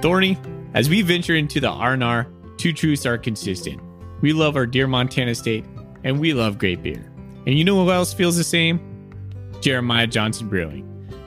Thorny, 0.00 0.38
as 0.74 0.88
we 0.88 1.02
venture 1.02 1.34
into 1.34 1.58
the 1.58 1.68
R&R, 1.68 2.28
two 2.56 2.72
truths 2.72 3.04
are 3.04 3.18
consistent. 3.18 3.80
We 4.20 4.32
love 4.32 4.54
our 4.54 4.66
dear 4.66 4.86
Montana 4.86 5.34
State, 5.34 5.64
and 6.04 6.20
we 6.20 6.34
love 6.34 6.56
great 6.56 6.84
beer. 6.84 7.12
And 7.46 7.58
you 7.58 7.64
know 7.64 7.84
who 7.84 7.90
else 7.90 8.12
feels 8.12 8.36
the 8.36 8.44
same? 8.44 8.80
Jeremiah 9.60 10.06
Johnson 10.06 10.48
Brewing. 10.48 10.84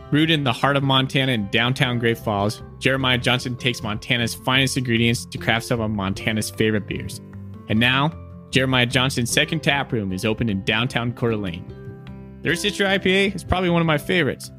Brewed 0.10 0.32
in 0.32 0.46
the 0.46 0.54
heart 0.54 0.78
of 0.78 0.84
Montana 0.84 1.34
in 1.34 1.50
downtown 1.50 2.00
Great 2.00 2.18
Falls, 2.18 2.64
Jeremiah 2.80 3.18
Johnson 3.18 3.58
takes 3.58 3.84
Montana's 3.84 4.36
finest 4.36 4.78
ingredients 4.78 5.26
to 5.26 5.38
craft 5.38 5.66
some 5.66 5.82
of 5.82 5.92
Montana's 5.92 6.50
favorite 6.50 6.88
beers. 6.88 7.20
And 7.68 7.78
now, 7.80 8.14
Jeremiah 8.52 8.86
Johnson's 8.86 9.32
second 9.32 9.64
tap 9.64 9.92
room 9.92 10.14
is 10.14 10.24
open 10.24 10.48
in 10.48 10.64
downtown 10.64 11.12
Coeur 11.12 11.32
d'Alene. 11.32 12.40
Their 12.42 12.54
Citra 12.54 13.00
IPA 13.00 13.36
is 13.36 13.44
probably 13.44 13.70
one 13.70 13.82
of 13.82 13.86
my 13.86 13.98
favorites, 13.98 14.50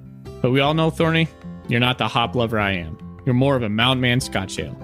but 0.42 0.50
we 0.50 0.60
all 0.60 0.74
know, 0.74 0.90
Thorny, 0.90 1.28
you're 1.68 1.80
not 1.80 1.96
the 1.96 2.08
hop 2.08 2.34
lover 2.34 2.58
I 2.58 2.72
am. 2.72 2.98
You're 3.24 3.34
more 3.34 3.56
of 3.56 3.62
a 3.62 3.68
Mountain 3.68 4.00
Man 4.00 4.20
Scotch 4.20 4.58
Ale. 4.58 4.76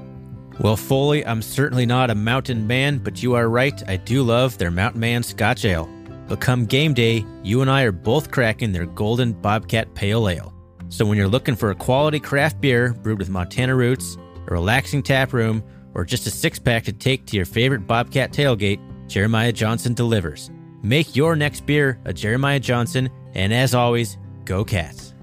Well, 0.60 0.76
Foley, 0.76 1.24
I'm 1.24 1.42
certainly 1.42 1.86
not 1.86 2.10
a 2.10 2.14
mountain 2.14 2.66
man, 2.66 2.98
but 2.98 3.22
you 3.22 3.34
are 3.34 3.48
right. 3.48 3.80
I 3.88 3.96
do 3.96 4.22
love 4.22 4.58
their 4.58 4.70
Mountain 4.70 5.00
Man 5.00 5.22
Scotch 5.22 5.64
Ale. 5.64 5.88
But 6.26 6.40
come 6.40 6.66
game 6.66 6.94
day, 6.94 7.24
you 7.42 7.62
and 7.62 7.70
I 7.70 7.82
are 7.82 7.92
both 7.92 8.30
cracking 8.30 8.72
their 8.72 8.86
Golden 8.86 9.32
Bobcat 9.32 9.94
Pale 9.94 10.28
Ale. 10.28 10.54
So 10.88 11.04
when 11.06 11.16
you're 11.16 11.28
looking 11.28 11.56
for 11.56 11.70
a 11.70 11.74
quality 11.74 12.20
craft 12.20 12.60
beer 12.60 12.92
brewed 12.92 13.18
with 13.18 13.30
Montana 13.30 13.74
roots, 13.74 14.16
a 14.46 14.52
relaxing 14.52 15.02
tap 15.02 15.32
room, 15.32 15.62
or 15.94 16.04
just 16.04 16.26
a 16.26 16.30
six 16.30 16.58
pack 16.58 16.84
to 16.84 16.92
take 16.92 17.26
to 17.26 17.36
your 17.36 17.46
favorite 17.46 17.86
Bobcat 17.86 18.32
tailgate, 18.32 18.80
Jeremiah 19.08 19.52
Johnson 19.52 19.94
delivers. 19.94 20.50
Make 20.82 21.16
your 21.16 21.34
next 21.34 21.66
beer 21.66 21.98
a 22.04 22.12
Jeremiah 22.12 22.60
Johnson, 22.60 23.10
and 23.34 23.52
as 23.52 23.74
always, 23.74 24.18
go 24.44 24.64
Cats. 24.64 25.14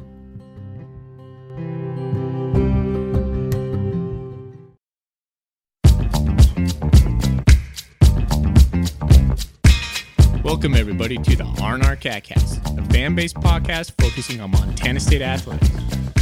Welcome, 10.55 10.75
everybody, 10.75 11.17
to 11.17 11.35
the 11.35 11.43
R&R 11.61 11.97
Catcast, 11.97 12.79
a 12.79 12.93
fan-based 12.93 13.35
podcast 13.35 13.91
focusing 14.01 14.39
on 14.39 14.51
Montana 14.51 15.01
State 15.01 15.21
athletics. 15.21 15.69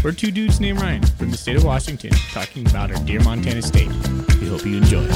We're 0.03 0.11
two 0.11 0.31
dudes 0.31 0.59
named 0.59 0.81
Ryan 0.81 1.05
from 1.05 1.29
the 1.29 1.37
state 1.37 1.55
of 1.55 1.63
Washington 1.63 2.09
talking 2.31 2.67
about 2.67 2.91
our 2.91 2.97
dear 3.05 3.19
Montana 3.19 3.61
State. 3.61 3.89
We 4.41 4.47
hope 4.47 4.65
you 4.65 4.77
enjoy. 4.77 5.07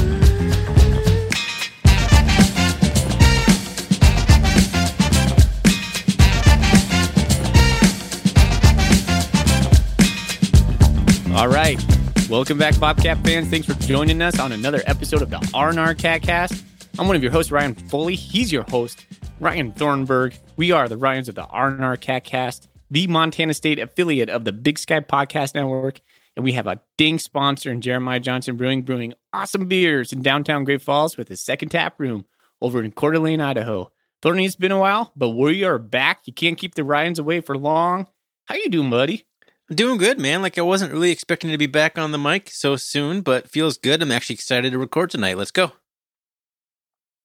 All 11.34 11.48
right. 11.48 11.84
Welcome 12.30 12.56
back, 12.58 12.78
Bobcat 12.78 13.24
fans. 13.24 13.48
Thanks 13.48 13.66
for 13.66 13.74
joining 13.82 14.22
us 14.22 14.38
on 14.38 14.52
another 14.52 14.80
episode 14.86 15.22
of 15.22 15.30
the 15.30 15.38
R&R 15.52 15.96
Catcast. 15.96 16.62
I'm 16.98 17.06
one 17.06 17.14
of 17.14 17.22
your 17.22 17.30
hosts, 17.30 17.52
Ryan 17.52 17.76
Foley. 17.76 18.16
He's 18.16 18.50
your 18.50 18.64
host, 18.64 19.06
Ryan 19.38 19.70
Thornburg. 19.70 20.34
We 20.56 20.72
are 20.72 20.88
the 20.88 20.96
Ryans 20.96 21.28
of 21.28 21.36
the 21.36 21.44
R&R 21.44 21.96
Catcast, 21.96 22.66
the 22.90 23.06
Montana 23.06 23.54
State 23.54 23.78
affiliate 23.78 24.28
of 24.28 24.44
the 24.44 24.50
Big 24.50 24.80
Sky 24.80 24.98
Podcast 24.98 25.54
Network. 25.54 26.00
And 26.34 26.44
we 26.44 26.54
have 26.54 26.66
a 26.66 26.80
ding 26.96 27.20
sponsor 27.20 27.70
in 27.70 27.82
Jeremiah 27.82 28.18
Johnson 28.18 28.56
Brewing, 28.56 28.82
brewing 28.82 29.14
awesome 29.32 29.68
beers 29.68 30.12
in 30.12 30.22
downtown 30.22 30.64
Great 30.64 30.82
Falls 30.82 31.16
with 31.16 31.30
a 31.30 31.36
second 31.36 31.68
tap 31.68 32.00
room 32.00 32.26
over 32.60 32.82
in 32.82 32.90
Coeur 32.90 33.12
d'Alene, 33.12 33.40
Idaho. 33.40 33.92
Thorny, 34.20 34.44
it's 34.44 34.56
been 34.56 34.72
a 34.72 34.78
while, 34.80 35.12
but 35.14 35.30
we 35.30 35.62
are 35.62 35.78
back. 35.78 36.22
You 36.24 36.32
can't 36.32 36.58
keep 36.58 36.74
the 36.74 36.82
Ryans 36.82 37.20
away 37.20 37.40
for 37.40 37.56
long. 37.56 38.08
How 38.46 38.56
you 38.56 38.68
doing, 38.68 38.90
buddy? 38.90 39.24
I'm 39.70 39.76
doing 39.76 39.98
good, 39.98 40.18
man. 40.18 40.42
Like 40.42 40.58
I 40.58 40.62
wasn't 40.62 40.92
really 40.92 41.12
expecting 41.12 41.50
to 41.52 41.58
be 41.58 41.66
back 41.66 41.96
on 41.96 42.10
the 42.10 42.18
mic 42.18 42.50
so 42.50 42.74
soon, 42.74 43.20
but 43.20 43.48
feels 43.48 43.78
good. 43.78 44.02
I'm 44.02 44.10
actually 44.10 44.34
excited 44.34 44.72
to 44.72 44.78
record 44.78 45.10
tonight. 45.10 45.38
Let's 45.38 45.52
go. 45.52 45.74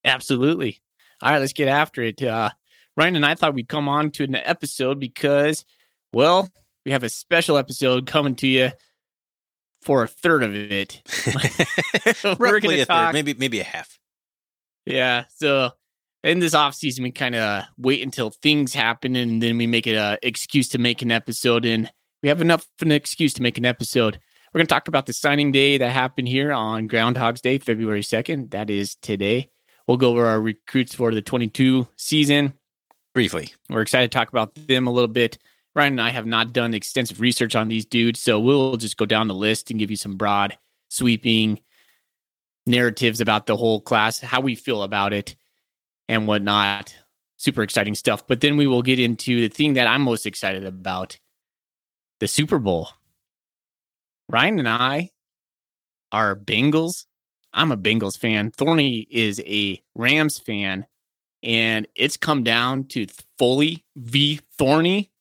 Absolutely. 0.04 0.82
All 1.22 1.32
right, 1.32 1.40
let's 1.40 1.54
get 1.54 1.68
after 1.68 2.02
it. 2.02 2.22
Uh, 2.22 2.50
Ryan 2.98 3.16
and 3.16 3.26
I 3.26 3.36
thought 3.36 3.54
we'd 3.54 3.70
come 3.70 3.88
on 3.88 4.12
to 4.12 4.24
an 4.24 4.36
episode 4.36 5.00
because, 5.00 5.66
well, 6.12 6.50
we 6.86 6.92
have 6.92 7.04
a 7.04 7.10
special 7.10 7.58
episode 7.58 8.06
coming 8.06 8.36
to 8.36 8.48
you 8.48 8.72
for 9.82 10.04
a 10.04 10.08
third 10.08 10.44
of 10.44 10.56
it. 10.56 11.02
We're 12.40 12.60
going 12.60 12.80
a 12.80 12.86
to 12.86 12.86
third, 12.86 13.14
maybe 13.14 13.34
maybe 13.34 13.60
a 13.60 13.64
half. 13.64 13.98
Yeah. 14.86 15.26
So 15.36 15.72
in 16.24 16.40
this 16.40 16.54
off 16.54 16.76
season, 16.76 17.04
we 17.04 17.12
kind 17.12 17.36
of 17.36 17.64
wait 17.78 18.02
until 18.02 18.30
things 18.30 18.74
happen 18.74 19.16
and 19.16 19.42
then 19.42 19.58
we 19.58 19.68
make 19.68 19.88
it 19.88 19.96
an 19.96 20.18
excuse 20.24 20.70
to 20.70 20.78
make 20.78 21.02
an 21.02 21.12
episode. 21.12 21.66
And 21.66 21.92
we 22.22 22.30
have 22.30 22.42
enough 22.42 22.62
of 22.62 22.86
an 22.86 22.92
excuse 22.92 23.34
to 23.36 23.42
make 23.42 23.58
an 23.58 23.66
episode. 23.66 24.20
We're 24.54 24.60
going 24.60 24.68
to 24.68 24.74
talk 24.74 24.88
about 24.88 25.06
the 25.08 25.14
signing 25.14 25.52
day 25.52 25.78
that 25.80 25.92
happened 25.92 26.28
here 26.28 26.52
on 26.52 26.88
Groundhog's 26.88 27.42
Day, 27.42 27.58
February 27.58 28.02
2nd. 28.02 28.52
That 28.52 28.70
is 28.70 28.96
today. 28.96 29.50
We'll 29.88 29.98
go 29.98 30.12
over 30.12 30.26
our 30.26 30.42
recruits 30.42 30.96
for 30.96 31.14
the 31.14 31.22
22 31.22 31.88
season. 31.96 32.54
Briefly. 33.14 33.54
We're 33.70 33.82
excited 33.82 34.12
to 34.12 34.18
talk 34.18 34.30
about 34.30 34.56
them 34.56 34.88
a 34.88 34.92
little 34.92 35.08
bit. 35.08 35.38
Ryan 35.76 35.94
and 35.94 36.02
I 36.02 36.10
have 36.10 36.26
not 36.26 36.54
done 36.54 36.74
extensive 36.74 37.20
research 37.20 37.56
on 37.56 37.68
these 37.68 37.86
dudes, 37.86 38.22
so 38.22 38.40
we'll 38.40 38.78
just 38.78 38.98
go 38.98 39.06
down 39.06 39.28
the 39.28 39.34
list 39.34 39.70
and 39.70 39.80
give 39.80 39.90
you 39.90 39.98
some 39.98 40.16
broad, 40.16 40.58
sweeping 40.90 41.60
narratives 42.66 43.22
about 43.22 43.46
the 43.46 43.58
whole 43.58 43.82
class, 43.82 44.20
how 44.20 44.40
we 44.40 44.56
feel 44.56 44.84
about 44.84 45.14
it, 45.14 45.36
and 46.08 46.28
whatnot. 46.28 46.96
Super 47.38 47.64
exciting 47.64 47.96
stuff. 47.96 48.26
But 48.28 48.42
then 48.42 48.56
we 48.56 48.68
will 48.68 48.84
get 48.84 49.00
into 49.00 49.42
the 49.42 49.48
thing 49.48 49.74
that 49.74 49.88
I'm 49.88 50.02
most 50.02 50.26
excited 50.26 50.64
about 50.64 51.18
the 52.20 52.28
Super 52.28 52.60
Bowl. 52.60 52.90
Ryan 54.30 54.60
and 54.60 54.70
I 54.70 55.10
are 56.12 56.36
Bengals. 56.36 57.06
I'm 57.54 57.72
a 57.72 57.78
Bengals 57.78 58.18
fan. 58.18 58.52
Thorny 58.52 59.08
is 59.10 59.42
a 59.46 59.82
Rams 59.96 60.40
fan. 60.40 60.86
And 61.44 61.88
it's 61.96 62.18
come 62.18 62.44
down 62.44 62.86
to 62.86 63.06
Foley 63.38 63.84
v. 63.96 64.40
Thorny, 64.58 65.12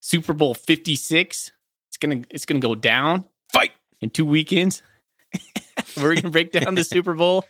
Super 0.00 0.32
Bowl 0.32 0.54
56. 0.54 1.52
It's 1.88 1.96
gonna 1.98 2.22
it's 2.30 2.46
gonna 2.46 2.60
go 2.60 2.74
down. 2.74 3.24
Fight. 3.52 3.72
in 4.00 4.10
two 4.10 4.24
weekends. 4.24 4.82
We're 5.96 6.14
gonna 6.14 6.30
break 6.30 6.52
down 6.52 6.74
the 6.74 6.84
Super 6.84 7.14
Bowl. 7.14 7.44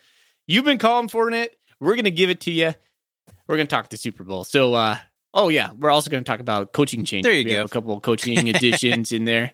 You've 0.47 0.65
been 0.65 0.79
calling 0.79 1.09
for 1.09 1.31
it. 1.31 1.57
We're 1.81 1.95
gonna 1.95 2.11
give 2.11 2.29
it 2.29 2.41
to 2.43 2.51
you. 2.51 2.75
We're 3.47 3.57
gonna 3.57 3.69
talk 3.69 3.89
the 3.89 3.97
Super 3.97 4.25
Bowl. 4.25 4.43
So 4.43 4.75
uh 4.75 4.97
oh 5.33 5.49
yeah, 5.49 5.71
we're 5.79 5.91
also 5.91 6.11
gonna 6.11 6.25
talk 6.25 6.41
about 6.41 6.73
coaching 6.73 7.05
changes. 7.05 7.29
There 7.29 7.39
you 7.39 7.45
we 7.45 7.53
go. 7.53 7.63
A 7.63 7.69
couple 7.69 7.95
of 7.95 8.03
coaching 8.03 8.49
additions 8.49 9.13
in 9.13 9.25
there. 9.27 9.53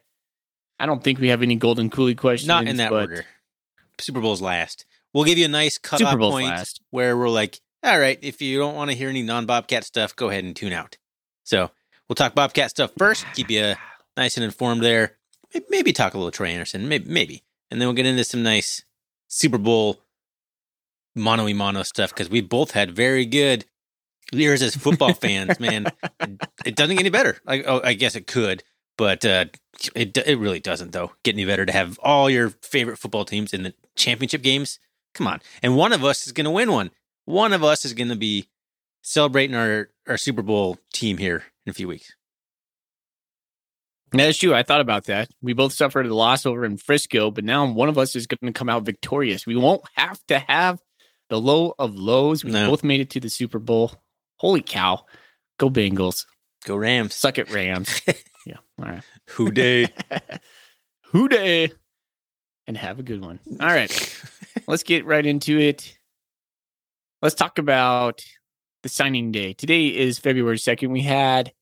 I 0.79 0.87
don't 0.87 1.05
think 1.05 1.19
we 1.21 1.29
have 1.29 1.43
any 1.43 1.57
golden 1.57 1.91
coolie 1.91 2.17
questions. 2.17 2.49
Not 2.49 2.67
in 2.67 2.79
that 2.79 2.91
but 2.91 3.11
order. 3.11 3.27
Super 3.99 4.21
Bowl's 4.21 4.43
last. 4.43 4.87
We'll 5.13 5.25
give 5.25 5.39
you 5.39 5.45
a 5.45 5.49
nice 5.49 5.75
Super 5.75 5.89
cutoff 6.05 6.19
Bowl's 6.19 6.35
point 6.35 6.49
last. 6.49 6.81
where 6.91 7.17
we're 7.17 7.29
like, 7.29 7.61
all 7.83 7.99
right, 7.99 8.19
if 8.23 8.41
you 8.43 8.59
don't 8.59 8.75
want 8.75 8.91
to 8.91 8.97
hear 8.97 9.09
any 9.09 9.23
non 9.23 9.47
Bobcat 9.47 9.85
stuff, 9.85 10.17
go 10.17 10.31
ahead 10.31 10.45
and 10.45 10.57
tune 10.57 10.73
out. 10.73 10.97
So 11.45 11.71
we'll 12.09 12.17
talk 12.17 12.35
Bobcat 12.35 12.71
stuff 12.71 12.93
first, 12.99 13.27
keep 13.35 13.51
you 13.51 13.75
nice 14.17 14.37
and 14.37 14.45
informed 14.45 14.83
there. 14.83 15.17
Maybe 15.69 15.93
talk 15.93 16.15
a 16.15 16.19
little 16.19 16.33
Troy 16.33 16.49
Anderson, 16.49 16.89
maybe, 16.89 17.09
maybe. 17.09 17.45
And 17.71 17.81
then 17.81 17.87
we'll 17.87 17.95
get 17.95 18.07
into 18.07 18.25
some 18.25 18.43
nice 18.43 18.85
Super 19.29 19.59
Bowl 19.59 20.01
mono 21.15 21.45
y 21.45 21.53
mono 21.53 21.83
stuff 21.83 22.11
because 22.11 22.29
we 22.29 22.41
both 22.41 22.73
had 22.73 22.95
very 22.95 23.25
good 23.25 23.65
years 24.33 24.63
as 24.63 24.75
football 24.75 25.13
fans, 25.21 25.61
man. 25.61 25.87
It, 26.21 26.41
it 26.67 26.77
doesn't 26.77 26.97
get 26.97 27.03
any 27.03 27.11
better. 27.11 27.39
I, 27.47 27.63
oh, 27.63 27.81
I 27.85 27.95
guess 27.95 28.17
it 28.17 28.27
could, 28.27 28.65
but 28.97 29.25
uh, 29.25 29.47
it 29.95 30.17
it 30.17 30.39
really 30.39 30.61
doesn't 30.61 30.93
though. 30.93 31.13
Get 31.23 31.35
any 31.35 31.45
better 31.45 31.67
to 31.67 31.73
have 31.73 31.99
all 32.01 32.29
your 32.29 32.51
favorite 32.63 32.99
football 32.99 33.25
teams 33.25 33.53
in 33.53 33.63
the 33.65 33.75
championship 33.97 34.43
games? 34.43 34.79
Come 35.15 35.27
on, 35.27 35.41
and 35.63 35.77
one 35.77 35.93
of 35.93 36.05
us 36.05 36.27
is 36.27 36.33
going 36.33 36.45
to 36.47 36.51
win 36.51 36.71
one. 36.73 36.91
One 37.25 37.53
of 37.53 37.63
us 37.65 37.85
is 37.85 37.93
going 37.95 38.09
to 38.09 38.17
be 38.17 38.49
celebrating 39.03 39.55
our 39.57 39.89
our 40.09 40.17
Super 40.17 40.43
Bowl 40.43 40.79
team 40.93 41.19
here 41.19 41.45
in 41.67 41.71
a 41.71 41.75
few 41.75 41.89
weeks. 41.89 42.15
That's 44.13 44.39
true. 44.39 44.55
I 44.55 44.63
thought 44.63 44.81
about 44.81 45.05
that. 45.07 45.29
We 45.43 45.55
both 45.55 45.73
suffered 45.73 46.07
a 46.07 46.15
loss 46.15 46.47
over 46.47 46.65
in 46.65 46.77
Frisco, 46.77 47.31
but 47.33 47.43
now 47.45 47.67
one 47.67 47.89
of 47.89 47.99
us 47.99 48.15
is 48.15 48.27
going 48.29 48.53
to 48.53 48.57
come 48.57 48.69
out 48.69 48.85
victorious. 48.85 49.45
We 49.47 49.57
won't 49.57 49.83
have 49.95 50.21
to 50.29 50.39
have 50.39 50.81
the 51.31 51.41
low 51.41 51.75
of 51.79 51.97
lows. 51.97 52.45
We 52.45 52.53
No. 52.53 52.71
both 52.71 52.85
made 52.85 53.01
it 53.01 53.11
to 53.11 53.21
the 53.21 53.29
Super 53.29 53.59
Bowl. 53.59 53.93
Holy 54.37 54.63
cow. 54.63 55.05
Go 55.59 55.69
Bengals. 55.69 56.27
Go 56.65 56.77
Rams! 56.77 57.15
Suck 57.15 57.39
it, 57.39 57.51
Rams. 57.51 58.01
yeah. 58.47 58.57
All 58.79 58.87
right. 58.87 59.03
Who 59.31 59.51
Dey? 59.51 59.89
Who 61.13 61.29
Dey? 61.29 61.73
And 62.67 62.77
have 62.77 62.99
a 62.99 63.03
good 63.03 63.21
one. 63.21 63.41
All 63.61 63.67
right. 63.67 64.23
Let's 64.67 64.83
get 64.83 65.05
right 65.05 65.25
into 65.25 65.59
it. 65.59 65.99
Let's 67.21 67.35
talk 67.35 67.59
about 67.59 68.25
the 68.83 68.89
signing 68.89 69.33
day. 69.33 69.53
Today 69.53 69.87
is 69.89 70.19
February 70.19 70.57
2nd. 70.57 70.91
We 70.91 71.03
had 71.03 71.53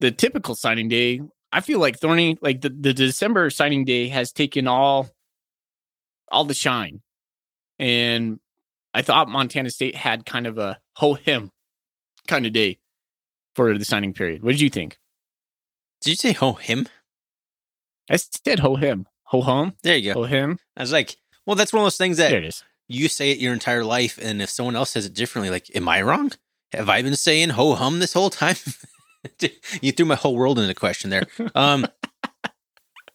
the 0.00 0.10
typical 0.10 0.54
signing 0.54 0.88
day. 0.88 1.20
I 1.52 1.60
feel 1.60 1.78
like 1.78 1.98
Thorny, 1.98 2.36
like 2.40 2.60
the, 2.60 2.70
the 2.70 2.92
December 2.92 3.50
signing 3.50 3.84
day 3.84 4.08
has 4.08 4.32
taken 4.32 4.66
all 4.66 5.08
all 6.30 6.44
the 6.44 6.54
shine. 6.54 7.00
And 7.78 8.40
I 8.92 9.02
thought 9.02 9.28
Montana 9.28 9.70
State 9.70 9.94
had 9.94 10.26
kind 10.26 10.46
of 10.46 10.58
a 10.58 10.78
ho 10.94 11.14
him 11.14 11.50
kind 12.26 12.46
of 12.46 12.52
day 12.52 12.78
for 13.54 13.76
the 13.76 13.84
signing 13.84 14.14
period. 14.14 14.42
What 14.42 14.52
did 14.52 14.60
you 14.60 14.70
think? 14.70 14.98
Did 16.00 16.10
you 16.10 16.16
say 16.16 16.32
ho 16.32 16.54
him? 16.54 16.88
I 18.10 18.16
said 18.16 18.60
ho 18.60 18.76
him. 18.76 19.06
Ho 19.24 19.40
hum. 19.40 19.74
There 19.82 19.96
you 19.96 20.12
go. 20.12 20.20
Ho 20.20 20.24
him. 20.26 20.58
I 20.76 20.82
was 20.82 20.92
like, 20.92 21.16
well, 21.46 21.56
that's 21.56 21.72
one 21.72 21.80
of 21.82 21.86
those 21.86 21.96
things 21.98 22.16
that 22.18 22.30
There 22.30 22.38
it 22.38 22.44
is. 22.44 22.62
you 22.88 23.08
say 23.08 23.30
it 23.30 23.38
your 23.38 23.52
entire 23.52 23.84
life, 23.84 24.18
and 24.20 24.40
if 24.42 24.50
someone 24.50 24.76
else 24.76 24.90
says 24.90 25.06
it 25.06 25.14
differently, 25.14 25.50
like, 25.50 25.74
am 25.74 25.88
I 25.88 26.02
wrong? 26.02 26.32
Have 26.72 26.88
I 26.88 27.02
been 27.02 27.16
saying 27.16 27.50
ho 27.50 27.74
hum 27.74 27.98
this 28.00 28.12
whole 28.12 28.30
time? 28.30 28.56
you 29.80 29.92
threw 29.92 30.06
my 30.06 30.16
whole 30.16 30.34
world 30.36 30.58
into 30.58 30.74
question 30.74 31.10
there. 31.10 31.22
Um, 31.54 31.86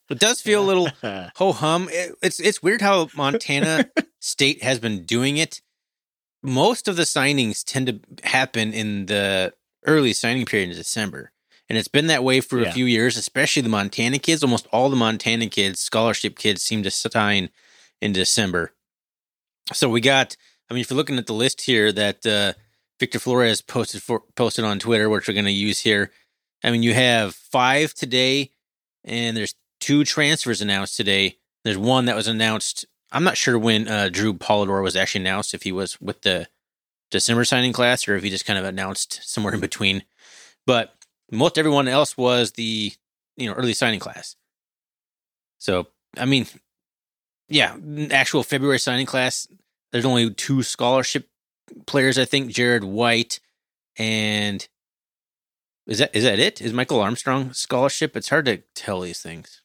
it 0.09 0.17
does 0.17 0.41
feel 0.41 0.63
a 0.63 0.65
little 0.65 0.89
ho 1.35 1.51
hum. 1.53 1.87
It, 1.91 2.15
it's 2.23 2.39
it's 2.39 2.63
weird 2.63 2.81
how 2.81 3.09
Montana 3.15 3.91
State 4.19 4.63
has 4.63 4.79
been 4.79 5.03
doing 5.05 5.37
it. 5.37 5.61
Most 6.41 6.87
of 6.87 6.95
the 6.95 7.03
signings 7.03 7.63
tend 7.63 7.87
to 7.87 8.27
happen 8.27 8.73
in 8.73 9.05
the 9.05 9.53
early 9.85 10.13
signing 10.13 10.45
period 10.45 10.69
in 10.71 10.75
December. 10.75 11.31
And 11.69 11.77
it's 11.77 11.87
been 11.87 12.07
that 12.07 12.23
way 12.23 12.41
for 12.41 12.59
Yeah. 12.61 12.69
a 12.69 12.73
few 12.73 12.85
years, 12.85 13.15
especially 13.15 13.61
the 13.61 13.69
Montana 13.69 14.17
kids. 14.19 14.43
Almost 14.43 14.67
all 14.71 14.89
the 14.89 14.95
Montana 14.95 15.47
kids, 15.47 15.79
scholarship 15.79 16.37
kids, 16.37 16.63
seem 16.63 16.81
to 16.83 16.89
sign 16.91 17.49
in 18.01 18.11
December. 18.11 18.73
So 19.73 19.87
we 19.89 20.01
got, 20.01 20.35
I 20.69 20.73
mean, 20.73 20.81
if 20.81 20.89
you're 20.89 20.97
looking 20.97 21.17
at 21.19 21.27
the 21.27 21.33
list 21.33 21.61
here 21.61 21.91
that 21.91 22.25
uh, 22.25 22.53
Victor 22.99 23.19
Flores 23.19 23.61
posted 23.61 24.01
for 24.01 24.23
posted 24.35 24.65
on 24.65 24.79
Twitter, 24.79 25.09
which 25.09 25.27
we're 25.27 25.33
going 25.33 25.45
to 25.45 25.51
use 25.51 25.79
here. 25.81 26.11
I 26.63 26.71
mean, 26.71 26.83
you 26.83 26.93
have 26.93 27.35
five 27.35 27.93
today, 27.93 28.51
and 29.05 29.37
there's 29.37 29.55
two 29.79 30.03
transfers 30.03 30.59
announced 30.59 30.97
today. 30.97 31.37
There's 31.63 31.77
one 31.77 32.05
that 32.05 32.15
was 32.15 32.27
announced. 32.27 32.85
I'm 33.11 33.23
not 33.23 33.37
sure 33.37 33.57
when 33.57 33.87
uh, 33.87 34.09
Drew 34.09 34.33
Polidor 34.33 34.83
was 34.83 34.95
actually 34.95 35.21
announced, 35.21 35.53
if 35.53 35.63
he 35.63 35.71
was 35.71 36.01
with 36.01 36.21
the 36.23 36.47
December 37.11 37.45
signing 37.45 37.73
class 37.73 38.07
or 38.07 38.15
if 38.15 38.23
he 38.23 38.29
just 38.29 38.45
kind 38.45 38.59
of 38.59 38.65
announced 38.65 39.21
somewhere 39.23 39.53
in 39.53 39.59
between. 39.61 40.03
But 40.67 40.93
most 41.31 41.57
everyone 41.57 41.87
else 41.87 42.17
was 42.17 42.53
the 42.53 42.93
you 43.37 43.47
know 43.47 43.53
early 43.53 43.73
signing 43.73 43.99
class. 43.99 44.35
So 45.57 45.87
I 46.17 46.25
mean, 46.25 46.47
yeah, 47.47 47.75
actual 48.11 48.43
February 48.43 48.79
signing 48.79 49.05
class. 49.05 49.47
There's 49.91 50.05
only 50.05 50.31
two 50.33 50.63
scholarship 50.63 51.27
players, 51.85 52.17
I 52.17 52.25
think. 52.25 52.51
Jared 52.51 52.83
White 52.83 53.39
and 53.97 54.67
is 55.87 55.99
that 55.99 56.15
is 56.15 56.23
that 56.23 56.39
it? 56.39 56.61
Is 56.61 56.71
Michael 56.73 57.01
Armstrong 57.01 57.51
scholarship? 57.53 58.15
It's 58.15 58.29
hard 58.29 58.45
to 58.45 58.57
tell 58.75 59.01
these 59.01 59.21
things. 59.21 59.61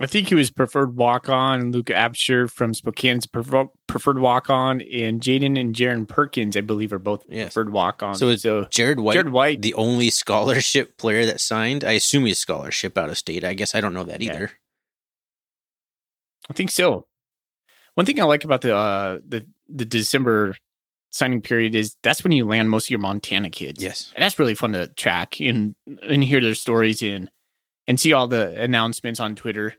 I 0.00 0.06
think 0.06 0.28
he 0.28 0.34
was 0.36 0.50
preferred 0.50 0.96
walk 0.96 1.28
on. 1.28 1.72
Luke 1.72 1.86
Absher 1.86 2.48
from 2.50 2.72
Spokane's 2.72 3.26
prefer- 3.26 3.68
preferred 3.88 4.20
walk 4.20 4.48
on, 4.48 4.80
and 4.80 5.20
Jaden 5.20 5.58
and 5.58 5.74
Jaron 5.74 6.06
Perkins, 6.08 6.56
I 6.56 6.60
believe, 6.60 6.92
are 6.92 7.00
both 7.00 7.24
Yes. 7.28 7.52
preferred 7.52 7.72
walk 7.72 8.02
on. 8.02 8.14
So 8.14 8.28
it's 8.28 8.42
so 8.42 8.66
Jared 8.70 9.00
White, 9.00 9.14
Jared 9.14 9.30
White. 9.32 9.60
the 9.62 9.74
only 9.74 10.10
scholarship 10.10 10.96
player 10.98 11.26
that 11.26 11.40
signed. 11.40 11.82
I 11.84 11.92
assume 11.92 12.26
he's 12.26 12.38
scholarship 12.38 12.96
out 12.96 13.10
of 13.10 13.18
state. 13.18 13.42
I 13.42 13.54
guess 13.54 13.74
I 13.74 13.80
don't 13.80 13.92
know 13.94 14.04
that 14.04 14.20
Yeah. 14.22 14.32
either. 14.34 14.50
I 16.48 16.52
think 16.54 16.70
so. 16.70 17.06
One 17.94 18.06
thing 18.06 18.20
I 18.20 18.24
like 18.24 18.44
about 18.44 18.60
the 18.60 18.74
uh, 18.76 19.18
the 19.26 19.46
the 19.68 19.84
December 19.84 20.56
signing 21.10 21.40
period 21.42 21.74
is 21.74 21.96
that's 22.02 22.22
when 22.22 22.32
you 22.32 22.44
land 22.46 22.70
most 22.70 22.86
of 22.86 22.90
your 22.90 23.00
Montana 23.00 23.50
kids. 23.50 23.82
Yes. 23.82 24.12
and 24.14 24.22
that's 24.22 24.38
really 24.38 24.54
fun 24.54 24.72
to 24.72 24.86
track 24.88 25.40
and 25.40 25.74
and 26.02 26.22
hear 26.22 26.40
their 26.40 26.54
stories 26.54 27.02
and 27.02 27.30
and 27.86 27.98
see 27.98 28.12
all 28.12 28.28
the 28.28 28.58
announcements 28.60 29.18
on 29.18 29.34
Twitter. 29.34 29.74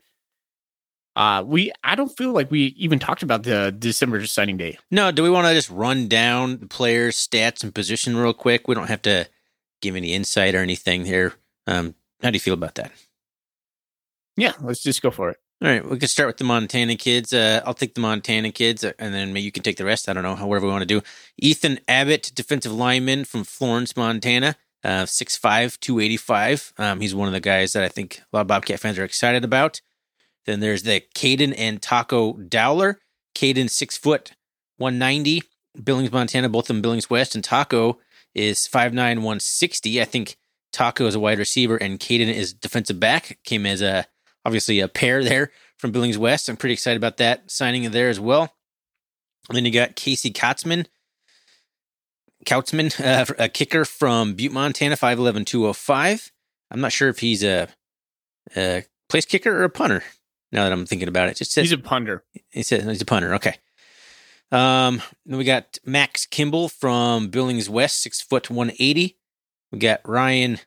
Uh, 1.20 1.42
we 1.42 1.70
I 1.84 1.96
don't 1.96 2.16
feel 2.16 2.32
like 2.32 2.50
we 2.50 2.74
even 2.78 2.98
talked 2.98 3.22
about 3.22 3.42
the 3.42 3.70
December 3.78 4.24
signing 4.24 4.56
day. 4.56 4.78
No, 4.90 5.12
do 5.12 5.22
we 5.22 5.28
want 5.28 5.46
to 5.46 5.52
just 5.52 5.68
run 5.68 6.08
down 6.08 6.60
the 6.60 6.66
players' 6.66 7.14
stats 7.14 7.62
and 7.62 7.74
position 7.74 8.16
real 8.16 8.32
quick? 8.32 8.66
We 8.66 8.74
don't 8.74 8.86
have 8.86 9.02
to 9.02 9.28
give 9.82 9.96
any 9.96 10.14
insight 10.14 10.54
or 10.54 10.60
anything 10.60 11.04
here. 11.04 11.34
Um, 11.66 11.94
how 12.22 12.30
do 12.30 12.36
you 12.36 12.40
feel 12.40 12.54
about 12.54 12.76
that? 12.76 12.90
Yeah, 14.38 14.54
let's 14.62 14.82
just 14.82 15.02
go 15.02 15.10
for 15.10 15.28
it. 15.28 15.36
All 15.62 15.68
right, 15.68 15.86
we 15.86 15.98
can 15.98 16.08
start 16.08 16.26
with 16.26 16.38
the 16.38 16.44
Montana 16.44 16.96
kids. 16.96 17.34
Uh, 17.34 17.60
I'll 17.66 17.74
take 17.74 17.92
the 17.92 18.00
Montana 18.00 18.50
kids, 18.50 18.82
uh, 18.82 18.92
and 18.98 19.12
then 19.12 19.34
maybe 19.34 19.42
you 19.42 19.52
can 19.52 19.62
take 19.62 19.76
the 19.76 19.84
rest. 19.84 20.08
I 20.08 20.14
don't 20.14 20.22
know, 20.22 20.36
however 20.36 20.64
we 20.64 20.72
want 20.72 20.88
to 20.88 21.00
do. 21.00 21.02
Ethan 21.36 21.80
Abbott, 21.86 22.32
defensive 22.34 22.72
lineman 22.72 23.26
from 23.26 23.44
Florence, 23.44 23.94
Montana, 23.94 24.56
uh, 24.82 25.04
6'5", 25.04 25.78
285. 25.80 26.72
Um, 26.78 27.00
he's 27.02 27.14
one 27.14 27.28
of 27.28 27.34
the 27.34 27.40
guys 27.40 27.74
that 27.74 27.82
I 27.82 27.88
think 27.88 28.22
a 28.32 28.36
lot 28.36 28.40
of 28.40 28.46
Bobcat 28.46 28.80
fans 28.80 28.98
are 28.98 29.04
excited 29.04 29.44
about. 29.44 29.82
Then 30.46 30.60
there's 30.60 30.82
the 30.82 31.02
Caden 31.14 31.54
and 31.56 31.80
Taco 31.80 32.34
Dowler. 32.34 32.98
Caden, 33.34 33.70
six 33.70 33.96
foot, 33.96 34.32
190. 34.78 35.42
Billings, 35.82 36.10
Montana, 36.10 36.48
both 36.48 36.64
of 36.64 36.68
them 36.68 36.82
Billings 36.82 37.08
West, 37.08 37.34
and 37.34 37.44
Taco 37.44 37.98
is 38.34 38.68
5'9", 38.68 38.94
160. 38.94 40.00
I 40.00 40.04
think 40.04 40.36
Taco 40.72 41.06
is 41.06 41.14
a 41.14 41.20
wide 41.20 41.38
receiver, 41.38 41.76
and 41.76 41.98
Caden 42.00 42.32
is 42.32 42.52
defensive 42.52 42.98
back. 42.98 43.38
Came 43.44 43.66
as 43.66 43.82
a 43.82 44.06
obviously 44.44 44.80
a 44.80 44.88
pair 44.88 45.22
there 45.22 45.50
from 45.76 45.92
Billings 45.92 46.18
West. 46.18 46.48
I'm 46.48 46.56
pretty 46.56 46.72
excited 46.72 46.96
about 46.96 47.18
that 47.18 47.50
signing 47.50 47.88
there 47.90 48.08
as 48.08 48.18
well. 48.18 48.54
And 49.48 49.56
then 49.56 49.64
you 49.64 49.70
got 49.70 49.96
Casey 49.96 50.30
Kotzman, 50.30 50.86
Kautzman, 52.46 53.00
uh, 53.30 53.32
a 53.38 53.48
kicker 53.48 53.84
from 53.84 54.34
Butte, 54.34 54.52
Montana, 54.52 54.96
5'11", 54.96 55.46
205. 55.46 56.32
I'm 56.70 56.80
not 56.80 56.92
sure 56.92 57.08
if 57.08 57.18
he's 57.18 57.42
a, 57.42 57.68
a 58.56 58.84
place 59.08 59.24
kicker 59.24 59.56
or 59.56 59.64
a 59.64 59.70
punter. 59.70 60.02
Now 60.52 60.64
that 60.64 60.72
I'm 60.72 60.86
thinking 60.86 61.08
about 61.08 61.28
it, 61.28 61.36
just 61.36 61.52
says 61.52 61.62
He's 61.62 61.72
a 61.72 61.78
punter. 61.78 62.24
he 62.50 62.62
said 62.62 62.82
he's 62.84 63.02
a 63.02 63.06
punter. 63.06 63.34
Okay. 63.34 63.56
Um, 64.52 65.00
then 65.26 65.38
we 65.38 65.44
got 65.44 65.78
Max 65.84 66.26
Kimball 66.26 66.68
from 66.68 67.28
Billings 67.28 67.68
West, 67.70 68.00
six 68.00 68.20
foot 68.20 68.50
one 68.50 68.72
eighty. 68.80 69.16
We 69.70 69.78
got 69.78 70.00
Ryan. 70.04 70.58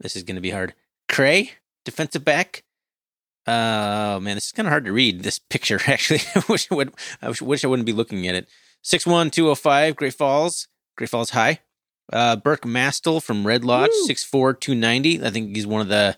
This 0.00 0.16
is 0.16 0.22
going 0.22 0.36
to 0.36 0.40
be 0.40 0.50
hard. 0.50 0.74
Cray, 1.08 1.52
defensive 1.84 2.24
back. 2.24 2.64
Oh 3.46 4.18
man, 4.20 4.36
this 4.36 4.46
is 4.46 4.52
kind 4.52 4.66
of 4.66 4.70
hard 4.70 4.86
to 4.86 4.92
read. 4.92 5.22
This 5.22 5.38
picture 5.38 5.78
actually. 5.86 6.20
I 6.34 6.42
wish 6.48 6.66
I 6.70 6.74
would. 6.74 6.94
I 7.20 7.28
wish, 7.28 7.42
wish 7.42 7.64
I 7.64 7.68
wouldn't 7.68 7.86
be 7.86 7.92
looking 7.92 8.26
at 8.26 8.34
it. 8.34 8.48
Six 8.82 9.06
one 9.06 9.30
two 9.30 9.44
zero 9.44 9.54
five. 9.54 9.96
Great 9.96 10.14
Falls. 10.14 10.68
Great 10.96 11.10
Falls 11.10 11.30
High. 11.30 11.60
Uh, 12.12 12.36
Burke 12.36 12.64
Mastel 12.64 13.20
from 13.20 13.46
Red 13.46 13.64
Lodge, 13.64 13.90
Woo. 13.92 14.06
six 14.06 14.24
four 14.24 14.54
two 14.54 14.74
ninety. 14.74 15.22
I 15.22 15.30
think 15.30 15.54
he's 15.54 15.66
one 15.66 15.80
of 15.82 15.88
the 15.88 16.16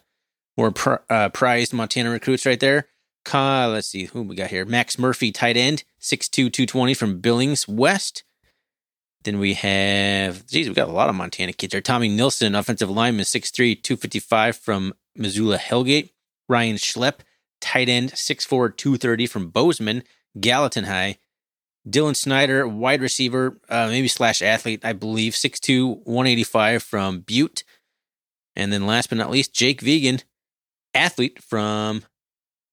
more 0.56 0.70
pr- 0.70 0.96
uh, 1.10 1.30
prized 1.30 1.72
Montana 1.72 2.10
recruits 2.10 2.46
right 2.46 2.60
there. 2.60 2.86
Ka, 3.28 3.66
let's 3.66 3.88
see 3.88 4.06
who 4.06 4.22
we 4.22 4.34
got 4.34 4.48
here. 4.48 4.64
Max 4.64 4.98
Murphy, 4.98 5.30
tight 5.30 5.58
end, 5.58 5.84
6'2", 6.00 6.30
220 6.50 6.94
from 6.94 7.20
Billings 7.20 7.68
West. 7.68 8.24
Then 9.24 9.38
we 9.38 9.52
have, 9.52 10.46
geez, 10.46 10.66
we 10.66 10.74
got 10.74 10.88
a 10.88 10.92
lot 10.92 11.10
of 11.10 11.14
Montana 11.14 11.52
kids 11.52 11.74
here. 11.74 11.82
Tommy 11.82 12.08
Nilsson, 12.08 12.54
offensive 12.54 12.88
lineman, 12.88 13.26
6'3", 13.26 13.82
255 13.82 14.56
from 14.56 14.94
Missoula 15.14 15.58
Hellgate. 15.58 16.08
Ryan 16.48 16.76
Schlepp, 16.76 17.16
tight 17.60 17.90
end, 17.90 18.12
6'4", 18.12 18.74
230 18.74 19.26
from 19.26 19.50
Bozeman, 19.50 20.04
Gallatin 20.40 20.84
High. 20.84 21.18
Dylan 21.86 22.16
Snyder, 22.16 22.66
wide 22.66 23.02
receiver, 23.02 23.60
uh, 23.68 23.88
maybe 23.88 24.08
slash 24.08 24.40
athlete, 24.40 24.82
I 24.82 24.94
believe, 24.94 25.34
6'2", 25.34 25.98
185 26.06 26.82
from 26.82 27.20
Butte. 27.20 27.62
And 28.56 28.72
then 28.72 28.86
last 28.86 29.10
but 29.10 29.18
not 29.18 29.30
least, 29.30 29.52
Jake 29.52 29.82
Vigen, 29.82 30.22
athlete 30.94 31.42
from 31.42 32.04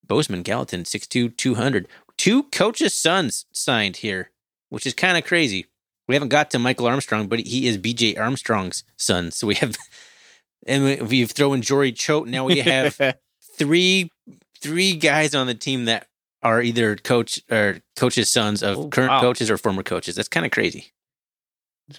Bozeman 0.07 0.43
Gallatin, 0.43 0.83
6'2", 0.83 1.35
200. 1.35 1.87
Two 2.17 2.43
coaches' 2.43 2.93
sons 2.93 3.45
signed 3.51 3.97
here, 3.97 4.31
which 4.69 4.85
is 4.87 4.93
kind 4.93 5.17
of 5.17 5.25
crazy. 5.25 5.65
We 6.07 6.15
haven't 6.15 6.29
got 6.29 6.51
to 6.51 6.59
Michael 6.59 6.87
Armstrong, 6.87 7.27
but 7.27 7.39
he 7.39 7.67
is 7.67 7.77
BJ 7.77 8.17
Armstrong's 8.19 8.83
son. 8.97 9.31
So 9.31 9.47
we 9.47 9.55
have, 9.55 9.75
and 10.67 10.83
we- 10.83 11.01
we've 11.01 11.31
thrown 11.31 11.61
Jory 11.61 11.91
Choate. 11.91 12.27
Now 12.27 12.45
we 12.45 12.59
have 12.59 12.97
three 13.57 14.11
three 14.61 14.93
guys 14.95 15.35
on 15.35 15.45
the 15.47 15.53
team 15.53 15.85
that 15.85 16.07
are 16.41 16.61
either 16.61 16.95
coach 16.95 17.39
or 17.51 17.81
coaches' 17.95 18.29
sons 18.29 18.63
of 18.63 18.77
Oh, 18.77 18.87
current 18.89 19.11
wow. 19.11 19.21
coaches 19.21 19.49
or 19.51 19.57
former 19.57 19.83
coaches. 19.83 20.15
That's 20.15 20.27
kind 20.27 20.45
of 20.45 20.51
crazy 20.51 20.91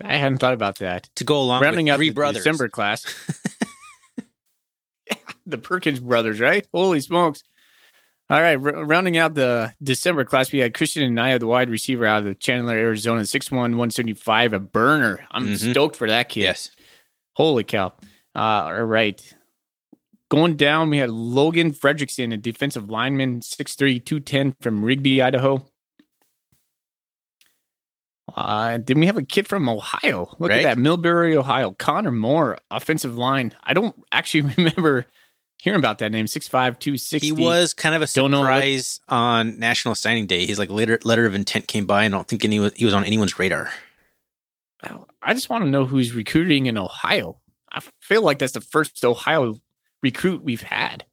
I 0.03 0.17
hadn't 0.17 0.39
thought 0.39 0.55
about 0.55 0.79
that. 0.79 1.09
to 1.15 1.23
go 1.25 1.41
along 1.41 1.63
Rounding 1.63 1.87
with 1.87 1.95
three 1.97 2.09
the 2.09 2.15
brothers. 2.15 2.43
December 2.43 2.69
class. 2.69 3.05
the 5.47 5.59
Perkins 5.59 6.01
brothers, 6.01 6.41
right? 6.41 6.67
Holy 6.73 7.01
smokes. 7.01 7.43
All 8.29 8.41
right, 8.41 8.55
r- 8.57 8.85
rounding 8.85 9.17
out 9.17 9.35
the 9.35 9.73
December 9.83 10.25
class, 10.25 10.51
we 10.51 10.59
had 10.59 10.75
Christian 10.75 11.05
and 11.05 11.15
Naya, 11.15 11.39
the 11.39 11.47
wide 11.47 11.71
receiver 11.71 12.05
out 12.07 12.19
of 12.21 12.25
the 12.25 12.35
Chandler, 12.35 12.75
Arizona, 12.77 13.25
6'1", 13.25 13.53
175, 13.53 14.53
a 14.53 14.59
burner. 14.59 15.25
I'm 15.31 15.47
Mhm. 15.49 15.71
stoked 15.71 15.95
for 15.95 16.09
that 16.09 16.29
kid. 16.29 16.41
Yes. 16.41 16.71
Holy 17.37 17.63
cow. 17.63 17.93
Uh, 18.35 18.39
all 18.41 18.85
right. 18.85 19.21
Going 20.29 20.57
down, 20.57 20.91
we 20.91 20.99
had 20.99 21.11
Logan 21.11 21.73
Fredrickson, 21.73 22.35
a 22.35 22.37
defensive 22.37 22.91
lineman, 22.91 23.43
6'3", 23.43 24.01
210 24.01 24.57
from 24.61 24.85
Rigby, 24.85 25.23
Idaho. 25.23 25.65
Uh, 28.35 28.79
then 28.85 28.99
we 28.99 29.07
have 29.07 29.17
a 29.17 29.23
kid 29.23 29.47
from 29.47 29.69
Ohio. 29.69 30.35
Look 30.41 30.51
Right. 30.51 30.65
at 30.65 30.77
that, 30.77 30.79
Millbury, 30.83 31.37
Ohio. 31.37 31.71
Connor 31.79 32.11
Moore, 32.11 32.59
offensive 32.73 33.17
line. 33.17 33.55
I 33.63 33.73
don't 33.73 33.95
actually 34.11 34.41
remember 34.57 35.07
hearing 35.59 35.79
about 35.79 35.99
that 35.99 36.13
name. 36.13 36.27
6'5", 36.27 36.51
260. 36.51 37.19
He 37.19 37.33
was 37.33 37.75
kind 37.75 37.95
of 37.95 38.03
a 38.03 38.07
Don't 38.07 38.31
know 38.31 38.43
surprise 38.43 39.01
on 39.09 39.59
National 39.59 39.95
Signing 39.95 40.27
Day. 40.27 40.47
He's 40.47 40.59
like 40.59 40.71
letter 40.71 40.99
letter 41.05 41.27
of 41.27 41.35
intent 41.35 41.67
came 41.69 41.87
by. 41.87 42.05
And 42.05 42.15
I 42.15 42.19
don't 42.19 42.29
think 42.29 42.45
any 42.45 42.71
he 42.71 42.85
was 42.85 42.95
on 42.95 43.05
anyone's 43.05 43.39
radar. 43.39 43.71
I 45.27 45.35
just 45.35 45.51
want 45.51 45.65
to 45.65 45.71
know 45.71 45.85
who's 45.85 46.15
recruiting 46.15 46.67
in 46.67 46.79
Ohio. 46.79 47.39
I 47.73 47.83
feel 48.01 48.23
like 48.23 48.39
that's 48.39 48.53
the 48.53 48.61
first 48.61 49.05
Ohio 49.05 49.61
recruit 50.03 50.43
we've 50.43 50.63
had. 50.63 51.05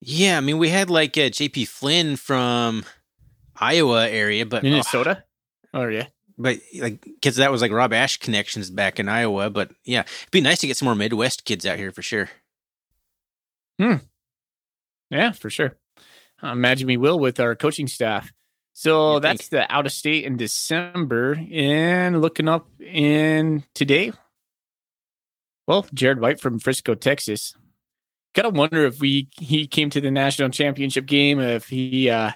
Yeah, 0.00 0.36
I 0.36 0.40
mean, 0.40 0.58
we 0.58 0.68
had 0.68 0.90
like 0.90 1.16
uh, 1.16 1.30
JP 1.30 1.68
Flynn 1.68 2.16
from 2.16 2.84
Iowa 3.56 4.08
area, 4.08 4.44
but 4.44 4.62
Minnesota. 4.62 5.24
Oh, 5.72 5.82
oh 5.82 5.88
yeah, 5.88 6.06
but 6.36 6.58
like 6.80 7.02
because 7.02 7.36
that 7.36 7.50
was 7.50 7.62
like 7.62 7.72
Rob 7.72 7.92
Ash 7.92 8.18
connections 8.18 8.70
back 8.70 8.98
in 8.98 9.08
Iowa. 9.08 9.48
But 9.48 9.70
yeah, 9.84 10.00
it'd 10.00 10.30
be 10.32 10.40
nice 10.40 10.58
to 10.60 10.66
get 10.66 10.76
some 10.76 10.86
more 10.86 10.94
Midwest 10.94 11.44
kids 11.44 11.64
out 11.64 11.78
here 11.78 11.92
for 11.92 12.02
sure. 12.02 12.28
Hmm. 13.78 13.96
Yeah, 15.10 15.32
for 15.32 15.50
sure. 15.50 15.76
I 16.42 16.52
imagine 16.52 16.86
we 16.86 16.96
will 16.96 17.18
with 17.18 17.40
our 17.40 17.54
coaching 17.54 17.86
staff. 17.86 18.32
So 18.72 19.14
you 19.14 19.20
that's 19.20 19.48
think? 19.48 19.68
the 19.68 19.74
out 19.74 19.86
of 19.86 19.92
state 19.92 20.24
in 20.24 20.36
December. 20.36 21.40
And 21.50 22.20
looking 22.20 22.48
up 22.48 22.68
in 22.80 23.64
today, 23.74 24.12
well, 25.66 25.86
Jared 25.94 26.20
White 26.20 26.40
from 26.40 26.58
Frisco, 26.58 26.94
Texas. 26.94 27.54
Gotta 28.34 28.50
wonder 28.50 28.84
if 28.84 29.00
we 29.00 29.28
he 29.38 29.66
came 29.66 29.88
to 29.90 30.00
the 30.00 30.10
national 30.10 30.50
championship 30.50 31.06
game, 31.06 31.40
if 31.40 31.68
he 31.68 32.10
uh, 32.10 32.32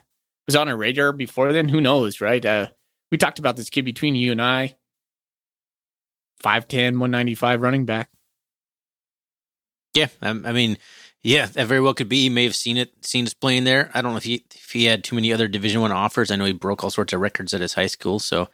was 0.47 0.57
on 0.57 0.69
a 0.69 0.77
radar 0.77 1.13
before 1.13 1.53
then. 1.53 1.69
Who 1.69 1.81
knows, 1.81 2.23
right? 2.23 2.45
Uh, 2.45 2.69
we 3.11 3.19
talked 3.19 3.39
about 3.39 3.57
this 3.57 3.69
kid 3.69 3.85
between 3.85 4.15
you 4.15 4.33
and 4.33 4.41
I. 4.41 4.77
5'10, 6.43 6.99
195 6.99 7.61
running 7.61 7.85
back. 7.85 8.09
Yeah, 9.93 10.09
I 10.23 10.33
mean, 10.33 10.79
yeah, 11.23 11.47
that 11.47 11.67
very 11.67 11.81
well 11.81 11.95
could 11.95 12.09
be. 12.09 12.23
He 12.23 12.29
may 12.31 12.45
have 12.45 12.57
seen 12.57 12.77
it, 12.77 12.93
seen 13.05 13.27
us 13.27 13.35
playing 13.35 13.65
there. 13.65 13.91
I 13.93 14.01
don't 14.01 14.13
know 14.13 14.19
if 14.19 14.25
he 14.25 14.45
if 14.55 14.71
he 14.73 14.85
had 14.85 15.05
too 15.05 15.15
many 15.15 15.33
other 15.33 15.49
Division 15.49 15.81
One 15.81 15.93
offers. 15.93 16.31
I 16.31 16.37
know 16.37 16.47
he 16.47 16.53
broke 16.53 16.83
all 16.83 16.91
sorts 16.91 17.13
of 17.13 17.21
records 17.21 17.53
at 17.53 17.61
his 17.61 17.75
high 17.75 17.87
school, 17.87 18.19
so 18.19 18.49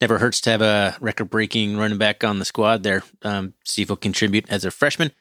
never 0.00 0.18
hurts 0.18 0.40
to 0.42 0.50
have 0.50 0.62
a 0.62 0.96
record 1.00 1.30
breaking 1.30 1.78
running 1.78 1.98
back 1.98 2.22
on 2.22 2.38
the 2.38 2.44
squad 2.44 2.82
there. 2.82 3.02
Um, 3.22 3.54
see 3.64 3.82
if 3.82 3.88
he'll 3.88 3.96
contribute 3.96 4.50
as 4.50 4.64
a 4.64 4.70
freshman. 4.70 5.12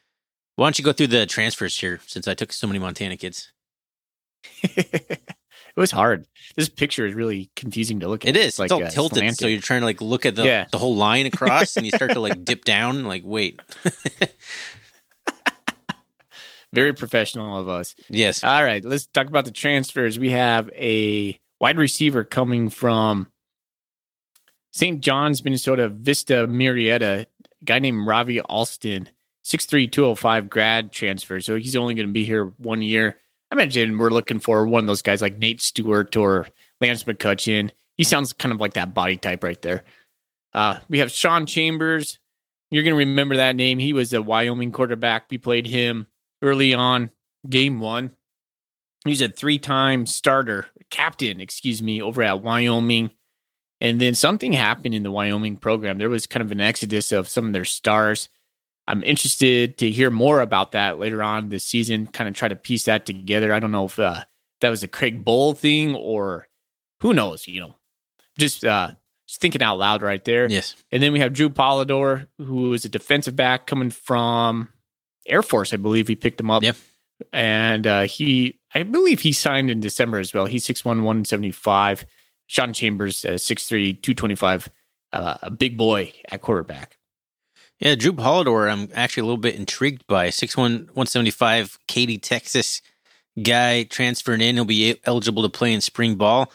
Why 0.57 0.65
don't 0.65 0.77
you 0.77 0.83
go 0.83 0.91
through 0.91 1.07
the 1.07 1.25
transfers 1.25 1.79
here 1.79 2.01
since 2.07 2.27
I 2.27 2.33
took 2.33 2.51
so 2.51 2.67
many 2.67 2.79
Montana 2.79 3.15
kids? 3.15 3.53
it 4.63 5.21
was 5.77 5.91
hard. 5.91 6.25
This 6.55 6.67
picture 6.67 7.05
is 7.05 7.13
really 7.13 7.51
confusing 7.55 8.01
to 8.01 8.09
look 8.09 8.25
at. 8.25 8.35
It 8.35 8.37
is. 8.37 8.47
It's, 8.47 8.59
like, 8.59 8.65
it's 8.65 8.73
all 8.73 8.83
uh, 8.83 8.89
tilted, 8.89 9.19
slanted. 9.19 9.37
so 9.37 9.47
you're 9.47 9.61
trying 9.61 9.79
to 9.79 9.85
like 9.85 10.01
look 10.01 10.25
at 10.25 10.35
the 10.35 10.43
yeah. 10.43 10.65
the 10.71 10.77
whole 10.77 10.95
line 10.95 11.25
across, 11.25 11.77
and 11.77 11.85
you 11.85 11.91
start 11.93 12.11
to 12.11 12.19
like 12.19 12.43
dip 12.45 12.65
down. 12.65 13.05
Like, 13.05 13.23
wait. 13.23 13.61
Very 16.73 16.93
professional 16.93 17.57
of 17.57 17.67
us. 17.67 17.95
Yes. 18.09 18.43
All 18.43 18.63
right. 18.63 18.83
Let's 18.83 19.07
talk 19.07 19.27
about 19.27 19.45
the 19.45 19.51
transfers. 19.51 20.17
We 20.17 20.31
have 20.31 20.69
a 20.69 21.39
wide 21.59 21.77
receiver 21.77 22.23
coming 22.23 22.69
from 22.69 23.27
St. 24.71 25.01
John's, 25.01 25.43
Minnesota, 25.43 25.89
Vista 25.89 26.47
Marietta, 26.47 27.27
guy 27.65 27.79
named 27.79 28.07
Ravi 28.07 28.39
Alston, 28.41 29.09
6'3, 29.43 29.91
205 29.91 30.49
grad 30.49 30.91
transfer. 30.91 31.41
So 31.41 31.57
he's 31.57 31.75
only 31.75 31.93
going 31.93 32.07
to 32.07 32.13
be 32.13 32.23
here 32.23 32.45
one 32.57 32.81
year. 32.81 33.17
I 33.51 33.55
imagine 33.55 33.97
we're 33.97 34.09
looking 34.09 34.39
for 34.39 34.65
one 34.65 34.83
of 34.83 34.87
those 34.87 35.01
guys 35.01 35.21
like 35.21 35.37
Nate 35.37 35.61
Stewart 35.61 36.15
or 36.15 36.47
Lance 36.79 37.03
McCutcheon. 37.03 37.71
He 37.97 38.05
sounds 38.05 38.31
kind 38.31 38.53
of 38.53 38.61
like 38.61 38.73
that 38.73 38.93
body 38.93 39.17
type 39.17 39.43
right 39.43 39.61
there. 39.61 39.83
Uh, 40.53 40.79
we 40.87 40.99
have 40.99 41.11
Sean 41.11 41.45
Chambers. 41.45 42.17
You're 42.69 42.83
going 42.83 42.93
to 42.93 42.97
remember 42.99 43.35
that 43.35 43.57
name. 43.57 43.77
He 43.77 43.91
was 43.91 44.13
a 44.13 44.21
Wyoming 44.21 44.71
quarterback. 44.71 45.25
We 45.29 45.37
played 45.37 45.67
him 45.67 46.07
early 46.41 46.73
on 46.73 47.11
game 47.47 47.79
one. 47.79 48.11
He's 49.05 49.21
a 49.21 49.29
three 49.29 49.59
time 49.59 50.05
starter, 50.05 50.67
captain, 50.89 51.41
excuse 51.41 51.81
me, 51.81 52.01
over 52.01 52.21
at 52.21 52.41
Wyoming. 52.41 53.11
And 53.79 53.99
then 53.99 54.13
something 54.13 54.53
happened 54.53 54.93
in 54.93 55.01
the 55.01 55.11
Wyoming 55.11 55.57
program. 55.57 55.97
There 55.97 56.09
was 56.09 56.27
kind 56.27 56.43
of 56.43 56.51
an 56.51 56.61
exodus 56.61 57.11
of 57.11 57.27
some 57.27 57.47
of 57.47 57.53
their 57.53 57.65
stars. 57.65 58.29
I'm 58.87 59.03
interested 59.03 59.77
to 59.79 59.89
hear 59.89 60.11
more 60.11 60.41
about 60.41 60.73
that 60.73 60.99
later 60.99 61.23
on 61.23 61.49
this 61.49 61.65
season, 61.65 62.07
kind 62.07 62.27
of 62.27 62.35
try 62.35 62.47
to 62.47 62.55
piece 62.55 62.83
that 62.83 63.05
together. 63.05 63.53
I 63.53 63.59
don't 63.59 63.71
know 63.71 63.85
if 63.85 63.97
uh, 63.97 64.23
that 64.59 64.69
was 64.69 64.83
a 64.83 64.87
Craig 64.87 65.25
Bohl 65.25 65.57
thing 65.57 65.95
or 65.95 66.47
who 66.99 67.13
knows, 67.13 67.47
you 67.47 67.61
know, 67.61 67.75
just, 68.37 68.63
uh, 68.63 68.91
just 69.27 69.41
thinking 69.41 69.63
out 69.63 69.79
loud 69.79 70.03
right 70.03 70.23
there. 70.25 70.47
Yes. 70.47 70.75
And 70.91 71.01
then 71.01 71.13
we 71.13 71.19
have 71.19 71.33
Drew 71.33 71.49
Polidor, 71.49 72.27
who 72.37 72.73
is 72.73 72.85
a 72.85 72.89
defensive 72.89 73.35
back 73.35 73.65
coming 73.65 73.89
from 73.89 74.69
Air 75.31 75.41
Force, 75.41 75.73
I 75.73 75.77
believe 75.77 76.07
he 76.07 76.15
picked 76.15 76.39
him 76.39 76.51
up. 76.51 76.63
And 77.31 77.85
uh, 77.85 78.01
he, 78.03 78.59
I 78.73 78.83
believe 78.83 79.21
he 79.21 79.31
signed 79.31 79.69
in 79.69 79.79
December 79.79 80.19
as 80.19 80.33
well. 80.33 80.45
He's 80.45 80.65
6'1, 80.65 80.85
175. 80.85 82.05
Sean 82.47 82.73
Chambers, 82.73 83.23
uh, 83.23 83.29
6'3, 83.31 84.01
225, 84.01 84.69
uh, 85.13 85.37
a 85.41 85.49
big 85.49 85.77
boy 85.77 86.11
at 86.29 86.41
quarterback. 86.41 86.97
Yeah, 87.79 87.95
Drew 87.95 88.11
Polidor, 88.11 88.71
I'm 88.71 88.89
actually 88.93 89.21
a 89.21 89.25
little 89.25 89.37
bit 89.37 89.55
intrigued 89.55 90.05
by 90.05 90.27
6'1, 90.27 90.57
175, 90.57 91.79
Katy, 91.87 92.17
Texas 92.17 92.81
guy 93.41 93.83
transferring 93.83 94.41
in. 94.41 94.55
He'll 94.55 94.65
be 94.65 94.99
eligible 95.05 95.43
to 95.43 95.49
play 95.49 95.73
in 95.73 95.81
spring 95.81 96.15
ball. 96.15 96.51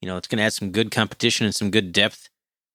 You 0.00 0.08
know, 0.08 0.16
it's 0.16 0.28
going 0.28 0.38
to 0.38 0.44
add 0.44 0.52
some 0.52 0.70
good 0.70 0.90
competition 0.90 1.46
and 1.46 1.54
some 1.54 1.70
good 1.70 1.92
depth. 1.92 2.28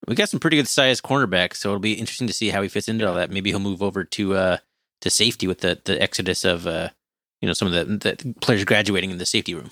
We 0.08 0.16
got 0.16 0.30
some 0.30 0.40
pretty 0.40 0.58
good 0.58 0.68
sized 0.68 1.04
cornerbacks, 1.04 1.58
so 1.58 1.70
it'll 1.70 1.80
be 1.80 1.94
interesting 1.94 2.28
to 2.28 2.34
see 2.34 2.50
how 2.50 2.62
he 2.62 2.68
fits 2.68 2.90
into 2.90 3.08
all 3.08 3.16
that. 3.16 3.32
Maybe 3.32 3.52
he'll 3.52 3.60
move 3.60 3.82
over 3.82 4.04
to 4.04 4.34
uh, 4.34 4.58
to 5.04 5.10
safety 5.10 5.48
with 5.48 5.60
the 5.60 5.80
the 5.84 6.02
exodus 6.02 6.46
of 6.46 6.66
uh, 6.66 6.90
you 7.42 7.48
know 7.48 7.54
some 7.54 7.68
of 7.68 7.74
the, 7.74 8.16
the 8.16 8.34
players 8.42 8.64
graduating 8.64 9.12
in 9.12 9.18
the 9.18 9.26
safety 9.26 9.54
room. 9.54 9.70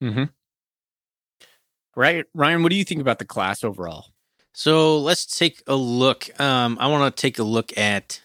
Hmm. 0.00 0.24
Right, 1.94 2.24
Ryan. 2.32 2.62
What 2.62 2.70
do 2.70 2.76
you 2.76 2.84
think 2.84 3.00
about 3.00 3.18
the 3.18 3.24
class 3.24 3.62
overall? 3.64 4.06
So 4.54 4.98
let's 4.98 5.26
take 5.26 5.62
a 5.66 5.74
look. 5.74 6.28
Um, 6.40 6.78
I 6.80 6.86
want 6.86 7.14
to 7.14 7.20
take 7.20 7.38
a 7.38 7.42
look 7.42 7.76
at 7.76 8.22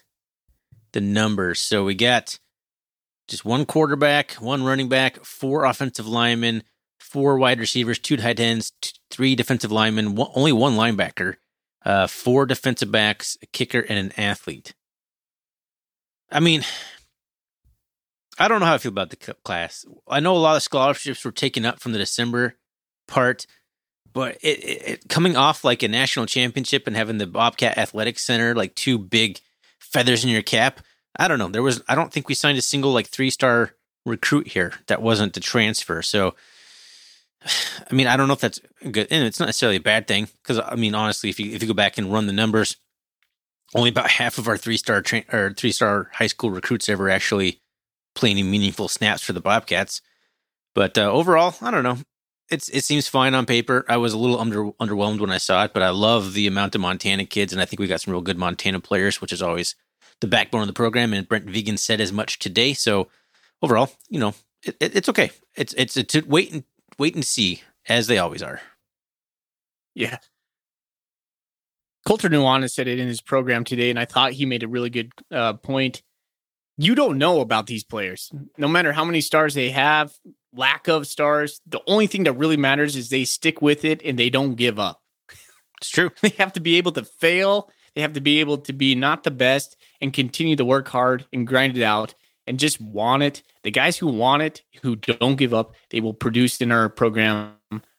the 0.92 1.00
numbers. 1.00 1.58
So 1.58 1.84
we 1.84 1.94
got 1.94 2.38
just 3.26 3.44
one 3.44 3.66
quarterback, 3.66 4.32
one 4.34 4.62
running 4.62 4.88
back, 4.88 5.24
four 5.24 5.64
offensive 5.64 6.06
linemen, 6.06 6.62
four 7.00 7.36
wide 7.36 7.58
receivers, 7.58 7.98
two 7.98 8.16
tight 8.16 8.38
ends, 8.38 8.72
three 9.10 9.34
defensive 9.34 9.72
linemen, 9.72 10.14
one, 10.14 10.30
only 10.34 10.52
one 10.52 10.74
linebacker, 10.74 11.34
uh, 11.84 12.06
four 12.06 12.46
defensive 12.46 12.92
backs, 12.92 13.36
a 13.42 13.46
kicker, 13.46 13.80
and 13.80 13.98
an 13.98 14.12
athlete. 14.16 14.74
I 16.30 16.40
mean, 16.40 16.62
I 18.38 18.48
don't 18.48 18.60
know 18.60 18.66
how 18.66 18.74
I 18.74 18.78
feel 18.78 18.92
about 18.92 19.10
the 19.10 19.16
class. 19.16 19.84
I 20.06 20.20
know 20.20 20.36
a 20.36 20.38
lot 20.38 20.56
of 20.56 20.62
scholarships 20.62 21.24
were 21.24 21.32
taken 21.32 21.64
up 21.64 21.80
from 21.80 21.92
the 21.92 21.98
December 21.98 22.56
part, 23.06 23.46
but 24.12 24.36
it, 24.42 24.58
it, 24.58 24.88
it, 24.88 25.08
coming 25.08 25.36
off 25.36 25.64
like 25.64 25.82
a 25.82 25.88
national 25.88 26.26
championship 26.26 26.86
and 26.86 26.96
having 26.96 27.18
the 27.18 27.26
Bobcat 27.26 27.78
Athletic 27.78 28.18
Center 28.18 28.54
like 28.54 28.74
two 28.74 28.98
big 28.98 29.40
feathers 29.78 30.24
in 30.24 30.30
your 30.30 30.42
cap. 30.42 30.80
I 31.16 31.28
don't 31.28 31.38
know. 31.38 31.48
There 31.48 31.62
was 31.62 31.82
I 31.88 31.94
don't 31.94 32.12
think 32.12 32.28
we 32.28 32.34
signed 32.34 32.58
a 32.58 32.62
single 32.62 32.92
like 32.92 33.08
three 33.08 33.30
star 33.30 33.74
recruit 34.06 34.48
here 34.48 34.74
that 34.86 35.02
wasn't 35.02 35.34
the 35.34 35.40
transfer. 35.40 36.02
So 36.02 36.34
I 37.90 37.94
mean, 37.94 38.06
I 38.06 38.16
don't 38.16 38.28
know 38.28 38.34
if 38.34 38.40
that's 38.40 38.60
good, 38.82 39.08
and 39.10 39.24
it's 39.24 39.40
not 39.40 39.46
necessarily 39.46 39.76
a 39.76 39.80
bad 39.80 40.06
thing 40.06 40.28
because 40.42 40.60
I 40.64 40.74
mean, 40.76 40.94
honestly, 40.94 41.30
if 41.30 41.40
you 41.40 41.52
if 41.52 41.62
you 41.62 41.68
go 41.68 41.74
back 41.74 41.98
and 41.98 42.12
run 42.12 42.26
the 42.26 42.32
numbers, 42.32 42.76
only 43.74 43.90
about 43.90 44.10
half 44.10 44.38
of 44.38 44.48
our 44.48 44.56
three 44.56 44.76
star 44.76 45.02
or 45.32 45.52
three 45.52 45.72
star 45.72 46.10
high 46.14 46.26
school 46.26 46.50
recruits 46.50 46.88
ever 46.88 47.10
actually 47.10 47.60
play 48.14 48.30
any 48.30 48.42
meaningful 48.42 48.88
snaps 48.88 49.22
for 49.22 49.32
the 49.32 49.40
Bobcats. 49.40 50.00
But 50.74 50.96
uh, 50.96 51.10
overall, 51.10 51.54
I 51.60 51.70
don't 51.70 51.82
know. 51.82 51.98
It's 52.50 52.68
it 52.70 52.84
seems 52.84 53.08
fine 53.08 53.34
on 53.34 53.44
paper. 53.46 53.84
I 53.88 53.98
was 53.98 54.12
a 54.12 54.18
little 54.18 54.40
under 54.40 54.70
underwhelmed 54.72 55.20
when 55.20 55.30
I 55.30 55.38
saw 55.38 55.64
it, 55.64 55.74
but 55.74 55.82
I 55.82 55.90
love 55.90 56.32
the 56.32 56.46
amount 56.46 56.74
of 56.74 56.80
Montana 56.80 57.26
kids, 57.26 57.52
and 57.52 57.60
I 57.60 57.66
think 57.66 57.80
we 57.80 57.86
got 57.86 58.00
some 58.00 58.12
real 58.12 58.22
good 58.22 58.38
Montana 58.38 58.80
players, 58.80 59.20
which 59.20 59.32
is 59.32 59.42
always 59.42 59.74
the 60.20 60.26
backbone 60.26 60.62
of 60.62 60.66
the 60.66 60.72
program. 60.72 61.12
And 61.12 61.28
Brent 61.28 61.46
Vigen 61.46 61.78
said 61.78 62.00
as 62.00 62.12
much 62.12 62.38
today. 62.38 62.72
So 62.72 63.08
overall, 63.62 63.90
you 64.08 64.18
know, 64.18 64.34
it, 64.62 64.76
it, 64.80 64.96
it's 64.96 65.08
okay. 65.10 65.30
It's 65.56 65.74
it's 65.74 65.96
it's 65.96 66.14
wait 66.26 66.52
and 66.52 66.64
wait 66.98 67.14
and 67.14 67.24
see 67.24 67.62
as 67.86 68.06
they 68.06 68.18
always 68.18 68.42
are. 68.42 68.60
Yeah, 69.94 70.18
Colter 72.08 72.30
Nuanez 72.30 72.70
said 72.70 72.88
it 72.88 72.98
in 72.98 73.06
his 73.06 73.20
program 73.20 73.64
today, 73.64 73.90
and 73.90 73.98
I 73.98 74.06
thought 74.06 74.32
he 74.32 74.46
made 74.46 74.62
a 74.62 74.68
really 74.68 74.88
good 74.88 75.12
uh, 75.30 75.52
point. 75.52 76.00
You 76.78 76.94
don't 76.94 77.18
know 77.18 77.42
about 77.42 77.66
these 77.66 77.84
players. 77.84 78.32
No 78.56 78.66
matter 78.66 78.94
how 78.94 79.04
many 79.04 79.20
stars 79.20 79.52
they 79.52 79.68
have, 79.72 80.14
lack 80.54 80.88
of 80.88 81.06
stars, 81.06 81.60
the 81.66 81.82
only 81.86 82.06
thing 82.06 82.24
that 82.24 82.32
really 82.32 82.56
matters 82.56 82.96
is 82.96 83.10
they 83.10 83.26
stick 83.26 83.60
with 83.60 83.84
it 83.84 84.00
and 84.02 84.18
they 84.18 84.30
don't 84.30 84.54
give 84.54 84.78
up. 84.78 85.02
It's 85.82 85.90
true. 85.90 86.10
they 86.22 86.30
have 86.38 86.54
to 86.54 86.60
be 86.60 86.78
able 86.78 86.92
to 86.92 87.04
fail. 87.04 87.70
They 87.94 88.00
have 88.00 88.14
to 88.14 88.22
be 88.22 88.40
able 88.40 88.56
to 88.56 88.72
be 88.72 88.94
not 88.94 89.22
the 89.22 89.30
best 89.30 89.76
and 90.00 90.10
continue 90.10 90.56
to 90.56 90.64
work 90.64 90.88
hard 90.88 91.26
and 91.30 91.46
grind 91.46 91.76
it 91.76 91.82
out 91.82 92.14
and 92.46 92.58
just 92.58 92.80
want 92.80 93.22
it. 93.22 93.42
The 93.64 93.70
guys 93.70 93.98
who 93.98 94.06
want 94.06 94.40
it, 94.40 94.62
who 94.80 94.96
don't 94.96 95.36
give 95.36 95.52
up, 95.52 95.74
they 95.90 96.00
will 96.00 96.14
produce 96.14 96.62
in 96.62 96.72
our 96.72 96.88
program 96.88 97.52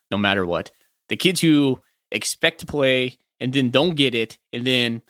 no 0.09 0.17
matter 0.17 0.47
what. 0.47 0.71
The 1.09 1.15
kids 1.15 1.41
who 1.41 1.79
expect 2.11 2.61
to 2.61 2.65
play 2.65 3.19
and 3.39 3.53
then 3.53 3.69
don't 3.69 3.95
get 3.95 4.15
it 4.15 4.37
and 4.51 4.65
then 4.65 5.01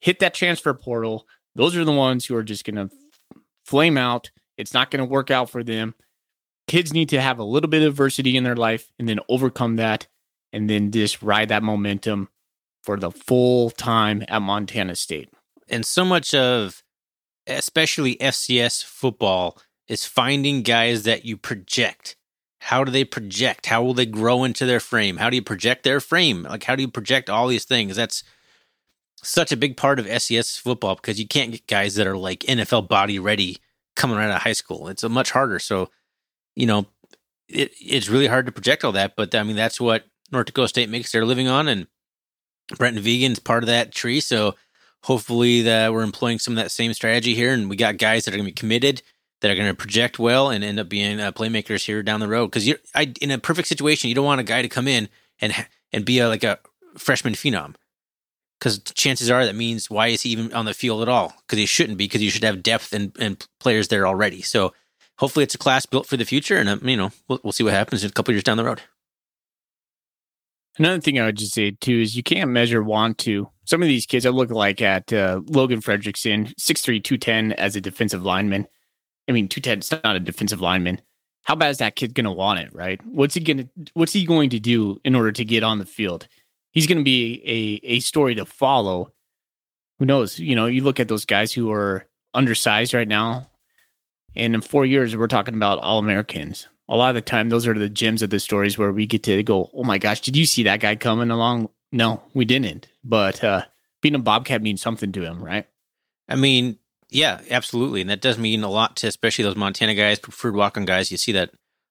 hit 0.00 0.18
that 0.20 0.34
transfer 0.34 0.74
portal, 0.74 1.26
those 1.54 1.76
are 1.76 1.84
the 1.84 1.92
ones 1.92 2.26
who 2.26 2.36
are 2.36 2.42
just 2.42 2.64
going 2.64 2.76
to 2.76 2.94
flame 3.64 3.96
out. 3.96 4.30
It's 4.56 4.74
not 4.74 4.90
going 4.90 5.04
to 5.04 5.10
work 5.10 5.30
out 5.30 5.50
for 5.50 5.64
them. 5.64 5.94
Kids 6.66 6.92
need 6.92 7.08
to 7.10 7.20
have 7.20 7.38
a 7.38 7.44
little 7.44 7.68
bit 7.68 7.82
of 7.82 7.92
adversity 7.92 8.36
in 8.36 8.44
their 8.44 8.56
life 8.56 8.90
and 8.98 9.08
then 9.08 9.20
overcome 9.28 9.76
that 9.76 10.06
and 10.52 10.68
then 10.70 10.90
just 10.90 11.22
ride 11.22 11.48
that 11.48 11.62
momentum 11.62 12.28
for 12.82 12.96
the 12.96 13.10
full 13.10 13.70
time 13.70 14.22
at 14.28 14.40
Montana 14.40 14.94
State. 14.94 15.30
And 15.68 15.84
so 15.84 16.04
much 16.04 16.34
of 16.34 16.82
especially 17.46 18.16
FCS 18.16 18.84
football 18.84 19.58
is 19.88 20.04
finding 20.04 20.62
guys 20.62 21.02
that 21.04 21.24
you 21.24 21.36
project. 21.36 22.16
How 22.64 22.82
do 22.82 22.90
they 22.90 23.04
project? 23.04 23.66
How 23.66 23.82
will 23.82 23.92
they 23.92 24.06
grow 24.06 24.42
into 24.42 24.64
their 24.64 24.80
frame? 24.80 25.18
How 25.18 25.28
do 25.28 25.36
you 25.36 25.42
project 25.42 25.84
their 25.84 26.00
frame? 26.00 26.44
Like, 26.44 26.64
how 26.64 26.74
do 26.74 26.82
you 26.82 26.88
project 26.88 27.28
all 27.28 27.46
these 27.46 27.66
things? 27.66 27.94
That's 27.94 28.24
such 29.22 29.52
a 29.52 29.56
big 29.56 29.76
part 29.76 29.98
of 29.98 30.06
FCS 30.06 30.58
football 30.58 30.94
because 30.94 31.20
you 31.20 31.28
can't 31.28 31.52
get 31.52 31.66
guys 31.66 31.94
that 31.96 32.06
are 32.06 32.16
like 32.16 32.40
NFL 32.40 32.88
body 32.88 33.18
ready 33.18 33.58
coming 33.96 34.16
right 34.16 34.30
out 34.30 34.36
of 34.36 34.42
high 34.42 34.54
school. 34.54 34.88
It's 34.88 35.02
a 35.02 35.10
much 35.10 35.30
harder. 35.30 35.58
So, 35.58 35.90
you 36.56 36.64
know, 36.64 36.86
it, 37.48 37.72
it's 37.78 38.08
really 38.08 38.28
hard 38.28 38.46
to 38.46 38.52
project 38.52 38.82
all 38.82 38.92
that. 38.92 39.14
But 39.14 39.34
I 39.34 39.42
mean, 39.42 39.56
that's 39.56 39.78
what 39.78 40.06
North 40.32 40.46
Dakota 40.46 40.68
State 40.68 40.88
makes 40.88 41.12
their 41.12 41.26
living 41.26 41.48
on. 41.48 41.68
And 41.68 41.86
Brenton 42.78 43.02
Vigen's 43.02 43.40
part 43.40 43.62
of 43.62 43.66
that 43.66 43.92
tree. 43.92 44.20
So 44.20 44.54
hopefully 45.02 45.60
that 45.62 45.92
we're 45.92 46.02
employing 46.02 46.38
some 46.38 46.56
of 46.56 46.64
that 46.64 46.70
same 46.70 46.94
strategy 46.94 47.34
here. 47.34 47.52
And 47.52 47.68
we 47.68 47.76
got 47.76 47.98
guys 47.98 48.24
that 48.24 48.32
are 48.32 48.38
going 48.38 48.46
to 48.46 48.52
be 48.52 48.58
committed, 48.58 49.02
that 49.40 49.50
are 49.50 49.54
going 49.54 49.68
to 49.68 49.74
project 49.74 50.18
well 50.18 50.50
and 50.50 50.64
end 50.64 50.80
up 50.80 50.88
being 50.88 51.20
uh, 51.20 51.32
playmakers 51.32 51.84
here 51.84 52.02
down 52.02 52.20
the 52.20 52.28
road. 52.28 52.46
Because 52.46 52.66
you, 52.66 52.76
I 52.94 53.12
in 53.20 53.30
a 53.30 53.38
perfect 53.38 53.68
situation, 53.68 54.08
you 54.08 54.14
don't 54.14 54.24
want 54.24 54.40
a 54.40 54.44
guy 54.44 54.62
to 54.62 54.68
come 54.68 54.88
in 54.88 55.08
and 55.40 55.52
and 55.92 56.04
be 56.04 56.18
a, 56.18 56.28
like 56.28 56.44
a 56.44 56.58
freshman 56.96 57.34
phenom. 57.34 57.74
Because 58.58 58.78
chances 58.78 59.30
are 59.30 59.44
that 59.44 59.54
means 59.54 59.90
why 59.90 60.08
is 60.08 60.22
he 60.22 60.30
even 60.30 60.52
on 60.52 60.64
the 60.64 60.74
field 60.74 61.02
at 61.02 61.08
all? 61.08 61.34
Because 61.46 61.58
he 61.58 61.66
shouldn't 61.66 61.98
be. 61.98 62.06
Because 62.06 62.22
you 62.22 62.30
should 62.30 62.44
have 62.44 62.62
depth 62.62 62.92
and, 62.92 63.12
and 63.18 63.46
players 63.60 63.88
there 63.88 64.06
already. 64.06 64.42
So 64.42 64.72
hopefully 65.18 65.42
it's 65.42 65.54
a 65.54 65.58
class 65.58 65.86
built 65.86 66.06
for 66.06 66.16
the 66.16 66.24
future, 66.24 66.56
and 66.56 66.68
um, 66.68 66.88
you 66.88 66.96
know 66.96 67.10
we'll, 67.28 67.40
we'll 67.42 67.52
see 67.52 67.64
what 67.64 67.72
happens 67.72 68.04
in 68.04 68.10
a 68.10 68.12
couple 68.12 68.32
years 68.32 68.44
down 68.44 68.56
the 68.56 68.64
road. 68.64 68.82
Another 70.78 71.00
thing 71.00 71.20
I 71.20 71.26
would 71.26 71.36
just 71.36 71.54
say 71.54 71.70
too 71.70 72.00
is 72.00 72.16
you 72.16 72.22
can't 72.22 72.50
measure 72.50 72.82
want 72.82 73.18
to. 73.18 73.48
Some 73.64 73.80
of 73.80 73.88
these 73.88 74.06
kids 74.06 74.26
I 74.26 74.30
look 74.30 74.50
like 74.50 74.82
at 74.82 75.12
uh, 75.12 75.40
Logan 75.46 75.80
Fredrickson, 75.80 76.54
6'3", 76.56 77.02
210 77.02 77.52
as 77.52 77.76
a 77.76 77.80
defensive 77.80 78.24
lineman. 78.24 78.66
I 79.28 79.32
mean, 79.32 79.48
210 79.48 79.78
is 79.78 80.02
not 80.04 80.16
a 80.16 80.20
defensive 80.20 80.60
lineman. 80.60 81.00
How 81.42 81.54
bad 81.54 81.70
is 81.70 81.78
that 81.78 81.96
kid 81.96 82.14
going 82.14 82.24
to 82.24 82.32
want 82.32 82.60
it, 82.60 82.74
right? 82.74 83.00
What's 83.04 83.34
he 83.34 83.40
going 83.40 83.58
to 83.58 83.68
What's 83.94 84.12
he 84.12 84.24
going 84.24 84.50
to 84.50 84.60
do 84.60 85.00
in 85.04 85.14
order 85.14 85.32
to 85.32 85.44
get 85.44 85.62
on 85.62 85.78
the 85.78 85.86
field? 85.86 86.26
He's 86.72 86.86
going 86.86 86.98
to 86.98 87.04
be 87.04 87.42
a 87.44 87.86
a 87.86 88.00
story 88.00 88.34
to 88.36 88.44
follow. 88.44 89.12
Who 89.98 90.06
knows? 90.06 90.38
You 90.38 90.56
know, 90.56 90.66
you 90.66 90.82
look 90.82 91.00
at 91.00 91.08
those 91.08 91.24
guys 91.24 91.52
who 91.52 91.70
are 91.70 92.06
undersized 92.32 92.94
right 92.94 93.06
now, 93.06 93.50
and 94.34 94.54
in 94.54 94.60
four 94.60 94.86
years, 94.86 95.16
we're 95.16 95.28
talking 95.28 95.54
about 95.54 95.78
all 95.78 95.98
Americans 95.98 96.66
a 96.88 96.96
lot 96.96 97.10
of 97.10 97.14
the 97.14 97.22
time 97.22 97.48
those 97.48 97.66
are 97.66 97.74
the 97.74 97.88
gems 97.88 98.22
of 98.22 98.30
the 98.30 98.40
stories 98.40 98.76
where 98.76 98.92
we 98.92 99.06
get 99.06 99.22
to 99.24 99.42
go, 99.42 99.70
oh 99.74 99.84
my 99.84 99.98
gosh, 99.98 100.20
did 100.20 100.36
you 100.36 100.46
see 100.46 100.62
that 100.64 100.80
guy 100.80 100.96
coming 100.96 101.30
along? 101.30 101.68
No, 101.92 102.22
we 102.34 102.44
didn't. 102.44 102.88
But 103.02 103.42
uh, 103.42 103.64
being 104.02 104.14
a 104.14 104.18
Bobcat 104.18 104.62
means 104.62 104.82
something 104.82 105.12
to 105.12 105.22
him, 105.22 105.42
right? 105.42 105.66
I 106.28 106.36
mean, 106.36 106.78
yeah, 107.14 107.40
absolutely. 107.48 108.00
And 108.00 108.10
that 108.10 108.20
does 108.20 108.38
mean 108.38 108.64
a 108.64 108.68
lot 108.68 108.96
to 108.96 109.06
especially 109.06 109.44
those 109.44 109.56
Montana 109.56 109.94
guys, 109.94 110.18
preferred 110.18 110.56
walk 110.56 110.76
on 110.76 110.84
guys. 110.84 111.12
You 111.12 111.16
see 111.16 111.32
that 111.32 111.50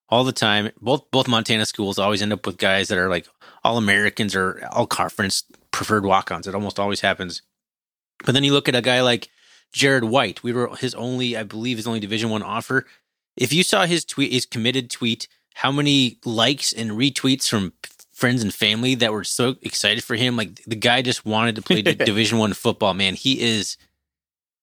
all 0.09 0.25
the 0.25 0.33
time. 0.33 0.71
Both 0.81 1.09
both 1.11 1.29
Montana 1.29 1.65
schools 1.65 1.97
always 1.97 2.21
end 2.21 2.33
up 2.33 2.45
with 2.45 2.57
guys 2.57 2.89
that 2.89 2.97
are 2.97 3.09
like 3.09 3.27
all 3.63 3.77
Americans 3.77 4.35
or 4.35 4.67
all 4.71 4.85
conference 4.85 5.45
preferred 5.71 6.05
walk 6.05 6.29
ons. 6.29 6.45
It 6.45 6.55
almost 6.55 6.77
always 6.77 6.99
happens. 6.99 7.41
But 8.25 8.33
then 8.33 8.43
you 8.43 8.51
look 8.51 8.67
at 8.67 8.75
a 8.75 8.81
guy 8.81 9.01
like 9.01 9.29
Jared 9.71 10.03
White. 10.03 10.43
We 10.43 10.51
were 10.51 10.75
his 10.75 10.93
only, 10.93 11.37
I 11.37 11.43
believe, 11.43 11.77
his 11.77 11.87
only 11.87 12.01
Division 12.01 12.29
One 12.29 12.43
offer. 12.43 12.85
If 13.37 13.53
you 13.53 13.63
saw 13.63 13.85
his 13.85 14.03
tweet, 14.03 14.33
his 14.33 14.45
committed 14.45 14.89
tweet, 14.89 15.29
how 15.55 15.71
many 15.71 16.19
likes 16.25 16.73
and 16.73 16.91
retweets 16.91 17.47
from 17.47 17.71
friends 18.11 18.43
and 18.43 18.53
family 18.53 18.95
that 18.95 19.11
were 19.11 19.23
so 19.23 19.55
excited 19.61 20.03
for 20.03 20.15
him. 20.15 20.37
Like 20.37 20.63
the 20.65 20.75
guy 20.75 21.01
just 21.01 21.25
wanted 21.25 21.55
to 21.55 21.61
play 21.61 21.81
Division 21.81 22.37
One 22.37 22.53
football. 22.53 22.93
Man, 22.93 23.15
he 23.15 23.41
is 23.41 23.77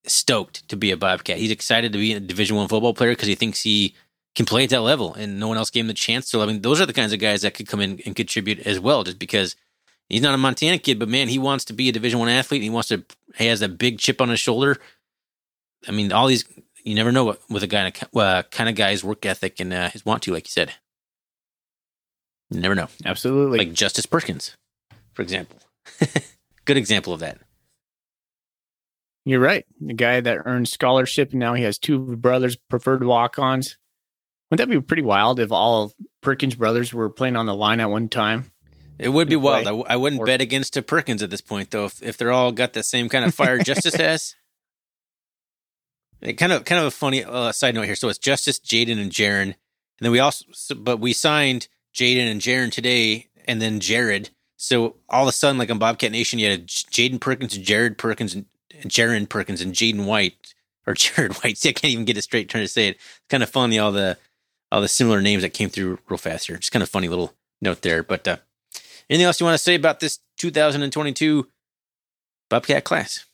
stoked 0.07 0.69
to 0.69 0.77
be 0.77 0.91
a 0.91 0.97
Bobcat. 0.97 1.39
He's 1.39 1.51
excited 1.51 1.93
to 1.93 1.99
be 1.99 2.13
a 2.13 2.21
Division 2.21 2.57
One 2.57 2.69
football 2.69 2.95
player 2.95 3.13
because 3.13 3.29
he 3.29 3.35
thinks 3.35 3.63
he 3.63 3.95
can 4.35 4.47
play 4.47 4.65
at 4.65 4.71
that 4.71 4.83
level, 4.83 5.15
and 5.15 5.41
no 5.41 5.49
one 5.49 5.57
else 5.57 5.71
gave 5.71 5.85
him 5.85 5.89
the 5.89 5.95
chance 5.95 6.31
to. 6.31 6.41
I 6.41 6.47
mean, 6.47 6.63
those 6.63 6.81
are 6.81 6.87
the 6.87 6.93
kinds 6.93 7.13
of 7.13 7.19
guys 7.19 7.43
that 7.43 7.55
could 7.55 7.69
come 7.69 7.81
in 7.81 8.01
and 8.07 8.15
contribute 8.15 8.61
as 8.61 8.79
well, 8.79 9.05
just 9.05 9.19
because 9.19 9.57
he's 10.09 10.23
not 10.23 10.35
a 10.35 10.39
Montana 10.39 10.79
kid, 10.79 10.99
but 10.99 11.09
man, 11.09 11.29
he 11.29 11.39
wants 11.39 11.65
to 11.67 11.73
be 11.73 11.89
a 11.89 11.93
Division 11.93 12.19
One 12.19 12.29
athlete. 12.29 12.63
he 12.63 12.71
wants 12.71 12.89
to. 12.89 13.05
He 13.37 13.47
has 13.47 13.63
a 13.63 13.69
big 13.69 13.99
chip 13.99 14.21
on 14.21 14.29
his 14.29 14.41
shoulder. 14.41 14.77
I 15.89 15.93
mean, 15.93 16.13
all 16.13 16.27
these 16.27 16.45
you 16.85 16.95
never 16.95 17.13
know 17.13 17.25
what 17.25 17.41
with 17.51 17.63
a 17.63 17.67
guy 17.67 17.93
uh, 18.15 18.43
kind 18.51 18.69
of 18.69 18.75
guy's 18.75 19.05
work 19.05 19.25
ethic 19.27 19.61
and 19.61 19.73
uh, 19.73 19.91
his 19.91 20.05
want 20.05 20.23
to, 20.25 20.33
like 20.33 20.47
you 20.47 20.51
said. 20.51 20.75
You 22.51 22.61
never 22.61 22.75
know. 22.75 22.89
Absolutely. 23.05 23.59
Like 23.59 23.73
Justice 23.73 24.07
Perkins, 24.07 24.57
for 25.13 25.23
example. 25.23 25.59
Good 26.65 26.77
example 26.77 27.13
of 27.13 27.21
that. 27.21 27.39
You're 29.25 29.41
right. 29.41 29.67
The 29.81 29.95
guy 29.95 30.21
that 30.21 30.43
earned 30.45 30.69
scholarship 30.69 31.31
and 31.31 31.41
now 31.41 31.55
he 31.55 31.63
has 31.65 31.79
two 31.79 32.17
brothers 32.17 32.57
preferred 32.57 33.05
walk-ons. 33.05 33.77
Wouldn't 34.51 34.69
that 34.69 34.75
be 34.75 34.81
pretty 34.81 35.03
wild 35.03 35.39
if 35.39 35.53
all 35.53 35.85
of 35.85 35.95
Perkins 36.21 36.55
brothers 36.55 36.93
were 36.93 37.11
playing 37.11 37.37
on 37.37 37.47
the 37.47 37.55
line 37.55 37.81
at 37.81 37.91
one 37.91 38.09
time? 38.09 38.51
It 38.99 39.11
would 39.11 39.29
be 39.29 39.37
wild. 39.37 39.67
I, 39.67 39.95
I 39.95 39.97
wouldn't 39.97 40.21
or, 40.21 40.27
bet 40.27 40.41
against 40.41 40.77
a 40.77 40.83
Perkins 40.83 41.23
at 41.23 41.31
this 41.31 41.41
point, 41.41 41.71
though. 41.71 41.87
If, 41.87 42.03
if 42.03 42.17
they're 42.17 42.33
all 42.33 42.53
got 42.53 42.73
the 42.73 42.83
same 42.83 43.09
kind 43.09 43.25
of 43.25 43.35
fire 43.35 43.59
Justice 43.63 43.95
has, 43.95 44.35
kind 46.23 46.53
of, 46.53 46.65
kind 46.65 46.81
of 46.81 46.87
a 46.87 46.91
funny 46.91 47.25
uh, 47.25 47.53
side 47.53 47.75
note 47.75 47.87
here. 47.87 47.95
So 47.95 48.09
it's 48.09 48.19
Justice, 48.19 48.59
Jaden, 48.59 49.01
and 49.01 49.11
Jaron, 49.11 49.43
and 49.43 49.55
then 50.01 50.13
we 50.13 50.19
also, 50.19 50.75
but 50.75 50.99
we 50.99 51.13
signed 51.13 51.69
Jaden 51.95 52.31
and 52.31 52.41
Jaron 52.41 52.73
today, 52.73 53.29
and 53.47 53.63
then 53.63 53.81
Jared. 53.81 54.31
So 54.57 54.97
all 55.09 55.23
of 55.23 55.29
a 55.29 55.33
sudden, 55.33 55.57
like 55.57 55.71
on 55.71 55.79
Bobcat 55.79 56.13
Nation, 56.13 56.39
you 56.39 56.51
had 56.51 56.67
Jaden 56.67 57.21
Perkins, 57.21 57.57
Jared 57.57 57.97
Perkins, 57.97 58.35
and 58.35 58.45
Jaron 58.85 59.29
Perkins, 59.29 59.61
and 59.61 59.75
Jaden 59.75 60.05
White 60.05 60.55
or 60.87 60.95
Jared 60.95 61.35
White. 61.37 61.59
See, 61.59 61.69
I 61.69 61.73
can't 61.73 61.93
even 61.93 62.05
get 62.05 62.17
it 62.17 62.23
straight 62.23 62.49
trying 62.49 62.65
to 62.65 62.69
say 62.69 62.89
it. 62.89 62.97
It's 62.97 63.21
kind 63.29 63.43
of 63.43 63.51
funny 63.51 63.79
all 63.79 63.93
the 63.93 64.19
all 64.73 64.81
the 64.81 64.89
similar 64.89 65.21
names 65.21 65.43
that 65.43 65.51
came 65.51 65.69
through 65.69 65.99
real 66.09 66.19
fast 66.19 66.47
here. 66.47 66.57
Just 66.57 66.73
kind 66.73 66.83
of 66.83 66.89
funny 66.89 67.09
little 67.09 67.35
note 67.61 67.83
there. 67.83 68.03
But 68.03 68.27
uh, 68.29 68.37
anything 69.09 69.27
else 69.27 69.41
you 69.41 69.47
want 69.47 69.55
to 69.55 69.63
say 69.63 69.75
about 69.75 70.01
this 70.01 70.21
2022 70.39 71.49
Bobcat 72.49 72.85
class? 72.85 73.25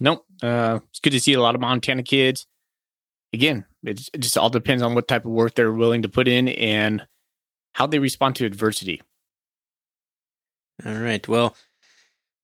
Nope. 0.00 0.26
Uh, 0.42 0.80
it's 0.90 1.00
good 1.00 1.10
to 1.10 1.20
see 1.20 1.34
a 1.34 1.40
lot 1.40 1.54
of 1.54 1.60
Montana 1.60 2.02
kids. 2.02 2.46
Again, 3.32 3.64
it 3.84 4.08
just 4.18 4.36
all 4.38 4.50
depends 4.50 4.82
on 4.82 4.94
what 4.94 5.08
type 5.08 5.24
of 5.24 5.30
work 5.30 5.54
they're 5.54 5.72
willing 5.72 6.02
to 6.02 6.08
put 6.08 6.28
in 6.28 6.48
and 6.48 7.06
how 7.72 7.86
they 7.86 7.98
respond 7.98 8.36
to 8.36 8.44
adversity. 8.44 9.02
All 10.84 10.94
right. 10.94 11.26
Well, 11.26 11.56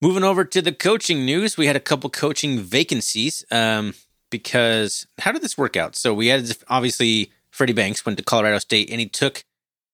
moving 0.01 0.25
over 0.25 0.45
to 0.45 0.63
the 0.63 0.73
coaching 0.73 1.25
news, 1.25 1.57
we 1.57 1.67
had 1.67 1.77
a 1.77 1.81
couple 1.81 2.11
coaching 2.11 2.59
vacancies. 2.59 3.45
Um, 3.51 3.95
because 4.31 5.07
how 5.19 5.33
did 5.33 5.43
this 5.43 5.59
work 5.59 5.77
out? 5.77 5.97
So 5.97 6.15
we 6.15 6.29
had 6.29 6.57
obviously 6.69 7.33
Freddie 7.51 7.73
Banks 7.73 8.07
went 8.07 8.17
to 8.19 8.25
Colorado 8.25 8.59
State 8.59 8.89
and 8.91 9.01
he 9.01 9.09
took 9.09 9.45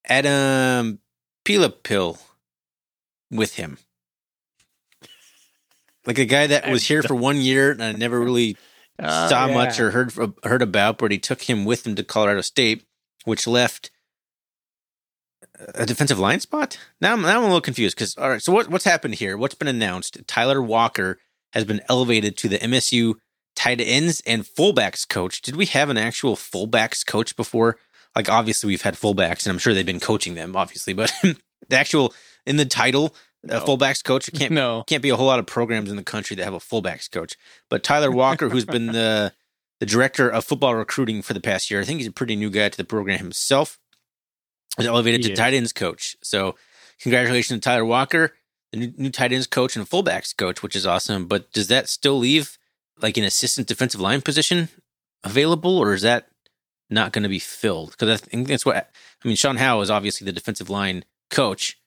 Adam 0.07 1.01
Pilapil 1.45 2.19
with 3.31 3.55
him 3.55 3.79
like 6.07 6.19
a 6.19 6.25
guy 6.25 6.47
that 6.47 6.69
was 6.69 6.87
here 6.87 7.03
for 7.03 7.15
one 7.15 7.37
year 7.37 7.73
and 7.73 7.83
I 7.83 7.93
never 7.93 8.19
really 8.21 8.57
uh, 8.99 9.29
saw 9.29 9.47
yeah. 9.47 9.55
much 9.55 9.81
or 9.81 9.91
heard 9.91 10.13
heard 10.45 10.63
about, 10.63 10.99
but 10.99 11.11
he 11.11 11.19
took 11.19 11.43
him 11.43 11.65
with 11.65 11.87
him 11.87 11.97
to 11.97 12.05
Colorado 12.05 12.41
State, 12.41 12.85
which 13.25 13.47
left 13.47 13.91
a 15.75 15.87
defensive 15.87 16.19
line 16.19 16.41
spot. 16.41 16.79
Now 17.01 17.13
I'm, 17.13 17.23
now 17.23 17.39
I'm 17.39 17.45
a 17.45 17.47
little 17.47 17.61
confused 17.61 17.97
because 17.97 18.17
all 18.17 18.31
right, 18.31 18.43
so 18.43 18.53
what, 18.53 18.69
what's 18.69 18.85
happened 18.85 19.15
here? 19.15 19.37
What's 19.37 19.55
been 19.55 19.69
announced? 19.69 20.19
Tyler 20.27 20.63
Walker 20.63 21.19
has 21.53 21.65
been 21.65 21.81
elevated 21.89 22.37
to 22.39 22.49
the 22.49 22.59
MSU 22.59 23.15
tight 23.55 23.81
ends 23.81 24.23
and 24.27 24.45
fullbacks 24.45 25.09
coach. 25.09 25.41
Did 25.43 25.57
we 25.57 25.67
have 25.67 25.89
an 25.89 25.97
actual 25.97 26.37
fullbacks 26.37 27.07
coach 27.07 27.37
before? 27.37 27.77
Like 28.15 28.29
obviously 28.29 28.69
we've 28.69 28.83
had 28.83 28.95
fullbacks 28.95 29.45
and 29.45 29.53
I'm 29.53 29.59
sure 29.59 29.75
they've 29.75 29.85
been 29.85 30.01
coaching 30.01 30.35
them, 30.35 30.57
obviously, 30.57 30.93
but 30.93 31.13
the 31.23 31.77
actual 31.77 32.15
in 32.47 32.57
the 32.57 32.65
title 32.65 33.15
no. 33.49 33.59
a 33.59 33.61
fullbacks 33.61 34.03
coach. 34.03 34.33
Can't 34.33 34.53
no. 34.53 34.85
can't 34.87 35.03
be 35.03 35.11
a 35.11 35.17
whole 35.17 35.27
lot 35.27 35.39
of 35.39 35.47
programs 35.47 35.91
in 35.91 35.97
the 35.97 36.03
country 36.03 36.37
that 36.37 36.45
have 36.45 36.55
a 36.55 36.59
fullbacks 36.59 37.11
coach. 37.11 37.37
But 37.71 37.83
Tyler 37.83 38.11
Walker, 38.11 38.49
who's 38.49 38.65
been 38.65 38.87
the 38.93 39.33
the 39.81 39.87
director 39.87 40.29
of 40.29 40.45
football 40.45 40.75
recruiting 40.75 41.23
for 41.23 41.35
the 41.35 41.41
past 41.41 41.71
year, 41.71 41.81
I 41.81 41.85
think 41.85 41.99
he's 41.99 42.09
a 42.09 42.13
pretty 42.13 42.37
new 42.37 42.51
guy 42.51 42.69
to 42.69 42.77
the 42.77 42.85
program 42.85 43.19
himself. 43.19 43.79
Was 44.77 44.87
elevated 44.87 45.23
to 45.23 45.35
tight 45.35 45.55
ends 45.55 45.73
coach. 45.73 46.17
So 46.23 46.57
congratulations 47.01 47.59
to 47.59 47.61
Tyler 47.61 47.85
Walker, 47.85 48.35
the 48.73 48.79
new, 48.79 48.93
new 48.97 49.11
tight 49.11 49.33
ends 49.33 49.47
coach 49.47 49.77
and 49.77 49.89
fullbacks 49.89 50.37
coach, 50.37 50.63
which 50.63 50.77
is 50.77 50.87
awesome. 50.87 51.27
But 51.27 51.53
does 51.53 51.69
that 51.69 51.89
still 51.89 52.19
leave 52.19 52.59
like 53.01 53.17
an 53.17 53.25
assistant 53.25 53.67
defensive 53.69 54.01
line 54.01 54.21
position 54.21 54.69
available, 55.25 55.79
or 55.79 55.95
is 55.95 56.03
that 56.03 56.29
not 56.91 57.13
going 57.13 57.23
to 57.23 57.29
be 57.29 57.39
filled? 57.39 57.93
Because 57.93 58.11
I 58.11 58.17
think 58.17 58.49
that's 58.49 58.67
what 58.67 58.77
I 58.77 59.29
mean. 59.29 59.37
Sean 59.37 59.57
Howe 59.57 59.81
is 59.81 59.91
obviously 59.91 60.25
the 60.25 60.33
defensive 60.33 60.69
line 60.69 61.05
coach 61.31 61.79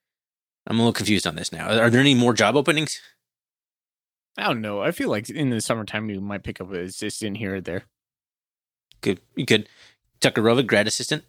I'm 0.70 0.78
a 0.78 0.82
little 0.82 0.94
confused 0.94 1.26
on 1.26 1.36
this 1.36 1.52
now. 1.52 1.68
Are 1.68 1.90
there 1.90 2.00
any 2.00 2.14
more 2.14 2.34
job 2.34 2.56
openings? 2.56 3.02
I 4.38 4.44
don't 4.44 4.62
know. 4.62 4.82
I 4.82 4.92
feel 4.92 5.10
like 5.10 5.30
in 5.30 5.50
the 5.50 5.62
summertime 5.62 6.08
we 6.08 6.20
might 6.20 6.44
pick 6.44 6.62
up 6.62 6.72
an 6.72 6.78
assistant 6.78 7.38
here 7.38 7.56
or 7.56 7.62
there. 7.62 7.84
Good. 9.02 9.20
You 9.36 9.46
could. 9.46 9.68
Tucker 10.20 10.42
Rovig, 10.42 10.68
grad 10.68 10.88
assistant. 10.88 11.24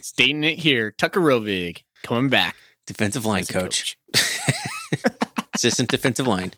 Stating 0.00 0.44
it 0.44 0.58
here. 0.58 0.90
Tucker 0.90 1.20
Rovig 1.20 1.82
coming 2.02 2.28
back. 2.28 2.56
Defensive 2.86 3.24
line 3.24 3.44
coach. 3.44 3.96
coach. 4.14 5.02
assistant 5.54 5.90
defensive 5.90 6.26
line. 6.26 6.52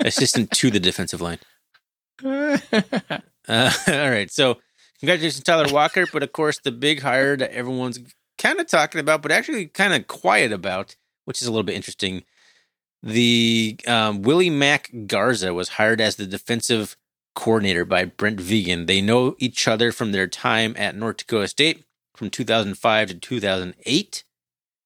Assistant 0.00 0.50
to 0.52 0.70
the 0.70 0.80
defensive 0.80 1.20
line. 1.20 1.38
Uh, 3.48 3.70
all 3.88 4.10
right. 4.10 4.30
So, 4.30 4.56
congratulations, 4.98 5.44
Tyler 5.44 5.72
Walker. 5.72 6.04
but 6.12 6.24
of 6.24 6.32
course, 6.32 6.58
the 6.58 6.72
big 6.72 7.02
hire 7.02 7.36
that 7.36 7.52
everyone's 7.52 8.00
kind 8.38 8.58
of 8.58 8.66
talking 8.66 9.00
about, 9.00 9.22
but 9.22 9.30
actually 9.32 9.66
kind 9.66 9.94
of 9.94 10.06
quiet 10.06 10.52
about, 10.52 10.96
which 11.24 11.40
is 11.40 11.46
a 11.46 11.52
little 11.52 11.62
bit 11.62 11.76
interesting. 11.76 12.24
The 13.02 13.78
um, 13.86 14.22
Willie 14.22 14.50
Mack 14.50 14.90
Garza 15.06 15.54
was 15.54 15.70
hired 15.70 16.00
as 16.00 16.16
the 16.16 16.26
defensive 16.26 16.96
coordinator 17.34 17.84
by 17.84 18.06
Brent 18.06 18.40
Vigen. 18.40 18.86
They 18.86 19.00
know 19.00 19.36
each 19.38 19.68
other 19.68 19.92
from 19.92 20.12
their 20.12 20.26
time 20.26 20.74
at 20.76 20.96
North 20.96 21.18
Dakota 21.18 21.46
State 21.46 21.84
from 22.16 22.30
2005 22.30 23.08
to 23.08 23.14
2008, 23.14 24.24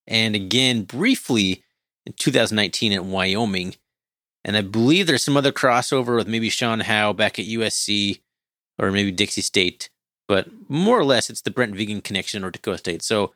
and 0.07 0.35
again 0.35 0.83
briefly 0.83 1.63
in 2.07 2.13
2019 2.15 2.93
at 2.93 3.05
Wyoming. 3.05 3.77
And 4.45 4.57
I 4.57 4.63
believe 4.63 5.07
there's 5.07 5.23
some 5.23 5.37
other 5.37 5.53
crossover 5.53 6.17
with 6.17 6.27
maybe 6.27 6.49
Sean 6.49 6.81
Howe 6.81 7.13
back 7.13 7.39
at 7.39 7.47
USC 7.47 8.21
or 8.79 8.91
maybe 8.91 9.11
Dixie 9.11 9.43
State, 9.43 9.91
but 10.27 10.49
more 10.69 10.99
or 10.99 11.05
less 11.05 11.29
it's 11.29 11.43
the 11.43 11.51
Brent 11.51 11.75
Vigen 11.75 12.03
connection 12.03 12.43
or 12.43 12.51
Dakota 12.51 12.79
State. 12.79 13.03
So 13.03 13.35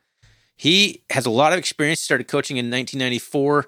he 0.57 1.03
has 1.11 1.25
a 1.25 1.31
lot 1.31 1.53
of 1.53 1.59
experience. 1.59 2.01
Started 2.01 2.27
coaching 2.27 2.57
in 2.57 2.65
1994, 2.65 3.67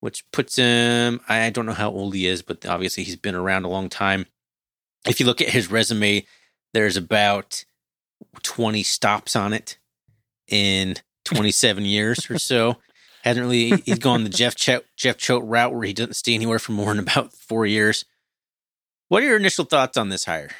which 0.00 0.24
puts 0.32 0.56
him, 0.56 1.20
I 1.28 1.50
don't 1.50 1.66
know 1.66 1.72
how 1.72 1.90
old 1.90 2.14
he 2.14 2.26
is, 2.26 2.42
but 2.42 2.64
obviously 2.64 3.04
he's 3.04 3.16
been 3.16 3.34
around 3.34 3.64
a 3.64 3.68
long 3.68 3.88
time. 3.88 4.26
If 5.06 5.20
you 5.20 5.26
look 5.26 5.40
at 5.40 5.50
his 5.50 5.70
resume, 5.70 6.24
there's 6.72 6.96
about 6.96 7.64
20 8.42 8.82
stops 8.82 9.36
on 9.36 9.52
it 9.52 9.78
in 10.48 10.96
27 11.24 11.84
years 11.84 12.30
or 12.30 12.38
so. 12.38 12.76
Hasn't 13.22 13.44
really, 13.44 13.82
he's 13.84 14.00
gone 14.00 14.24
the 14.24 14.30
Jeff 14.30 14.56
Choate, 14.56 14.84
Jeff 14.96 15.16
Choate 15.16 15.44
route 15.44 15.72
where 15.72 15.84
he 15.84 15.92
doesn't 15.92 16.14
stay 16.14 16.34
anywhere 16.34 16.58
for 16.58 16.72
more 16.72 16.88
than 16.88 16.98
about 16.98 17.32
four 17.32 17.66
years. 17.66 18.04
What 19.08 19.22
are 19.22 19.26
your 19.26 19.36
initial 19.36 19.64
thoughts 19.64 19.96
on 19.96 20.08
this 20.08 20.24
hire? 20.24 20.50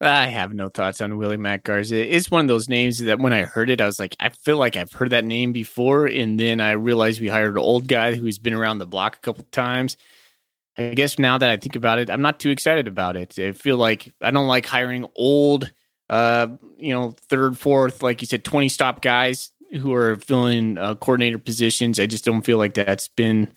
I 0.00 0.26
have 0.26 0.54
no 0.54 0.68
thoughts 0.68 1.00
on 1.00 1.16
Willie 1.16 1.36
Mack 1.36 1.64
Garza. 1.64 1.96
It's 1.96 2.30
one 2.30 2.42
of 2.42 2.48
those 2.48 2.68
names 2.68 2.98
that 3.00 3.18
when 3.18 3.32
I 3.32 3.42
heard 3.42 3.68
it, 3.68 3.80
I 3.80 3.86
was 3.86 3.98
like, 3.98 4.14
I 4.20 4.28
feel 4.28 4.56
like 4.56 4.76
I've 4.76 4.92
heard 4.92 5.10
that 5.10 5.24
name 5.24 5.52
before. 5.52 6.06
And 6.06 6.38
then 6.38 6.60
I 6.60 6.72
realized 6.72 7.20
we 7.20 7.28
hired 7.28 7.52
an 7.52 7.58
old 7.58 7.88
guy 7.88 8.14
who's 8.14 8.38
been 8.38 8.54
around 8.54 8.78
the 8.78 8.86
block 8.86 9.16
a 9.16 9.20
couple 9.20 9.44
times. 9.50 9.96
I 10.76 10.94
guess 10.94 11.18
now 11.18 11.36
that 11.38 11.50
I 11.50 11.56
think 11.56 11.74
about 11.74 11.98
it, 11.98 12.10
I'm 12.10 12.22
not 12.22 12.38
too 12.38 12.50
excited 12.50 12.86
about 12.86 13.16
it. 13.16 13.36
I 13.38 13.50
feel 13.50 13.76
like 13.76 14.12
I 14.20 14.30
don't 14.30 14.46
like 14.46 14.66
hiring 14.66 15.06
old, 15.16 15.72
uh, 16.10 16.48
you 16.78 16.92
know, 16.92 17.14
third, 17.28 17.58
fourth, 17.58 18.02
like 18.02 18.20
you 18.20 18.26
said, 18.26 18.44
20 18.44 18.68
stop 18.68 19.02
guys 19.02 19.50
who 19.80 19.92
are 19.92 20.16
filling 20.16 20.78
uh, 20.78 20.94
coordinator 20.94 21.38
positions. 21.38 22.00
I 22.00 22.06
just 22.06 22.24
don't 22.24 22.42
feel 22.42 22.58
like 22.58 22.74
that's 22.74 23.08
been 23.08 23.52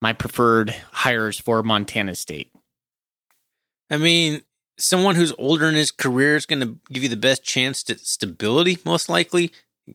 my 0.00 0.12
preferred 0.12 0.74
hires 0.92 1.38
for 1.38 1.62
Montana 1.62 2.14
State. 2.14 2.52
I 3.90 3.96
mean, 3.96 4.42
someone 4.78 5.16
who's 5.16 5.32
older 5.36 5.68
in 5.68 5.74
his 5.74 5.90
career 5.90 6.36
is 6.36 6.46
going 6.46 6.60
to 6.60 6.78
give 6.92 7.02
you 7.02 7.08
the 7.08 7.16
best 7.16 7.42
chance 7.42 7.82
to 7.84 7.98
stability, 7.98 8.78
most 8.84 9.08
likely. 9.08 9.52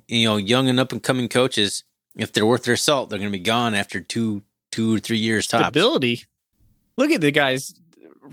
You 0.08 0.28
know, 0.28 0.38
young 0.38 0.68
and 0.68 0.80
up 0.80 0.92
and 0.92 1.02
coming 1.02 1.30
coaches, 1.30 1.84
if 2.18 2.34
they're 2.34 2.46
worth 2.46 2.64
their 2.64 2.76
salt, 2.76 3.10
they're 3.10 3.20
going 3.20 3.32
to 3.32 3.38
be 3.38 3.44
gone 3.44 3.74
after 3.74 4.02
two, 4.02 4.44
two 4.72 4.96
or 4.96 5.00
three 5.00 5.18
years 5.18 5.48
top. 5.48 5.62
Stability. 5.62 6.26
Look 6.98 7.12
at 7.12 7.22
the 7.22 7.32
guy's 7.32 7.74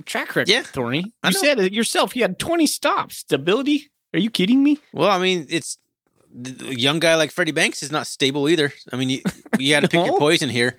track 0.04 0.34
record, 0.34 0.48
yeah, 0.48 0.62
Thorny. 0.62 1.12
You 1.24 1.32
said 1.32 1.58
it 1.58 1.72
yourself. 1.72 2.12
He 2.12 2.20
had 2.20 2.38
20 2.38 2.66
stops. 2.66 3.18
Stability? 3.18 3.90
Are 4.14 4.18
you 4.18 4.30
kidding 4.30 4.62
me? 4.62 4.78
Well, 4.92 5.10
I 5.10 5.18
mean, 5.18 5.46
it's 5.48 5.78
a 6.60 6.74
young 6.74 6.98
guy 6.98 7.14
like 7.16 7.30
Freddie 7.30 7.52
Banks 7.52 7.82
is 7.82 7.90
not 7.90 8.06
stable 8.06 8.48
either. 8.48 8.72
I 8.92 8.96
mean, 8.96 9.10
you, 9.10 9.22
you 9.58 9.74
got 9.74 9.80
to 9.80 9.88
pick 9.90 10.04
your 10.06 10.18
poison 10.18 10.50
here. 10.50 10.78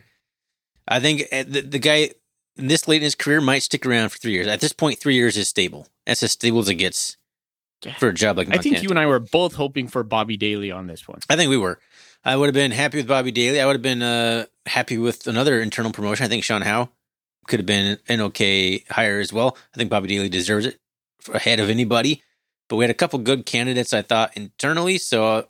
I 0.88 0.99
think 0.99 1.23
uh, 1.32 1.43
the, 1.47 1.62
the 1.62 1.80
guy 1.80 2.12
this 2.56 2.88
late 2.88 2.97
in 2.97 3.04
his 3.04 3.15
career 3.15 3.41
might 3.41 3.63
stick 3.63 3.86
around 3.86 4.10
for 4.10 4.17
three 4.17 4.34
years. 4.34 4.47
At 4.47 4.60
this 4.60 4.73
point, 4.73 4.99
three 4.99 5.15
years 5.15 5.38
is 5.38 5.47
stable. 5.47 5.88
That's 6.06 6.21
as 6.23 6.32
stable 6.34 6.60
as 6.60 6.69
it 6.69 6.76
gets 6.76 7.17
for 7.97 8.10
a 8.10 8.13
job 8.13 8.38
like 8.38 8.47
Montana. 8.47 8.60
I 8.60 8.63
think 8.63 8.84
you 8.84 8.89
and 8.89 8.99
I 8.99 9.06
were 9.06 9.19
both 9.19 9.56
hoping 9.56 9.88
for 9.88 10.04
Bobby 10.04 10.38
Daly 10.38 10.71
on 10.71 10.88
this 10.88 11.08
one. 11.08 11.19
I 11.30 11.36
think 11.36 11.49
we 11.49 11.58
were. 11.58 11.80
I 12.26 12.36
would 12.36 12.47
have 12.47 12.54
been 12.54 12.71
happy 12.71 12.97
with 12.97 13.08
Bobby 13.08 13.32
Daly. 13.32 13.60
I 13.60 13.65
would 13.65 13.76
have 13.76 13.82
been 13.82 14.02
uh, 14.02 14.45
happy 14.65 14.97
with 14.97 15.28
another 15.28 15.62
internal 15.62 15.91
promotion. 15.91 16.26
I 16.26 16.30
think 16.30 16.43
Sean 16.43 16.62
Howe 16.62 16.89
could 17.47 17.60
have 17.60 17.65
been 17.65 17.97
an 18.08 18.21
okay 18.21 18.84
hire 18.89 19.19
as 19.19 19.34
well. 19.34 19.58
I 19.73 19.77
think 19.77 19.89
Bobby 19.89 20.08
Daly 20.08 20.29
deserves 20.29 20.65
it 20.65 20.79
ahead 21.34 21.60
of 21.60 21.69
anybody. 21.69 22.23
But 22.69 22.77
we 22.77 22.84
had 22.84 22.91
a 22.91 22.95
couple 22.95 23.19
good 23.19 23.45
candidates, 23.45 23.93
I 23.93 24.01
thought, 24.01 24.36
internally. 24.36 24.97
So 24.97 25.25
uh, 25.25 25.43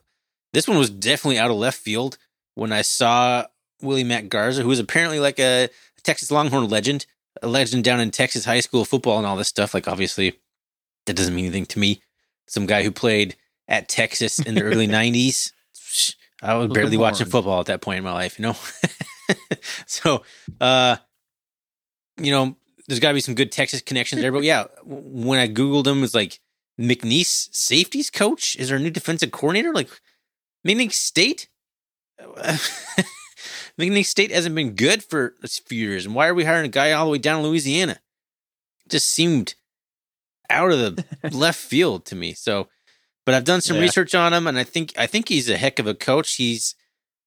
this 0.51 0.67
one 0.67 0.77
was 0.77 0.89
definitely 0.89 1.39
out 1.39 1.51
of 1.51 1.57
left 1.57 1.77
field 1.77 2.17
when 2.55 2.71
I 2.71 2.81
saw 2.81 3.45
Willie 3.81 4.03
Mack 4.03 4.29
Garza, 4.29 4.61
who 4.61 4.67
was 4.67 4.79
apparently 4.79 5.19
like 5.19 5.39
a 5.39 5.69
Texas 6.03 6.31
Longhorn 6.31 6.67
legend, 6.67 7.05
a 7.41 7.47
legend 7.47 7.83
down 7.83 7.99
in 7.99 8.11
Texas 8.11 8.45
high 8.45 8.59
school 8.59 8.85
football 8.85 9.17
and 9.17 9.27
all 9.27 9.35
this 9.35 9.47
stuff. 9.47 9.73
Like, 9.73 9.87
obviously, 9.87 10.39
that 11.05 11.15
doesn't 11.15 11.35
mean 11.35 11.45
anything 11.45 11.65
to 11.67 11.79
me. 11.79 12.01
Some 12.47 12.65
guy 12.65 12.83
who 12.83 12.91
played 12.91 13.35
at 13.67 13.87
Texas 13.87 14.39
in 14.39 14.55
the 14.55 14.63
early 14.63 14.87
90s. 14.87 15.51
I 16.41 16.55
was 16.55 16.67
barely 16.67 16.97
watching 16.97 17.27
football 17.27 17.61
at 17.61 17.67
that 17.67 17.81
point 17.81 17.99
in 17.99 18.03
my 18.03 18.11
life, 18.11 18.37
you 18.37 18.43
know? 18.43 18.55
so, 19.85 20.23
uh, 20.59 20.97
you 22.17 22.31
know, 22.31 22.55
there's 22.87 22.99
got 22.99 23.09
to 23.09 23.13
be 23.13 23.21
some 23.21 23.35
good 23.35 23.51
Texas 23.51 23.81
connections 23.81 24.21
there. 24.21 24.31
But 24.31 24.43
yeah, 24.43 24.65
when 24.83 25.39
I 25.39 25.47
Googled 25.47 25.87
him, 25.87 25.99
it 25.99 26.01
was 26.01 26.15
like 26.15 26.39
McNeese 26.79 27.53
safeties 27.53 28.09
coach 28.09 28.55
is 28.57 28.71
our 28.71 28.79
new 28.79 28.89
defensive 28.89 29.31
coordinator. 29.31 29.73
Like, 29.73 29.89
McNeese 30.67 30.93
State? 30.93 31.49
McNeese 33.79 34.05
State 34.05 34.31
hasn't 34.31 34.55
been 34.55 34.75
good 34.75 35.03
for 35.03 35.35
a 35.43 35.47
few 35.47 35.89
years. 35.89 36.05
And 36.05 36.15
why 36.15 36.27
are 36.27 36.33
we 36.33 36.45
hiring 36.45 36.65
a 36.65 36.69
guy 36.69 36.91
all 36.91 37.05
the 37.05 37.11
way 37.11 37.17
down 37.17 37.39
in 37.39 37.45
Louisiana? 37.47 37.99
It 38.85 38.91
just 38.91 39.09
seemed 39.09 39.55
out 40.49 40.71
of 40.71 40.79
the 40.79 41.05
left 41.31 41.59
field 41.59 42.05
to 42.05 42.15
me. 42.15 42.33
So, 42.33 42.67
but 43.25 43.35
I've 43.35 43.45
done 43.45 43.61
some 43.61 43.77
yeah. 43.77 43.83
research 43.83 44.13
on 44.13 44.33
him, 44.33 44.47
and 44.47 44.57
I 44.57 44.63
think 44.63 44.93
I 44.97 45.07
think 45.07 45.29
he's 45.29 45.49
a 45.49 45.57
heck 45.57 45.79
of 45.79 45.87
a 45.87 45.93
coach. 45.93 46.35
He's 46.35 46.75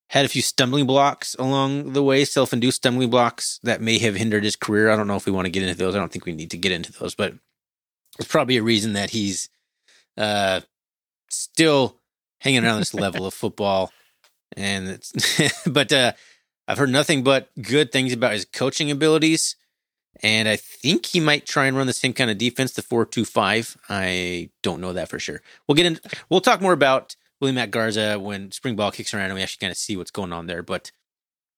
had 0.09 0.25
a 0.25 0.29
few 0.29 0.43
stumbling 0.43 0.87
blocks 0.87 1.35
along 1.39 1.93
the 1.93 2.03
way, 2.03 2.25
self-induced 2.25 2.77
stumbling 2.77 3.11
blocks 3.11 3.59
that 3.65 3.81
may 3.81 3.99
have 3.99 4.15
hindered 4.15 4.45
his 4.45 4.57
career. 4.57 4.91
I 4.91 4.97
don't 4.97 5.09
know 5.09 5.17
if 5.17 5.27
we 5.27 5.33
want 5.33 5.47
to 5.47 5.51
get 5.51 5.63
into 5.63 5.75
those. 5.75 5.95
I 5.95 5.99
don't 5.99 6.13
think 6.13 6.27
we 6.27 6.33
need 6.33 6.51
to 6.53 6.59
get 6.59 6.73
into 6.73 6.93
those, 6.93 7.15
but 7.15 7.35
it's 8.19 8.29
probably 8.29 8.57
a 8.57 8.63
reason 8.63 8.93
that 8.93 9.11
he's 9.11 9.49
uh, 10.17 10.61
still 11.29 11.97
hanging 12.41 12.65
around 12.65 12.79
this 12.79 12.95
level 12.95 13.27
of 13.27 13.35
football. 13.43 13.93
And 14.57 14.89
it's, 14.89 15.63
but 15.67 15.93
uh, 15.93 16.13
I've 16.69 16.79
heard 16.79 16.91
nothing 16.91 17.25
but 17.25 17.51
good 17.61 17.91
things 17.91 18.13
about 18.13 18.33
his 18.33 18.45
coaching 18.45 18.91
abilities. 18.91 19.57
And 20.23 20.49
I 20.49 20.57
think 20.57 21.07
he 21.07 21.21
might 21.21 21.47
try 21.47 21.67
and 21.67 21.77
run 21.77 21.87
the 21.87 21.93
same 21.93 22.15
kind 22.15 22.31
of 22.31 22.39
defense, 22.39 22.73
the 22.73 22.81
four-two-five. 22.81 23.77
I 23.91 24.51
don't 24.63 24.81
know 24.81 24.95
that 24.95 25.11
for 25.11 25.19
sure. 25.19 25.43
We'll 25.67 25.75
get 25.75 25.85
in. 25.85 26.01
We'll 26.31 26.41
talk 26.41 26.63
more 26.63 26.73
about 26.73 27.17
Willie 27.41 27.53
Mack 27.53 27.71
Garza 27.71 28.19
when 28.19 28.51
spring 28.51 28.77
ball 28.77 28.91
kicks 28.91 29.13
around 29.13 29.27
and 29.27 29.35
we 29.35 29.43
actually 29.43 29.67
kind 29.67 29.71
of 29.71 29.77
see 29.77 29.97
what's 29.97 30.11
going 30.11 30.33
on 30.33 30.47
there. 30.47 30.63
But 30.63 30.91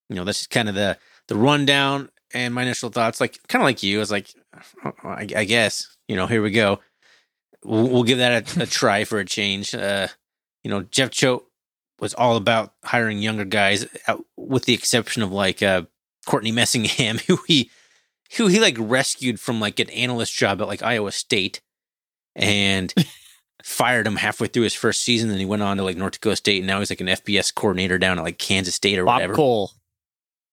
you 0.09 0.17
know, 0.17 0.25
that's 0.25 0.39
just 0.39 0.51
kind 0.51 0.69
of 0.69 0.75
the 0.75 0.99
the 1.29 1.37
rundown 1.37 2.11
and 2.33 2.55
my 2.55 2.63
initial 2.63 2.91
thoughts. 2.91 3.21
Like 3.21 3.39
kind 3.49 3.63
of 3.63 3.67
like 3.67 3.83
you, 3.83 3.99
I 3.99 4.01
was 4.01 4.11
like, 4.11 4.35
oh, 4.85 4.93
I, 5.05 5.27
I, 5.37 5.45
guess 5.45 5.97
you 6.09 6.17
know, 6.17 6.27
here 6.27 6.43
we 6.43 6.51
go. 6.51 6.81
We'll, 7.65 7.89
we'll 7.89 8.03
give 8.03 8.19
that 8.19 8.57
a, 8.57 8.63
a, 8.63 8.67
try 8.67 9.05
for 9.05 9.19
a 9.19 9.25
change. 9.25 9.75
Uh, 9.75 10.09
you 10.65 10.71
know, 10.71 10.83
Jeff 10.83 11.11
Choate 11.11 11.45
was 12.01 12.15
all 12.15 12.37
about 12.37 12.75
hiring 12.85 13.19
younger 13.19 13.45
guys, 13.45 13.87
with 14.37 14.65
the 14.65 14.75
exception 14.75 15.23
of 15.23 15.33
like 15.33 15.63
uh, 15.63 15.83
Courtney 16.27 16.53
Messingham, 16.53 17.21
who 17.27 17.39
he 17.47 17.71
who 18.37 18.47
he 18.47 18.61
like 18.61 18.77
rescued 18.79 19.41
from 19.41 19.61
like 19.61 19.79
an 19.79 19.91
analyst 19.91 20.35
job 20.35 20.61
at 20.61 20.69
like 20.69 20.83
Iowa 20.83 21.13
State, 21.13 21.61
and 22.35 22.93
fired 23.63 24.07
him 24.07 24.17
halfway 24.17 24.47
through 24.47 24.65
his 24.65 24.75
first 24.75 25.03
season. 25.03 25.29
Then 25.29 25.39
he 25.39 25.45
went 25.45 25.63
on 25.63 25.77
to 25.77 25.83
like 25.83 25.97
North 25.97 26.13
Dakota 26.13 26.37
State, 26.37 26.59
and 26.59 26.67
now 26.67 26.79
he's 26.79 26.91
like 26.91 27.01
an 27.01 27.09
FBS 27.09 27.55
coordinator 27.55 27.99
down 27.99 28.19
at 28.19 28.25
like 28.25 28.39
Kansas 28.39 28.75
State 28.75 28.99
or 28.99 29.05
whatever. 29.05 29.21
Bob 29.21 29.21
whatever. 29.21 29.35
Cole. 29.35 29.71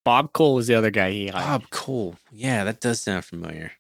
Bob 0.03 0.33
Cole 0.33 0.55
was 0.55 0.67
the 0.67 0.75
other 0.75 0.91
guy 0.91 1.11
he 1.11 1.27
hired. 1.27 1.45
Bob 1.45 1.69
Cole, 1.71 2.15
yeah, 2.31 2.63
that 2.63 2.79
does 2.79 3.01
sound 3.01 3.25
familiar. 3.25 3.71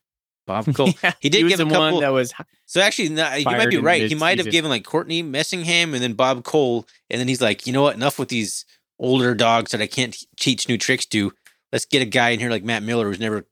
Bob 0.47 0.65
Cole. 0.75 0.91
yeah, 1.03 1.13
he 1.19 1.29
did 1.29 1.43
he 1.43 1.49
give 1.49 1.59
a 1.59 1.63
couple. 1.65 1.79
One 1.79 2.01
that 2.01 2.09
was 2.09 2.33
so 2.65 2.81
actually, 2.81 3.09
no, 3.09 3.33
you 3.33 3.45
might 3.45 3.69
be 3.69 3.77
right. 3.77 4.09
He 4.09 4.15
might 4.15 4.37
have 4.39 4.49
given 4.49 4.69
like 4.69 4.83
Courtney 4.83 5.23
Messingham 5.23 5.93
and 5.93 6.01
then 6.01 6.13
Bob 6.13 6.43
Cole, 6.43 6.87
and 7.09 7.19
then 7.19 7.27
he's 7.27 7.41
like, 7.41 7.67
you 7.67 7.73
know 7.73 7.83
what? 7.83 7.95
Enough 7.95 8.19
with 8.19 8.29
these 8.29 8.65
older 8.99 9.35
dogs 9.35 9.71
that 9.71 9.81
I 9.81 9.87
can't 9.87 10.15
teach 10.37 10.67
new 10.67 10.77
tricks 10.77 11.05
to. 11.07 11.33
Let's 11.71 11.85
get 11.85 12.01
a 12.01 12.05
guy 12.05 12.29
in 12.29 12.39
here 12.39 12.49
like 12.49 12.63
Matt 12.63 12.83
Miller 12.83 13.07
who's 13.07 13.19
never 13.19 13.45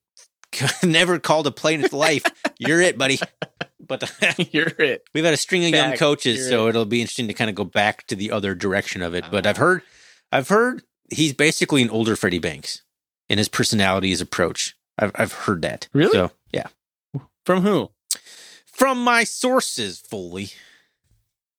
never 0.83 1.19
called 1.19 1.47
a 1.47 1.51
play 1.51 1.73
in 1.73 1.81
his 1.81 1.93
life. 1.93 2.23
You're 2.57 2.81
it, 2.81 2.97
buddy. 2.97 3.19
But 3.86 4.12
you're 4.54 4.67
it. 4.80 5.04
We've 5.13 5.26
had 5.26 5.34
a 5.34 5.38
string 5.38 5.65
of 5.65 5.72
back. 5.72 5.89
young 5.89 5.98
coaches, 5.98 6.48
so 6.48 6.65
it. 6.65 6.69
it'll 6.69 6.86
be 6.86 7.02
interesting 7.02 7.28
to 7.28 7.34
kind 7.34 7.50
of 7.50 7.56
go 7.56 7.63
back 7.63 8.08
to 8.08 8.15
the 8.15 8.32
other 8.32 8.56
direction 8.56 9.02
of 9.02 9.13
it. 9.13 9.26
But 9.32 9.46
I've 9.46 9.56
uh-huh. 9.56 9.65
heard, 9.65 9.82
I've 10.32 10.48
heard 10.50 10.84
he's 11.12 11.34
basically 11.34 11.82
an 11.82 11.89
older 11.89 12.15
Freddie 12.15 12.39
Banks 12.39 12.82
in 13.30 13.38
his 13.38 13.50
personality, 13.50 14.10
his 14.10 14.22
approach. 14.22 14.76
I've 14.98 15.12
I've 15.15 15.34
heard 15.34 15.62
that. 15.63 15.88
Really? 15.93 16.13
So 16.13 16.32
yeah. 16.52 16.67
From 17.46 17.62
who? 17.62 17.91
From 18.65 19.04
my 19.04 19.24
sources, 19.24 20.00
Foley. 20.00 20.50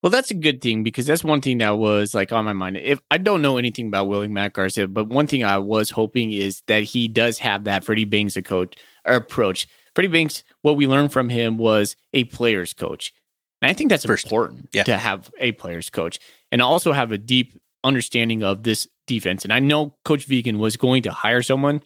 Well, 0.05 0.11
that's 0.11 0.29
a 0.29 0.35
good 0.35 0.61
thing 0.61 0.83
because 0.83 1.07
that's 1.07 1.23
one 1.23 1.41
thing 1.41 1.57
that 1.57 1.79
was 1.79 2.13
like 2.13 2.31
on 2.31 2.45
my 2.45 2.53
mind. 2.53 2.77
If 2.77 2.99
I 3.09 3.17
don't 3.17 3.41
know 3.41 3.57
anything 3.57 3.87
about 3.87 4.07
Willie 4.07 4.27
Mack 4.27 4.53
Garza, 4.53 4.87
but 4.87 5.07
one 5.07 5.25
thing 5.25 5.43
I 5.43 5.57
was 5.57 5.89
hoping 5.89 6.31
is 6.31 6.61
that 6.67 6.83
he 6.83 7.07
does 7.07 7.39
have 7.39 7.63
that 7.63 7.83
Freddie 7.83 8.05
Banks 8.05 8.37
a 8.37 8.43
coach 8.43 8.75
or 9.05 9.15
approach. 9.15 9.67
Freddie 9.95 10.09
Banks, 10.09 10.43
what 10.61 10.75
we 10.77 10.85
learned 10.87 11.11
from 11.13 11.29
him 11.29 11.57
was 11.57 11.95
a 12.13 12.25
player's 12.25 12.73
coach. 12.73 13.13
And 13.61 13.71
I 13.71 13.73
think 13.73 13.89
that's 13.89 14.05
First. 14.05 14.25
important 14.25 14.69
Yeah. 14.73 14.83
to 14.83 14.97
have 14.97 15.31
a 15.39 15.53
player's 15.53 15.89
coach 15.89 16.19
and 16.51 16.61
also 16.61 16.91
have 16.91 17.11
a 17.11 17.17
deep 17.17 17.57
understanding 17.83 18.43
of 18.43 18.63
this 18.63 18.87
defense. 19.07 19.43
And 19.43 19.53
I 19.53 19.59
know 19.59 19.95
Coach 20.03 20.27
Vigen 20.27 20.57
was 20.57 20.75
going 20.77 21.03
to 21.03 21.11
hire 21.11 21.41
someone 21.41 21.81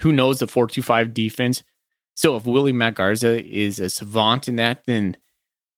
who 0.00 0.12
knows 0.12 0.38
the 0.40 0.46
425 0.46 1.14
defense. 1.14 1.62
So 2.14 2.36
if 2.36 2.44
Willie 2.46 2.72
Mack 2.72 2.94
Garza 2.96 3.42
is 3.44 3.78
a 3.80 3.88
savant 3.88 4.48
in 4.48 4.56
that, 4.56 4.82
then 4.86 5.16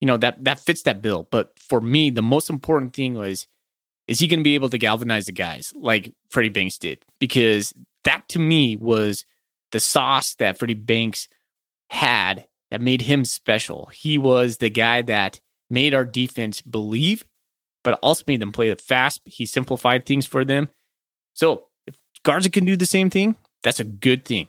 you 0.01 0.07
know 0.07 0.17
that 0.17 0.45
that 0.45 0.61
fits 0.61 0.83
that 0.83 1.03
bill. 1.03 1.29
But 1.31 1.53
for 1.59 1.81
me, 1.81 2.11
the 2.11 2.23
most 2.23 2.51
important 2.51 2.95
thing 2.95 3.15
was 3.15 3.47
is 4.07 4.21
he 4.21 4.27
going 4.27 4.41
to 4.41 4.45
be 4.45 4.55
able 4.55 4.71
to 4.71 4.79
galvanize 4.79 5.27
the 5.27 5.33
guys 5.33 5.73
like 5.77 6.13
Freddie 6.31 6.49
Banks 6.49 6.79
did? 6.79 7.05
Because 7.21 7.75
that 8.05 8.27
to 8.31 8.39
me 8.39 8.77
was 8.77 9.25
the 9.73 9.81
sauce 9.81 10.35
that 10.37 10.59
Freddie 10.59 10.75
Banks 10.75 11.29
had 11.91 12.47
that 12.71 12.81
made 12.81 13.03
him 13.03 13.25
special. 13.25 13.91
He 13.93 14.19
was 14.19 14.59
the 14.59 14.71
guy 14.71 15.03
that 15.03 15.41
made 15.71 15.95
our 15.95 16.05
defense 16.05 16.61
believe, 16.61 17.25
but 17.85 17.99
also 18.03 18.25
made 18.27 18.41
them 18.41 18.53
play 18.53 18.75
fast. 18.75 19.21
He 19.25 19.47
simplified 19.47 20.07
things 20.07 20.27
for 20.27 20.45
them. 20.45 20.69
So 21.35 21.65
if 21.87 21.95
Garza 22.23 22.51
can 22.51 22.65
do 22.65 22.77
the 22.77 22.87
same 22.87 23.11
thing, 23.11 23.37
that's 23.63 23.81
a 23.81 23.85
good 23.85 24.25
thing. 24.25 24.49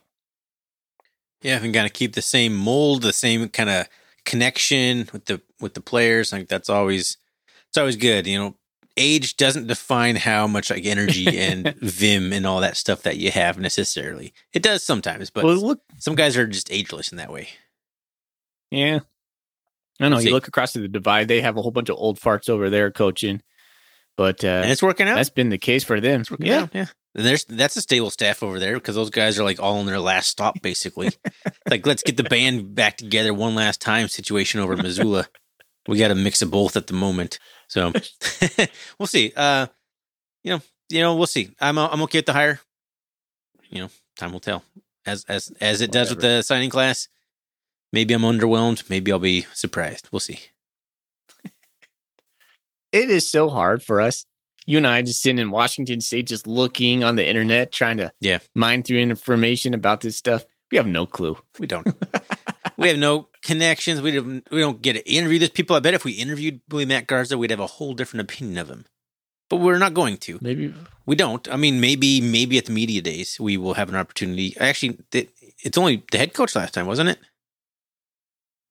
Yeah, 1.42 1.64
and 1.64 1.74
kind 1.74 1.86
of 1.86 1.94
keep 1.94 2.14
the 2.14 2.22
same 2.22 2.54
mold, 2.56 3.02
the 3.02 3.14
same 3.14 3.48
kind 3.50 3.70
of 3.70 3.88
connection 4.26 5.10
with 5.14 5.26
the 5.26 5.42
with 5.62 5.74
the 5.74 5.82
players. 5.82 6.34
Like 6.34 6.50
that's 6.50 6.70
always 6.70 7.18
it's 7.70 7.78
always 7.78 7.96
good. 7.96 8.28
You 8.28 8.40
know, 8.40 8.56
age 9.00 9.38
doesn't 9.38 9.68
define 9.68 10.16
how 10.18 10.46
much 10.46 10.70
like 10.70 10.86
energy 10.86 11.40
and 11.40 11.74
vim 11.82 12.32
and 12.34 12.46
all 12.46 12.60
that 12.62 12.78
stuff 12.78 13.02
that 13.04 13.18
you 13.18 13.32
have 13.32 13.58
necessarily. 13.58 14.34
It 14.54 14.62
does 14.62 14.84
sometimes, 14.84 15.30
but 15.32 15.44
well, 15.46 15.56
look, 15.56 15.82
some 15.98 16.16
guys 16.16 16.38
are 16.38 16.46
just 16.48 16.72
ageless 16.72 17.12
in 17.12 17.18
that 17.18 17.32
way. 17.32 17.50
yeah. 18.72 19.00
I 20.02 20.06
don't 20.06 20.12
know. 20.12 20.20
You 20.20 20.32
look 20.32 20.48
across 20.48 20.72
to 20.74 20.80
the 20.80 20.88
divide, 20.88 21.28
they 21.28 21.42
have 21.42 21.58
a 21.58 21.62
whole 21.62 21.72
bunch 21.72 21.90
of 21.90 21.98
old 21.98 22.20
farts 22.22 22.48
over 22.50 22.70
there 22.70 22.90
coaching. 22.90 23.42
But 24.16 24.44
uh, 24.46 24.62
And 24.64 24.72
it's 24.72 24.82
working 24.84 25.08
out. 25.10 25.16
that's 25.16 25.30
been 25.30 25.50
the 25.50 25.58
case 25.58 25.84
for 25.84 26.00
them. 26.00 26.22
It's 26.22 26.32
working 26.32 26.46
Yeah. 26.48 26.62
out. 26.62 26.70
Yeah. 26.74 26.86
And 27.16 27.26
there's 27.26 27.44
that's 27.46 27.76
a 27.76 27.82
stable 27.82 28.10
staff 28.10 28.42
over 28.44 28.60
there 28.60 28.76
because 28.76 28.96
those 28.96 29.10
guys 29.10 29.38
are 29.40 29.44
like 29.44 29.60
all 29.60 29.80
in 29.82 29.88
their 29.88 30.00
last 30.00 30.28
stop 30.30 30.62
basically. 30.62 31.10
like 31.70 31.86
let's 31.86 32.04
get 32.04 32.16
the 32.16 32.24
band 32.24 32.76
back 32.76 32.96
together 32.98 33.34
one 33.34 33.56
last 33.56 33.82
time 33.82 34.08
situation 34.08 34.60
over 34.62 34.78
Missoula. 34.78 35.28
we 35.88 35.98
got 35.98 36.12
a 36.12 36.16
mix 36.16 36.42
of 36.42 36.52
both 36.52 36.78
at 36.78 36.88
the 36.88 36.94
moment. 36.94 37.38
So 37.70 37.94
we'll 39.00 39.08
see. 39.08 39.32
Uh 39.36 39.68
you 40.44 40.52
know, 40.52 40.62
you 40.90 41.00
know, 41.02 41.16
we'll 41.16 41.28
see. 41.28 41.52
I'm 41.62 41.78
uh, 41.78 41.88
I'm 41.90 42.02
okay 42.04 42.18
with 42.20 42.26
the 42.26 42.34
hire. 42.34 42.60
You 43.70 43.84
know, 43.84 43.90
time 44.18 44.32
will 44.34 44.40
tell. 44.42 44.64
As 45.06 45.24
as 45.30 45.52
as 45.62 45.82
it 45.82 45.92
does 45.92 46.10
with 46.10 46.22
the 46.22 46.42
signing 46.42 46.70
class. 46.70 47.08
Maybe 47.92 48.14
I'm 48.14 48.22
underwhelmed, 48.22 48.88
maybe 48.90 49.12
I'll 49.12 49.18
be 49.20 49.48
surprised. 49.54 50.10
We'll 50.12 50.20
see. 50.20 50.40
It 52.92 53.10
is 53.10 53.28
so 53.30 53.50
hard 53.50 53.84
for 53.84 54.02
us. 54.02 54.26
You 54.66 54.78
and 54.78 54.86
I 54.88 55.02
just 55.02 55.22
sitting 55.22 55.40
in 55.40 55.50
Washington 55.52 56.02
State, 56.02 56.28
just 56.28 56.46
looking 56.48 57.04
on 57.04 57.16
the 57.16 57.28
internet, 57.28 57.72
trying 57.72 57.98
to 57.98 58.12
Yeah. 58.20 58.40
mine 58.56 58.84
through 58.84 59.00
information 59.00 59.74
about 59.74 60.02
this 60.02 60.18
stuff. 60.18 60.46
We 60.72 60.78
have 60.78 60.86
no 60.88 61.06
clue. 61.08 61.38
We 61.60 61.66
don't. 61.68 61.88
we 62.80 62.88
have 62.88 62.98
no 62.98 63.28
connections. 63.42 64.02
We 64.02 64.12
don't. 64.12 64.52
We 64.52 64.60
don't 64.60 64.82
get 64.82 64.94
to 64.94 65.10
interview 65.10 65.40
these 65.40 65.50
people. 65.50 65.76
I 65.76 65.80
bet 65.80 65.94
if 65.94 66.06
we 66.06 66.14
interviewed 66.14 66.62
Willie 66.70 66.86
Mack 66.86 67.08
Garza, 67.08 67.38
we'd 67.38 67.52
have 67.52 67.60
a 67.60 67.68
whole 67.68 67.94
different 67.94 68.22
opinion 68.22 68.58
of 68.58 68.70
him. 68.70 68.86
But 69.50 69.58
we're 69.58 69.80
not 69.80 69.94
going 69.94 70.18
to. 70.18 70.40
Maybe 70.42 70.74
We 71.06 71.16
don't. 71.16 71.52
I 71.52 71.58
mean, 71.58 71.82
maybe 71.82 72.22
maybe 72.22 72.58
at 72.58 72.66
the 72.66 72.72
media 72.72 73.02
days 73.02 73.40
we 73.40 73.58
will 73.58 73.74
have 73.74 73.90
an 73.90 73.96
opportunity. 73.96 74.56
Actually, 74.60 75.00
it's 75.12 75.78
only 75.78 76.04
the 76.12 76.18
head 76.18 76.34
coach 76.34 76.56
last 76.56 76.74
time, 76.74 76.86
wasn't 76.86 77.10
it? 77.10 77.20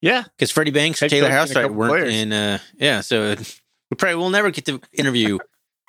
Yeah. 0.00 0.24
Because 0.36 0.50
Freddie 0.50 0.70
Banks, 0.70 1.00
Head 1.00 1.10
Taylor 1.10 1.30
House, 1.30 1.54
weren't 1.54 1.74
players. 1.74 2.14
in. 2.14 2.32
Uh, 2.32 2.58
yeah, 2.76 3.00
so 3.00 3.34
we 3.90 3.96
probably 3.96 4.16
will 4.16 4.30
never 4.30 4.50
get 4.50 4.66
to 4.66 4.80
interview 4.92 5.38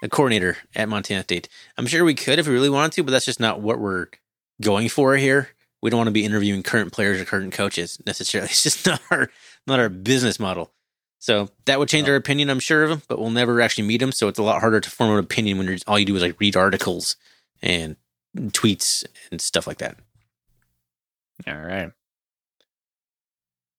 a 0.01 0.09
coordinator 0.09 0.57
at 0.75 0.89
Montana 0.89 1.23
State. 1.23 1.49
I'm 1.77 1.85
sure 1.85 2.03
we 2.03 2.15
could 2.15 2.39
if 2.39 2.47
we 2.47 2.53
really 2.53 2.69
wanted 2.69 2.93
to, 2.93 3.03
but 3.03 3.11
that's 3.11 3.25
just 3.25 3.39
not 3.39 3.61
what 3.61 3.79
we're 3.79 4.07
going 4.61 4.89
for 4.89 5.15
here. 5.15 5.49
We 5.81 5.89
don't 5.89 5.97
want 5.97 6.07
to 6.07 6.11
be 6.11 6.25
interviewing 6.25 6.63
current 6.63 6.91
players 6.91 7.21
or 7.21 7.25
current 7.25 7.53
coaches 7.53 7.99
necessarily. 8.05 8.49
It's 8.51 8.63
just 8.63 8.85
not 8.85 9.01
our 9.09 9.29
not 9.65 9.79
our 9.79 9.89
business 9.89 10.39
model. 10.39 10.71
So 11.19 11.49
that 11.65 11.79
would 11.79 11.89
change 11.89 12.07
our 12.07 12.15
opinion, 12.15 12.49
I'm 12.49 12.61
sure 12.61 12.83
of 12.83 12.89
them, 12.89 13.01
but 13.09 13.19
we'll 13.19 13.29
never 13.29 13.59
actually 13.59 13.87
meet 13.87 13.97
them. 13.97 14.13
So 14.13 14.29
it's 14.29 14.39
a 14.39 14.43
lot 14.43 14.61
harder 14.61 14.79
to 14.79 14.89
form 14.89 15.11
an 15.11 15.19
opinion 15.19 15.57
when 15.57 15.67
you're, 15.67 15.77
all 15.85 15.99
you 15.99 16.05
do 16.05 16.15
is 16.15 16.21
like 16.21 16.39
read 16.39 16.55
articles 16.55 17.17
and 17.61 17.97
tweets 18.37 19.03
and 19.29 19.41
stuff 19.41 19.67
like 19.67 19.79
that. 19.79 19.97
All 21.45 21.57
right. 21.57 21.91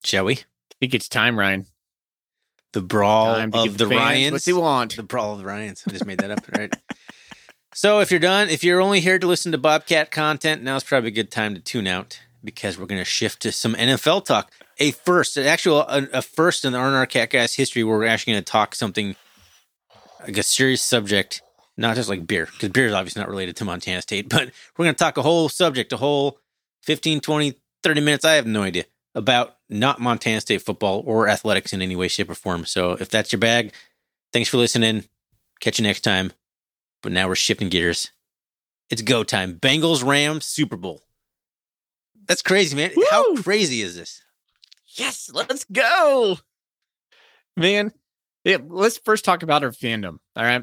Shall 0.05 0.27
we? 0.27 0.35
I 0.35 0.75
think 0.81 0.95
it's 0.95 1.09
time, 1.09 1.39
Ryan. 1.39 1.67
The 2.73 2.83
brawl 2.83 3.37
of 3.37 3.79
the 3.79 3.87
fans 3.87 4.01
Ryans. 4.01 4.33
what 4.33 4.45
they 4.45 4.53
want. 4.53 4.97
The 4.97 5.03
Brawl 5.03 5.33
of 5.33 5.39
the 5.41 5.45
Ryans. 5.45 5.83
I 5.89 5.91
just 5.91 6.07
made 6.07 6.19
that 6.19 6.31
up, 6.31 6.47
right? 6.57 6.73
So 7.73 8.01
if 8.01 8.11
you're 8.11 8.21
done, 8.21 8.49
if 8.49 8.65
you're 8.65 8.81
only 8.81 9.01
here 9.01 9.19
to 9.19 9.27
listen 9.27 9.53
to 9.53 9.59
Bobcat 9.59 10.11
content, 10.11 10.63
now's 10.63 10.83
probably 10.83 11.09
a 11.09 11.13
good 11.13 11.31
time 11.31 11.55
to 11.55 11.61
tune 11.61 11.87
out 11.87 12.21
because 12.43 12.79
we're 12.79 12.87
going 12.87 13.01
to 13.01 13.05
shift 13.05 13.43
to 13.43 13.53
some 13.53 13.75
NFL 13.75 14.25
talk. 14.25 14.51
A 14.79 14.91
first, 14.93 15.37
an 15.37 15.47
actual 15.47 15.81
a, 15.83 16.09
a 16.15 16.23
first 16.23 16.65
in 16.65 16.73
the 16.73 16.79
R&R 16.79 17.07
Catcast 17.07 17.57
history 17.57 17.85
where 17.85 17.99
we're 17.99 18.07
actually 18.07 18.35
going 18.35 18.45
to 18.45 18.51
talk 18.51 18.75
something 18.75 19.15
like 20.23 20.37
a 20.37 20.43
serious 20.43 20.83
subject, 20.83 21.43
not 21.77 21.97
just 21.97 22.09
like 22.09 22.27
beer, 22.27 22.47
because 22.47 22.71
beer 22.71 22.87
is 22.87 22.93
obviously 22.93 23.21
not 23.21 23.29
related 23.29 23.57
to 23.57 23.65
Montana 23.65 24.03
State, 24.03 24.29
but 24.29 24.51
we're 24.77 24.85
going 24.85 24.95
to 24.95 24.99
talk 24.99 25.17
a 25.17 25.23
whole 25.23 25.49
subject, 25.49 25.93
a 25.93 25.97
whole 25.97 26.39
15, 26.83 27.21
20, 27.21 27.55
30 27.83 28.01
minutes, 28.01 28.25
I 28.25 28.35
have 28.35 28.47
no 28.47 28.63
idea, 28.63 28.85
about 29.15 29.57
not 29.69 30.01
Montana 30.01 30.41
State 30.41 30.63
football 30.63 31.03
or 31.07 31.29
athletics 31.29 31.73
in 31.73 31.83
any 31.83 31.95
way, 31.95 32.09
shape, 32.09 32.31
or 32.31 32.35
form. 32.35 32.65
So 32.65 32.93
if 32.93 33.11
that's 33.11 33.33
your 33.33 33.39
bag, 33.39 33.73
thanks 34.33 34.49
for 34.49 34.57
listening. 34.57 35.05
Catch 35.61 35.79
you 35.79 35.85
next 35.85 36.01
time. 36.01 36.33
But 37.03 37.13
now 37.13 37.29
we're 37.29 37.35
shifting 37.35 37.69
gears. 37.69 38.11
It's 38.91 39.03
go 39.03 39.23
time. 39.25 39.55
Bengals 39.59 40.05
Rams 40.05 40.45
Super 40.45 40.77
Bowl. 40.77 41.03
That's 42.27 42.43
crazy, 42.43 42.77
man. 42.77 42.93
How 43.11 43.35
crazy 43.37 43.83
is 43.83 43.97
this? 43.97 44.23
Yes, 44.97 45.31
let's 45.33 45.65
go. 45.65 46.39
Man, 47.57 47.93
yeah, 48.45 48.59
let's 48.67 48.99
first 48.99 49.25
talk 49.25 49.43
about 49.43 49.65
our 49.65 49.71
fandom. 49.71 50.19
All 50.37 50.45
right. 50.45 50.63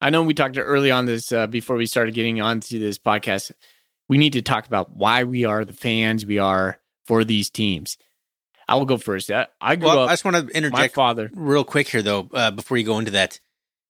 I 0.00 0.10
know 0.10 0.22
we 0.22 0.34
talked 0.34 0.58
early 0.58 0.90
on 0.90 1.06
this 1.06 1.32
uh, 1.32 1.46
before 1.46 1.76
we 1.76 1.86
started 1.86 2.14
getting 2.14 2.40
onto 2.40 2.78
this 2.78 2.98
podcast. 2.98 3.52
We 4.08 4.18
need 4.18 4.34
to 4.34 4.42
talk 4.42 4.66
about 4.66 4.94
why 4.94 5.24
we 5.24 5.44
are 5.44 5.64
the 5.64 5.72
fans 5.72 6.26
we 6.26 6.38
are 6.38 6.78
for 7.06 7.24
these 7.24 7.48
teams. 7.48 7.96
I 8.68 8.74
will 8.76 8.84
go 8.84 8.96
first. 8.98 9.30
I, 9.30 9.46
I 9.60 9.76
grew 9.76 9.88
Well, 9.88 10.00
up. 10.00 10.08
I 10.10 10.12
just 10.12 10.24
want 10.24 10.36
to 10.36 10.42
my 10.44 10.50
interject 10.50 10.94
father. 10.94 11.30
real 11.34 11.64
quick 11.64 11.88
here, 11.88 12.02
though, 12.02 12.28
uh, 12.34 12.50
before 12.50 12.76
you 12.76 12.84
go 12.84 12.98
into 12.98 13.12
that. 13.12 13.40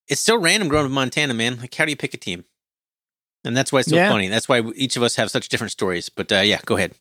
It's 0.08 0.20
still 0.20 0.38
random 0.38 0.68
growing 0.68 0.84
up 0.86 0.90
in 0.90 0.94
Montana, 0.94 1.34
man. 1.34 1.58
Like, 1.58 1.74
how 1.74 1.84
do 1.84 1.90
you 1.90 1.96
pick 1.96 2.14
a 2.14 2.18
team? 2.18 2.44
And 3.44 3.56
that's 3.56 3.72
why 3.72 3.80
it's 3.80 3.90
so 3.90 3.96
Yeah. 3.96 4.10
funny. 4.10 4.28
That's 4.28 4.48
why 4.48 4.62
each 4.74 4.96
of 4.96 5.02
us 5.02 5.16
have 5.16 5.30
such 5.30 5.48
different 5.48 5.70
stories. 5.72 6.08
But 6.08 6.30
uh, 6.32 6.40
yeah, 6.40 6.60
go 6.64 6.76
ahead. 6.76 6.94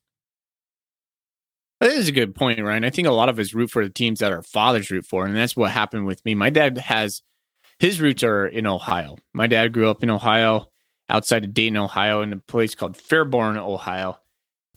That 1.79 1.91
is 1.91 2.07
a 2.07 2.13
good 2.13 2.33
point, 2.35 2.61
Ryan. 2.61 2.85
I 2.85 2.89
think 2.89 3.07
a 3.07 3.11
lot 3.11 3.29
of 3.29 3.39
us 3.39 3.53
root 3.53 3.69
for 3.69 3.83
the 3.83 3.89
teams 3.89 4.19
that 4.19 4.31
our 4.31 4.41
fathers 4.41 4.89
root 4.89 5.05
for, 5.05 5.25
and 5.25 5.35
that's 5.35 5.55
what 5.57 5.71
happened 5.71 6.05
with 6.05 6.23
me. 6.23 6.33
My 6.33 6.49
dad 6.49 6.77
has 6.77 7.21
his 7.79 7.99
roots 7.99 8.23
are 8.23 8.45
in 8.47 8.65
Ohio. 8.65 9.17
My 9.33 9.47
dad 9.47 9.73
grew 9.73 9.89
up 9.89 10.01
in 10.03 10.09
Ohio, 10.09 10.69
outside 11.09 11.43
of 11.43 11.53
Dayton, 11.53 11.75
Ohio, 11.75 12.21
in 12.21 12.31
a 12.31 12.37
place 12.37 12.73
called 12.75 12.95
Fairborn, 12.97 13.57
Ohio. 13.57 14.17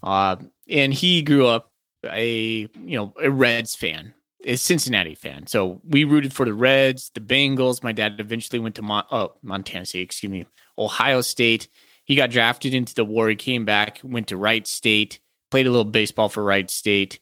Uh, 0.03 0.37
and 0.69 0.93
he 0.93 1.23
grew 1.23 1.47
up 1.47 1.71
a 2.05 2.69
you 2.85 2.97
know 2.97 3.13
a 3.23 3.31
Reds 3.31 3.77
fan, 3.77 4.13
a 4.47 4.57
Cincinnati 4.57 5.15
fan. 5.15 5.47
So 5.47 5.81
we 5.85 6.05
rooted 6.05 6.33
for 6.33 6.47
the 6.47 6.55
Reds, 6.55 7.11
the 7.15 7.21
Bengals. 7.21 7.83
My 7.83 7.93
dad 7.93 8.17
eventually 8.19 8.59
went 8.59 8.77
to 8.77 8.83
Mon- 8.83 9.05
oh 9.11 9.35
Montana 9.43 9.85
State, 9.85 10.03
excuse 10.03 10.31
me, 10.31 10.47
Ohio 10.79 11.21
State. 11.21 11.69
He 12.05 12.15
got 12.15 12.31
drafted 12.31 12.73
into 12.73 12.95
the 12.95 13.05
war. 13.05 13.29
He 13.29 13.37
came 13.37 13.65
back, 13.65 14.01
went 14.05 14.29
to 14.29 14.37
Wright 14.37 14.67
State, 14.67 15.19
played 15.51 15.67
a 15.67 15.71
little 15.71 15.85
baseball 15.85 16.29
for 16.29 16.45
Wright 16.45 16.71
State. 16.71 17.19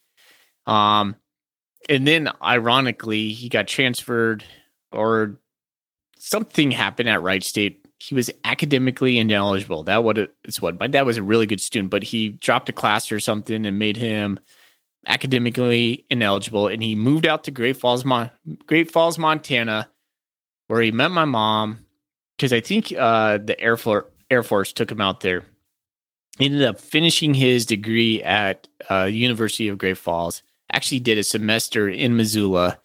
Um, 0.66 1.16
and 1.88 2.06
then 2.06 2.30
ironically, 2.42 3.32
he 3.32 3.48
got 3.48 3.66
transferred 3.66 4.44
or 4.92 5.40
something 6.18 6.70
happened 6.70 7.08
at 7.08 7.22
Wright 7.22 7.42
State. 7.42 7.86
He 7.98 8.14
was 8.14 8.30
academically 8.44 9.18
ineligible. 9.18 9.84
That 9.84 10.04
what 10.04 10.18
it's 10.18 10.60
what 10.60 10.78
my 10.78 10.86
dad 10.86 11.02
was 11.02 11.16
a 11.16 11.22
really 11.22 11.46
good 11.46 11.60
student, 11.60 11.90
but 11.90 12.02
he 12.02 12.30
dropped 12.30 12.68
a 12.68 12.72
class 12.72 13.10
or 13.10 13.20
something 13.20 13.64
and 13.64 13.78
made 13.78 13.96
him 13.96 14.38
academically 15.06 16.04
ineligible. 16.10 16.68
And 16.68 16.82
he 16.82 16.94
moved 16.94 17.26
out 17.26 17.44
to 17.44 17.50
Great 17.50 17.76
Falls, 17.76 18.04
Mon- 18.04 18.30
Great 18.66 18.90
Falls, 18.90 19.18
Montana, 19.18 19.88
where 20.68 20.82
he 20.82 20.90
met 20.90 21.10
my 21.10 21.24
mom. 21.24 21.80
Because 22.36 22.52
I 22.52 22.60
think 22.60 22.92
uh, 22.92 23.38
the 23.38 23.58
Air 23.60 23.76
Force 23.76 24.06
Air 24.30 24.42
Force 24.42 24.72
took 24.72 24.90
him 24.90 25.00
out 25.00 25.20
there. 25.20 25.44
He 26.38 26.46
ended 26.46 26.64
up 26.64 26.80
finishing 26.80 27.32
his 27.34 27.64
degree 27.66 28.22
at 28.22 28.66
uh, 28.90 29.04
University 29.04 29.68
of 29.68 29.78
Great 29.78 29.98
Falls. 29.98 30.42
Actually, 30.72 30.98
did 31.00 31.18
a 31.18 31.22
semester 31.22 31.88
in 31.88 32.16
Missoula. 32.16 32.78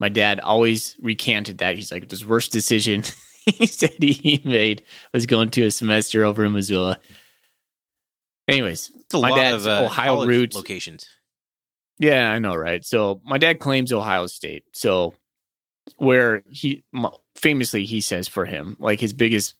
My 0.00 0.08
dad 0.08 0.40
always 0.40 0.96
recanted 1.00 1.58
that. 1.58 1.76
He's 1.76 1.92
like, 1.92 2.02
"It 2.02 2.10
was 2.10 2.20
the 2.20 2.26
worst 2.26 2.50
decision 2.50 3.04
he 3.46 3.66
said 3.66 3.92
he 4.00 4.40
made 4.44 4.82
was 5.14 5.26
going 5.26 5.50
to 5.50 5.62
a 5.66 5.70
semester 5.70 6.24
over 6.24 6.44
in 6.44 6.52
Missoula." 6.52 6.98
Anyways, 8.48 8.90
My 9.12 9.30
lot 9.30 9.36
dad's 9.36 9.66
of 9.66 9.82
uh, 9.82 9.84
Ohio 9.84 10.24
roots. 10.26 10.56
locations. 10.56 11.06
Yeah, 11.98 12.30
I 12.30 12.38
know, 12.38 12.54
right? 12.54 12.84
So 12.84 13.20
my 13.24 13.38
dad 13.38 13.58
claims 13.58 13.92
Ohio 13.92 14.26
State. 14.26 14.64
So 14.72 15.14
where 15.96 16.42
he 16.50 16.84
famously 17.36 17.84
he 17.84 18.00
says 18.00 18.28
for 18.28 18.44
him, 18.44 18.76
like 18.78 19.00
his 19.00 19.12
biggest 19.12 19.54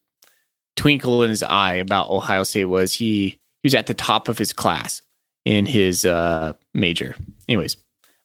twinkle 0.77 1.23
in 1.23 1.31
his 1.31 1.43
eye 1.43 1.75
about 1.75 2.11
Ohio 2.11 2.43
State 2.43 2.67
was 2.67 2.93
he 2.93 3.39
he 3.63 3.67
was 3.67 3.75
at 3.75 3.87
the 3.87 3.95
top 3.95 4.29
of 4.29 4.37
his 4.39 4.53
class 4.53 5.03
in 5.45 5.65
his 5.67 6.05
uh 6.05 6.53
major. 6.75 7.17
Anyways, 7.49 7.77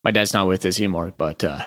my 0.03 0.11
dad's 0.11 0.33
not 0.33 0.47
with 0.47 0.65
us 0.65 0.77
anymore, 0.79 1.13
but 1.17 1.43
uh 1.43 1.65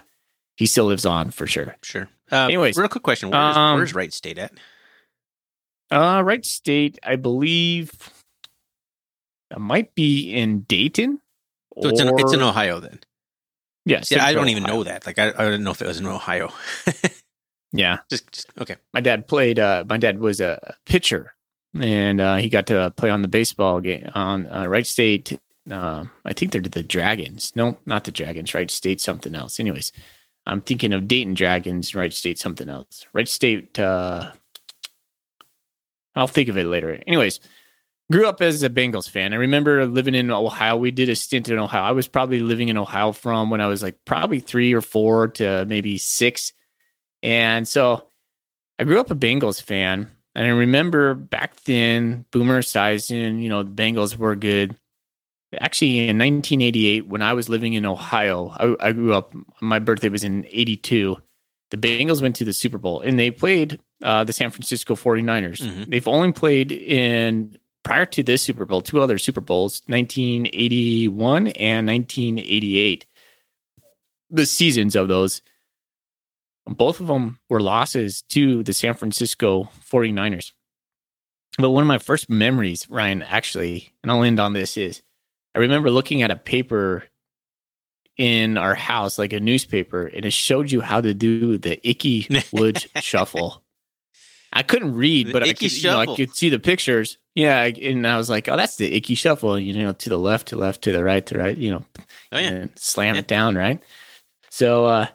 he 0.57 0.66
still 0.66 0.85
lives 0.87 1.07
on 1.07 1.30
for 1.30 1.46
sure. 1.46 1.76
Sure. 1.83 2.09
Uh, 2.30 2.44
Anyways, 2.46 2.76
real 2.76 2.88
quick 2.88 3.02
question: 3.04 3.30
Where 3.30 3.50
is, 3.50 3.57
um, 3.57 3.76
where's 3.76 3.94
Wright 3.94 4.12
State 4.12 4.38
at? 4.38 4.52
Uh 5.90 6.22
Wright 6.24 6.44
State, 6.44 6.98
I 7.02 7.16
believe 7.16 7.92
it 9.50 9.59
might 9.59 9.94
be 9.94 10.33
in 10.33 10.61
Dayton. 10.62 11.20
So 11.82 11.88
it's 11.88 12.00
in, 12.00 12.18
it's 12.18 12.32
in 12.32 12.42
Ohio 12.42 12.80
then. 12.80 13.00
Yes. 13.84 14.10
Yeah, 14.10 14.24
I 14.24 14.32
don't 14.32 14.48
even 14.48 14.64
Ohio. 14.64 14.76
know 14.76 14.84
that. 14.84 15.06
Like 15.06 15.18
I, 15.18 15.28
I 15.28 15.44
didn't 15.44 15.64
know 15.64 15.72
if 15.72 15.82
it 15.82 15.88
was 15.88 16.00
in 16.00 16.06
Ohio. 16.06 16.50
Yeah. 17.74 17.98
just, 18.08 18.30
just 18.30 18.52
okay. 18.60 18.76
my 18.92 19.00
dad 19.00 19.26
played 19.26 19.58
uh 19.58 19.84
my 19.88 19.96
dad 19.96 20.20
was 20.20 20.40
a 20.40 20.76
pitcher 20.87 21.34
and 21.78 22.20
uh 22.20 22.37
he 22.37 22.48
got 22.48 22.68
to 22.68 22.92
play 22.96 23.10
on 23.10 23.22
the 23.22 23.28
baseball 23.28 23.80
game 23.80 24.08
on 24.14 24.46
uh, 24.46 24.66
Wright 24.66 24.87
State 24.87 25.38
uh, 25.70 26.04
I 26.24 26.34
think 26.34 26.52
they're 26.52 26.60
the 26.60 26.82
Dragons. 26.82 27.52
No, 27.56 27.78
not 27.87 28.04
the 28.04 28.12
Dragons. 28.12 28.52
Wright 28.52 28.70
State 28.70 29.00
something 29.00 29.34
else. 29.34 29.58
Anyways, 29.58 29.92
I'm 30.46 30.60
thinking 30.60 30.92
of 30.92 31.08
Dayton 31.08 31.32
Dragons, 31.32 31.94
Wright 31.94 32.12
State 32.12 32.38
something 32.38 32.68
else. 32.68 33.06
Wright 33.12 33.28
State 33.28 33.78
uh 33.78 34.30
I'll 36.14 36.28
think 36.28 36.48
of 36.48 36.56
it 36.56 36.66
later. 36.66 37.02
Anyways, 37.06 37.40
grew 38.12 38.27
up 38.27 38.40
as 38.43 38.62
a 38.62 38.71
Bengals 38.71 39.09
fan. 39.09 39.33
I 39.33 39.37
remember 39.37 39.87
living 39.87 40.14
in 40.14 40.31
Ohio. 40.31 40.77
We 40.77 40.90
did 40.90 41.09
a 41.09 41.17
stint 41.17 41.49
in 41.49 41.59
Ohio. 41.59 41.83
I 41.83 41.93
was 41.93 42.09
probably 42.09 42.40
living 42.40 42.69
in 42.69 42.77
Ohio 42.77 43.12
from 43.12 43.51
when 43.51 43.61
I 43.61 43.67
was 43.67 43.83
like 43.83 43.97
probably 44.05 44.40
3 44.40 44.73
or 44.75 44.81
4 44.81 45.29
to 45.29 45.64
maybe 45.67 45.99
6. 45.99 46.53
And 47.23 47.67
so 47.67 48.07
I 48.79 48.85
grew 48.85 49.01
up 49.01 49.11
a 49.11 49.14
Bengals 49.14 49.62
fan, 49.62 50.11
and 50.35 50.47
I 50.47 50.51
remember 50.51 51.14
back 51.14 51.62
then, 51.64 52.25
Boomer 52.33 52.61
Esiason, 52.61 53.40
you 53.40 53.49
know, 53.49 53.62
the 53.62 53.71
Bengals 53.71 54.17
were 54.17 54.37
good. 54.37 54.77
Actually, 55.61 56.01
in 56.09 56.19
1988, 56.19 57.07
when 57.07 57.23
I 57.23 57.33
was 57.33 57.49
living 57.49 57.75
in 57.75 57.87
Ohio, 57.87 58.49
I, 58.49 58.88
I 58.88 58.93
grew 58.93 59.14
up. 59.14 59.33
My 59.61 59.79
birthday 59.79 60.09
was 60.09 60.25
in 60.25 60.45
'82. 60.51 61.17
The 61.71 61.77
Bengals 61.77 62.21
went 62.21 62.35
to 62.37 62.45
the 62.45 62.53
Super 62.53 62.77
Bowl, 62.79 63.01
and 63.01 63.17
they 63.19 63.31
played 63.31 63.79
uh, 64.03 64.25
the 64.25 64.33
San 64.33 64.51
Francisco 64.51 64.97
49ers. 64.97 65.61
Mhm. 65.62 65.90
They've 65.90 66.09
only 66.09 66.33
played 66.33 66.73
in 66.73 67.57
prior 67.85 68.07
to 68.07 68.23
this 68.23 68.42
Super 68.42 68.64
Bowl, 68.64 68.83
two 68.83 69.01
other 69.01 69.18
Super 69.18 69.40
Bowls, 69.40 69.83
1981 69.87 71.49
and 71.49 71.87
1988. 71.87 73.07
The 74.31 74.47
seasons 74.47 74.97
of 74.97 75.09
those 75.09 75.42
both 76.66 77.01
of 77.01 77.07
them 77.07 77.38
were 77.49 77.61
losses 77.61 78.23
to 78.31 78.62
the 78.62 78.73
San 78.73 78.94
Francisco 78.94 79.68
49ers. 79.90 80.53
But 81.59 81.70
one 81.70 81.83
of 81.83 81.88
my 81.88 81.99
first 81.99 82.29
memories, 82.31 82.88
Ryan, 82.88 83.23
actually, 83.23 83.92
and 84.03 84.11
I'll 84.11 84.25
end 84.25 84.40
on 84.40 84.55
this, 84.55 84.77
is 84.77 85.03
I 85.55 85.61
remember 85.61 85.90
looking 85.90 86.23
at 86.23 86.31
a 86.31 86.37
paper 86.37 87.05
in 88.16 88.57
our 88.57 88.75
house, 88.75 89.18
like 89.18 89.33
a 89.33 89.40
newspaper, 89.40 90.07
and 90.07 90.25
it 90.25 90.33
showed 90.33 90.70
you 90.70 90.81
how 90.81 91.01
to 91.01 91.14
do 91.14 91.59
the 91.59 91.87
Ickey 91.88 92.29
Woods 92.53 92.87
shuffle. 93.01 93.62
I 94.53 94.62
couldn't 94.62 94.94
read, 94.94 95.29
The 95.29 95.33
but 95.33 95.42
I 95.42 95.53
could, 95.53 95.73
you 95.73 95.90
know, 95.90 95.99
I 95.99 96.07
could 96.07 96.35
see 96.35 96.49
the 96.49 96.61
pictures. 96.61 97.18
Yeah, 97.35 97.62
and 97.64 98.07
I 98.07 98.16
was 98.16 98.31
like, 98.31 98.49
"Oh, 98.49 98.57
that's 98.57 98.77
the 98.77 98.94
Ickey 98.94 99.14
shuffle." 99.16 99.59
You 99.59 99.73
know, 99.75 99.92
to 99.92 100.09
the 100.09 100.18
left, 100.18 100.49
to 100.49 100.57
left, 100.57 100.83
to 100.83 100.92
the 100.92 101.03
right, 101.03 101.25
to 101.27 101.38
right. 101.38 101.57
You 101.57 101.73
know, 101.73 101.85
Oh 102.33 102.38
yeah. 102.38 102.49
and 102.49 102.70
slam 102.77 103.14
Yeah. 103.16 103.20
it 103.20 103.27
down, 103.27 103.57
right? 103.57 103.83
So, 104.51 104.85
uh, 104.87 105.07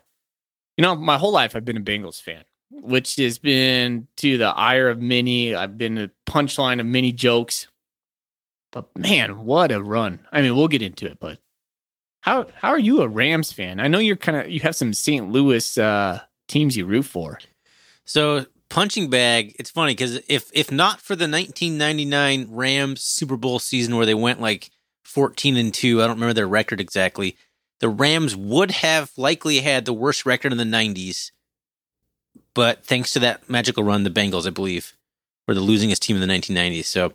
you 0.77 0.81
know, 0.81 0.95
my 0.95 1.17
whole 1.17 1.31
life 1.31 1.55
I've 1.55 1.63
been 1.65 1.77
a 1.77 1.81
Bengals 1.81 2.21
fan, 2.21 2.43
which 2.71 3.15
has 3.15 3.37
been 3.39 4.07
to 4.17 4.37
the 4.37 4.47
ire 4.49 4.89
of 4.89 5.01
many. 5.01 5.55
I've 5.55 5.77
been 5.77 5.97
a 5.97 6.11
punchline 6.29 6.79
of 6.81 6.85
many 6.85 7.11
jokes. 7.13 7.67
But 8.71 8.95
man, 8.97 9.45
what 9.45 9.71
a 9.71 9.81
run! 9.81 10.19
I 10.31 10.41
mean, 10.41 10.55
we'll 10.55 10.67
get 10.67 10.81
into 10.81 11.05
it, 11.07 11.19
but 11.19 11.39
how 12.21 12.47
how 12.55 12.69
are 12.69 12.77
you 12.79 13.01
a 13.01 13.07
Rams 13.07 13.51
fan? 13.53 13.79
I 13.79 13.87
know 13.87 13.99
you're 13.99 14.17
kind 14.17 14.37
of 14.37 14.49
you 14.51 14.59
have 14.59 14.75
some 14.75 14.93
St. 14.93 15.31
Louis 15.31 15.77
uh, 15.77 16.19
teams 16.49 16.75
you 16.75 16.85
root 16.85 17.03
for. 17.05 17.39
So 18.05 18.45
punching 18.69 19.09
bag. 19.09 19.55
It's 19.59 19.71
funny 19.71 19.93
because 19.93 20.21
if 20.27 20.49
if 20.53 20.71
not 20.71 21.01
for 21.01 21.15
the 21.15 21.27
1999 21.27 22.47
Rams 22.49 23.03
Super 23.03 23.37
Bowl 23.37 23.59
season 23.59 23.95
where 23.95 24.05
they 24.05 24.13
went 24.13 24.41
like 24.41 24.69
14 25.03 25.57
and 25.57 25.73
two, 25.73 26.01
I 26.01 26.07
don't 26.07 26.17
remember 26.17 26.33
their 26.33 26.47
record 26.47 26.79
exactly. 26.79 27.35
The 27.79 27.89
Rams 27.89 28.35
would 28.35 28.71
have 28.71 29.11
likely 29.17 29.59
had 29.59 29.85
the 29.85 29.93
worst 29.93 30.25
record 30.25 30.51
in 30.51 30.57
the 30.57 30.65
90s, 30.65 31.31
but 32.53 32.85
thanks 32.85 33.13
to 33.13 33.19
that 33.19 33.49
magical 33.49 33.83
run, 33.83 34.03
the 34.03 34.09
Bengals, 34.09 34.45
I 34.45 34.49
believe, 34.49 34.93
were 35.47 35.53
the 35.53 35.61
losingest 35.61 35.99
team 35.99 36.21
in 36.21 36.27
the 36.27 36.33
1990s. 36.33 36.85
So 36.85 37.13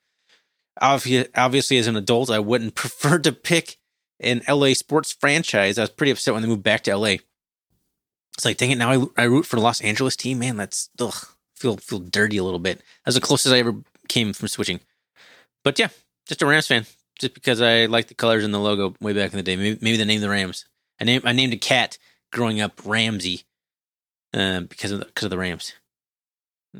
Obviously, 0.80 1.28
obviously, 1.34 1.78
as 1.78 1.86
an 1.86 1.96
adult, 1.96 2.30
I 2.30 2.38
wouldn't 2.38 2.74
prefer 2.76 3.18
to 3.20 3.32
pick 3.32 3.78
an 4.20 4.42
LA 4.48 4.74
sports 4.74 5.12
franchise. 5.12 5.78
I 5.78 5.82
was 5.82 5.90
pretty 5.90 6.12
upset 6.12 6.34
when 6.34 6.42
they 6.42 6.48
moved 6.48 6.62
back 6.62 6.82
to 6.84 6.96
LA. 6.96 7.16
It's 8.36 8.44
like, 8.44 8.56
dang 8.56 8.70
it, 8.70 8.78
now 8.78 8.92
I, 8.92 9.22
I 9.22 9.24
root 9.24 9.46
for 9.46 9.56
the 9.56 9.62
Los 9.62 9.80
Angeles 9.80 10.14
team. 10.14 10.38
Man, 10.38 10.56
that's 10.56 10.90
ugh, 11.00 11.26
feel 11.56 11.76
feel 11.76 11.98
dirty 11.98 12.36
a 12.36 12.44
little 12.44 12.60
bit. 12.60 12.82
That's 13.04 13.16
the 13.16 13.20
closest 13.20 13.52
I 13.52 13.58
ever 13.58 13.74
came 14.08 14.32
from 14.32 14.48
switching. 14.48 14.80
But 15.64 15.78
yeah, 15.78 15.88
just 16.26 16.42
a 16.42 16.46
Rams 16.46 16.68
fan, 16.68 16.86
just 17.18 17.34
because 17.34 17.60
I 17.60 17.86
like 17.86 18.06
the 18.06 18.14
colors 18.14 18.44
and 18.44 18.54
the 18.54 18.58
logo 18.58 18.94
way 19.00 19.12
back 19.12 19.32
in 19.32 19.38
the 19.38 19.42
day. 19.42 19.56
Maybe, 19.56 19.78
maybe 19.82 19.96
the 19.96 20.04
name 20.04 20.18
of 20.18 20.22
the 20.22 20.30
Rams. 20.30 20.66
I 21.00 21.04
named 21.04 21.24
I 21.26 21.32
named 21.32 21.52
a 21.52 21.56
cat 21.56 21.98
growing 22.32 22.60
up 22.60 22.80
Ramsey, 22.84 23.42
uh, 24.34 24.60
because 24.60 24.92
of 24.92 25.00
the, 25.00 25.06
because 25.06 25.24
of 25.24 25.30
the 25.30 25.38
Rams. 25.38 25.72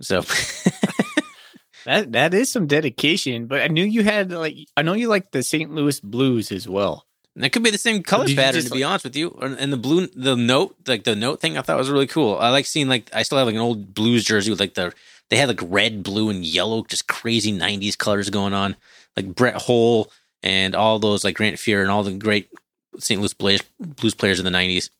So 0.00 0.22
That 1.88 2.12
that 2.12 2.34
is 2.34 2.52
some 2.52 2.66
dedication. 2.66 3.46
But 3.46 3.62
I 3.62 3.68
knew 3.68 3.84
you 3.84 4.02
had 4.02 4.30
like 4.30 4.56
I 4.76 4.82
know 4.82 4.92
you 4.92 5.08
like 5.08 5.30
the 5.30 5.42
St. 5.42 5.70
Louis 5.70 5.98
Blues 6.00 6.52
as 6.52 6.68
well. 6.68 7.06
And 7.34 7.46
it 7.46 7.50
could 7.50 7.62
be 7.62 7.70
the 7.70 7.78
same 7.78 8.02
color 8.02 8.26
Did 8.26 8.36
pattern, 8.36 8.64
to 8.64 8.70
be 8.70 8.82
honest 8.84 9.04
with 9.04 9.16
you. 9.16 9.30
And 9.40 9.58
and 9.58 9.72
the 9.72 9.78
blue, 9.78 10.06
the 10.08 10.36
note, 10.36 10.76
like 10.86 11.04
the 11.04 11.16
note 11.16 11.40
thing, 11.40 11.56
I 11.56 11.62
thought 11.62 11.78
was 11.78 11.88
really 11.88 12.06
cool. 12.06 12.36
I 12.36 12.50
like 12.50 12.66
seeing 12.66 12.88
like 12.88 13.08
I 13.14 13.22
still 13.22 13.38
have 13.38 13.46
like 13.46 13.54
an 13.54 13.62
old 13.62 13.94
Blues 13.94 14.24
jersey 14.24 14.50
with 14.50 14.60
like 14.60 14.74
the 14.74 14.92
they 15.30 15.36
had 15.36 15.48
like 15.48 15.60
red, 15.62 16.02
blue, 16.02 16.28
and 16.30 16.44
yellow, 16.44 16.82
just 16.82 17.06
crazy 17.06 17.52
'90s 17.52 17.96
colors 17.96 18.28
going 18.28 18.52
on. 18.52 18.76
Like 19.16 19.34
Brett 19.34 19.62
Hull 19.62 20.10
and 20.42 20.74
all 20.74 20.98
those 20.98 21.24
like 21.24 21.36
Grant 21.36 21.56
Fuhr 21.56 21.80
and 21.80 21.90
all 21.90 22.02
the 22.02 22.12
great 22.12 22.50
St. 22.98 23.20
Louis 23.20 23.32
Blues, 23.34 23.62
Blues 23.80 24.14
players 24.14 24.38
in 24.38 24.44
the 24.44 24.50
'90s. 24.50 24.90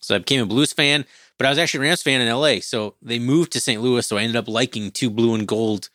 So 0.00 0.14
I 0.14 0.18
became 0.18 0.40
a 0.40 0.46
Blues 0.46 0.72
fan, 0.72 1.04
but 1.38 1.46
I 1.46 1.50
was 1.50 1.58
actually 1.58 1.86
a 1.86 1.88
Rams 1.88 2.02
fan 2.02 2.20
in 2.20 2.32
LA. 2.32 2.60
So 2.60 2.96
they 3.00 3.18
moved 3.18 3.52
to 3.52 3.60
St. 3.60 3.80
Louis, 3.80 4.06
so 4.06 4.16
I 4.16 4.22
ended 4.22 4.36
up 4.36 4.48
liking 4.48 4.90
two 4.90 5.08
blue 5.08 5.34
and 5.34 5.46
gold 5.46 5.88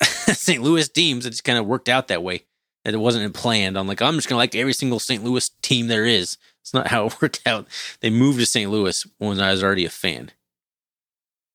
St. 0.02 0.62
Louis 0.62 0.88
teams. 0.88 1.26
It 1.26 1.30
just 1.30 1.44
kind 1.44 1.58
of 1.58 1.66
worked 1.66 1.88
out 1.88 2.08
that 2.08 2.22
way. 2.22 2.44
That 2.84 2.94
it 2.94 2.98
wasn't 2.98 3.34
planned. 3.34 3.76
I'm 3.76 3.88
like, 3.88 4.00
I'm 4.00 4.14
just 4.14 4.28
gonna 4.28 4.38
like 4.38 4.54
every 4.54 4.72
single 4.72 5.00
St. 5.00 5.22
Louis 5.24 5.50
team 5.62 5.88
there 5.88 6.04
is. 6.04 6.38
It's 6.62 6.72
not 6.72 6.86
how 6.86 7.06
it 7.06 7.16
worked 7.22 7.42
out. 7.44 7.66
They 8.00 8.10
moved 8.10 8.38
to 8.38 8.46
St. 8.46 8.70
Louis 8.70 9.06
when 9.18 9.40
I 9.40 9.50
was 9.50 9.64
already 9.64 9.84
a 9.84 9.90
fan. 9.90 10.30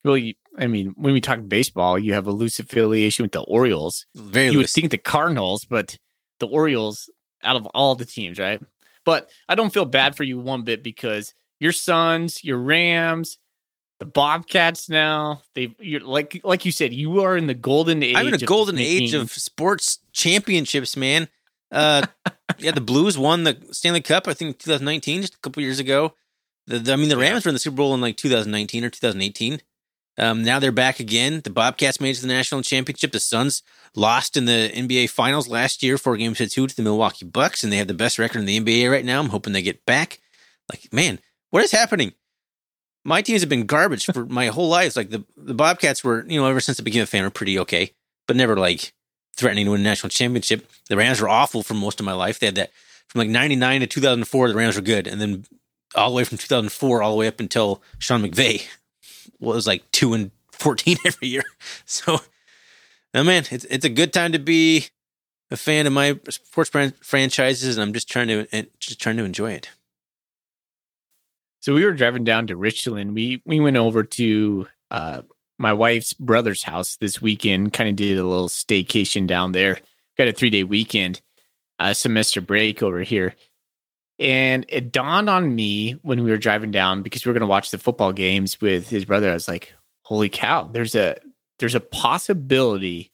Well, 0.03 0.17
you, 0.17 0.33
I 0.57 0.67
mean, 0.67 0.93
when 0.97 1.13
we 1.13 1.21
talk 1.21 1.39
baseball, 1.47 1.97
you 1.97 2.13
have 2.13 2.27
a 2.27 2.31
loose 2.31 2.59
affiliation 2.59 3.23
with 3.23 3.31
the 3.31 3.41
Orioles. 3.41 4.05
Very 4.15 4.51
you 4.51 4.57
would 4.57 4.69
think 4.69 4.91
the 4.91 4.97
Cardinals, 4.97 5.65
but 5.65 5.97
the 6.39 6.47
Orioles 6.47 7.09
out 7.41 7.55
of 7.55 7.65
all 7.67 7.95
the 7.95 8.05
teams, 8.05 8.37
right? 8.37 8.61
But 9.05 9.29
I 9.47 9.55
don't 9.55 9.73
feel 9.73 9.85
bad 9.85 10.15
for 10.15 10.23
you 10.23 10.39
one 10.39 10.63
bit 10.63 10.83
because 10.83 11.33
your 11.63 11.71
Suns, 11.71 12.43
your 12.43 12.57
Rams, 12.57 13.37
the 13.99 14.05
Bobcats 14.05 14.89
now, 14.89 15.41
they 15.55 15.73
you're 15.79 16.01
like 16.01 16.41
like 16.43 16.65
you 16.65 16.71
said, 16.71 16.93
you 16.93 17.21
are 17.23 17.37
in 17.37 17.47
the 17.47 17.53
golden 17.53 18.03
age. 18.03 18.15
I'm 18.15 18.27
in 18.27 18.33
a 18.33 18.35
of 18.35 18.45
golden 18.45 18.77
age 18.77 19.13
of 19.13 19.31
sports 19.31 19.99
championships, 20.11 20.97
man. 20.97 21.29
Uh, 21.71 22.05
yeah, 22.59 22.71
the 22.71 22.81
Blues 22.81 23.17
won 23.17 23.45
the 23.45 23.57
Stanley 23.71 24.01
Cup, 24.01 24.27
I 24.27 24.33
think 24.33 24.59
2019, 24.59 25.21
just 25.21 25.35
a 25.35 25.37
couple 25.39 25.63
years 25.63 25.79
ago. 25.79 26.13
The, 26.67 26.79
the- 26.79 26.93
I 26.93 26.95
mean, 26.97 27.09
the. 27.09 27.17
Rams 27.17 27.45
were 27.45 27.49
in 27.49 27.55
the 27.55 27.59
Super 27.59 27.77
Bowl 27.77 27.93
in 27.95 28.01
like 28.01 28.15
2019 28.17 28.83
or 28.85 28.89
2018. 28.89 29.59
Um, 30.19 30.43
now 30.43 30.59
they're 30.59 30.71
back 30.71 30.99
again. 30.99 31.41
The 31.43 31.49
Bobcats 31.49 31.99
made 31.99 32.11
it 32.11 32.15
to 32.15 32.21
the 32.21 32.27
national 32.27 32.61
championship. 32.61 33.11
The 33.11 33.19
Suns 33.19 33.63
lost 33.95 34.37
in 34.37 34.45
the 34.45 34.69
NBA 34.75 35.09
Finals 35.09 35.47
last 35.47 35.81
year, 35.81 35.97
four 35.97 36.15
games 36.17 36.37
to 36.37 36.47
two 36.47 36.67
to 36.67 36.75
the 36.75 36.83
Milwaukee 36.83 37.25
Bucks, 37.25 37.63
and 37.63 37.73
they 37.73 37.77
have 37.77 37.87
the 37.87 37.95
best 37.95 38.19
record 38.19 38.39
in 38.39 38.45
the 38.45 38.59
NBA 38.59 38.91
right 38.91 39.03
now. 39.05 39.19
I'm 39.19 39.29
hoping 39.29 39.53
they 39.53 39.63
get 39.63 39.85
back. 39.87 40.19
Like, 40.69 40.93
man, 40.93 41.19
what 41.53 41.63
is 41.63 41.71
happening? 41.71 42.13
My 43.05 43.21
teams 43.21 43.41
have 43.41 43.49
been 43.49 43.67
garbage 43.67 44.05
for 44.05 44.25
my 44.25 44.47
whole 44.47 44.69
life. 44.69 44.95
Like 44.95 45.11
the 45.11 45.23
the 45.37 45.53
Bobcats 45.53 46.03
were, 46.03 46.25
you 46.27 46.41
know, 46.41 46.47
ever 46.47 46.59
since 46.59 46.79
I 46.79 46.83
became 46.83 47.03
a 47.03 47.05
fan, 47.05 47.21
were 47.23 47.29
pretty 47.29 47.59
okay, 47.59 47.91
but 48.27 48.35
never 48.35 48.57
like 48.57 48.91
threatening 49.35 49.65
to 49.65 49.71
win 49.71 49.81
a 49.81 49.83
national 49.83 50.09
championship. 50.09 50.67
The 50.89 50.97
Rams 50.97 51.21
were 51.21 51.29
awful 51.29 51.61
for 51.61 51.75
most 51.75 51.99
of 51.99 52.07
my 52.07 52.13
life. 52.13 52.39
They 52.39 52.47
had 52.47 52.55
that 52.55 52.71
from 53.07 53.19
like 53.19 53.29
99 53.29 53.81
to 53.81 53.87
2004, 53.87 54.47
the 54.47 54.55
Rams 54.55 54.75
were 54.75 54.81
good. 54.81 55.05
And 55.05 55.21
then 55.21 55.45
all 55.93 56.09
the 56.09 56.15
way 56.15 56.23
from 56.23 56.39
2004 56.39 57.03
all 57.03 57.11
the 57.11 57.17
way 57.17 57.27
up 57.27 57.39
until 57.39 57.83
Sean 57.99 58.23
McVay 58.23 58.65
was 59.39 59.67
like 59.67 59.83
2 59.91 60.15
and 60.15 60.31
14 60.53 60.97
every 61.05 61.27
year. 61.27 61.43
So, 61.85 62.19
oh 63.13 63.23
man, 63.23 63.43
it's, 63.51 63.65
it's 63.65 63.85
a 63.85 63.89
good 63.89 64.11
time 64.11 64.31
to 64.31 64.39
be 64.39 64.87
a 65.51 65.57
fan 65.57 65.85
of 65.85 65.93
my 65.93 66.19
sports 66.29 66.71
fran- 66.71 66.95
franchises. 66.99 67.77
And 67.77 67.83
I'm 67.83 67.93
just 67.93 68.09
trying 68.09 68.29
to, 68.29 68.67
just 68.79 68.99
trying 68.99 69.17
to 69.17 69.23
enjoy 69.23 69.51
it. 69.51 69.69
So 71.63 71.73
we 71.73 71.85
were 71.85 71.93
driving 71.93 72.25
down 72.25 72.47
to 72.47 72.57
Richland. 72.57 73.15
We 73.15 73.41
we 73.45 73.61
went 73.61 73.77
over 73.77 74.03
to 74.03 74.67
uh, 74.91 75.21
my 75.57 75.71
wife's 75.71 76.11
brother's 76.11 76.61
house 76.61 76.97
this 76.97 77.21
weekend. 77.21 77.71
Kind 77.71 77.89
of 77.89 77.95
did 77.95 78.17
a 78.17 78.25
little 78.25 78.49
staycation 78.49 79.27
down 79.27 79.53
there. 79.53 79.79
Got 80.17 80.27
a 80.27 80.33
three 80.33 80.49
day 80.49 80.65
weekend, 80.65 81.21
uh, 81.79 81.93
semester 81.93 82.41
break 82.41 82.83
over 82.83 82.99
here, 83.01 83.35
and 84.19 84.65
it 84.67 84.91
dawned 84.91 85.29
on 85.29 85.55
me 85.55 85.93
when 86.01 86.25
we 86.25 86.31
were 86.31 86.37
driving 86.37 86.71
down 86.71 87.01
because 87.01 87.25
we 87.25 87.29
were 87.29 87.39
going 87.39 87.47
to 87.47 87.47
watch 87.47 87.71
the 87.71 87.77
football 87.77 88.11
games 88.11 88.59
with 88.59 88.89
his 88.89 89.05
brother. 89.05 89.31
I 89.31 89.33
was 89.33 89.47
like, 89.47 89.73
"Holy 90.01 90.27
cow! 90.27 90.63
There's 90.67 90.95
a 90.95 91.15
there's 91.59 91.75
a 91.75 91.79
possibility 91.79 93.13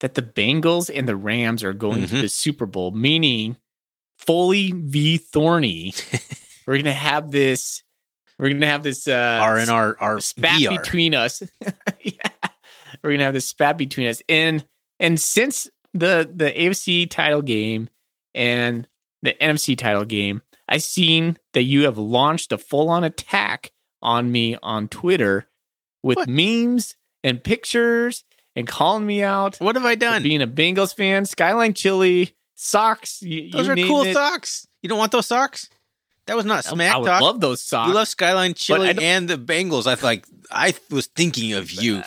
that 0.00 0.12
the 0.12 0.22
Bengals 0.22 0.90
and 0.94 1.08
the 1.08 1.16
Rams 1.16 1.64
are 1.64 1.72
going 1.72 2.08
to 2.08 2.14
Mhm. 2.16 2.20
the 2.20 2.28
Super 2.28 2.66
Bowl, 2.66 2.90
meaning 2.90 3.56
Foley 4.18 4.72
v 4.72 5.16
Thorny." 5.16 5.94
we're 6.66 6.76
gonna 6.76 6.92
have 6.92 7.30
this 7.30 7.82
we're 8.38 8.50
gonna 8.50 8.66
have 8.66 8.82
this 8.82 9.06
uh 9.08 9.38
R 9.42 9.58
and 9.58 9.70
R, 9.70 9.96
R 10.00 10.20
spat 10.20 10.60
between 10.68 11.14
us 11.14 11.42
yeah 12.02 12.12
we're 13.02 13.12
gonna 13.12 13.24
have 13.24 13.34
this 13.34 13.48
spat 13.48 13.76
between 13.78 14.06
us 14.08 14.22
and 14.28 14.64
and 15.00 15.20
since 15.20 15.68
the 15.94 16.30
the 16.34 16.50
afc 16.52 17.10
title 17.10 17.42
game 17.42 17.88
and 18.34 18.86
the 19.22 19.34
nfc 19.40 19.76
title 19.78 20.04
game 20.04 20.42
I've 20.68 20.82
seen 20.82 21.36
that 21.52 21.62
you 21.62 21.84
have 21.84 21.96
launched 21.96 22.50
a 22.52 22.58
full-on 22.58 23.04
attack 23.04 23.70
on 24.02 24.30
me 24.32 24.56
on 24.62 24.88
twitter 24.88 25.46
with 26.02 26.16
What? 26.16 26.28
memes 26.28 26.96
and 27.24 27.42
pictures 27.42 28.24
and 28.54 28.66
calling 28.66 29.06
me 29.06 29.22
out 29.22 29.56
What 29.58 29.76
have 29.76 29.84
I 29.86 29.94
done? 29.94 30.22
being 30.22 30.42
a 30.42 30.46
bengals 30.46 30.94
fan 30.94 31.24
skyline 31.24 31.72
chili 31.74 32.34
socks 32.54 33.22
you, 33.22 33.50
Those 33.50 33.66
you 33.66 33.72
are 33.72 33.76
cool 33.76 34.02
it. 34.02 34.14
socks. 34.14 34.66
You 34.82 34.88
don't 34.88 34.98
want 34.98 35.12
those 35.12 35.26
socks? 35.26 35.68
That 36.26 36.36
was 36.36 36.44
not 36.44 36.64
smack 36.64 36.94
I 36.94 36.98
would 36.98 37.06
talk. 37.06 37.22
love 37.22 37.40
those 37.40 37.62
socks 37.62 37.88
You 37.88 37.94
love 37.94 38.08
Skyline 38.08 38.50
I 38.50 38.54
Chili 38.54 38.94
and 39.00 39.28
the 39.28 39.36
Bengals. 39.38 39.86
I 39.86 40.00
like. 40.04 40.26
I 40.50 40.74
was 40.90 41.06
thinking 41.06 41.52
of 41.54 41.70
you. 41.70 42.02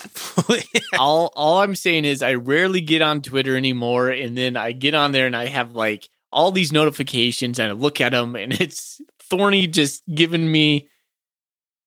all 0.99 1.31
all 1.35 1.59
I'm 1.61 1.75
saying 1.75 2.05
is 2.05 2.21
I 2.21 2.33
rarely 2.35 2.81
get 2.81 3.01
on 3.01 3.21
Twitter 3.21 3.55
anymore, 3.55 4.09
and 4.09 4.37
then 4.37 4.57
I 4.57 4.71
get 4.73 4.93
on 4.93 5.11
there 5.13 5.25
and 5.25 5.35
I 5.35 5.45
have 5.47 5.73
like 5.75 6.09
all 6.31 6.51
these 6.51 6.71
notifications, 6.71 7.59
and 7.59 7.69
I 7.69 7.71
look 7.73 8.01
at 8.01 8.11
them, 8.11 8.35
and 8.35 8.53
it's 8.61 9.01
Thorny 9.29 9.67
just 9.67 10.03
giving 10.13 10.51
me 10.51 10.89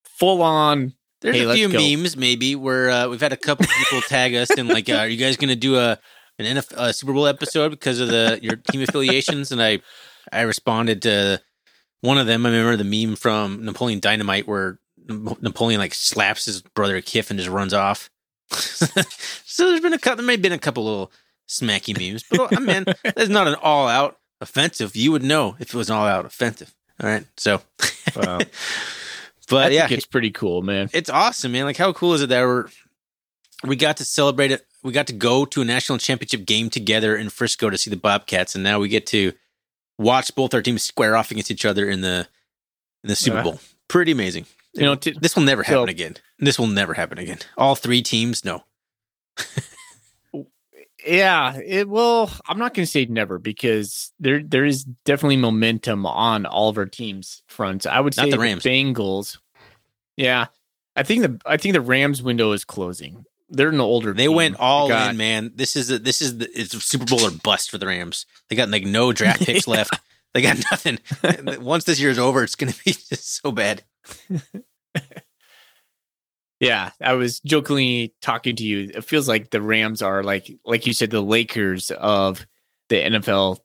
full 0.05 0.43
on. 0.43 0.95
There's 1.21 1.37
Hey, 1.37 1.45
a 1.45 1.55
few 1.55 1.69
go. 1.69 1.79
memes 1.79 2.17
maybe 2.17 2.57
where 2.57 2.91
uh, 2.91 3.09
we've 3.09 3.21
had 3.21 3.33
a 3.33 3.37
couple 3.37 3.65
people 3.67 4.01
tag 4.03 4.35
us 4.35 4.51
and 4.51 4.69
like, 4.69 4.89
uh, 4.89 4.95
are 4.95 5.07
you 5.09 5.17
guys 5.17 5.37
going 5.37 5.51
to 5.51 5.57
do 5.57 5.77
a 5.77 5.99
an 6.39 6.57
NFL 6.57 6.73
uh, 6.77 6.93
Super 6.93 7.13
Bowl 7.13 7.27
episode 7.29 7.69
because 7.69 8.01
of 8.01 8.09
the 8.09 8.41
your 8.43 8.57
team 8.57 8.83
affiliations? 8.83 9.53
And 9.53 9.63
I 9.63 9.81
I 10.33 10.41
responded 10.43 11.03
to 11.03 11.41
one 12.03 12.19
of 12.19 12.27
them. 12.27 12.45
I 12.45 12.51
remember 12.51 12.77
the 12.77 13.07
meme 13.07 13.17
from 13.17 13.65
Napoleon 13.65 14.01
Dynamite 14.01 14.47
where 14.47 14.79
Napoleon 15.09 15.81
like 15.81 15.95
slaps 15.95 16.45
his 16.45 16.61
brother 16.61 17.01
Kip 17.01 17.31
and 17.31 17.39
just 17.39 17.51
runs 17.51 17.73
off. 17.73 18.11
so 18.51 19.71
there's 19.71 19.81
been 19.81 19.95
a 19.95 19.99
couple. 19.99 20.19
There 20.19 20.27
may 20.27 20.35
have 20.35 20.43
been 20.43 20.53
a 20.53 20.59
couple 20.59 20.85
little 20.85 21.13
smacky 21.49 21.99
memes, 21.99 22.25
but 22.29 22.41
oh, 22.41 22.49
I 22.55 22.61
mean, 22.61 22.85
that's 23.03 23.29
not 23.29 23.49
an 23.49 23.55
all 23.55 23.89
out 23.89 24.19
offensive. 24.41 24.95
You 24.95 25.13
would 25.13 25.23
know 25.23 25.57
if 25.59 25.69
it 25.69 25.75
was 25.75 25.89
an 25.89 25.97
all 25.97 26.07
out 26.07 26.27
offensive. 26.27 26.75
All 27.03 27.09
right, 27.09 27.25
so. 27.37 27.63
Wow. 28.15 28.41
But 29.49 29.73
I 29.73 29.75
yeah, 29.75 29.87
think 29.87 29.99
it's 29.99 30.07
pretty 30.07 30.31
cool, 30.31 30.61
man. 30.61 30.91
it's 30.93 31.09
awesome, 31.09 31.53
man. 31.53 31.65
Like, 31.65 31.79
how 31.79 31.95
cool 31.95 32.13
is 32.13 32.21
it 32.21 32.29
that 32.29 32.43
we're 32.45 32.67
we 33.65 33.75
got 33.75 33.97
to 33.99 34.05
celebrate 34.05 34.51
it? 34.51 34.67
We 34.83 34.93
got 34.93 35.07
to 35.07 35.15
go 35.15 35.47
to 35.47 35.63
a 35.63 35.65
national 35.65 35.97
championship 35.97 36.45
game 36.45 36.69
together 36.69 37.17
in 37.17 37.31
Frisco 37.31 37.71
to 37.71 37.79
see 37.79 37.89
the 37.89 37.97
Bobcats, 37.97 38.55
and 38.55 38.63
now 38.63 38.81
we 38.81 38.89
get 38.89 39.07
to 39.07 39.33
watch 40.03 40.35
both 40.35 40.53
our 40.55 40.63
teams 40.63 40.83
square 40.83 41.17
off 41.17 41.31
against 41.31 41.51
each 41.51 41.65
other 41.65 41.89
in 41.89 42.01
the 42.01 42.27
in 43.05 43.09
the 43.09 43.17
Super. 43.17 43.43
Bowl. 43.43 43.61
Pretty 43.89 44.13
amazing. 44.13 44.47
You 44.75 44.83
know, 44.83 44.95
to, 44.97 45.13
This 45.13 45.37
will 45.37 45.43
never 45.43 45.63
happen 45.63 45.87
So- 45.87 45.91
again. 45.91 46.17
This 46.39 46.59
will 46.59 46.67
never 46.67 46.95
happen 46.95 47.19
again. 47.19 47.39
All 47.57 47.75
three 47.75 48.03
teams, 48.03 48.45
no. 48.45 48.65
yeah, 51.07 51.57
it 51.59 51.89
will. 51.89 52.31
I'm 52.49 52.59
not 52.59 52.75
going 52.75 52.85
to 52.87 52.91
say 52.91 53.05
never 53.07 53.39
because 53.39 54.13
there 54.21 54.43
there 54.43 54.65
is 54.65 54.85
definitely 55.05 55.37
momentum 55.37 56.07
on 56.07 56.47
all 56.47 56.69
of 56.69 56.79
our 56.79 56.87
teams' 56.87 57.43
fronts. 57.49 57.87
I 57.87 58.01
would 58.01 58.17
Not 58.17 58.25
say 58.25 58.31
the 58.31 58.39
Rams. 58.39 58.63
Bengals. 58.63 59.39
Yeah, 60.17 60.47
I 60.97 61.03
think 61.03 61.23
the 61.23 61.41
I 61.47 61.57
think 61.57 61.75
the 61.75 61.81
Rams 61.81 62.23
window 62.23 62.53
is 62.53 62.65
closing. 62.65 63.25
They're 63.53 63.69
an 63.69 63.81
older. 63.81 64.13
They 64.15 64.27
team. 64.27 64.35
went 64.35 64.57
all 64.59 64.91
in, 64.91 65.17
man. 65.17 65.53
This 65.55 65.77
is 65.77 65.91
a, 65.91 65.99
this 65.99 66.21
is 66.23 66.39
the 66.39 66.49
it's 66.59 66.75
a 66.75 66.81
Super 66.81 67.05
Bowl 67.05 67.21
or 67.27 67.31
bust 67.31 67.71
for 67.71 67.79
the 67.79 67.87
Rams. 67.87 68.27
They 68.49 68.57
got 68.57 68.69
like 68.71 68.85
no 68.85 69.13
draft 69.13 69.41
picks 69.47 69.67
Yeah. 69.67 69.75
left. 69.75 70.01
They 70.35 70.41
got 70.43 70.57
nothing. 70.71 70.99
Once 71.63 71.85
this 71.85 72.01
year 72.01 72.11
is 72.11 72.19
over, 72.19 72.43
it's 72.43 72.55
going 72.55 72.73
to 72.73 72.85
be 72.85 72.93
just 72.93 73.37
so 73.43 73.53
bad. 73.53 73.85
Yeah, 76.61 76.91
I 77.01 77.15
was 77.15 77.41
jokingly 77.41 78.15
talking 78.23 78.55
to 78.57 78.63
you. 78.63 78.91
It 78.95 79.05
feels 79.05 79.27
like 79.29 79.51
the 79.51 79.61
Rams 79.61 80.01
are 80.01 80.23
like, 80.23 80.49
like 80.65 80.87
you 80.87 80.93
said, 80.93 81.11
the 81.11 81.21
Lakers 81.21 81.91
of 81.91 82.47
the 82.89 82.97
NFL 83.03 83.59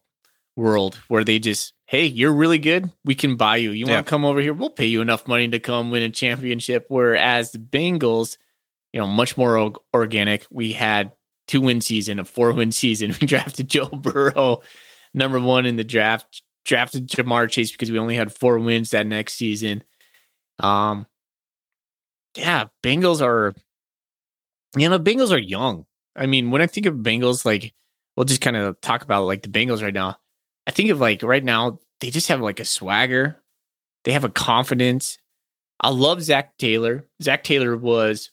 world, 0.56 0.96
where 1.08 1.24
they 1.24 1.38
just, 1.38 1.74
hey, 1.86 2.06
you're 2.06 2.34
really 2.34 2.58
good. 2.58 2.92
We 3.06 3.14
can 3.14 3.36
buy 3.36 3.58
you. 3.58 3.70
You 3.72 3.86
Yeah. 3.86 3.94
want 3.96 4.08
to 4.08 4.10
come 4.10 4.26
over 4.26 4.40
here? 4.42 4.54
We'll 4.54 4.72
pay 4.72 4.88
you 4.88 5.02
enough 5.02 5.28
money 5.28 5.48
to 5.50 5.60
come 5.60 5.92
win 5.92 6.02
a 6.02 6.10
championship. 6.10 6.86
Whereas 6.90 7.52
the 7.52 7.60
Bengals, 7.60 8.38
you 8.98 9.04
know, 9.04 9.08
much 9.08 9.38
more 9.38 9.74
organic. 9.94 10.48
We 10.50 10.74
had 10.74 11.12
two 11.48 11.62
win 11.62 11.82
season, 11.82 12.18
a 12.18 12.26
four 12.26 12.52
win 12.52 12.72
season. 12.72 13.16
We 13.22 13.28
drafted 13.28 13.70
Joe 13.70 13.90
Burrow, 13.90 14.64
number 15.14 15.40
one 15.40 15.68
in 15.68 15.76
the 15.76 15.84
draft. 15.84 16.42
Drafted 16.66 17.08
Ja'Marr 17.08 17.48
Chase 17.48 17.72
because 17.72 17.92
we 17.92 18.00
only 18.00 18.16
had 18.16 18.34
four 18.34 18.58
wins 18.58 18.90
that 18.90 19.06
next 19.06 19.36
season. 19.36 19.84
Um, 20.58 21.06
yeah, 22.36 22.66
Bengals 22.82 23.22
are, 23.22 23.54
you 24.76 24.90
know, 24.90 24.98
Bengals 24.98 25.32
are 25.32 25.38
young. 25.38 25.86
I 26.16 26.26
mean, 26.26 26.50
when 26.50 26.64
I 26.64 26.68
think 26.68 26.88
of 26.88 26.96
Bengals, 26.96 27.46
like, 27.46 27.76
we'll 28.16 28.26
just 28.26 28.42
kind 28.42 28.58
of 28.58 28.82
talk 28.82 29.04
about 29.04 29.26
like 29.26 29.44
the 29.44 29.50
Bengals 29.50 29.84
right 29.84 29.94
now. 29.94 30.18
I 30.66 30.72
think 30.72 30.90
of 30.90 31.00
like 31.00 31.22
right 31.22 31.44
now, 31.44 31.78
they 32.02 32.10
just 32.10 32.30
have 32.30 32.42
like 32.42 32.60
a 32.60 32.66
swagger. 32.66 33.44
They 34.06 34.14
have 34.14 34.24
a 34.24 34.30
confidence. 34.30 35.20
I 35.80 35.90
love 35.90 36.24
Zac 36.24 36.58
Taylor. 36.58 37.06
Zac 37.22 37.44
Taylor 37.44 37.78
was 37.78 38.32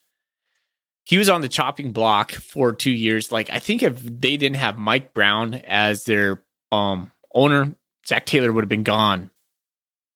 he 1.04 1.18
was 1.18 1.28
on 1.28 1.42
the 1.42 1.48
chopping 1.48 1.92
block 1.92 2.32
for 2.32 2.72
two 2.72 2.90
years. 2.90 3.30
Like 3.30 3.50
I 3.50 3.58
think 3.58 3.82
if 3.82 4.02
they 4.02 4.36
didn't 4.36 4.56
have 4.56 4.78
Mike 4.78 5.14
Brown 5.14 5.54
as 5.54 6.04
their 6.04 6.42
um 6.72 7.12
owner, 7.34 7.74
Zac 8.06 8.26
Taylor 8.26 8.52
would 8.52 8.64
have 8.64 8.68
been 8.68 8.82
gone 8.82 9.30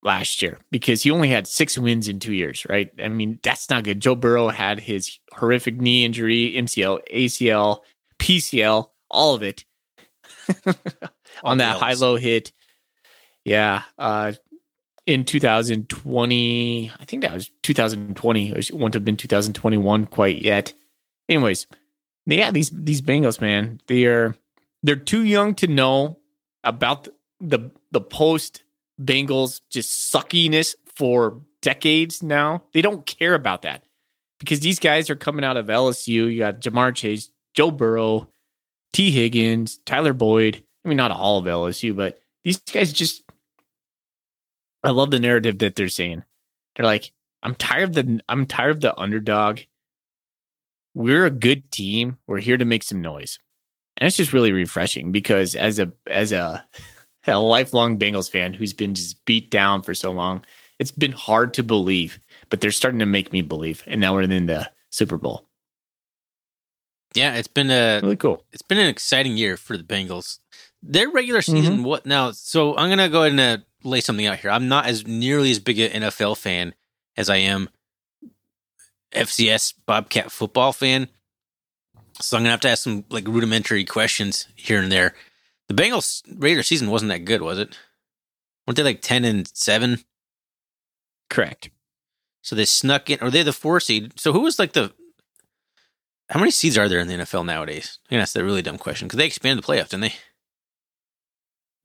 last 0.03 0.43
year 0.43 0.59
because 0.71 1.03
he 1.03 1.11
only 1.11 1.29
had 1.29 1.47
six 1.47 1.77
wins 1.77 2.09
in 2.09 2.21
two 2.21 2.33
years, 2.33 2.67
right? 2.69 2.91
I 3.03 3.09
mean, 3.09 3.39
that's 3.43 3.69
not 3.71 3.85
good. 3.85 4.01
Joe 4.01 4.15
Burrow 4.15 4.49
had 4.49 4.81
his 4.81 5.19
horrific 5.33 5.81
knee 5.81 6.05
injury, 6.05 6.55
MCL, 6.57 7.01
ACL, 7.13 7.81
PCL, 8.19 8.89
all 9.11 9.35
of 9.35 9.43
it 9.43 9.65
on 11.45 11.59
that 11.59 11.77
high 11.77 11.95
low 11.95 12.17
hit. 12.17 12.53
Yeah. 13.45 13.83
Uh, 13.99 14.33
in 15.07 15.25
2020, 15.25 16.93
I 17.01 17.05
think 17.07 17.23
that 17.23 17.33
was 17.33 17.51
2020. 17.63 18.51
It 18.51 18.71
wouldn't 18.73 18.95
have 18.95 19.05
been 19.05 19.17
2021 19.17 20.07
quite 20.07 20.43
yet. 20.43 20.75
Anyways, 21.29 21.67
yeah, 22.27 22.51
these 22.51 22.71
these 22.71 23.03
Bengals, 23.03 23.41
man, 23.41 23.81
they 23.87 24.05
are 24.05 24.37
they're 24.83 24.97
too 24.97 25.25
young 25.25 25.55
to 25.57 25.67
know 25.67 26.19
about 26.65 27.05
the 27.05 27.13
the, 27.41 27.71
the 27.93 28.01
post 28.01 28.63
Bengals 29.01 29.61
just 29.71 30.13
suckiness 30.13 30.75
for 30.95 31.41
decades 31.63 32.23
now. 32.23 32.63
They 32.73 32.83
don't 32.83 33.07
care 33.07 33.35
about 33.35 33.63
that 33.63 33.85
because 34.39 34.61
these 34.61 34.79
guys 34.79 35.11
are 35.11 35.17
coming 35.17 35.45
out 35.45 35.57
of 35.57 35.67
LSU. 35.67 36.33
You 36.33 36.39
got 36.39 36.61
Ja'Marr 36.61 36.95
Chase, 36.95 37.31
Joe 37.55 37.71
Burrow, 37.71 38.29
Tee 38.93 39.11
Higgins, 39.11 39.79
Tyler 39.87 40.13
Boyd. 40.13 40.63
I 40.85 40.89
mean, 40.89 40.97
not 40.97 41.11
all 41.11 41.39
of 41.39 41.45
LSU, 41.45 41.95
but 41.95 42.21
these 42.45 42.59
guys 42.59 42.93
just. 42.93 43.23
I 44.85 44.91
love 44.91 45.11
the 45.11 45.19
narrative 45.19 45.59
that 45.59 45.75
they're 45.75 45.89
saying. 45.89 46.23
They're 46.77 46.87
like, 46.87 47.13
I'm 47.43 47.55
tired 47.55 47.91
of 47.91 47.95
the 47.95 48.21
I'm 48.29 48.47
tired 48.47 48.71
of 48.71 48.81
the 48.81 48.99
underdog. 48.99 49.61
We're 50.99 51.27
a 51.27 51.31
good 51.31 51.71
team. 51.71 52.19
We're 52.27 52.41
here 52.41 52.57
to 52.57 52.65
make 52.65 52.83
some 52.83 53.01
noise. 53.01 53.39
And 53.97 54.09
it's 54.09 54.17
just 54.17 54.33
really 54.33 54.51
refreshing 54.51 55.13
because 55.13 55.55
as 55.55 55.79
a 55.79 55.93
as 56.09 56.33
a 56.33 56.67
a 57.29 57.39
lifelong 57.39 58.01
Bengals 58.01 58.29
fan 58.29 58.53
who's 58.53 58.73
been 58.73 58.95
just 58.95 59.25
beat 59.25 59.49
down 59.49 59.83
for 59.83 59.95
so 59.95 60.11
long. 60.11 60.45
It's 60.81 60.91
been 60.91 61.13
hard 61.13 61.55
to 61.55 61.63
believe, 61.63 62.19
but 62.51 62.61
they're 62.61 62.73
starting 62.73 62.99
to 62.99 63.07
make 63.07 63.33
me 63.33 63.43
believe. 63.43 63.85
And 63.87 64.01
now 64.01 64.13
we're 64.13 64.23
in 64.23 64.47
the 64.47 64.69
Super 64.91 65.19
Bowl. 65.19 65.45
Yeah, 67.15 67.35
it's 67.35 67.47
been 67.47 67.71
a 67.71 68.01
really 68.03 68.17
cool. 68.17 68.43
It's 68.53 68.63
been 68.63 68.79
an 68.79 68.89
exciting 68.89 69.37
year 69.37 69.57
for 69.57 69.77
the 69.77 69.85
Bengals. 69.85 70.41
Their 70.83 71.11
regular 71.11 71.43
season, 71.43 71.75
mm-hmm. 71.75 71.85
what 71.85 72.07
now? 72.07 72.33
So 72.33 72.77
I'm 72.77 72.89
gonna 72.89 73.09
go 73.09 73.21
ahead 73.21 73.39
and 73.39 73.41
uh, 73.41 73.65
lay 73.85 74.01
something 74.01 74.27
out 74.27 74.39
here. 74.39 74.51
I'm 74.51 74.67
not 74.67 74.87
as 74.87 75.07
nearly 75.07 75.53
as 75.53 75.61
big 75.61 75.79
an 75.79 76.03
NFL 76.03 76.39
fan 76.39 76.75
as 77.17 77.31
I 77.31 77.37
am 77.37 77.69
FCS 79.13 79.75
Bobcat 79.87 80.31
football 80.31 80.73
fan. 80.73 81.09
So 82.21 82.37
I'm 82.37 82.43
gonna 82.43 82.51
have 82.51 82.61
to 82.61 82.71
ask 82.71 82.83
some 82.83 83.05
like 83.11 83.27
rudimentary 83.29 83.85
questions 83.85 84.49
here 84.57 84.81
and 84.81 84.91
there. 84.91 85.15
The 85.69 85.75
Bengals 85.75 86.23
Raider 86.37 86.63
season 86.63 86.91
wasn't 86.91 87.11
that 87.11 87.25
good, 87.25 87.43
was 87.43 87.59
it? 87.59 87.77
Weren't 88.67 88.77
they 88.77 88.83
like 88.83 89.03
ten 89.03 89.25
and 89.25 89.49
seven? 89.55 90.01
Correct. 91.31 91.71
So 92.43 92.57
they 92.57 92.65
snuck 92.65 93.11
in, 93.11 93.19
or 93.21 93.31
they 93.31 93.43
the 93.43 93.53
four 93.53 93.81
seed. 93.81 94.19
So 94.19 94.33
who 94.33 94.41
was 94.41 94.59
like 94.59 94.73
the? 94.73 94.93
How 96.31 96.41
many 96.41 96.51
seeds 96.51 96.77
are 96.77 96.89
there 96.89 96.99
in 96.99 97.09
the 97.09 97.15
NFL 97.15 97.47
nowadays? 97.47 97.99
I 98.07 98.09
think 98.09 98.21
that's 98.21 98.37
a 98.37 98.45
really 98.45 98.63
dumb 98.63 98.79
question 98.79 99.09
because 99.09 99.19
they 99.19 99.27
expanded 99.27 99.65
the 99.65 99.67
playoffs, 99.67 99.91
didn't 99.91 100.03
they? 100.03 100.15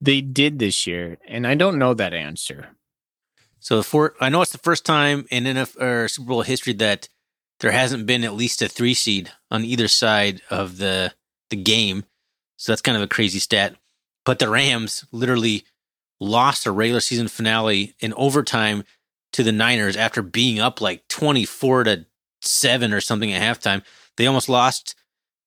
They 0.02 0.20
did 0.20 0.60
this 0.60 0.86
year, 0.86 1.18
and 1.28 1.48
I 1.48 1.56
don't 1.56 1.80
know 1.80 1.94
that 1.94 2.14
answer. 2.14 2.70
So 3.62 3.78
the 3.78 3.84
four, 3.84 4.16
I 4.20 4.28
know 4.28 4.42
it's 4.42 4.52
the 4.52 4.58
first 4.58 4.86
time 4.86 5.26
in 5.32 5.46
NFL 5.46 5.82
or 5.82 6.08
Super 6.10 6.28
Bowl 6.28 6.42
history 6.42 6.74
that 6.74 7.08
there 7.64 7.72
hasn't 7.72 8.06
been 8.06 8.26
at 8.26 8.34
least 8.34 8.62
a 8.62 8.68
three 8.68 8.94
seed 8.94 9.32
on 9.50 9.64
either 9.64 9.88
side 9.88 10.42
of 10.50 10.78
the 10.80 11.14
the 11.50 11.56
game. 11.56 12.04
So 12.58 12.74
that's 12.74 12.82
kind 12.82 12.98
of 12.98 13.04
a 13.04 13.08
crazy 13.08 13.40
stat. 13.40 13.76
But 14.26 14.40
the 14.40 14.50
Rams 14.50 15.06
literally 15.14 15.64
lost 16.20 16.66
a 16.66 16.72
regular 16.72 17.00
season 17.00 17.30
finale 17.30 17.96
in 18.02 18.14
overtime 18.16 18.84
to 19.32 19.44
the 19.44 19.54
Niners 19.54 19.96
after 19.96 20.22
being 20.22 20.60
up 20.60 20.82
like 20.82 21.08
24 21.08 21.86
to 21.86 22.06
7 22.42 22.92
or 22.92 23.00
something 23.00 23.32
at 23.32 23.42
halftime. 23.42 23.82
They 24.18 24.28
almost 24.28 24.50
lost 24.50 24.96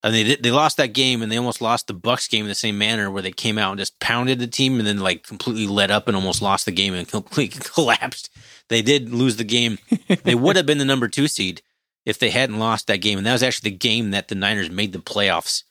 and 0.03 0.13
they 0.13 0.23
did, 0.23 0.41
they 0.41 0.51
lost 0.51 0.77
that 0.77 0.93
game 0.93 1.21
and 1.21 1.31
they 1.31 1.37
almost 1.37 1.61
lost 1.61 1.85
the 1.85 1.93
Bucks 1.93 2.27
game 2.27 2.45
in 2.45 2.49
the 2.49 2.55
same 2.55 2.79
manner 2.79 3.11
where 3.11 3.21
they 3.21 3.31
came 3.31 3.59
out 3.59 3.71
and 3.71 3.79
just 3.79 3.99
pounded 3.99 4.39
the 4.39 4.47
team 4.47 4.79
and 4.79 4.87
then 4.87 4.99
like 4.99 5.21
completely 5.21 5.67
let 5.67 5.91
up 5.91 6.07
and 6.07 6.15
almost 6.15 6.41
lost 6.41 6.65
the 6.65 6.71
game 6.71 6.95
and 6.95 7.07
completely 7.11 7.61
collapsed. 7.61 8.31
They 8.69 8.81
did 8.81 9.13
lose 9.13 9.35
the 9.35 9.43
game. 9.43 9.77
they 10.23 10.33
would 10.33 10.55
have 10.55 10.65
been 10.65 10.79
the 10.79 10.85
number 10.85 11.07
2 11.07 11.27
seed 11.27 11.61
if 12.07 12.17
they 12.17 12.29
hadn't 12.29 12.57
lost 12.57 12.87
that 12.87 13.01
game 13.01 13.17
and 13.17 13.27
that 13.27 13.33
was 13.33 13.43
actually 13.43 13.69
the 13.69 13.77
game 13.77 14.11
that 14.11 14.29
the 14.29 14.33
Niners 14.33 14.69
made 14.69 14.93
the 14.93 14.99
playoffs 14.99 15.63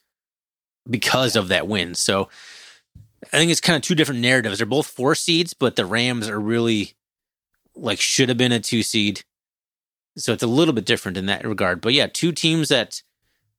because 0.87 1.35
of 1.35 1.47
that 1.47 1.67
win. 1.67 1.95
So 1.95 2.29
I 3.33 3.37
think 3.37 3.49
it's 3.49 3.59
kind 3.59 3.75
of 3.75 3.81
two 3.81 3.95
different 3.95 4.21
narratives. 4.21 4.59
They're 4.59 4.67
both 4.67 4.85
four 4.85 5.15
seeds, 5.15 5.55
but 5.55 5.75
the 5.75 5.85
Rams 5.85 6.29
are 6.29 6.39
really 6.39 6.93
like 7.75 7.99
should 7.99 8.29
have 8.29 8.37
been 8.37 8.51
a 8.51 8.59
two 8.59 8.83
seed. 8.83 9.23
So 10.15 10.31
it's 10.31 10.43
a 10.43 10.47
little 10.47 10.75
bit 10.75 10.85
different 10.85 11.17
in 11.17 11.25
that 11.25 11.43
regard. 11.43 11.81
But 11.81 11.93
yeah, 11.93 12.05
two 12.05 12.31
teams 12.31 12.69
that 12.69 13.01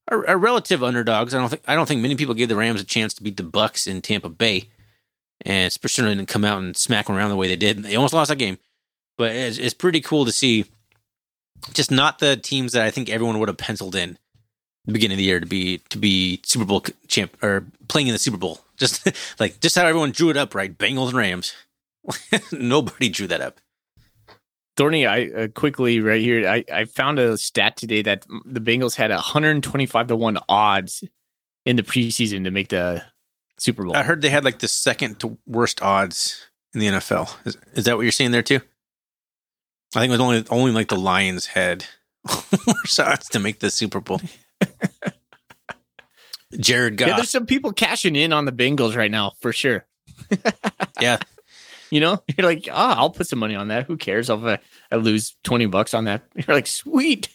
are, 0.08 0.24
are 0.28 0.38
relative 0.38 0.84
underdogs. 0.84 1.34
I 1.34 1.38
don't 1.38 1.48
think 1.48 1.62
I 1.66 1.74
don't 1.74 1.88
think 1.88 2.00
many 2.00 2.14
people 2.14 2.34
gave 2.34 2.48
the 2.48 2.54
Rams 2.54 2.80
a 2.80 2.84
chance 2.84 3.12
to 3.14 3.24
beat 3.24 3.38
the 3.38 3.42
Bucks 3.42 3.88
in 3.88 4.02
Tampa 4.02 4.28
Bay, 4.28 4.68
and 5.40 5.66
especially 5.66 6.14
didn't 6.14 6.28
come 6.28 6.44
out 6.44 6.62
and 6.62 6.76
smack 6.76 7.06
them 7.06 7.16
around 7.16 7.30
the 7.30 7.36
way 7.36 7.48
they 7.48 7.56
did. 7.56 7.82
They 7.82 7.96
almost 7.96 8.14
lost 8.14 8.28
that 8.28 8.36
game, 8.36 8.58
but 9.16 9.32
it's, 9.32 9.58
it's 9.58 9.74
pretty 9.74 10.00
cool 10.00 10.24
to 10.24 10.32
see. 10.32 10.66
Just 11.72 11.90
not 11.90 12.18
the 12.18 12.36
teams 12.36 12.72
that 12.72 12.82
I 12.82 12.90
think 12.90 13.08
everyone 13.08 13.38
would 13.38 13.48
have 13.48 13.58
penciled 13.58 13.94
in 13.94 14.18
the 14.86 14.92
beginning 14.92 15.16
of 15.16 15.18
the 15.18 15.24
year 15.24 15.40
to 15.40 15.46
be 15.46 15.78
to 15.90 15.98
be 15.98 16.40
Super 16.44 16.64
Bowl 16.64 16.84
champ 17.06 17.36
or 17.42 17.66
playing 17.88 18.08
in 18.08 18.12
the 18.12 18.18
Super 18.18 18.38
Bowl. 18.38 18.60
Just 18.78 19.10
like 19.40 19.58
just 19.58 19.74
how 19.74 19.84
everyone 19.84 20.12
drew 20.12 20.30
it 20.30 20.36
up, 20.36 20.54
right? 20.54 20.78
Bengals 20.78 21.08
and 21.08 21.16
Rams. 21.16 21.52
Nobody 22.52 23.08
drew 23.08 23.26
that 23.26 23.40
up. 23.40 23.58
Thorny, 24.76 25.04
I 25.04 25.24
uh, 25.24 25.48
quickly 25.48 25.98
right 25.98 26.20
here. 26.20 26.48
I, 26.48 26.64
I 26.72 26.84
found 26.84 27.18
a 27.18 27.36
stat 27.36 27.76
today 27.76 28.02
that 28.02 28.24
the 28.44 28.60
Bengals 28.60 28.94
had 28.94 29.10
125 29.10 30.06
to 30.06 30.14
one 30.14 30.38
odds 30.48 31.02
in 31.66 31.74
the 31.74 31.82
preseason 31.82 32.44
to 32.44 32.52
make 32.52 32.68
the 32.68 33.02
Super 33.58 33.84
Bowl. 33.84 33.96
I 33.96 34.04
heard 34.04 34.22
they 34.22 34.30
had 34.30 34.44
like 34.44 34.60
the 34.60 34.68
second 34.68 35.18
to 35.18 35.36
worst 35.44 35.82
odds 35.82 36.46
in 36.72 36.78
the 36.78 36.86
NFL. 36.86 37.34
Is, 37.44 37.58
is 37.72 37.84
that 37.86 37.96
what 37.96 38.02
you're 38.02 38.12
seeing 38.12 38.30
there 38.30 38.44
too? 38.44 38.60
I 39.94 40.00
think 40.00 40.10
it 40.10 40.12
was 40.12 40.20
only 40.20 40.44
only 40.50 40.72
like 40.72 40.88
the 40.88 40.96
Lions 40.96 41.46
Head 41.46 41.86
shots 42.84 43.28
to 43.30 43.38
make 43.38 43.60
the 43.60 43.70
Super 43.70 44.00
Bowl. 44.00 44.20
Jared 46.58 46.96
Goff. 46.96 47.08
Yeah, 47.08 47.16
there's 47.16 47.30
some 47.30 47.46
people 47.46 47.72
cashing 47.72 48.16
in 48.16 48.32
on 48.32 48.44
the 48.44 48.52
Bengals 48.52 48.96
right 48.96 49.10
now 49.10 49.32
for 49.40 49.52
sure. 49.52 49.86
yeah. 51.00 51.18
You 51.90 52.00
know, 52.00 52.22
you're 52.36 52.46
like, 52.46 52.68
oh, 52.70 52.74
I'll 52.74 53.10
put 53.10 53.26
some 53.26 53.38
money 53.38 53.54
on 53.54 53.68
that. 53.68 53.86
Who 53.86 53.96
cares 53.96 54.28
if 54.28 54.42
I, 54.42 54.58
I 54.90 54.96
lose 54.96 55.36
20 55.44 55.66
bucks 55.66 55.94
on 55.94 56.04
that? 56.04 56.22
You're 56.34 56.54
like, 56.54 56.66
sweet. 56.66 57.28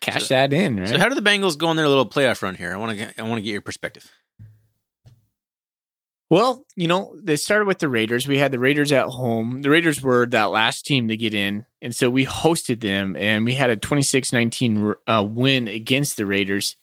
Cash 0.00 0.26
so, 0.26 0.34
that 0.34 0.52
in, 0.52 0.78
right? 0.78 0.88
So 0.88 0.98
how 0.98 1.08
do 1.08 1.14
the 1.14 1.28
Bengals 1.28 1.56
go 1.56 1.68
on 1.68 1.76
their 1.76 1.88
little 1.88 2.08
playoff 2.08 2.42
run 2.42 2.54
here? 2.54 2.72
I 2.72 2.76
want 2.76 2.90
to 2.90 2.96
get 2.96 3.14
I 3.18 3.22
want 3.22 3.38
to 3.38 3.42
get 3.42 3.52
your 3.52 3.60
perspective. 3.60 4.10
Well, 6.28 6.64
you 6.74 6.88
know, 6.88 7.16
they 7.22 7.36
started 7.36 7.66
with 7.66 7.78
the 7.78 7.88
Raiders. 7.88 8.26
We 8.26 8.38
had 8.38 8.50
the 8.50 8.58
Raiders 8.58 8.90
at 8.90 9.06
home. 9.06 9.62
The 9.62 9.70
Raiders 9.70 10.02
were 10.02 10.26
that 10.26 10.50
last 10.50 10.84
team 10.84 11.06
to 11.08 11.16
get 11.16 11.34
in. 11.34 11.66
And 11.80 11.94
so 11.94 12.10
we 12.10 12.26
hosted 12.26 12.80
them 12.80 13.14
and 13.16 13.44
we 13.44 13.54
had 13.54 13.70
a 13.70 13.76
26 13.76 14.32
19 14.32 14.94
uh, 15.06 15.24
win 15.28 15.68
against 15.68 16.16
the 16.16 16.26
Raiders. 16.26 16.76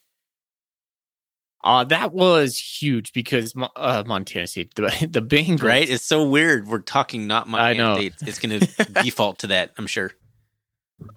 Uh, 1.61 1.83
that 1.85 2.13
was 2.13 2.57
huge 2.57 3.13
because 3.13 3.53
uh, 3.75 4.03
Montana 4.05 4.47
State, 4.47 4.75
the, 4.75 4.83
the 5.09 5.21
Bengals. 5.21 5.63
Right? 5.63 5.89
It's 5.89 6.05
so 6.05 6.25
weird. 6.25 6.67
We're 6.67 6.79
talking 6.79 7.27
not 7.27 7.47
Montana 7.47 7.95
State. 7.95 8.13
It's 8.21 8.39
going 8.39 8.59
to 8.61 8.85
default 9.03 9.39
to 9.39 9.47
that, 9.47 9.71
I'm 9.77 9.87
sure. 9.87 10.11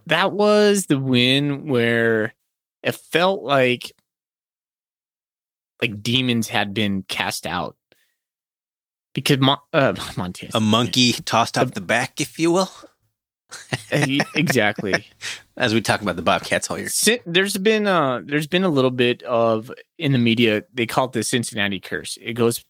That 0.07 0.33
was 0.33 0.87
the 0.87 0.99
win 0.99 1.69
where 1.69 2.35
it 2.83 2.95
felt 2.95 3.43
like 3.43 3.93
like 5.81 6.03
demons 6.03 6.49
had 6.49 6.73
been 6.73 7.03
cast 7.03 7.47
out 7.47 7.76
because 9.17 9.39
Mon- 9.39 9.59
uh, 9.73 9.95
Montana. 10.19 10.53
A 10.55 10.61
monkey 10.61 11.13
tossed 11.13 11.57
off 11.57 11.73
the 11.73 11.81
back, 11.81 12.21
if 12.21 12.39
you 12.39 12.53
will. 12.53 12.71
exactly. 13.91 15.07
As 15.57 15.73
we 15.73 15.81
talk 15.81 16.03
about 16.03 16.17
the 16.17 16.23
Bobcats 16.23 16.71
all 16.71 16.79
year, 16.79 16.89
there's 17.25 17.57
been 17.57 17.87
uh 17.87 18.21
there's 18.25 18.47
been 18.47 18.65
a 18.65 18.69
little 18.69 18.91
bit 18.91 19.23
of 19.23 19.71
in 19.99 20.13
the 20.13 20.19
media. 20.19 20.65
They 20.75 20.85
call 20.85 21.07
it 21.07 21.13
the 21.13 21.23
Cincinnati 21.23 21.81
curse. 21.81 22.19
It 22.21 22.35
goes 22.35 22.63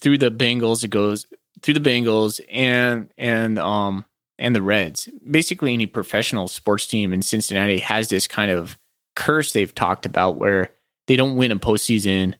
through 0.00 0.18
the 0.18 0.30
Bengals. 0.30 0.82
It 0.82 0.88
goes 0.88 1.26
through 1.62 1.74
the 1.74 1.80
Bengals 1.80 2.40
and 2.50 3.12
and 3.16 3.58
um 3.58 4.04
and 4.38 4.56
the 4.56 4.62
Reds. 4.62 5.08
Basically, 5.30 5.72
any 5.72 5.86
professional 5.86 6.48
sports 6.48 6.86
team 6.86 7.12
in 7.12 7.22
Cincinnati 7.22 7.78
has 7.78 8.08
this 8.08 8.26
kind 8.26 8.50
of 8.50 8.76
curse 9.14 9.52
they've 9.52 9.74
talked 9.74 10.06
about 10.06 10.36
where 10.36 10.70
they 11.06 11.14
don't 11.14 11.36
win 11.36 11.52
a 11.52 11.56
postseason 11.56 12.34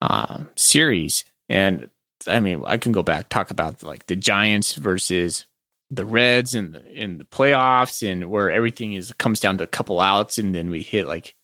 uh, 0.00 0.44
series. 0.56 1.24
And 1.48 1.90
I 2.26 2.40
mean, 2.40 2.62
I 2.66 2.76
can 2.76 2.92
go 2.92 3.02
back 3.02 3.28
talk 3.28 3.50
about 3.50 3.82
like 3.82 4.06
the 4.06 4.16
Giants 4.16 4.74
versus 4.74 5.46
the 5.90 6.04
Reds 6.04 6.54
and 6.54 6.76
in 6.76 7.18
the 7.18 7.24
playoffs, 7.24 8.08
and 8.08 8.30
where 8.30 8.50
everything 8.50 8.94
is 8.94 9.12
comes 9.18 9.40
down 9.40 9.58
to 9.58 9.64
a 9.64 9.68
couple 9.68 10.00
outs, 10.00 10.38
and 10.38 10.54
then 10.54 10.70
we 10.70 10.82
hit 10.82 11.06
like 11.06 11.34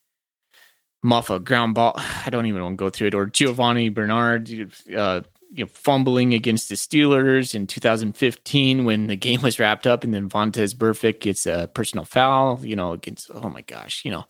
muff 1.03 1.31
a 1.31 1.41
ground 1.41 1.75
ball. 1.75 1.95
I 1.97 2.31
don't 2.31 2.47
even 2.47 2.63
want 2.63 2.79
to 2.79 2.85
go 2.85 2.91
through 2.91 3.09
it. 3.09 3.15
Or 3.15 3.27
Giovani 3.27 3.89
Bernard, 3.89 4.51
uh, 4.97 5.23
you 5.53 5.65
know, 5.65 5.71
fumbling 5.73 6.35
against 6.35 6.69
the 6.69 6.75
Steelers 6.75 7.55
in 7.55 7.67
2015 7.67 8.85
when 8.85 9.07
the 9.07 9.17
game 9.17 9.43
was 9.43 9.59
wrapped 9.59 9.87
up, 9.87 10.05
and 10.05 10.13
then 10.13 10.29
Vontaze 10.29 10.75
Burfict 10.75 11.21
gets 11.21 11.47
a 11.47 11.71
personal 11.73 12.05
foul. 12.05 12.61
You 12.63 12.77
know, 12.77 12.93
against 12.93 13.31
oh 13.35 13.49
my 13.49 13.63
gosh, 13.63 14.05
you 14.05 14.11
know, 14.11 14.27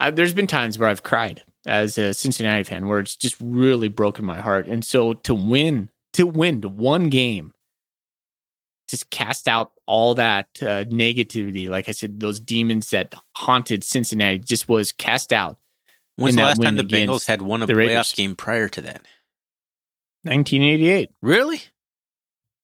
I, 0.00 0.10
there's 0.10 0.34
been 0.34 0.46
times 0.46 0.78
where 0.78 0.88
I've 0.88 1.02
cried 1.02 1.42
as 1.66 1.98
a 1.98 2.12
Cincinnati 2.14 2.64
fan 2.64 2.88
where 2.88 2.98
it's 2.98 3.16
just 3.16 3.36
really 3.40 3.88
broken 3.88 4.24
my 4.24 4.40
heart. 4.40 4.66
And 4.66 4.84
so 4.84 5.14
to 5.14 5.34
win, 5.34 5.90
to 6.14 6.26
win 6.26 6.62
one 6.62 7.08
game, 7.08 7.52
just 8.88 9.10
cast 9.10 9.48
out 9.48 9.72
all 9.86 10.14
that 10.16 10.48
uh, 10.60 10.84
negativity. 10.84 11.68
Like 11.68 11.88
I 11.88 11.92
said, 11.92 12.20
those 12.20 12.40
demons 12.40 12.90
that 12.90 13.14
haunted 13.36 13.84
Cincinnati 13.84 14.38
just 14.38 14.68
was 14.68 14.92
cast 14.92 15.32
out. 15.32 15.58
When's 16.16 16.36
the 16.36 16.42
last 16.42 16.60
time 16.60 16.76
the 16.76 16.84
Bengals 16.84 17.26
had 17.26 17.40
won 17.40 17.62
a 17.62 17.66
the 17.66 17.74
Raiders. 17.74 17.96
playoff 17.96 18.16
game 18.16 18.36
prior 18.36 18.68
to 18.68 18.82
that? 18.82 19.06
1988. 20.24 21.10
Really? 21.22 21.62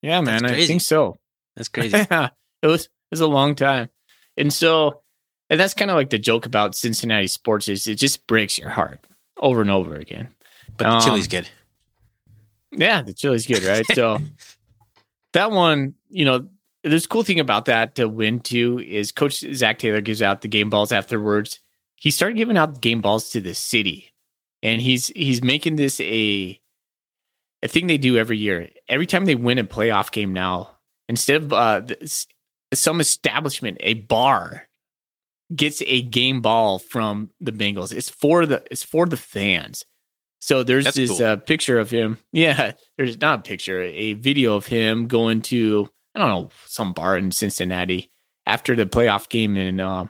Yeah, 0.02 0.20
man, 0.20 0.44
I 0.44 0.64
think 0.66 0.82
so. 0.82 1.18
That's 1.56 1.68
crazy. 1.68 1.96
Yeah, 1.96 2.28
it 2.62 2.66
was 2.66 2.84
it 2.84 2.90
was 3.10 3.20
a 3.20 3.26
long 3.26 3.54
time, 3.54 3.88
and 4.36 4.52
so 4.52 5.00
and 5.50 5.58
that's 5.58 5.74
kind 5.74 5.90
of 5.90 5.96
like 5.96 6.10
the 6.10 6.18
joke 6.18 6.46
about 6.46 6.74
Cincinnati 6.74 7.26
sports 7.26 7.68
is 7.68 7.86
it 7.86 7.96
just 7.96 8.26
breaks 8.26 8.58
your 8.58 8.70
heart 8.70 9.00
over 9.38 9.60
and 9.60 9.70
over 9.70 9.94
again. 9.94 10.28
But 10.76 10.84
the 10.84 10.90
Um, 10.96 11.02
chili's 11.02 11.28
good. 11.28 11.48
Yeah, 12.72 13.02
the 13.02 13.14
chili's 13.14 13.46
good, 13.46 13.62
right? 13.64 13.84
so 13.94 14.18
that 15.32 15.50
one, 15.50 15.94
you 16.10 16.24
know, 16.24 16.48
there's 16.84 17.06
cool 17.06 17.22
thing 17.22 17.40
about 17.40 17.64
that 17.66 17.94
to 17.96 18.08
win 18.08 18.40
too 18.40 18.78
is 18.78 19.10
Coach 19.12 19.44
Zac 19.54 19.78
Taylor 19.78 20.00
gives 20.00 20.22
out 20.22 20.42
the 20.42 20.48
game 20.48 20.70
balls 20.70 20.92
afterwards. 20.92 21.60
He 21.96 22.10
started 22.10 22.36
giving 22.36 22.56
out 22.56 22.80
game 22.80 23.00
balls 23.00 23.30
to 23.30 23.40
the 23.40 23.54
city, 23.54 24.12
and 24.62 24.80
he's 24.80 25.08
he's 25.08 25.42
making 25.42 25.76
this 25.76 26.00
a 26.00 26.60
a 27.62 27.68
thing 27.68 27.88
they 27.88 27.98
do 27.98 28.16
every 28.16 28.38
year. 28.38 28.68
Every 28.88 29.06
time 29.06 29.24
they 29.24 29.34
win 29.34 29.58
a 29.58 29.64
playoff 29.64 30.12
game 30.12 30.32
now, 30.32 30.70
instead 31.08 31.42
of 31.42 31.52
uh, 31.52 31.82
some 32.72 33.00
establishment, 33.00 33.78
a 33.80 33.94
bar 33.94 34.67
gets 35.54 35.82
a 35.86 36.02
game 36.02 36.40
ball 36.40 36.78
from 36.78 37.30
the 37.40 37.52
Bengals. 37.52 37.92
It's 37.92 38.10
for 38.10 38.46
the 38.46 38.62
it's 38.70 38.82
for 38.82 39.06
the 39.06 39.16
fans. 39.16 39.84
So 40.40 40.62
there's 40.62 40.84
That's 40.84 40.96
this 40.96 41.10
cool. 41.10 41.24
uh, 41.26 41.36
picture 41.36 41.78
of 41.78 41.90
him. 41.90 42.18
Yeah, 42.32 42.72
there's 42.96 43.20
not 43.20 43.40
a 43.40 43.42
picture, 43.42 43.82
a 43.82 44.12
video 44.14 44.54
of 44.54 44.66
him 44.66 45.06
going 45.08 45.42
to 45.42 45.88
I 46.14 46.20
don't 46.20 46.28
know 46.28 46.50
some 46.66 46.92
bar 46.92 47.16
in 47.16 47.30
Cincinnati 47.30 48.10
after 48.46 48.74
the 48.74 48.86
playoff 48.86 49.28
game 49.28 49.56
and 49.56 49.80
uh, 49.80 50.06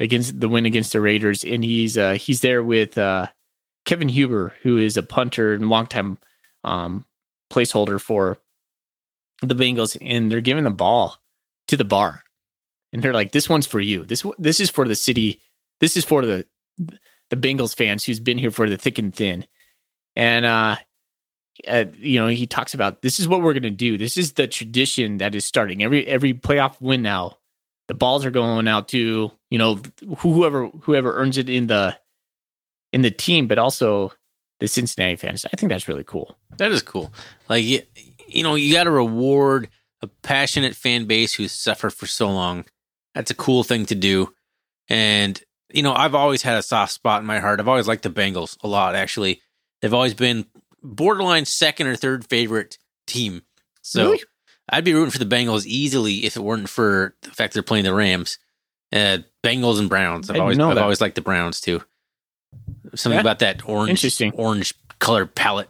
against 0.00 0.40
the 0.40 0.48
win 0.48 0.66
against 0.66 0.92
the 0.92 1.00
Raiders, 1.00 1.44
and 1.44 1.62
he's 1.64 1.96
uh, 1.98 2.14
he's 2.14 2.40
there 2.40 2.62
with 2.62 2.98
uh, 2.98 3.28
Kevin 3.84 4.08
Huber, 4.08 4.54
who 4.62 4.78
is 4.78 4.96
a 4.96 5.02
punter 5.02 5.54
and 5.54 5.68
longtime 5.68 6.18
um, 6.64 7.04
placeholder 7.52 8.00
for 8.00 8.38
the 9.42 9.54
Bengals, 9.54 9.96
and 10.00 10.30
they're 10.32 10.40
giving 10.40 10.64
the 10.64 10.70
ball 10.70 11.18
to 11.68 11.76
the 11.76 11.84
bar, 11.84 12.23
and 12.94 13.02
they're 13.02 13.12
like, 13.12 13.32
"This 13.32 13.48
one's 13.48 13.66
for 13.66 13.80
you. 13.80 14.04
This 14.04 14.24
this 14.38 14.60
is 14.60 14.70
for 14.70 14.86
the 14.86 14.94
city. 14.94 15.40
This 15.80 15.96
is 15.96 16.04
for 16.04 16.24
the 16.24 16.46
the 17.28 17.36
Bengals 17.36 17.76
fans 17.76 18.04
who's 18.04 18.20
been 18.20 18.38
here 18.38 18.52
for 18.52 18.70
the 18.70 18.78
thick 18.78 18.98
and 18.98 19.14
thin." 19.14 19.44
And 20.16 20.46
uh, 20.46 20.76
uh, 21.66 21.84
you 21.98 22.20
know, 22.20 22.28
he 22.28 22.46
talks 22.46 22.72
about 22.72 23.02
this 23.02 23.18
is 23.18 23.26
what 23.26 23.42
we're 23.42 23.52
gonna 23.52 23.70
do. 23.70 23.98
This 23.98 24.16
is 24.16 24.34
the 24.34 24.46
tradition 24.46 25.18
that 25.18 25.34
is 25.34 25.44
starting 25.44 25.82
every 25.82 26.06
every 26.06 26.32
playoff 26.32 26.80
win 26.80 27.02
now. 27.02 27.38
The 27.88 27.94
balls 27.94 28.24
are 28.24 28.30
going 28.30 28.68
out 28.68 28.88
to 28.88 29.30
you 29.50 29.58
know 29.58 29.80
whoever 30.18 30.68
whoever 30.68 31.16
earns 31.16 31.36
it 31.36 31.50
in 31.50 31.66
the 31.66 31.98
in 32.92 33.02
the 33.02 33.10
team, 33.10 33.48
but 33.48 33.58
also 33.58 34.12
the 34.60 34.68
Cincinnati 34.68 35.16
fans. 35.16 35.44
I 35.52 35.56
think 35.56 35.70
that's 35.70 35.88
really 35.88 36.04
cool. 36.04 36.38
That 36.58 36.70
is 36.70 36.80
cool. 36.80 37.12
Like 37.48 37.64
you, 37.64 37.82
you 38.28 38.44
know, 38.44 38.54
you 38.54 38.72
got 38.72 38.84
to 38.84 38.92
reward 38.92 39.68
a 40.00 40.06
passionate 40.22 40.76
fan 40.76 41.06
base 41.06 41.34
who's 41.34 41.50
suffered 41.50 41.90
for 41.90 42.06
so 42.06 42.30
long. 42.30 42.64
That's 43.14 43.30
a 43.30 43.34
cool 43.34 43.62
thing 43.64 43.86
to 43.86 43.94
do. 43.94 44.34
And 44.88 45.40
you 45.72 45.82
know, 45.82 45.94
I've 45.94 46.14
always 46.14 46.42
had 46.42 46.56
a 46.56 46.62
soft 46.62 46.92
spot 46.92 47.20
in 47.20 47.26
my 47.26 47.40
heart. 47.40 47.58
I've 47.60 47.68
always 47.68 47.88
liked 47.88 48.02
the 48.02 48.10
Bengals 48.10 48.56
a 48.62 48.68
lot. 48.68 48.94
Actually, 48.94 49.40
they've 49.80 49.94
always 49.94 50.14
been 50.14 50.46
borderline 50.82 51.44
second 51.46 51.86
or 51.86 51.96
third 51.96 52.26
favorite 52.26 52.78
team. 53.06 53.42
So 53.82 54.04
Really? 54.12 54.24
I'd 54.70 54.84
be 54.84 54.94
rooting 54.94 55.10
for 55.10 55.18
the 55.18 55.26
Bengals 55.26 55.66
easily 55.66 56.24
if 56.24 56.36
it 56.36 56.40
weren't 56.40 56.68
for 56.68 57.14
the 57.22 57.30
fact 57.30 57.54
they're 57.54 57.62
playing 57.62 57.84
the 57.84 57.94
Rams. 57.94 58.38
Uh, 58.92 59.18
Bengals 59.42 59.78
and 59.80 59.88
Browns. 59.88 60.30
I've 60.30 60.40
always 60.40 60.58
I've 60.58 60.78
always 60.78 61.00
liked 61.00 61.16
the 61.16 61.20
Browns 61.20 61.60
too. 61.60 61.82
Something 62.94 63.16
Yeah. 63.16 63.20
about 63.22 63.40
that 63.40 63.68
orange, 63.68 63.90
Interesting. 63.90 64.32
orange 64.34 64.74
color 65.00 65.26
palette. 65.26 65.68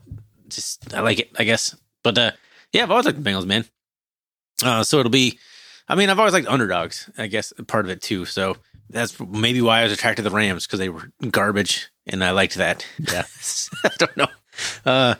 Just 0.48 0.92
I 0.94 1.00
like 1.00 1.18
it, 1.20 1.30
I 1.38 1.44
guess. 1.44 1.74
But 2.02 2.18
uh, 2.18 2.32
yeah, 2.72 2.82
I've 2.82 2.90
always 2.90 3.06
liked 3.06 3.22
the 3.22 3.28
Bengals, 3.30 3.46
man. 3.46 3.64
Uh, 4.62 4.82
so 4.84 4.98
it'll 5.00 5.10
be. 5.10 5.38
I 5.88 5.94
mean, 5.96 6.08
I've 6.10 6.18
always 6.18 6.32
liked 6.34 6.48
underdogs. 6.48 7.10
I 7.18 7.26
guess 7.26 7.52
part 7.66 7.84
of 7.84 7.90
it 7.90 8.00
too. 8.02 8.24
So 8.24 8.56
that's 8.88 9.18
maybe 9.20 9.60
why 9.60 9.80
I 9.80 9.84
was 9.84 9.92
attracted 9.92 10.22
to 10.22 10.30
the 10.30 10.34
Rams 10.34 10.66
because 10.66 10.78
they 10.78 10.88
were 10.88 11.10
garbage, 11.30 11.90
and 12.06 12.22
I 12.24 12.30
liked 12.30 12.54
that. 12.54 12.86
Yeah. 12.98 13.24
I 13.84 13.90
don't 13.98 14.16
know. 14.16 14.26
Uh, 14.84 15.14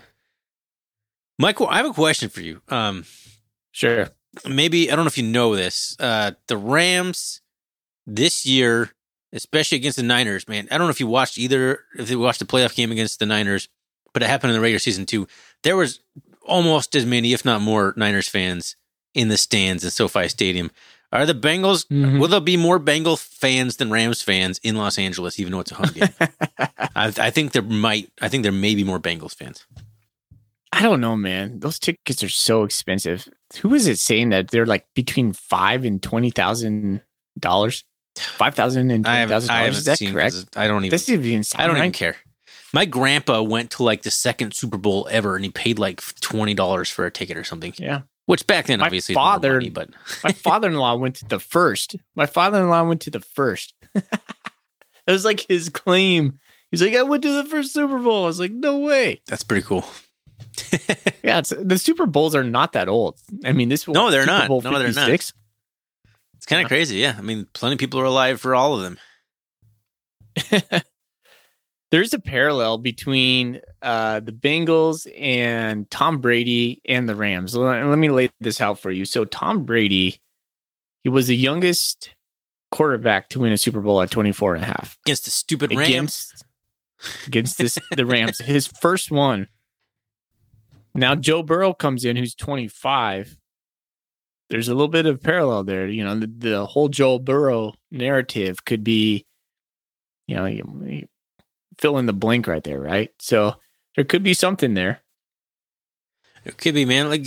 Michael, 1.38 1.66
I 1.68 1.78
have 1.78 1.86
a 1.86 1.92
question 1.92 2.28
for 2.28 2.40
you. 2.40 2.60
Um, 2.68 3.04
Sure. 3.72 4.08
maybe 4.48 4.90
I 4.90 4.94
don't 4.96 5.04
know 5.04 5.08
if 5.08 5.18
you 5.18 5.24
know 5.24 5.56
this. 5.56 5.96
Uh, 5.98 6.32
the 6.46 6.56
Rams 6.56 7.40
this 8.06 8.46
year, 8.46 8.90
especially 9.32 9.76
against 9.76 9.96
the 9.96 10.04
Niners, 10.04 10.46
man. 10.46 10.68
I 10.70 10.78
don't 10.78 10.86
know 10.86 10.90
if 10.92 11.00
you 11.00 11.08
watched 11.08 11.38
either. 11.38 11.80
If 11.98 12.08
you 12.08 12.20
watched 12.20 12.38
the 12.38 12.44
playoff 12.46 12.76
game 12.76 12.92
against 12.92 13.18
the 13.18 13.26
Niners, 13.26 13.68
but 14.12 14.22
it 14.22 14.28
happened 14.28 14.50
in 14.52 14.54
the 14.56 14.60
regular 14.62 14.78
season 14.78 15.06
too. 15.06 15.26
There 15.64 15.76
was 15.76 15.98
almost 16.46 16.94
as 16.94 17.04
many, 17.04 17.32
if 17.32 17.44
not 17.44 17.60
more, 17.60 17.94
Niners 17.96 18.28
fans 18.28 18.76
in 19.14 19.28
the 19.28 19.36
stands 19.36 19.84
in 19.84 19.90
SoFi 19.90 20.28
Stadium. 20.28 20.70
Are 21.12 21.24
the 21.26 21.34
Bengals? 21.34 21.86
Mhm. 21.86 22.18
Will 22.18 22.26
there 22.28 22.40
be 22.40 22.56
more 22.56 22.80
Bengal 22.80 23.16
fans 23.16 23.76
than 23.76 23.90
Rams 23.90 24.20
fans 24.20 24.58
in 24.64 24.74
Los 24.76 24.98
Angeles, 24.98 25.38
even 25.38 25.52
though 25.52 25.60
it's 25.60 25.70
a 25.70 25.76
home 25.76 25.90
game? 25.94 26.08
I, 26.96 27.12
I 27.16 27.30
think 27.30 27.52
there 27.52 27.62
might. 27.62 28.10
I 28.20 28.28
think 28.28 28.42
there 28.42 28.50
may 28.52 28.74
be 28.74 28.82
more 28.82 28.98
Bengals 28.98 29.34
fans. 29.34 29.64
I 30.72 30.82
don't 30.82 31.00
know, 31.00 31.14
man. 31.14 31.60
Those 31.60 31.78
tickets 31.78 32.24
are 32.24 32.28
so 32.28 32.64
expensive. 32.64 33.28
Who 33.60 33.74
is 33.74 33.86
it 33.86 34.00
saying 34.00 34.30
that 34.30 34.50
they're 34.50 34.66
like 34.66 34.86
between 34.94 35.32
five 35.32 35.84
and 35.84 36.02
twenty 36.02 36.30
thousand 36.30 37.00
dollars? 37.38 37.84
Five 38.16 38.56
thousand 38.56 38.90
and 38.90 39.04
twenty 39.04 39.28
thousand 39.28 39.48
dollars. 39.54 39.78
Is 39.78 39.84
that 39.84 39.98
correct? 40.00 40.34
I 40.56 40.66
don't 40.66 40.84
even. 40.84 40.90
This 40.90 41.08
is 41.08 41.24
insane. 41.24 41.60
I 41.60 41.68
don't 41.68 41.76
even 41.76 41.92
care. 41.92 42.16
My 42.72 42.86
grandpa 42.86 43.40
went 43.40 43.70
to 43.72 43.84
like 43.84 44.02
the 44.02 44.10
second 44.10 44.52
Super 44.54 44.78
Bowl 44.78 45.06
ever, 45.12 45.36
and 45.36 45.44
he 45.44 45.50
paid 45.52 45.78
like 45.78 46.02
twenty 46.20 46.54
dollars 46.54 46.88
for 46.90 47.06
a 47.06 47.10
ticket 47.12 47.36
or 47.36 47.44
something. 47.44 47.72
Yeah. 47.78 48.00
Which 48.26 48.46
back 48.46 48.66
then, 48.66 48.80
My 48.80 48.86
obviously, 48.86 49.14
father- 49.14 49.54
money, 49.54 49.70
but 49.70 49.90
My 50.22 50.32
father-in-law 50.32 50.96
went 50.96 51.16
to 51.16 51.26
the 51.26 51.38
first. 51.40 51.96
My 52.14 52.26
father-in-law 52.26 52.84
went 52.84 53.02
to 53.02 53.10
the 53.10 53.20
first. 53.20 53.74
it 53.94 54.02
was 55.06 55.24
like 55.24 55.44
his 55.48 55.68
claim. 55.68 56.38
He's 56.70 56.82
like, 56.82 56.94
I 56.96 57.02
went 57.02 57.22
to 57.22 57.32
the 57.42 57.44
first 57.48 57.72
Super 57.72 57.98
Bowl. 57.98 58.24
I 58.24 58.26
was 58.26 58.40
like, 58.40 58.50
no 58.52 58.78
way. 58.78 59.20
that's 59.26 59.44
pretty 59.44 59.66
cool. 59.66 59.84
Yeah, 61.22 61.38
it's, 61.38 61.54
the 61.58 61.78
Super 61.78 62.04
Bowls 62.04 62.34
are 62.34 62.44
not 62.44 62.72
that 62.74 62.86
old. 62.88 63.18
I 63.46 63.52
mean, 63.52 63.70
this 63.70 63.88
No, 63.88 64.10
they're 64.10 64.22
Super 64.24 64.32
not. 64.38 64.48
Bowl 64.48 64.60
No, 64.60 64.78
they're 64.78 64.92
not. 64.92 65.08
It's 65.08 65.32
kind 66.46 66.60
of 66.62 66.68
crazy. 66.68 66.96
Yeah, 66.96 67.14
I 67.16 67.22
mean, 67.22 67.46
plenty 67.54 67.74
of 67.74 67.78
people 67.78 67.98
are 67.98 68.04
alive 68.04 68.40
for 68.42 68.54
all 68.54 68.74
of 68.78 68.82
them. 68.82 68.98
There's 71.94 72.12
a 72.12 72.18
parallel 72.18 72.78
between 72.78 73.60
uh, 73.80 74.18
the 74.18 74.32
Bengals 74.32 75.06
and 75.16 75.88
Tom 75.92 76.18
Brady 76.18 76.82
and 76.86 77.08
the 77.08 77.14
Rams. 77.14 77.54
Let, 77.54 77.86
let 77.86 77.98
me 77.98 78.08
lay 78.08 78.30
this 78.40 78.60
out 78.60 78.80
for 78.80 78.90
you. 78.90 79.04
So 79.04 79.24
Tom 79.24 79.62
Brady, 79.62 80.20
he 81.04 81.08
was 81.08 81.28
the 81.28 81.36
youngest 81.36 82.10
quarterback 82.72 83.28
to 83.28 83.38
win 83.38 83.52
a 83.52 83.56
Super 83.56 83.80
Bowl 83.80 84.02
at 84.02 84.10
24 84.10 84.56
and 84.56 84.64
a 84.64 84.66
half 84.66 84.98
Against 85.06 85.24
the 85.26 85.30
stupid 85.30 85.70
Rams. 85.70 85.88
against 85.88 86.44
against 87.28 87.58
this, 87.58 87.78
the 87.94 88.04
Rams. 88.04 88.38
His 88.44 88.66
first 88.66 89.12
one. 89.12 89.46
Now 90.96 91.14
Joe 91.14 91.44
Burrow 91.44 91.74
comes 91.74 92.04
in, 92.04 92.16
who's 92.16 92.34
25. 92.34 93.36
There's 94.50 94.66
a 94.66 94.74
little 94.74 94.88
bit 94.88 95.06
of 95.06 95.22
parallel 95.22 95.62
there. 95.62 95.86
You 95.86 96.02
know, 96.02 96.18
the, 96.18 96.26
the 96.26 96.66
whole 96.66 96.88
Joe 96.88 97.20
Burrow 97.20 97.74
narrative 97.92 98.64
could 98.64 98.82
be, 98.82 99.26
you 100.26 100.34
know, 100.34 100.44
fill 101.78 101.98
in 101.98 102.06
the 102.06 102.12
blank 102.12 102.46
right 102.46 102.62
there, 102.62 102.80
right? 102.80 103.10
So 103.18 103.56
there 103.96 104.04
could 104.04 104.22
be 104.22 104.34
something 104.34 104.74
there. 104.74 105.00
It 106.44 106.58
could 106.58 106.74
be, 106.74 106.84
man. 106.84 107.08
Like 107.08 107.26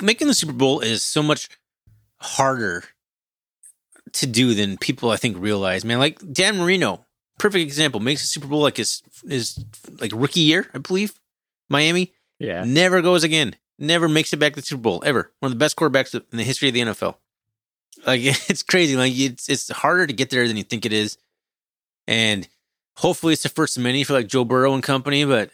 making 0.00 0.26
the 0.26 0.34
Super 0.34 0.52
Bowl 0.52 0.80
is 0.80 1.02
so 1.02 1.22
much 1.22 1.48
harder 2.16 2.84
to 4.12 4.26
do 4.26 4.54
than 4.54 4.76
people 4.76 5.10
I 5.10 5.16
think 5.16 5.38
realize. 5.38 5.84
Man, 5.84 5.98
like 5.98 6.18
Dan 6.32 6.58
Marino, 6.58 7.04
perfect 7.38 7.62
example, 7.62 8.00
makes 8.00 8.22
the 8.22 8.26
Super 8.26 8.48
Bowl 8.48 8.60
like 8.62 8.76
his 8.76 9.02
his 9.28 9.64
like 10.00 10.12
rookie 10.14 10.40
year, 10.40 10.68
I 10.74 10.78
believe, 10.78 11.14
Miami, 11.68 12.12
Yeah. 12.38 12.64
Never 12.64 13.02
goes 13.02 13.22
again. 13.24 13.54
Never 13.78 14.08
makes 14.08 14.32
it 14.32 14.38
back 14.38 14.54
to 14.54 14.60
the 14.60 14.66
Super 14.66 14.82
Bowl 14.82 15.02
ever. 15.06 15.32
One 15.40 15.52
of 15.52 15.58
the 15.58 15.62
best 15.62 15.76
quarterbacks 15.76 16.14
in 16.14 16.36
the 16.36 16.44
history 16.44 16.68
of 16.68 16.74
the 16.74 16.80
NFL. 16.80 17.16
Like 18.04 18.20
it's 18.50 18.62
crazy. 18.62 18.96
Like 18.96 19.12
it's 19.16 19.48
it's 19.48 19.70
harder 19.70 20.06
to 20.06 20.12
get 20.12 20.30
there 20.30 20.48
than 20.48 20.56
you 20.56 20.64
think 20.64 20.84
it 20.84 20.92
is, 20.92 21.18
and 22.08 22.48
hopefully 23.00 23.32
it's 23.32 23.42
the 23.42 23.48
first 23.48 23.78
many 23.78 24.04
for 24.04 24.12
like 24.12 24.28
Joe 24.28 24.44
Burrow 24.44 24.74
and 24.74 24.82
company. 24.82 25.24
But 25.24 25.50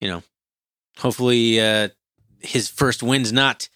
you 0.00 0.08
know, 0.08 0.22
hopefully 0.98 1.60
uh, 1.60 1.88
his 2.40 2.68
first 2.68 3.02
win's 3.02 3.32
not 3.32 3.68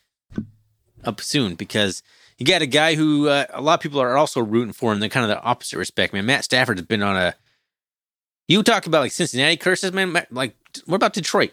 up 1.05 1.21
soon 1.21 1.55
because 1.55 2.03
you 2.39 2.47
got 2.47 2.63
a 2.63 2.67
guy 2.67 2.95
who 2.95 3.29
uh, 3.29 3.47
a 3.51 3.61
lot 3.61 3.75
of 3.75 3.81
people 3.81 4.01
are 4.01 4.17
also 4.17 4.41
rooting 4.41 4.73
for 4.73 4.93
in 4.93 5.01
the 5.01 5.09
kind 5.09 5.25
of 5.25 5.31
the 5.31 5.43
opposite 5.43 5.79
respect. 5.79 6.13
Man, 6.13 6.27
Matt 6.27 6.45
Stafford 6.45 6.79
has 6.79 6.87
been 6.87 7.03
on 7.03 7.17
a. 7.17 7.35
You 8.49 8.63
talk 8.63 8.87
about 8.87 9.01
like 9.01 9.13
Cincinnati 9.13 9.57
curses, 9.57 9.93
man. 9.93 10.15
Like, 10.31 10.55
what 10.85 10.97
about 10.97 11.15
Detroit? 11.15 11.53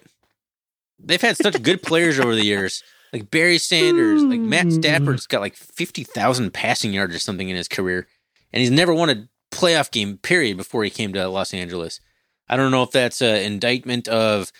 They've 0.99 1.21
had 1.21 1.37
such 1.37 1.61
good 1.63 1.81
players 1.81 2.19
over 2.19 2.35
the 2.35 2.45
years, 2.45 2.83
like 3.11 3.31
Barry 3.31 3.57
Sanders, 3.57 4.23
like 4.23 4.39
Matt 4.39 4.71
Stafford's 4.71 5.25
got 5.25 5.41
like 5.41 5.55
fifty 5.55 6.03
thousand 6.03 6.53
passing 6.53 6.93
yards 6.93 7.15
or 7.15 7.19
something 7.19 7.49
in 7.49 7.55
his 7.55 7.67
career, 7.67 8.07
and 8.51 8.61
he's 8.61 8.69
never 8.69 8.93
won 8.93 9.09
a 9.09 9.27
playoff 9.53 9.91
game. 9.91 10.17
Period. 10.17 10.57
Before 10.57 10.83
he 10.83 10.89
came 10.89 11.13
to 11.13 11.27
Los 11.27 11.53
Angeles, 11.53 11.99
I 12.47 12.57
don't 12.57 12.71
know 12.71 12.83
if 12.83 12.91
that's 12.91 13.21
an 13.21 13.37
indictment 13.37 14.07
of 14.07 14.51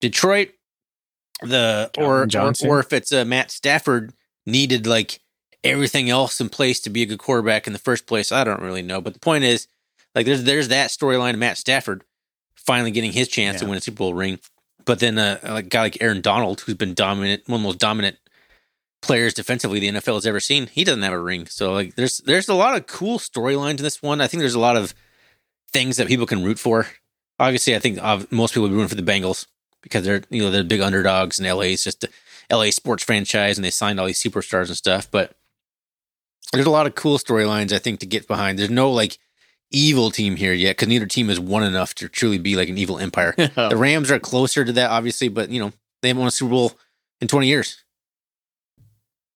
Detroit, 0.00 0.50
the 1.42 1.90
or, 1.98 2.26
or 2.34 2.52
or 2.64 2.80
if 2.80 2.92
it's 2.92 3.12
uh, 3.12 3.24
Matt 3.24 3.50
Stafford 3.50 4.12
needed 4.46 4.86
like 4.86 5.20
everything 5.62 6.08
else 6.08 6.40
in 6.40 6.48
place 6.48 6.80
to 6.80 6.90
be 6.90 7.02
a 7.02 7.06
good 7.06 7.18
quarterback 7.18 7.66
in 7.66 7.72
the 7.72 7.78
first 7.78 8.06
place. 8.06 8.32
I 8.32 8.44
don't 8.44 8.62
really 8.62 8.82
know, 8.82 9.00
but 9.00 9.14
the 9.14 9.20
point 9.20 9.44
is, 9.44 9.68
like, 10.14 10.26
there's 10.26 10.44
there's 10.44 10.68
that 10.68 10.90
storyline 10.90 11.34
of 11.34 11.38
Matt 11.38 11.58
Stafford 11.58 12.04
finally 12.54 12.90
getting 12.90 13.12
his 13.12 13.28
chance 13.28 13.60
to 13.60 13.66
win 13.66 13.76
a 13.76 13.80
Super 13.80 13.98
Bowl 13.98 14.14
ring, 14.14 14.38
but 14.84 15.00
then 15.00 15.18
uh, 15.18 15.38
a 15.42 15.62
guy 15.62 15.82
like 15.82 15.98
Aaron 16.00 16.20
Donald, 16.20 16.60
who's 16.60 16.76
been 16.76 16.94
dominant, 16.94 17.42
one 17.46 17.56
of 17.56 17.62
the 17.62 17.68
most 17.68 17.78
dominant 17.78 18.16
players 19.00 19.34
defensively 19.34 19.80
the 19.80 19.88
NFL 19.88 20.14
has 20.14 20.26
ever 20.26 20.40
seen, 20.40 20.66
he 20.66 20.84
doesn't 20.84 21.02
have 21.02 21.12
a 21.12 21.18
ring. 21.18 21.46
So 21.46 21.72
like, 21.72 21.94
there's 21.94 22.18
there's 22.18 22.48
a 22.48 22.54
lot 22.54 22.76
of 22.76 22.86
cool 22.86 23.18
storylines 23.18 23.78
in 23.78 23.82
this 23.82 24.02
one. 24.02 24.20
I 24.20 24.26
think 24.26 24.40
there's 24.40 24.54
a 24.54 24.60
lot 24.60 24.76
of 24.76 24.94
things 25.72 25.96
that 25.96 26.08
people 26.08 26.26
can 26.26 26.44
root 26.44 26.58
for. 26.58 26.86
Obviously, 27.38 27.74
I 27.74 27.78
think 27.78 27.98
uh, 28.02 28.22
most 28.30 28.52
people 28.52 28.64
would 28.64 28.70
be 28.70 28.74
rooting 28.74 28.88
for 28.88 28.94
the 28.94 29.02
Bengals 29.02 29.46
because 29.82 30.04
they're 30.04 30.22
you 30.30 30.42
know 30.42 30.50
they're 30.50 30.64
big 30.64 30.80
underdogs 30.80 31.38
and 31.38 31.48
LA 31.48 31.72
is 31.72 31.84
just 31.84 32.04
a 32.04 32.08
LA 32.54 32.70
sports 32.70 33.04
franchise 33.04 33.56
and 33.56 33.64
they 33.64 33.70
signed 33.70 33.98
all 33.98 34.06
these 34.06 34.22
superstars 34.22 34.68
and 34.68 34.76
stuff. 34.76 35.10
But 35.10 35.32
there's 36.52 36.66
a 36.66 36.70
lot 36.70 36.86
of 36.86 36.94
cool 36.94 37.18
storylines 37.18 37.72
I 37.72 37.78
think 37.78 38.00
to 38.00 38.06
get 38.06 38.28
behind. 38.28 38.58
There's 38.58 38.70
no 38.70 38.90
like 38.90 39.18
evil 39.70 40.10
team 40.10 40.36
here 40.36 40.52
yet 40.52 40.76
because 40.76 40.88
neither 40.88 41.06
team 41.06 41.28
has 41.28 41.38
won 41.38 41.62
enough 41.62 41.94
to 41.94 42.08
truly 42.08 42.38
be 42.38 42.56
like 42.56 42.68
an 42.68 42.78
evil 42.78 42.98
empire. 42.98 43.34
The 43.54 43.76
Rams 43.76 44.10
are 44.10 44.18
closer 44.18 44.64
to 44.64 44.72
that, 44.72 44.90
obviously, 44.90 45.28
but 45.28 45.50
you 45.50 45.60
know 45.60 45.72
they 46.02 46.08
haven't 46.08 46.20
won 46.20 46.28
a 46.28 46.32
Super 46.32 46.50
Bowl 46.50 46.72
in 47.20 47.28
20 47.28 47.46
years. 47.46 47.82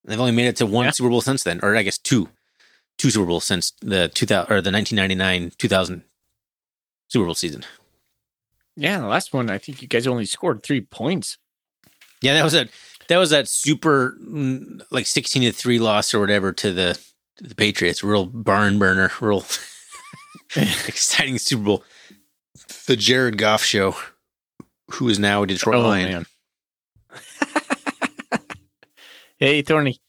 They've 0.05 0.21
only 0.21 0.33
made 0.33 0.47
it 0.47 0.57
to 0.57 0.67
one 0.67 0.85
Yeah. 0.87 0.91
Super 0.91 1.09
Bowl 1.11 1.21
since 1.23 1.43
then, 1.43 1.61
or 1.63 1.75
I 1.77 1.83
guess 1.83 1.99
two, 1.99 2.29
two 2.99 3.11
Super 3.11 3.27
Bowls 3.27 3.45
since 3.45 3.73
the 3.81 4.09
2000 4.09 4.53
or 4.53 4.61
the 4.61 4.71
1999 4.71 5.53
2000 5.59 6.03
Super 7.09 7.25
Bowl 7.25 7.35
season. 7.35 7.65
yeah, 8.77 8.99
the 9.01 9.07
last 9.07 9.33
one, 9.33 9.51
I 9.51 9.59
think 9.59 9.81
you 9.83 9.89
guys 9.89 10.07
only 10.07 10.27
scored 10.27 10.63
three 10.63 10.81
points. 10.81 11.39
Yeah, 12.21 12.35
that 12.35 12.45
was 12.45 12.55
a 12.55 12.69
that 13.09 13.19
was 13.19 13.31
that 13.31 13.49
super 13.49 14.17
mm, 14.23 14.81
like 14.91 15.07
16 15.07 15.43
to 15.43 15.53
three 15.53 15.79
loss 15.79 16.13
or 16.15 16.21
whatever 16.21 16.53
to 16.53 16.73
the 16.73 16.99
to 17.37 17.45
the 17.45 17.55
Patriots. 17.55 18.03
Real 18.05 18.27
barn 18.27 18.79
burner, 18.79 19.11
real 19.21 19.45
exciting 20.57 21.39
Super 21.39 21.65
Bowl. 21.65 21.85
The 22.87 22.97
Jared 22.97 23.39
Goff 23.39 23.63
show, 23.65 23.97
who 24.93 25.09
is 25.09 25.19
now 25.19 25.43
a 25.43 25.47
Detroit 25.47 25.77
Oh, 25.77 25.81
Lion. 25.89 26.13
man. 26.13 26.27
Hey, 29.39 29.63
Thorny. 29.63 30.01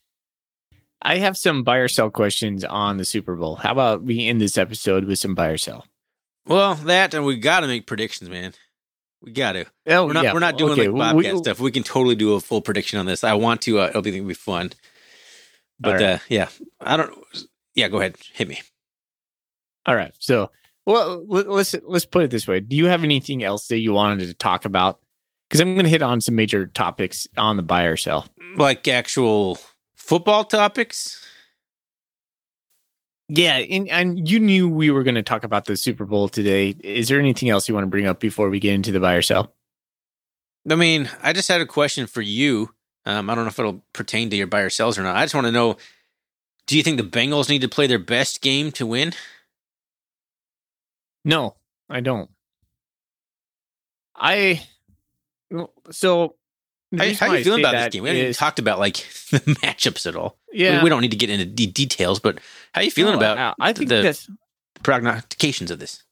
I 1.02 1.18
have 1.18 1.38
some 1.38 1.64
buy 1.64 1.78
or 1.78 1.88
sell 1.88 2.10
questions 2.10 2.64
on 2.64 2.98
the 2.98 3.06
Super 3.06 3.36
Bowl. 3.36 3.56
How 3.58 3.72
about 3.72 4.02
we 4.04 4.26
end 4.28 4.42
this 4.42 4.58
episode 4.58 5.06
with 5.06 5.20
some 5.20 5.36
buy 5.36 5.50
or 5.50 5.58
sell? 5.58 5.86
Well, 6.48 6.76
that 6.76 7.14
and 7.14 7.26
we 7.26 7.38
got 7.38 7.60
to 7.62 7.68
make 7.68 7.86
predictions, 7.86 8.30
man. 8.30 8.54
We 9.22 9.32
got 9.32 9.54
to. 9.54 9.66
Oh, 9.88 10.06
We're 10.06 10.14
not. 10.14 10.24
yeah. 10.24 10.34
We're 10.34 10.40
not 10.40 10.58
doing 10.58 10.74
Okay, 10.74 10.88
like 10.88 11.16
we- 11.16 11.24
Bobcat 11.24 11.38
stuff. 11.40 11.60
We 11.60 11.72
can 11.72 11.84
totally 11.84 12.16
do 12.16 12.34
a 12.34 12.40
full 12.40 12.62
prediction 12.62 13.00
on 13.00 13.06
this. 13.06 13.24
I 13.24 13.34
want 13.34 13.62
to. 13.64 13.80
Uh, 13.80 13.88
it'll 13.88 14.02
be, 14.02 14.16
it'll 14.16 14.28
be 14.28 14.34
fun. 14.34 14.72
But 15.80 15.94
right. 15.96 16.04
uh, 16.04 16.18
yeah, 16.30 16.48
I 16.80 16.98
don't. 16.98 17.14
Yeah, 17.74 17.90
go 17.90 18.00
ahead. 18.00 18.16
Hit 18.34 18.48
me. 18.48 18.62
All 19.86 19.96
right. 19.96 20.14
So, 20.20 20.52
well, 20.86 21.24
let's 21.28 21.76
let's 21.84 22.06
put 22.06 22.24
it 22.24 22.32
this 22.32 22.48
way. 22.48 22.60
Do 22.62 22.76
you 22.76 22.86
have 22.88 23.04
anything 23.04 23.44
else 23.44 23.68
that 23.68 23.80
you 23.80 23.94
wanted 23.94 24.28
to 24.28 24.34
talk 24.34 24.66
about? 24.66 25.00
Because 25.56 25.62
I'm 25.70 25.76
going 25.76 25.86
to 25.86 25.90
hit 25.90 26.02
on 26.02 26.20
some 26.20 26.36
major 26.36 26.68
topics 26.68 27.30
on 27.38 27.56
the 27.56 27.64
buy 27.64 27.84
or 27.84 27.96
sell. 27.96 28.28
Like 28.58 28.86
actual 28.90 29.58
football 29.96 30.44
topics. 30.44 31.26
Yeah, 33.30 33.56
and, 33.60 33.88
and 33.88 34.30
you 34.30 34.42
knew 34.42 34.68
we 34.68 34.92
were 34.92 35.04
going 35.04 35.16
to 35.16 35.24
talk 35.24 35.46
about 35.46 35.64
the 35.64 35.78
Super 35.78 36.04
Bowl 36.04 36.28
today. 36.28 36.76
Is 36.84 37.08
there 37.08 37.22
anything 37.22 37.48
else 37.48 37.70
you 37.70 37.74
want 37.74 37.86
to 37.86 37.90
bring 37.90 38.06
up 38.06 38.20
before 38.20 38.50
we 38.50 38.60
get 38.60 38.74
into 38.74 38.92
the 38.92 39.00
buy 39.00 39.14
or 39.14 39.22
sell? 39.22 39.54
I 40.70 40.76
mean, 40.76 41.10
I 41.24 41.32
just 41.32 41.48
had 41.48 41.62
a 41.62 41.66
question 41.66 42.06
for 42.06 42.22
you. 42.22 42.72
Um, 43.06 43.30
I 43.30 43.36
don't 43.36 43.46
know 43.46 43.50
if 43.50 43.58
it'll 43.58 43.82
pertain 43.94 44.30
to 44.32 44.36
your 44.36 44.48
buy 44.48 44.60
or 44.60 44.70
sells 44.70 44.98
or 44.98 45.04
not. 45.04 45.16
I 45.16 45.24
just 45.24 45.36
want 45.36 45.48
to 45.48 45.54
know: 45.54 45.78
Do 46.68 46.76
you 46.76 46.84
think 46.84 46.98
the 46.98 47.04
Bengals 47.04 47.48
need 47.48 47.62
to 47.62 47.70
play 47.70 47.88
their 47.88 47.98
best 47.98 48.42
game 48.42 48.74
to 48.74 48.86
win? 48.86 49.14
No, 51.24 51.56
I 51.90 52.02
don't. 52.02 52.30
I 54.18 54.62
so 55.92 56.36
How, 56.98 57.04
are 57.04 57.38
you 57.38 57.44
feeling 57.44 57.62
about 57.62 57.72
this 57.74 57.90
game? 57.92 58.04
We 58.04 58.10
haven't 58.10 58.22
even 58.24 58.34
talked 58.34 58.60
about 58.60 58.80
like 58.80 58.96
the 59.32 59.40
matchups 59.62 60.06
at 60.08 60.16
all. 60.16 60.38
We- 60.52 60.60
Yeah, 60.64 60.84
we, 60.84 60.90
don't 60.90 61.02
need 61.02 61.12
to 61.12 61.18
get 61.18 61.30
into 61.30 61.46
de- 61.46 61.68
details, 61.68 62.20
but 62.20 62.40
how 62.74 62.82
are 62.82 62.84
you 62.84 62.92
feeling 62.92 63.14
no, 63.14 63.20
about 63.20 63.56
I 63.60 63.70
I 63.70 63.74
think 63.74 63.90
the- 63.90 64.02
that's 64.02 64.30
prognostications 64.84 65.72
of 65.72 65.80
this? 65.80 66.04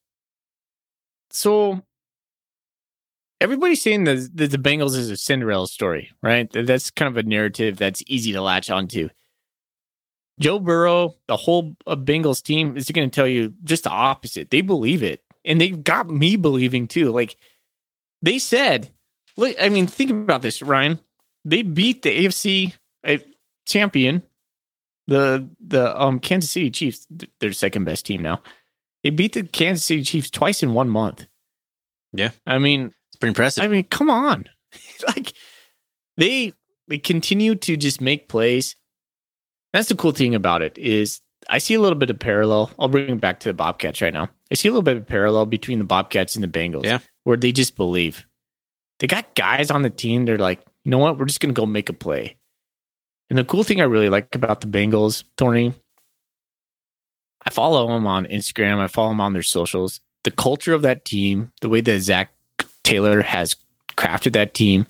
so. 1.32 1.82
Everybody's 3.42 3.82
saying 3.82 4.06
that 4.06 4.30
the, 4.34 4.48
the 4.48 4.58
Bengals 4.58 4.96
is 4.96 5.10
a 5.10 5.18
Cinderella 5.18 5.68
story, 5.68 6.12
right? 6.22 6.50
That's 6.54 6.90
kind 6.92 7.10
of 7.10 7.18
a 7.18 7.28
narrative 7.28 7.76
that's 7.76 8.02
easy 8.08 8.32
to 8.32 8.42
latch 8.42 8.70
onto. 8.70 9.10
Joe 10.40 10.60
Burrow, 10.60 11.16
the 11.28 11.36
whole 11.36 11.76
Bengals 11.86 12.42
team 12.42 12.78
is 12.78 12.90
going 12.90 13.10
to 13.10 13.14
tell 13.14 13.28
you 13.28 13.54
just 13.66 13.84
the 13.84 13.90
opposite. 13.90 14.50
They 14.50 14.62
believe 14.62 15.04
it, 15.04 15.22
and 15.44 15.60
they've 15.60 15.84
got 15.84 16.10
me 16.10 16.38
believing 16.38 16.88
too. 16.88 17.12
Like 17.12 17.36
they 18.22 18.40
said, 18.40 18.90
look, 19.38 19.56
I 19.60 19.70
mean, 19.70 19.88
think 19.88 20.12
about 20.12 20.42
this, 20.42 20.62
Ryan. 20.62 21.00
They 21.46 21.62
beat 21.62 22.02
the 22.04 22.26
AFC 22.26 22.74
uh, 23.06 23.18
champion, 23.66 24.24
the 25.08 25.50
the 25.66 26.00
um 26.02 26.20
Kansas 26.20 26.52
City 26.52 26.70
Chiefs. 26.72 27.06
th- 27.18 27.30
Their 27.40 27.52
second 27.54 27.84
best 27.86 28.06
team 28.06 28.22
now. 28.22 28.42
They 29.04 29.10
beat 29.10 29.34
the 29.34 29.44
Kansas 29.44 29.84
City 29.86 30.04
Chiefs 30.04 30.30
twice 30.30 30.64
in 30.64 30.74
one 30.74 30.90
month. 30.90 31.26
Yeah. 32.14 32.30
I 32.48 32.58
mean, 32.60 32.94
It's 33.10 33.18
pretty 33.20 33.32
impressive. 33.32 33.64
I 33.64 33.68
mean, 33.68 33.84
come 33.84 34.10
on. 34.10 34.46
like 35.08 35.34
they 36.18 36.54
they 36.88 36.98
continue 37.00 37.56
to 37.56 37.76
just 37.76 38.00
make 38.02 38.30
plays. 38.30 38.76
That's 39.74 39.90
the 39.90 39.96
cool 39.96 40.12
thing 40.12 40.36
about 40.36 40.62
it 40.62 40.78
is 40.78 41.20
I 41.50 41.58
see 41.58 41.74
a 41.74 41.82
little 41.82 41.98
bit 41.98 42.10
of 42.10 42.20
parallel. 42.20 42.72
I'll 42.80 42.88
bring 42.88 43.10
it 43.10 43.20
back 43.20 43.40
to 43.42 43.50
the 43.50 43.54
Bobcats 43.54 44.02
right 44.02 44.14
now. 44.14 44.30
I 44.52 44.56
see 44.56 44.68
a 44.70 44.72
little 44.72 44.84
bit 44.84 44.96
of 44.98 45.08
parallel 45.08 45.46
between 45.48 45.80
the 45.80 45.86
Bobcats 45.86 46.36
and 46.36 46.44
the 46.44 46.48
Bengals. 46.48 46.86
Yeah. 46.86 47.00
Where 47.24 47.36
they 47.38 47.52
just 47.52 47.76
believe. 47.76 48.26
They 49.00 49.08
got 49.08 49.36
guys 49.36 49.72
on 49.72 49.82
the 49.82 49.90
team. 49.90 50.26
They're 50.26 50.38
like, 50.38 50.62
you 50.86 50.92
know 50.92 50.98
what? 50.98 51.18
We're 51.18 51.26
just 51.26 51.40
gonna 51.40 51.54
go 51.54 51.66
make 51.66 51.90
a 51.90 51.94
play. 51.94 52.38
And 53.30 53.38
the 53.38 53.44
cool 53.44 53.64
thing 53.64 53.82
I 53.82 53.86
really 53.86 54.10
like 54.10 54.36
about 54.36 54.62
the 54.62 54.68
Bengals, 54.68 55.24
Thorny, 55.38 55.74
I 57.46 57.50
follow 57.50 57.88
them 57.88 58.08
on 58.08 58.26
Instagram. 58.26 58.80
I 58.80 58.88
follow 58.88 59.10
them 59.10 59.22
on 59.22 59.34
their 59.34 59.44
socials. 59.44 60.00
The 60.24 60.32
culture 60.32 60.74
of 60.74 60.84
that 60.84 61.06
team, 61.06 61.52
the 61.62 61.70
way 61.70 61.82
that 61.82 62.00
Zac 62.02 62.32
Taylor 62.84 63.22
has 63.22 63.56
crafted 63.98 64.34
that 64.34 64.54
team, 64.54 64.88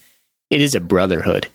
it 0.50 0.62
is 0.62 0.76
a 0.76 0.80
brotherhood. 0.80 1.48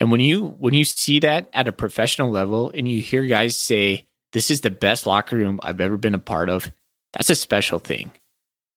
And 0.00 0.10
when 0.10 0.20
you 0.20 0.56
when 0.58 0.74
you 0.74 0.84
see 0.84 1.18
that 1.20 1.48
at 1.52 1.68
a 1.68 1.72
professional 1.72 2.30
level 2.30 2.70
and 2.74 2.88
you 2.88 3.00
hear 3.00 3.24
guys 3.24 3.58
say, 3.58 4.04
This 4.32 4.50
is 4.50 4.60
the 4.60 4.70
best 4.70 5.06
locker 5.06 5.36
room 5.36 5.58
I've 5.62 5.80
ever 5.80 5.96
been 5.96 6.14
a 6.14 6.18
part 6.18 6.48
of, 6.48 6.70
that's 7.12 7.30
a 7.30 7.34
special 7.34 7.78
thing. 7.78 8.10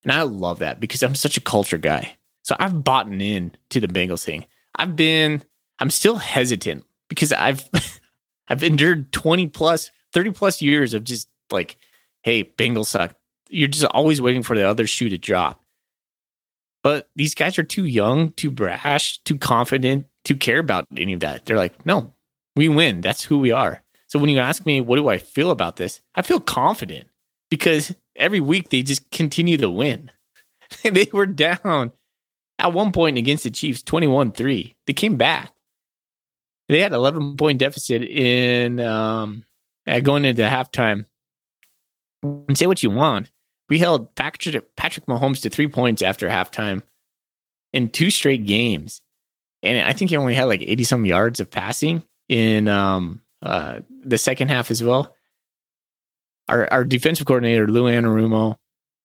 And 0.03 0.11
I 0.11 0.23
love 0.23 0.59
that 0.59 0.79
because 0.79 1.03
I'm 1.03 1.15
such 1.15 1.37
a 1.37 1.41
culture 1.41 1.77
guy. 1.77 2.17
So 2.51 2.57
I've 2.59 2.83
bought 2.83 3.07
in 3.07 3.53
to 3.69 3.79
the 3.79 3.87
Bengals 3.87 4.25
thing. 4.25 4.45
I've 4.75 4.97
been 4.97 5.41
I'm 5.79 5.89
still 5.89 6.17
hesitant 6.17 6.83
because 7.07 7.31
I've 7.31 7.63
I've 8.49 8.61
endured 8.61 9.13
20 9.13 9.47
plus, 9.47 9.89
30 10.11 10.31
plus 10.31 10.61
years 10.61 10.93
of 10.93 11.05
just 11.05 11.29
like, 11.49 11.77
hey, 12.23 12.43
Bengals 12.43 12.87
suck. 12.87 13.15
You're 13.47 13.69
just 13.69 13.85
always 13.85 14.21
waiting 14.21 14.43
for 14.43 14.57
the 14.57 14.67
other 14.67 14.85
shoe 14.85 15.07
to 15.07 15.17
drop. 15.17 15.63
But 16.83 17.09
these 17.15 17.35
guys 17.35 17.57
are 17.57 17.63
too 17.63 17.85
young, 17.85 18.33
too 18.33 18.51
brash, 18.51 19.19
too 19.23 19.37
confident 19.37 20.07
to 20.25 20.35
care 20.35 20.59
about 20.59 20.87
any 20.97 21.13
of 21.13 21.21
that. 21.21 21.45
They're 21.45 21.55
like, 21.55 21.85
no, 21.85 22.13
we 22.57 22.67
win. 22.67 22.99
That's 22.99 23.23
who 23.23 23.39
we 23.39 23.53
are. 23.53 23.81
So 24.07 24.19
when 24.19 24.29
you 24.29 24.39
ask 24.39 24.65
me, 24.65 24.81
what 24.81 24.97
do 24.97 25.07
I 25.07 25.19
feel 25.19 25.51
about 25.51 25.77
this? 25.77 26.01
I 26.15 26.21
feel 26.21 26.41
confident 26.41 27.07
because 27.49 27.95
every 28.17 28.41
week 28.41 28.71
they 28.71 28.81
just 28.81 29.09
continue 29.09 29.55
to 29.55 29.69
win. 29.69 30.11
they 30.83 31.07
were 31.13 31.25
down 31.25 31.93
at 32.61 32.73
one 32.73 32.91
point 32.91 33.17
against 33.17 33.43
the 33.43 33.51
Chiefs, 33.51 33.83
21 33.83 34.31
3. 34.31 34.75
They 34.87 34.93
came 34.93 35.17
back. 35.17 35.51
They 36.69 36.79
had 36.79 36.93
11 36.93 37.35
point 37.35 37.59
deficit 37.59 38.03
in 38.03 38.79
um, 38.79 39.43
going 40.03 40.25
into 40.25 40.43
halftime. 40.43 41.05
And 42.23 42.57
say 42.57 42.67
what 42.67 42.83
you 42.83 42.91
want. 42.91 43.31
We 43.67 43.79
held 43.79 44.13
Patrick, 44.15 44.75
Patrick 44.75 45.05
Mahomes 45.07 45.41
to 45.41 45.49
three 45.49 45.67
points 45.67 46.01
after 46.01 46.29
halftime 46.29 46.83
in 47.73 47.89
two 47.89 48.11
straight 48.11 48.45
games. 48.45 49.01
And 49.63 49.85
I 49.87 49.93
think 49.93 50.11
he 50.11 50.17
only 50.17 50.35
had 50.35 50.45
like 50.45 50.61
80 50.61 50.83
some 50.83 51.05
yards 51.05 51.39
of 51.39 51.49
passing 51.49 52.03
in 52.29 52.67
um, 52.67 53.21
uh, 53.41 53.79
the 54.03 54.17
second 54.17 54.49
half 54.49 54.71
as 54.71 54.83
well. 54.83 55.15
Our, 56.47 56.71
our 56.71 56.83
defensive 56.83 57.25
coordinator, 57.25 57.67
Lou 57.67 57.85
Anarumo, 57.85 58.57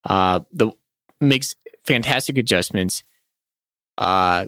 uh, 0.04 0.40
the, 0.52 0.72
makes 1.20 1.54
fantastic 1.84 2.38
adjustments. 2.38 3.02
Uh, 3.98 4.46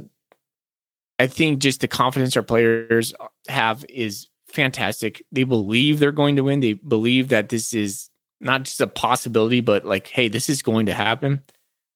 I 1.18 1.26
think 1.26 1.61
just 1.61 1.80
the 1.80 1.88
confidence 1.88 2.36
our 2.36 2.42
players 2.42 3.12
have 3.49 3.84
is 3.88 4.28
fantastic. 4.49 5.24
They 5.32 5.44
believe 5.44 5.99
they're 5.99 6.12
going 6.12 6.36
to 6.36 6.44
win. 6.44 6.61
They 6.61 6.74
believe 6.74 7.28
that 7.28 7.49
this 7.49 7.74
is 7.74 8.11
not 8.40 8.62
just 8.62 8.80
a 8.80 8.86
possibility, 8.86 9.61
but 9.61 9.84
like, 9.84 10.07
hey, 10.07 10.28
this 10.28 10.49
is 10.49 10.62
going 10.62 10.86
to 10.86 10.94
happen. 10.94 11.42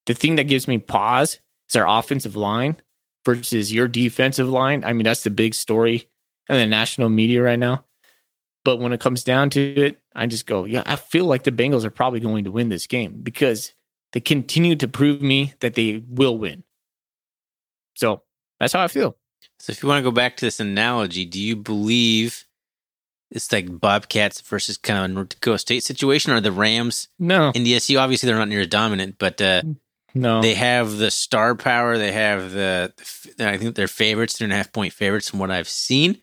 The 0.07 0.15
thing 0.15 0.37
that 0.37 0.45
gives 0.45 0.67
me 0.67 0.79
pause 0.79 1.39
is 1.69 1.77
our 1.77 1.87
offensive 1.87 2.35
line 2.37 2.77
versus 3.25 3.73
your 3.73 3.87
defensive 3.87 4.49
line. 4.49 4.85
I 4.85 4.93
mean, 4.93 5.05
that's 5.05 5.23
the 5.23 5.31
big 5.31 5.55
story 5.55 6.09
in 6.49 6.57
the 6.57 6.67
national 6.67 7.09
media 7.09 7.43
right 7.43 7.59
now. 7.59 7.85
But 8.65 8.79
when 8.79 8.93
it 8.93 9.01
comes 9.01 9.25
down 9.25 9.51
to 9.51 9.61
it, 9.61 10.01
I 10.15 10.27
just 10.27 10.47
go, 10.47 10.65
yeah, 10.65 10.83
I 10.87 10.97
feel 10.97 11.27
like 11.27 11.45
the 11.45 11.53
Bengals 11.53 11.85
are 11.85 11.91
probably 11.91 12.21
going 12.21 12.45
to 12.45 12.53
win 12.53 12.69
this 12.69 12.87
game 12.87 13.21
because 13.23 13.73
they 14.13 14.21
continue 14.21 14.77
to 14.77 14.89
prove 14.89 15.23
me 15.23 15.55
that 15.61 15.75
they 15.75 16.03
will 16.09 16.39
win. 16.39 16.65
So 17.95 18.23
that's 18.61 18.73
how 18.73 18.83
I 18.83 18.89
feel. 18.89 19.17
So 19.59 19.71
if 19.71 19.83
you 19.83 19.89
want 19.89 19.99
to 19.99 20.11
go 20.11 20.15
back 20.15 20.37
to 20.37 20.47
this 20.47 20.61
analogy, 20.61 21.25
do 21.25 21.41
you 21.41 21.57
believe 21.57 22.45
it's 23.31 23.51
like 23.51 23.81
Bobcats 23.81 24.41
versus 24.41 24.77
kind 24.77 25.05
of 25.05 25.11
North 25.11 25.29
Dakota 25.31 25.59
State 25.59 25.85
situation, 25.85 26.33
or 26.33 26.41
the 26.41 26.53
Rams? 26.53 27.09
No, 27.19 27.53
NDSU, 27.53 27.99
obviously 28.01 28.27
they're 28.27 28.39
not 28.39 28.49
near 28.49 28.61
as 28.61 28.67
dominant, 28.67 29.17
but 29.19 29.41
uh, 29.41 29.63
no, 30.15 30.43
they 30.43 30.55
have 30.55 30.99
the 30.99 31.11
star 31.11 31.55
power. 31.55 31.97
They 31.97 32.13
have 32.13 32.53
the, 32.53 32.93
I 33.39 33.57
think 33.57 33.75
they're 33.75 33.89
favorites, 33.89 34.37
three 34.37 34.45
and 34.45 34.53
a 34.53 34.57
half 34.57 34.73
point 34.73 34.93
favorites 34.93 35.31
from 35.31 35.39
what 35.39 35.51
I've 35.51 35.69
seen. 35.69 36.21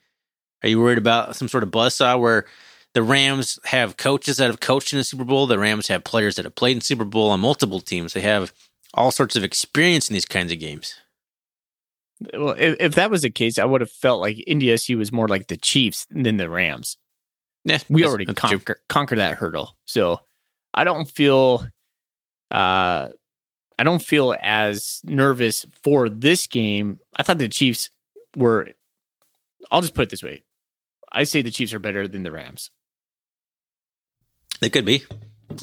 Are 0.62 0.70
you 0.70 0.82
worried 0.82 0.98
about 0.98 1.36
some 1.36 1.48
sort 1.48 1.64
of 1.64 1.72
buzzsaw 1.72 2.20
where 2.20 2.46
the 2.94 3.04
Rams 3.04 3.58
have 3.66 3.98
coaches 3.98 4.38
that 4.38 4.48
have 4.48 4.60
coached 4.60 4.94
in 4.94 5.00
the 5.00 5.04
Super 5.04 5.24
Bowl? 5.24 5.48
The 5.48 5.58
Rams 5.60 5.88
have 5.88 6.04
players 6.04 6.36
that 6.36 6.46
have 6.46 6.56
played 6.56 6.78
in 6.78 6.82
Super 6.82 7.06
Bowl 7.06 7.30
on 7.32 7.40
multiple 7.40 7.80
teams. 7.80 8.14
They 8.14 8.22
have 8.22 8.54
all 8.94 9.12
sorts 9.12 9.36
of 9.36 9.44
experience 9.44 10.10
in 10.10 10.14
these 10.14 10.26
kinds 10.26 10.52
of 10.52 10.60
games. 10.60 10.96
Well, 12.34 12.56
if, 12.58 12.76
if 12.80 12.96
that 12.96 13.12
was 13.12 13.22
the 13.22 13.30
case, 13.30 13.58
I 13.58 13.66
would 13.66 13.82
have 13.82 13.92
felt 13.92 14.20
like 14.20 14.44
NDSU 14.48 14.98
was 14.98 15.12
more 15.12 15.28
like 15.28 15.48
the 15.48 15.58
Chiefs 15.58 16.06
than 16.10 16.38
the 16.38 16.50
Rams. 16.50 16.98
Yeah, 17.64 17.80
we 17.90 18.06
already 18.06 18.26
conquer, 18.26 18.82
conquered 18.90 19.20
that 19.20 19.38
hurdle. 19.38 19.76
So 19.86 20.22
I 20.74 20.84
don't 20.84 21.10
feel 21.10 21.66
uh 22.52 23.10
I 23.78 23.84
don't 23.84 24.04
feel 24.04 24.36
as 24.42 25.02
nervous 25.04 25.66
for 25.84 26.10
this 26.10 26.48
game. 26.48 27.00
I 27.16 27.24
thought 27.24 27.38
the 27.38 27.48
Chiefs 27.50 27.90
were 28.36 28.70
I'll 29.72 29.82
just 29.82 29.94
put 29.94 30.04
it 30.04 30.10
this 30.10 30.24
way. 30.24 30.44
I 31.12 31.24
say 31.24 31.42
the 31.42 31.52
Chiefs 31.52 31.74
are 31.74 31.80
better 31.80 32.08
than 32.08 32.24
the 32.24 32.32
Rams. 32.32 32.72
They 34.62 34.70
could 34.70 34.86
be. 34.86 35.04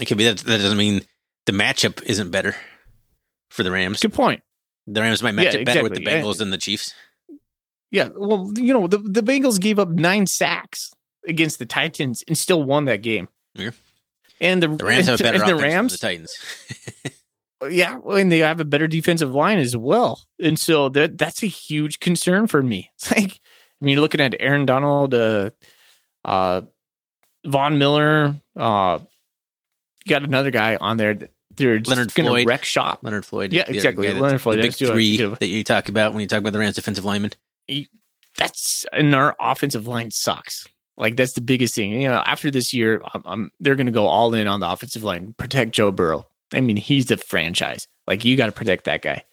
It 0.00 0.06
could 0.06 0.18
be 0.18 0.24
that 0.24 0.38
that 0.38 0.58
doesn't 0.58 0.78
mean 0.78 1.02
the 1.46 1.52
matchup 1.52 2.02
isn't 2.02 2.30
better 2.30 2.56
for 3.50 3.62
the 3.62 3.70
Rams. 3.70 4.00
Good 4.00 4.12
point. 4.12 4.42
The 4.86 5.00
Rams 5.00 5.22
might 5.22 5.32
match 5.32 5.54
yeah, 5.54 5.60
up 5.60 5.66
better 5.66 5.80
exactly. 5.80 5.90
with 5.90 5.94
the 5.98 6.04
Bengals 6.04 6.38
than 6.38 6.50
the 6.50 6.58
Chiefs. 6.58 6.94
Yeah, 7.90 8.08
well, 8.14 8.52
you 8.56 8.72
know, 8.72 8.86
the, 8.86 8.98
the 8.98 9.22
Bengals 9.22 9.60
gave 9.60 9.78
up 9.78 9.88
nine 9.88 10.26
sacks 10.26 10.92
against 11.26 11.58
the 11.58 11.66
Titans 11.66 12.22
and 12.28 12.36
still 12.36 12.62
won 12.62 12.84
that 12.86 13.02
game. 13.02 13.28
Yeah. 13.54 13.70
And 14.40 14.62
the, 14.62 14.68
the 14.68 14.84
Rams 14.84 15.06
have 15.06 15.18
better 15.20 15.38
the 15.38 15.56
Rams, 15.56 15.92
the 15.92 15.98
Titans. 15.98 16.36
yeah, 17.70 17.98
and 18.10 18.30
they 18.30 18.38
have 18.38 18.60
a 18.60 18.64
better 18.64 18.86
defensive 18.86 19.34
line 19.34 19.58
as 19.58 19.76
well. 19.76 20.20
And 20.40 20.58
so 20.58 20.88
that 20.90 21.18
that's 21.18 21.42
a 21.42 21.46
huge 21.46 22.00
concern 22.00 22.46
for 22.46 22.62
me. 22.62 22.90
It's 22.96 23.10
like 23.10 23.40
I 23.80 23.84
mean, 23.84 23.94
you're 23.94 24.02
looking 24.02 24.20
at 24.20 24.34
Aaron 24.40 24.66
Donald, 24.66 25.12
uh, 25.12 25.50
uh, 26.24 26.62
Von 27.44 27.78
Miller, 27.78 28.34
uh, 28.56 28.98
you 30.04 30.10
got 30.10 30.22
another 30.22 30.50
guy 30.50 30.76
on 30.76 30.96
there 30.96 31.18
they're 31.56 31.78
just 31.78 31.90
Leonard 31.90 32.14
going 32.14 32.44
to 32.44 32.48
wreck 32.48 32.64
shop. 32.64 33.00
Leonard 33.02 33.26
Floyd. 33.26 33.52
Yeah, 33.52 33.64
exactly. 33.66 34.12
Leonard 34.12 34.40
Floyd. 34.40 34.58
The 34.58 34.62
big 34.62 34.74
three 34.74 35.16
that 35.16 35.46
you 35.46 35.64
talk 35.64 35.88
about 35.88 36.12
when 36.12 36.20
you 36.20 36.26
talk 36.26 36.40
about 36.40 36.52
the 36.52 36.58
Rams 36.58 36.76
defensive 36.76 37.04
lineman. 37.04 37.32
That's 38.36 38.84
and 38.92 39.14
our 39.14 39.34
offensive 39.40 39.86
line 39.86 40.10
sucks. 40.10 40.66
Like 40.96 41.16
that's 41.16 41.32
the 41.34 41.40
biggest 41.40 41.74
thing. 41.74 41.92
You 42.00 42.08
know, 42.08 42.22
after 42.24 42.50
this 42.50 42.72
year, 42.72 43.02
I'm, 43.12 43.22
I'm, 43.24 43.50
they're 43.60 43.74
going 43.74 43.86
to 43.86 43.92
go 43.92 44.06
all 44.06 44.34
in 44.34 44.46
on 44.46 44.60
the 44.60 44.70
offensive 44.70 45.02
line, 45.02 45.34
protect 45.36 45.72
Joe 45.72 45.90
Burrow. 45.90 46.26
I 46.52 46.60
mean, 46.60 46.76
he's 46.76 47.06
the 47.06 47.16
franchise. 47.16 47.88
Like 48.06 48.24
you 48.24 48.36
got 48.36 48.46
to 48.46 48.52
protect 48.52 48.84
that 48.84 49.02
guy. 49.02 49.24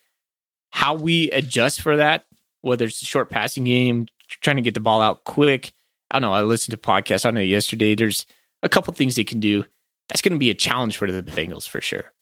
How 0.71 0.95
we 0.95 1.30
adjust 1.32 1.82
for 1.82 1.97
that, 1.97 2.26
whether 2.61 2.86
it's 2.86 3.01
a 3.01 3.05
short 3.05 3.30
passing 3.30 3.65
game, 3.65 4.07
trying 4.41 4.55
to 4.55 4.61
get 4.61 4.74
the 4.74 4.80
ball 4.80 5.01
out 5.01 5.24
quick. 5.24 5.74
I 6.09 6.19
don't 6.19 6.30
know. 6.30 6.34
I 6.34 6.41
listened 6.41 6.71
to 6.71 6.78
podcasts 6.89 7.26
on 7.26 7.38
it 7.38 7.43
yesterday. 7.43 7.95
There's 7.95 8.26
a 8.61 8.69
couple 8.69 8.93
things 8.93 9.15
they 9.15 9.24
can 9.24 9.39
do. 9.39 9.65
That's 10.10 10.22
going 10.22 10.34
to 10.34 10.39
be 10.39 10.49
a 10.49 10.56
challenge 10.56 10.97
for 10.97 11.12
the 11.12 11.24
Bengals 11.24 11.68
for 11.68 11.82
sure. 11.82 12.14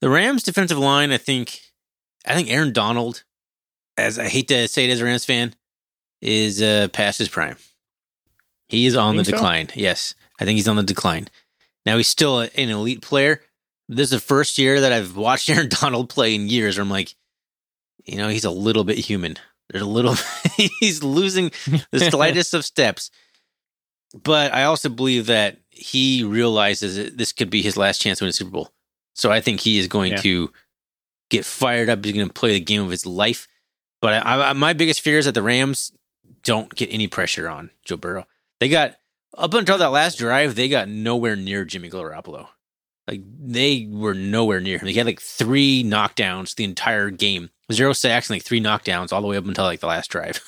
The 0.00 0.08
Rams 0.08 0.42
defensive 0.42 0.78
line, 0.78 1.10
I 1.10 1.18
think, 1.18 1.60
I 2.24 2.34
think 2.34 2.50
Aaron 2.50 2.72
Donald, 2.72 3.24
as 3.96 4.18
I 4.18 4.28
hate 4.28 4.48
to 4.48 4.68
say 4.68 4.84
it 4.84 4.92
as 4.92 5.00
a 5.00 5.04
Rams 5.04 5.24
fan, 5.24 5.54
is 6.20 6.62
uh, 6.62 6.88
past 6.92 7.18
his 7.18 7.28
prime. 7.28 7.56
He 8.68 8.86
is 8.86 8.96
on 8.96 9.16
the 9.16 9.22
decline. 9.22 9.68
So? 9.68 9.74
Yes, 9.76 10.14
I 10.38 10.44
think 10.44 10.56
he's 10.56 10.68
on 10.68 10.76
the 10.76 10.82
decline. 10.82 11.28
Now 11.86 11.96
he's 11.96 12.08
still 12.08 12.40
an 12.40 12.50
elite 12.54 13.02
player. 13.02 13.42
This 13.88 14.04
is 14.04 14.10
the 14.10 14.20
first 14.20 14.58
year 14.58 14.80
that 14.80 14.92
I've 14.92 15.16
watched 15.16 15.48
Aaron 15.50 15.68
Donald 15.68 16.10
play 16.10 16.34
in 16.34 16.48
years 16.48 16.76
where 16.76 16.82
I'm 16.82 16.90
like, 16.90 17.14
you 18.04 18.16
know, 18.18 18.28
he's 18.28 18.44
a 18.44 18.50
little 18.50 18.84
bit 18.84 18.98
human. 18.98 19.36
There's 19.70 19.82
a 19.82 19.86
little, 19.86 20.16
he's 20.80 21.02
losing 21.02 21.50
the 21.90 22.00
slightest 22.10 22.54
of 22.54 22.64
steps. 22.64 23.10
But 24.14 24.54
I 24.54 24.64
also 24.64 24.88
believe 24.88 25.26
that 25.26 25.58
he 25.70 26.24
realizes 26.24 26.96
that 26.96 27.18
this 27.18 27.32
could 27.32 27.50
be 27.50 27.62
his 27.62 27.76
last 27.76 28.00
chance 28.00 28.18
to 28.18 28.24
win 28.24 28.30
a 28.30 28.32
Super 28.32 28.50
Bowl. 28.50 28.70
So 29.14 29.30
I 29.30 29.40
think 29.40 29.60
he 29.60 29.78
is 29.78 29.88
going 29.88 30.12
yeah. 30.12 30.18
to 30.18 30.52
get 31.30 31.44
fired 31.44 31.88
up. 31.88 32.04
He's 32.04 32.14
going 32.14 32.26
to 32.26 32.32
play 32.32 32.52
the 32.52 32.60
game 32.60 32.82
of 32.82 32.90
his 32.90 33.04
life. 33.04 33.48
But 34.00 34.26
I, 34.26 34.50
I, 34.50 34.52
my 34.52 34.72
biggest 34.72 35.00
fear 35.00 35.18
is 35.18 35.26
that 35.26 35.32
the 35.32 35.42
Rams 35.42 35.92
don't 36.42 36.74
get 36.74 36.92
any 36.92 37.08
pressure 37.08 37.48
on 37.48 37.70
Joe 37.84 37.96
Burrow. 37.96 38.26
They 38.60 38.68
got 38.68 38.96
up 39.36 39.54
until 39.54 39.78
that 39.78 39.88
last 39.88 40.18
drive, 40.18 40.54
they 40.54 40.68
got 40.68 40.88
nowhere 40.88 41.36
near 41.36 41.64
Jimmy 41.64 41.90
Garoppolo. 41.90 42.48
Like 43.06 43.22
they 43.24 43.88
were 43.90 44.14
nowhere 44.14 44.60
near 44.60 44.78
him. 44.78 44.86
They 44.86 44.92
had 44.92 45.06
like 45.06 45.20
three 45.20 45.82
knockdowns 45.82 46.54
the 46.54 46.64
entire 46.64 47.10
game, 47.10 47.50
zero 47.72 47.92
sacks 47.94 48.28
and 48.28 48.36
like 48.36 48.42
three 48.42 48.60
knockdowns 48.60 49.12
all 49.12 49.22
the 49.22 49.26
way 49.26 49.36
up 49.36 49.46
until 49.46 49.64
like 49.64 49.80
the 49.80 49.86
last 49.86 50.10
drive. 50.10 50.42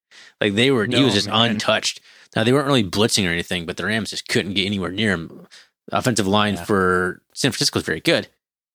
like 0.40 0.54
they 0.54 0.70
were, 0.70 0.86
no, 0.86 0.96
he 0.96 1.04
was 1.04 1.12
just 1.12 1.28
man. 1.28 1.52
untouched. 1.52 2.00
Now 2.34 2.44
they 2.44 2.52
weren't 2.52 2.66
really 2.66 2.84
blitzing 2.84 3.26
or 3.26 3.32
anything, 3.32 3.66
but 3.66 3.76
the 3.76 3.86
Rams 3.86 4.10
just 4.10 4.28
couldn't 4.28 4.54
get 4.54 4.66
anywhere 4.66 4.90
near 4.90 5.12
him 5.12 5.46
offensive 5.92 6.26
line 6.26 6.54
yeah. 6.54 6.64
for 6.64 7.22
San 7.32 7.52
Francisco 7.52 7.78
is 7.78 7.84
very 7.84 8.00
good, 8.00 8.28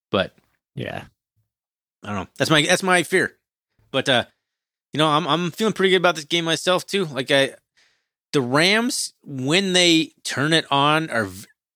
but 0.09 0.33
yeah, 0.75 1.05
I 2.03 2.07
don't 2.07 2.15
know. 2.15 2.27
That's 2.37 2.49
my 2.49 2.61
that's 2.61 2.83
my 2.83 3.03
fear. 3.03 3.37
But 3.91 4.07
uh, 4.07 4.25
you 4.93 4.97
know, 4.97 5.07
I'm 5.07 5.27
I'm 5.27 5.51
feeling 5.51 5.73
pretty 5.73 5.91
good 5.91 5.97
about 5.97 6.15
this 6.15 6.25
game 6.25 6.45
myself 6.45 6.85
too. 6.85 7.05
Like 7.05 7.31
I, 7.31 7.55
the 8.33 8.41
Rams 8.41 9.13
when 9.23 9.73
they 9.73 10.13
turn 10.23 10.53
it 10.53 10.65
on 10.71 11.09
are 11.09 11.27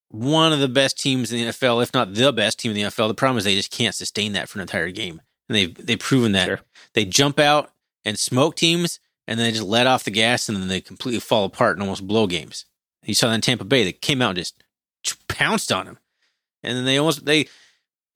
one 0.09 0.53
of 0.53 0.59
the 0.59 0.69
best 0.69 0.97
teams 0.99 1.32
in 1.32 1.39
the 1.39 1.45
NFL, 1.47 1.84
if 1.84 1.93
not 1.93 2.13
the 2.13 2.32
best 2.32 2.59
team 2.59 2.71
in 2.71 2.76
the 2.76 2.84
NFL. 2.84 3.09
The 3.09 3.13
problem 3.13 3.38
is 3.38 3.43
they 3.43 3.55
just 3.55 3.71
can't 3.71 3.95
sustain 3.95 4.34
that 4.34 4.47
for 4.47 4.59
an 4.59 4.63
entire 4.63 4.91
game, 4.91 5.21
and 5.49 5.55
they've 5.55 5.86
they've 5.86 5.99
proven 5.99 6.32
that. 6.34 6.45
Sure. 6.45 6.61
They 6.93 7.05
jump 7.05 7.39
out 7.39 7.71
and 8.05 8.17
smoke 8.17 8.55
teams, 8.55 8.99
and 9.28 9.39
then 9.39 9.47
they 9.47 9.51
just 9.51 9.63
let 9.63 9.88
off 9.88 10.03
the 10.03 10.11
gas, 10.11 10.49
and 10.49 10.57
then 10.57 10.67
they 10.67 10.82
completely 10.82 11.19
fall 11.19 11.45
apart 11.45 11.76
and 11.76 11.82
almost 11.82 12.07
blow 12.07 12.28
games. 12.28 12.65
You 13.03 13.13
saw 13.13 13.30
that 13.30 13.36
in 13.36 13.41
Tampa 13.41 13.65
Bay. 13.65 13.84
They 13.84 13.93
came 13.93 14.21
out 14.21 14.38
and 14.38 14.38
just 14.38 14.63
pounced 15.28 15.71
on 15.71 15.88
him. 15.88 15.99
And 16.63 16.76
then 16.78 16.86
they 16.86 16.97
almost 16.97 17.26
they 17.26 17.47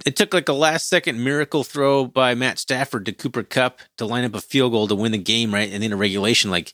it 0.05 0.15
took 0.15 0.33
like 0.33 0.49
a 0.49 0.53
last 0.53 0.87
second 0.87 1.23
miracle 1.23 1.63
throw 1.63 2.05
by 2.05 2.33
Matt 2.33 2.57
Stafford 2.57 3.05
to 3.05 3.11
Cooper 3.11 3.43
Kupp 3.43 3.79
to 3.97 4.05
line 4.05 4.23
up 4.23 4.33
a 4.33 4.41
field 4.41 4.71
goal 4.71 4.87
to 4.87 4.95
win 4.95 5.11
the 5.11 5.17
game, 5.17 5.53
right? 5.53 5.71
And 5.71 5.83
then 5.83 5.91
a 5.91 5.97
regulation, 5.97 6.49
like 6.49 6.73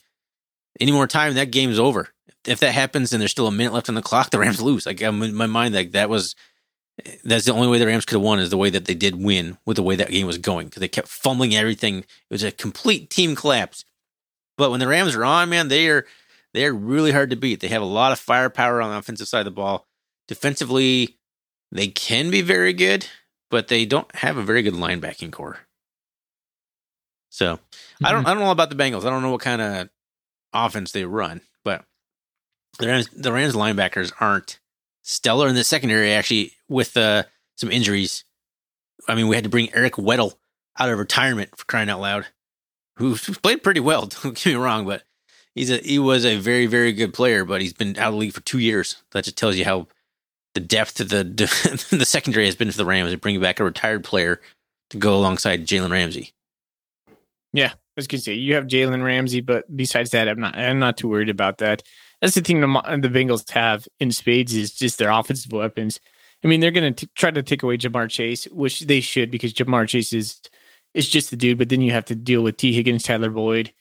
any 0.80 0.92
more 0.92 1.08
time, 1.08 1.34
that 1.34 1.52
game's 1.52 1.80
over. 1.80 2.10
If 2.46 2.60
that 2.60 2.74
happens 2.74 3.12
and 3.12 3.20
there's 3.20 3.32
still 3.32 3.48
a 3.48 3.52
minute 3.52 3.74
left 3.74 3.90
on 3.90 3.96
the 3.96 4.02
clock, 4.02 4.30
the 4.30 4.40
Rams 4.40 4.62
lose. 4.62 4.86
Like 4.86 5.02
I'm 5.02 5.22
in 5.24 5.34
my 5.34 5.48
mind, 5.48 5.74
like 5.74 5.92
that 5.92 6.10
was 6.10 6.36
that's 7.26 7.46
the 7.46 7.54
only 7.54 7.68
way 7.68 7.78
the 7.78 7.88
Rams 7.88 8.06
could 8.06 8.16
have 8.16 8.24
won 8.24 8.40
is 8.40 8.52
the 8.52 8.58
way 8.58 8.70
that 8.70 8.86
they 8.86 8.94
did 8.94 9.22
win 9.22 9.58
with 9.66 9.76
the 9.76 9.84
way 9.84 9.96
that 9.98 10.12
game 10.12 10.28
was 10.28 10.38
going 10.38 10.68
because 10.68 10.80
they 10.80 10.88
kept 10.88 11.08
fumbling 11.08 11.56
everything. 11.56 12.00
It 12.00 12.08
was 12.30 12.44
a 12.44 12.52
complete 12.52 13.10
team 13.10 13.36
collapse. 13.36 13.84
But 14.58 14.72
when 14.72 14.80
the 14.80 14.88
Rams 14.88 15.16
are 15.16 15.26
on, 15.26 15.50
man, 15.50 15.68
they 15.68 15.90
are 15.90 16.06
they 16.54 16.66
are 16.66 16.74
really 16.74 17.12
hard 17.12 17.32
to 17.32 17.36
beat. 17.36 17.60
They 17.60 17.68
have 17.68 17.82
a 17.82 17.86
lot 17.86 18.12
of 18.12 18.20
firepower 18.20 18.82
on 18.82 18.92
the 18.92 18.98
offensive 18.98 19.28
side 19.28 19.40
of 19.40 19.46
the 19.46 19.52
ball. 19.52 19.88
Defensively, 20.28 21.18
they 21.72 21.88
can 21.88 22.32
be 22.32 22.42
very 22.42 22.74
good, 22.74 23.08
but 23.52 23.68
they 23.68 23.86
don't 23.86 24.14
have 24.16 24.38
a 24.38 24.44
very 24.44 24.62
good 24.62 24.74
linebacking 24.74 25.32
core. 25.32 25.60
So 27.30 27.60
I 28.02 28.14
don't 28.14 28.26
I 28.26 28.34
don't 28.34 28.44
know 28.44 28.52
about 28.52 28.70
the 28.70 28.78
Bengals. 28.78 29.06
I 29.06 29.10
don't 29.10 29.22
know 29.22 29.32
what 29.32 29.42
kind 29.42 29.62
of 29.62 29.90
offense 30.54 30.94
they 30.94 31.04
run, 31.04 31.42
but 31.66 31.84
the 32.80 32.88
Rams, 32.88 33.10
the 33.10 33.34
Rams 33.34 33.56
linebackers 33.56 34.14
aren't 34.22 34.60
stellar 35.02 35.50
in 35.50 35.56
the 35.56 35.66
secondary. 35.66 36.14
Actually, 36.14 36.54
with 36.70 36.96
uh, 36.96 37.24
some 37.58 37.72
injuries, 37.72 38.24
I 39.10 39.16
mean, 39.16 39.28
we 39.28 39.36
had 39.36 39.44
to 39.44 39.50
bring 39.50 39.74
Eric 39.74 39.96
Weddle 39.96 40.36
out 40.80 40.90
of 40.90 40.98
retirement 40.98 41.58
for 41.58 41.66
crying 41.66 41.90
out 41.90 42.00
loud, 42.00 42.28
who 42.98 43.16
played 43.16 43.64
pretty 43.64 43.80
well. 43.80 44.06
Don't 44.24 44.36
get 44.36 44.46
me 44.46 44.56
wrong, 44.56 44.86
but 44.86 45.04
he's 45.54 45.72
a 45.72 45.78
he 45.78 46.00
was 46.00 46.26
a 46.26 46.38
very 46.38 46.66
very 46.66 46.94
good 46.94 47.14
player, 47.14 47.46
but 47.46 47.62
he's 47.62 47.74
been 47.74 47.98
out 47.98 48.08
of 48.08 48.14
the 48.14 48.20
league 48.20 48.34
for 48.34 48.42
two 48.42 48.60
years. 48.60 48.98
That 49.12 49.24
just 49.24 49.38
tells 49.38 49.56
you 49.56 49.66
how 49.66 49.88
the 50.54 50.60
depth 50.60 51.00
of 51.00 51.10
the 51.10 51.24
the 51.96 52.06
secondary 52.06 52.46
has 52.46 52.56
been 52.56 52.72
for 52.72 52.78
the 52.78 52.86
Rams. 52.86 53.12
They 53.12 53.16
bring 53.16 53.40
back 53.40 53.60
a 53.60 53.64
retired 53.64 54.04
player 54.04 54.42
to 54.90 54.98
go 54.98 55.16
alongside 55.16 55.66
Jalen 55.66 55.92
Ramsey. 55.92 56.34
Yeah, 57.54 57.74
as 57.98 58.06
you 58.06 58.08
can 58.10 58.20
see, 58.20 58.34
you 58.34 58.56
have 58.56 58.66
Jalen 58.66 59.04
Ramsey, 59.04 59.42
but 59.42 59.66
besides 59.76 60.12
that, 60.12 60.28
I'm 60.28 60.40
not. 60.40 60.58
I'm 60.58 60.80
not 60.80 60.98
too 60.98 61.08
worried 61.08 61.30
about 61.30 61.60
that. 61.60 61.84
That's 62.22 62.36
the 62.36 62.42
thing 62.42 62.62
the, 62.62 62.68
the 63.02 63.10
Bengals 63.10 63.50
have 63.52 63.88
in 64.00 64.12
spades 64.12 64.56
is 64.56 64.74
just 64.74 64.98
their 64.98 65.12
offensive 65.12 65.52
weapons. 65.52 66.00
I 66.44 66.48
mean, 66.48 66.60
they're 66.60 66.72
gonna 66.72 66.94
try 66.94 67.32
to 67.32 67.44
take 67.44 67.64
away 67.64 67.78
Ja'Marr 67.78 68.10
Chase, 68.10 68.46
which 68.46 68.82
they 68.82 69.02
should 69.02 69.32
because 69.32 69.54
Ja'Marr 69.54 69.88
Chase 69.88 70.14
is 70.14 70.40
is 70.96 71.08
just 71.08 71.30
the 71.30 71.36
dude. 71.36 71.60
But 71.60 71.70
then 71.70 71.82
you 71.82 71.92
have 71.92 72.06
to 72.06 72.16
deal 72.16 72.42
with 72.42 72.58
Tee 72.58 72.74
Higgins, 72.74 73.04
Tyler 73.04 73.30
Boyd, 73.30 73.72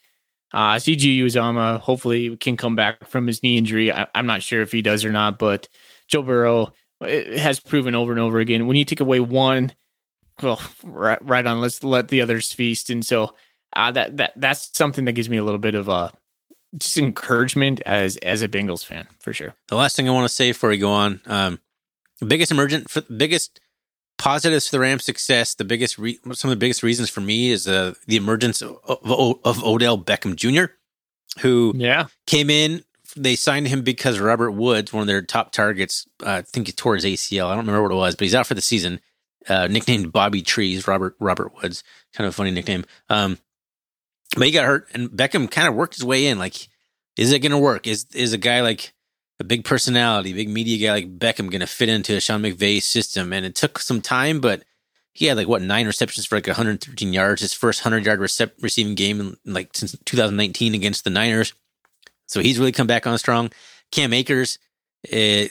uh, 0.53 0.75
CJ 0.75 1.17
Uzomah. 1.19 1.79
Hopefully, 1.79 2.37
can 2.37 2.57
come 2.57 2.75
back 2.75 3.07
from 3.07 3.25
his 3.25 3.41
knee 3.41 3.57
injury. 3.57 3.91
I, 3.91 4.05
I'm 4.13 4.27
not 4.27 4.43
sure 4.43 4.61
if 4.61 4.71
he 4.71 4.83
does 4.83 5.03
or 5.03 5.11
not, 5.11 5.39
but 5.39 5.67
Joe 6.07 6.21
Burrow 6.21 6.73
has 7.01 7.59
proven 7.59 7.95
over 7.95 8.11
and 8.11 8.21
over 8.21 8.39
again 8.39 8.67
when 8.67 8.77
you 8.77 8.85
take 8.85 8.99
away 8.99 9.19
one, 9.19 9.73
well, 10.41 10.61
right, 10.83 11.23
right 11.25 11.45
on. 11.45 11.61
Let's 11.61 11.83
let 11.83 12.09
the 12.09 12.21
others 12.21 12.51
feast, 12.51 12.89
and 12.89 13.05
so 13.05 13.33
uh, 13.75 13.91
that 13.91 14.17
that 14.17 14.33
that's 14.35 14.75
something 14.77 15.05
that 15.05 15.13
gives 15.13 15.29
me 15.29 15.37
a 15.37 15.43
little 15.43 15.59
bit 15.59 15.75
of 15.75 15.87
a 15.87 16.11
just 16.77 16.97
encouragement 16.97 17.81
as 17.85 18.17
as 18.17 18.41
a 18.41 18.47
Bengals 18.47 18.85
fan 18.85 19.07
for 19.19 19.33
sure. 19.33 19.53
The 19.67 19.75
last 19.75 19.95
thing 19.95 20.07
I 20.07 20.11
want 20.11 20.27
to 20.27 20.33
say 20.33 20.49
before 20.51 20.69
we 20.69 20.77
go 20.77 20.91
on, 20.91 21.21
um, 21.25 21.59
biggest 22.25 22.51
emergent, 22.51 22.87
biggest 23.15 23.59
positives 24.17 24.67
for 24.67 24.75
the 24.75 24.79
Rams' 24.79 25.05
success, 25.05 25.55
the 25.55 25.65
biggest 25.65 25.97
re- 25.97 26.19
some 26.33 26.49
of 26.49 26.57
the 26.57 26.59
biggest 26.59 26.83
reasons 26.83 27.09
for 27.09 27.21
me 27.21 27.51
is 27.51 27.67
uh, 27.67 27.93
the 28.07 28.15
emergence 28.15 28.61
of, 28.61 28.77
of, 28.87 29.39
of 29.43 29.63
Odell 29.63 29.97
Beckham 29.97 30.35
Jr., 30.35 30.73
who 31.41 31.73
yeah 31.75 32.07
came 32.27 32.49
in. 32.49 32.83
They 33.17 33.35
signed 33.35 33.67
him 33.67 33.81
because 33.81 34.19
Robert 34.19 34.51
Woods, 34.51 34.91
one 34.91 35.01
of 35.01 35.07
their 35.07 35.21
top 35.21 35.51
targets, 35.51 36.05
uh, 36.25 36.29
I 36.29 36.41
think 36.41 36.67
he 36.67 36.73
tore 36.73 36.95
his 36.95 37.05
ACL. 37.05 37.45
I 37.45 37.55
don't 37.55 37.65
remember 37.65 37.83
what 37.83 37.91
it 37.91 37.95
was, 37.95 38.15
but 38.15 38.25
he's 38.25 38.35
out 38.35 38.47
for 38.47 38.55
the 38.55 38.61
season. 38.61 38.99
Uh, 39.47 39.67
nicknamed 39.67 40.11
Bobby 40.11 40.41
Trees, 40.41 40.87
Robert 40.87 41.15
Robert 41.19 41.53
Woods, 41.55 41.83
kind 42.13 42.27
of 42.27 42.33
a 42.33 42.35
funny 42.35 42.51
nickname. 42.51 42.83
Um, 43.09 43.37
but 44.35 44.47
he 44.47 44.51
got 44.51 44.65
hurt, 44.65 44.87
and 44.93 45.09
Beckham 45.09 45.49
kind 45.49 45.67
of 45.67 45.75
worked 45.75 45.93
his 45.93 46.03
way 46.03 46.25
in. 46.25 46.39
Like, 46.39 46.67
is 47.15 47.31
it 47.31 47.39
going 47.39 47.51
to 47.51 47.57
work? 47.57 47.85
Is 47.85 48.07
is 48.13 48.33
a 48.33 48.39
guy 48.39 48.61
like 48.61 48.94
a 49.39 49.43
big 49.43 49.65
personality, 49.65 50.33
big 50.33 50.49
media 50.49 50.87
guy 50.87 50.93
like 50.93 51.19
Beckham 51.19 51.49
going 51.49 51.61
to 51.61 51.67
fit 51.67 51.89
into 51.89 52.19
Sean 52.19 52.41
McVay 52.41 52.81
system? 52.81 53.33
And 53.33 53.45
it 53.45 53.55
took 53.55 53.79
some 53.79 54.01
time, 54.01 54.39
but 54.39 54.63
he 55.13 55.25
had 55.25 55.37
like 55.37 55.47
what 55.47 55.61
nine 55.61 55.87
receptions 55.87 56.25
for 56.25 56.35
like 56.35 56.47
113 56.47 57.13
yards, 57.13 57.41
his 57.41 57.53
first 57.53 57.85
100 57.85 58.05
yard 58.05 58.19
recep- 58.19 58.61
receiving 58.61 58.95
game 58.95 59.21
in, 59.21 59.37
like 59.45 59.69
since 59.73 59.95
2019 60.05 60.75
against 60.75 61.03
the 61.03 61.09
Niners. 61.09 61.53
So 62.27 62.41
he's 62.41 62.59
really 62.59 62.71
come 62.71 62.87
back 62.87 63.07
on 63.07 63.17
strong. 63.17 63.51
Cam 63.91 64.13
Akers, 64.13 64.59
uh, 65.07 65.47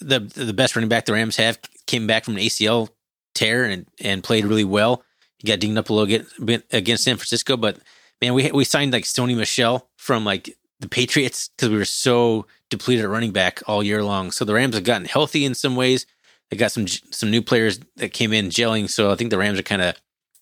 the 0.00 0.20
the 0.20 0.52
best 0.52 0.76
running 0.76 0.88
back 0.88 1.06
the 1.06 1.12
Rams 1.12 1.36
have, 1.36 1.58
came 1.86 2.06
back 2.06 2.24
from 2.24 2.36
an 2.36 2.42
ACL 2.42 2.88
tear 3.34 3.64
and 3.64 3.86
and 4.00 4.22
played 4.22 4.44
really 4.44 4.64
well. 4.64 5.02
He 5.38 5.48
got 5.48 5.60
dinged 5.60 5.78
up 5.78 5.90
a 5.90 5.92
little 5.92 6.24
bit 6.44 6.64
against 6.72 7.04
San 7.04 7.16
Francisco, 7.16 7.56
but 7.56 7.78
man, 8.20 8.34
we 8.34 8.50
we 8.52 8.64
signed 8.64 8.92
like 8.92 9.04
Sony 9.04 9.36
Michel 9.36 9.88
from 9.96 10.24
like 10.24 10.56
the 10.80 10.88
Patriots 10.88 11.48
because 11.48 11.70
we 11.70 11.76
were 11.76 11.84
so 11.84 12.46
depleted 12.70 13.04
at 13.04 13.10
running 13.10 13.32
back 13.32 13.62
all 13.66 13.82
year 13.82 14.02
long. 14.02 14.30
So 14.30 14.44
the 14.44 14.54
Rams 14.54 14.74
have 14.74 14.84
gotten 14.84 15.06
healthy 15.06 15.44
in 15.44 15.54
some 15.54 15.76
ways. 15.76 16.06
They 16.50 16.56
got 16.56 16.72
some 16.72 16.86
some 16.86 17.30
new 17.30 17.42
players 17.42 17.80
that 17.96 18.12
came 18.12 18.32
in 18.32 18.48
gelling. 18.48 18.88
So 18.88 19.10
I 19.10 19.16
think 19.16 19.30
the 19.30 19.38
Rams 19.38 19.58
are 19.58 19.64
kind 19.64 19.82
of 19.82 19.96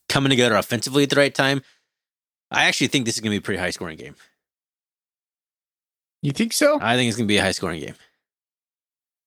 coming 0.08 0.30
together 0.30 0.54
offensively 0.54 1.02
at 1.02 1.10
the 1.10 1.16
right 1.16 1.34
time. 1.34 1.62
I 2.50 2.64
actually 2.64 2.88
think 2.88 3.06
this 3.06 3.16
is 3.16 3.20
going 3.20 3.30
to 3.30 3.40
be 3.40 3.42
a 3.42 3.42
pretty 3.42 3.60
high 3.60 3.70
scoring 3.70 3.96
game. 3.96 4.14
You 6.22 6.32
think 6.32 6.52
so? 6.52 6.78
I 6.80 6.96
think 6.96 7.08
it's 7.08 7.16
going 7.16 7.26
to 7.26 7.32
be 7.32 7.38
a 7.38 7.42
high 7.42 7.52
scoring 7.52 7.80
game. 7.80 7.94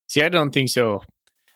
See, 0.07 0.23
I 0.23 0.29
don't 0.29 0.51
think 0.51 0.69
so. 0.69 1.03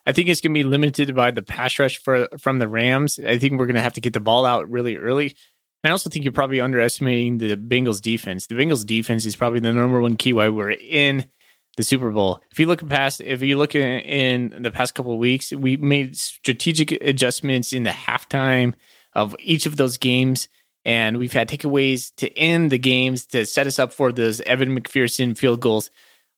I 0.06 0.12
think 0.12 0.28
it's 0.28 0.42
going 0.42 0.54
to 0.54 0.60
be 0.60 0.64
limited 0.64 1.16
by 1.16 1.32
the 1.32 1.42
pass 1.42 1.80
rush 1.80 1.98
for 1.98 2.28
from 2.38 2.60
the 2.60 2.68
Rams. 2.68 3.20
I 3.20 3.38
think 3.38 3.54
we're 3.54 3.66
going 3.66 3.76
to 3.76 3.82
have 3.82 3.94
to 3.94 4.02
get 4.02 4.14
the 4.14 4.20
ball 4.20 4.46
out 4.46 4.70
really 4.70 4.98
early. 4.98 5.36
I 5.84 5.90
also 5.90 6.10
think 6.10 6.24
you're 6.24 6.32
probably 6.32 6.62
underestimating 6.62 7.40
the 7.40 7.58
Bengals 7.58 8.02
defense. 8.02 8.48
The 8.48 8.56
Bengals 8.56 8.86
defense 8.86 9.26
is 9.26 9.36
probably 9.36 9.60
the 9.60 9.74
number 9.74 10.00
one 10.00 10.16
key 10.16 10.32
why 10.32 10.50
we're 10.50 10.72
in 10.72 11.26
the 11.76 11.84
Super 11.84 12.12
Bowl. 12.12 12.42
If 12.52 12.60
you 12.60 12.68
look 12.68 12.88
past, 12.88 13.20
if 13.20 13.42
you 13.42 13.58
look 13.58 13.76
in, 13.76 14.00
in 14.52 14.64
the 14.64 14.72
past 14.72 14.96
couple 14.96 15.14
of 15.14 15.20
weeks, 15.20 15.52
we 15.52 15.76
made 15.78 16.16
strategic 16.16 16.92
adjustments 16.92 17.74
in 17.74 17.84
the 17.84 17.90
halftime 17.90 18.76
of 19.14 19.36
each 19.40 19.66
of 19.66 19.76
those 19.76 19.98
games, 19.98 20.48
and 20.86 21.18
we've 21.18 21.34
had 21.34 21.50
takeaways 21.50 22.14
to 22.16 22.32
end 22.38 22.72
the 22.72 22.80
games 22.80 23.26
to 23.28 23.46
set 23.46 23.68
us 23.68 23.80
up 23.80 23.92
for 23.92 24.12
those 24.12 24.40
Evan 24.42 24.78
McPherson 24.78 25.38
field 25.38 25.60
goals, 25.60 25.92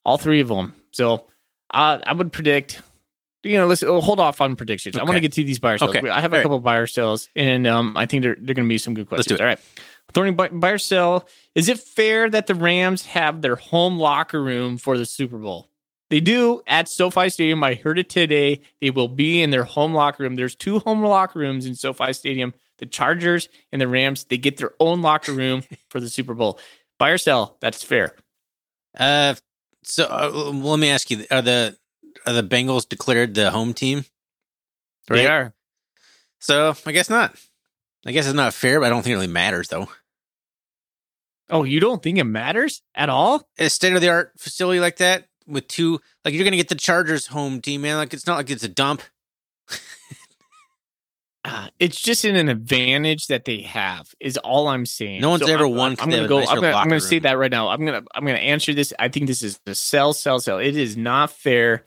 all 0.04 0.18
three 0.18 0.40
of 0.40 0.48
them. 0.48 0.74
So 0.92 1.28
uh, 1.72 2.00
I 2.04 2.14
would 2.14 2.32
predict 2.32 2.82
you 3.46 3.58
know, 3.58 3.68
let's 3.68 3.84
oh, 3.84 4.02
hold 4.02 4.20
off 4.20 4.42
on 4.42 4.56
predictions. 4.56 4.96
Okay. 4.96 5.02
I 5.02 5.06
want 5.06 5.18
to 5.18 5.22
get 5.22 5.34
to 5.34 5.44
these 5.44 5.60
buyer 5.60 5.78
sales. 5.78 5.96
Okay. 5.96 6.10
I 6.10 6.22
have 6.22 6.34
a 6.34 6.38
All 6.38 6.42
couple 6.42 6.58
right. 6.58 6.64
buyer 6.64 6.88
sales, 6.88 7.30
and 7.36 7.68
um, 7.68 7.96
I 7.96 8.06
think 8.06 8.24
they're 8.24 8.38
they're 8.40 8.56
going 8.56 8.68
to 8.68 8.70
be 8.70 8.78
some 8.78 8.94
good 8.94 9.08
questions. 9.08 9.32
Let's 9.32 9.40
do 9.40 9.44
it. 9.44 9.46
All 9.46 9.48
right, 9.48 9.60
Thorny 10.14 10.60
buyer 10.60 10.78
sell. 10.78 11.28
Is 11.54 11.70
it 11.70 11.80
fair 11.80 12.30
that 12.30 12.48
the 12.48 12.56
Rams 12.56 13.06
have 13.06 13.42
their 13.42 13.56
home 13.56 14.00
locker 14.00 14.42
room 14.42 14.78
for 14.78 14.98
the 14.98 15.06
Super 15.06 15.38
Bowl? 15.38 15.70
They 16.10 16.20
do 16.20 16.62
at 16.68 16.88
SoFi 16.88 17.30
Stadium. 17.30 17.64
I 17.64 17.76
heard 17.76 17.98
it 17.98 18.10
today. 18.10 18.62
They 18.80 18.92
will 18.92 19.08
be 19.08 19.42
in 19.42 19.50
their 19.50 19.64
home 19.64 19.94
locker 19.94 20.24
room. 20.24 20.36
There's 20.36 20.56
two 20.56 20.80
home 20.80 21.04
locker 21.04 21.40
rooms 21.40 21.66
in 21.66 21.76
SoFi 21.76 22.14
Stadium. 22.14 22.54
The 22.78 22.86
Chargers 22.86 23.50
and 23.72 23.82
the 23.82 23.88
Rams. 23.88 24.26
They 24.26 24.38
get 24.38 24.58
their 24.58 24.74
own 24.80 25.02
locker 25.02 25.32
room 25.32 25.64
for 25.90 26.00
the 26.00 26.10
Super 26.10 26.34
Bowl. 26.34 26.60
Buy 27.00 27.10
or 27.10 27.18
sell? 27.18 27.58
That's 27.60 27.84
fair. 27.84 28.16
Uh, 28.98 29.36
so 29.84 30.06
uh, 30.06 30.30
let 30.30 30.80
me 30.80 30.90
ask 30.90 31.10
you: 31.10 31.26
Are 31.32 31.42
the 31.42 31.78
are 32.28 32.34
the 32.34 32.44
Bengals 32.44 32.88
declared 32.88 33.36
the 33.36 33.52
home 33.52 33.74
team? 33.74 34.06
Right? 35.10 35.18
They 35.18 35.28
are. 35.28 35.54
So 36.40 36.76
I 36.86 36.92
guess 36.92 37.10
not. 37.10 37.36
I 38.06 38.12
guess 38.12 38.28
it's 38.28 38.36
not 38.36 38.54
fair, 38.54 38.80
but 38.80 38.88
I 38.88 38.90
don't 38.90 39.02
think 39.02 39.14
it 39.14 39.16
really 39.16 39.28
matters 39.28 39.68
though. 39.68 39.88
Oh, 41.50 41.64
you 41.64 41.80
don't 41.80 42.02
think 42.02 42.18
it 42.18 42.24
matters 42.24 42.82
at 42.94 43.10
all? 43.10 43.48
A 43.58 43.70
state 43.70 43.94
of 43.94 44.02
the 44.02 44.10
art 44.10 44.34
facility 44.38 44.80
like 44.80 44.98
that 44.98 45.26
with 45.48 45.68
two, 45.68 46.00
like 46.24 46.34
you're 46.34 46.44
gonna 46.44 46.56
get 46.56 46.70
the 46.70 46.76
Chargers 46.76 47.28
home 47.28 47.62
team, 47.62 47.82
man. 47.82 47.98
Like 47.98 48.14
it's 48.14 48.28
not 48.28 48.38
like 48.38 48.50
it's 48.50 48.64
a 48.64 48.70
dump. 48.70 49.02
uh, 51.44 51.70
it's 51.80 52.02
just 52.02 52.26
an, 52.26 52.36
an 52.36 52.50
advantage 52.50 53.28
that 53.28 53.46
they 53.46 53.62
have. 53.62 54.14
Is 54.20 54.38
all 54.38 54.68
I'm 54.68 54.86
saying. 54.86 55.22
No 55.22 55.30
one's 55.30 55.46
so 55.46 55.54
ever 55.54 55.66
I'm, 55.66 55.76
won. 55.76 55.96
I'm 56.00 56.10
gonna 56.10 56.28
go. 56.28 56.40
I'm 56.40 56.62
gonna, 56.62 56.74
I'm 56.74 56.88
gonna 56.88 57.00
say 57.00 57.20
that 57.20 57.38
right 57.38 57.52
now. 57.52 57.70
I'm 57.70 57.86
gonna 57.86 58.04
I'm 58.14 58.26
gonna 58.26 58.38
answer 58.38 58.74
this. 58.74 58.94
I 58.98 59.10
think 59.10 59.28
this 59.28 59.44
is 59.44 59.60
the 59.66 59.76
sell, 59.76 60.14
sell, 60.14 60.40
sell. 60.40 60.58
It 60.58 60.76
is 60.76 60.98
not 60.98 61.32
fair 61.32 61.86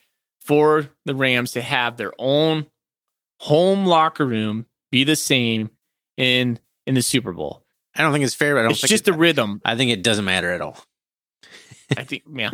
for 0.48 0.88
the 1.04 1.14
Rams 1.14 1.52
to 1.52 1.60
have 1.60 1.98
their 1.98 2.12
own 2.18 2.66
home 3.38 3.84
locker 3.84 4.26
room 4.26 4.64
be 4.90 5.04
the 5.04 5.14
same 5.14 5.70
in 6.16 6.58
in 6.86 6.94
the 6.94 7.02
Super 7.02 7.32
Bowl. 7.32 7.62
I 7.94 8.02
don't 8.02 8.12
think 8.12 8.24
it's 8.24 8.34
fair. 8.34 8.54
But 8.54 8.60
I 8.60 8.62
don't 8.62 8.72
it's 8.72 8.80
just 8.80 9.04
the 9.04 9.12
rhythm. 9.12 9.60
I 9.64 9.76
think 9.76 9.90
it 9.90 10.02
doesn't 10.02 10.24
matter 10.24 10.50
at 10.50 10.62
all. 10.62 10.82
I 11.96 12.04
think, 12.04 12.22
yeah, 12.34 12.50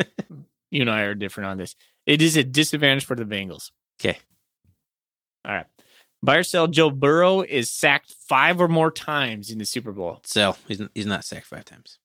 you 0.71 0.81
and 0.81 0.91
I 0.91 1.01
are 1.01 1.15
different 1.15 1.49
on 1.49 1.57
this. 1.57 1.75
It 2.05 2.21
is 2.21 2.35
a 2.35 2.43
disadvantage 2.43 3.05
for 3.05 3.15
the 3.15 3.23
Bengals. 3.23 3.71
Okay. 3.99 4.19
All 5.45 5.53
right. 5.53 5.65
Buy 6.21 6.37
or 6.37 6.43
sell. 6.43 6.67
Joe 6.67 6.89
Burrow 6.89 7.41
is 7.41 7.71
sacked 7.71 8.13
five 8.27 8.59
or 8.59 8.67
more 8.67 8.91
times 8.91 9.51
in 9.51 9.57
the 9.57 9.65
Super 9.65 9.91
Bowl. 9.93 10.19
Sell. 10.25 10.57
He's 10.67 10.81
he's 10.93 11.05
not 11.05 11.23
sacked 11.23 11.45
five 11.45 11.63
times. 11.63 11.97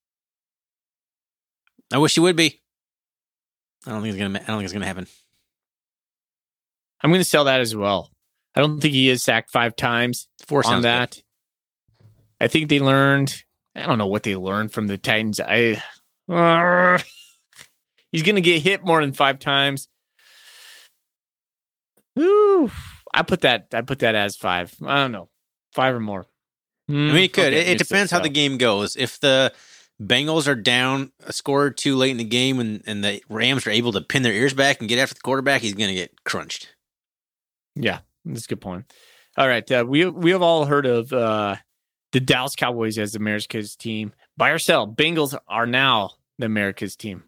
I 1.93 1.99
wish 1.99 2.15
he 2.15 2.21
would 2.21 2.37
be. 2.37 2.61
I 3.87 3.91
don't 3.91 4.03
think 4.03 4.15
it's 4.15 4.23
gonna. 4.23 4.39
I 4.39 4.47
don't 4.47 4.59
think 4.59 4.65
it's 4.65 4.73
gonna 4.73 4.87
happen. 4.87 5.09
I'm 7.03 7.11
going 7.11 7.21
to 7.21 7.29
sell 7.29 7.45
that 7.45 7.61
as 7.61 7.75
well. 7.75 8.11
I 8.55 8.61
don't 8.61 8.81
think 8.81 8.95
he 8.95 9.09
is 9.09 9.23
sacked 9.23 9.51
five 9.51 9.77
times 9.77 10.29
Four 10.47 10.67
on 10.67 10.83
that. 10.83 11.11
Good. 11.11 11.23
I 12.41 12.49
think 12.49 12.69
they 12.69 12.81
learned. 12.81 13.43
I 13.75 13.87
don't 13.87 13.99
know 13.99 14.07
what 14.07 14.23
they 14.25 14.35
learned 14.37 14.73
from 14.73 14.87
the 14.87 14.99
Titans. 14.99 15.41
I 15.41 15.83
uh, 16.29 16.99
he's 18.13 18.23
going 18.23 18.37
to 18.37 18.41
get 18.41 18.63
hit 18.63 18.85
more 18.85 19.01
than 19.01 19.13
five 19.13 19.39
times. 19.39 19.89
Ooh, 22.19 22.71
I 23.15 23.23
put 23.23 23.43
that. 23.43 23.69
I 23.73 23.83
put 23.83 24.01
that 24.01 24.15
as 24.15 24.37
five. 24.37 24.75
I 24.85 24.97
don't 24.97 25.13
know, 25.13 25.29
five 25.73 25.95
or 25.95 26.01
more. 26.01 26.27
Mm, 26.91 27.11
I 27.11 27.13
mean, 27.13 27.25
it 27.25 27.33
could. 27.33 27.53
Okay, 27.53 27.61
it, 27.61 27.69
it 27.69 27.79
depends 27.79 28.11
how 28.11 28.19
the 28.19 28.29
game 28.29 28.59
goes. 28.59 28.97
If 28.97 29.21
the 29.21 29.53
Bengals 30.03 30.49
are 30.49 30.57
down 30.57 31.13
a 31.25 31.33
score 31.33 31.65
or 31.65 31.71
two 31.71 31.95
late 31.95 32.11
in 32.11 32.17
the 32.17 32.25
game 32.25 32.59
and, 32.59 32.83
and 32.87 33.05
the 33.05 33.23
Rams 33.29 33.67
are 33.67 33.71
able 33.71 33.93
to 33.93 34.01
pin 34.01 34.23
their 34.23 34.33
ears 34.33 34.55
back 34.55 34.81
and 34.81 34.89
get 34.89 34.99
after 34.99 35.15
the 35.15 35.21
quarterback, 35.21 35.61
he's 35.61 35.75
going 35.75 35.89
to 35.89 35.95
get 35.95 36.25
crunched. 36.25 36.75
Yeah, 37.75 38.01
that's 38.25 38.45
a 38.45 38.49
good 38.49 38.61
point. 38.61 38.93
All 39.37 39.49
right, 39.49 39.71
uh, 39.71 39.85
we 39.87 40.07
we 40.07 40.31
have 40.33 40.43
all 40.43 40.65
heard 40.65 40.87
of 40.87 41.13
uh, 41.13 41.57
the 42.13 42.21
Dallas 42.21 42.57
Cowboys 42.57 42.99
as 42.99 43.13
the 43.13 43.19
America's 43.19 43.77
team. 43.77 44.13
Buy 44.37 44.51
or 44.51 44.59
sell. 44.59 44.87
Bengals 44.87 45.39
are 45.49 45.67
now 45.67 46.13
the 46.39 46.47
America's 46.47 46.97
team. 46.97 47.25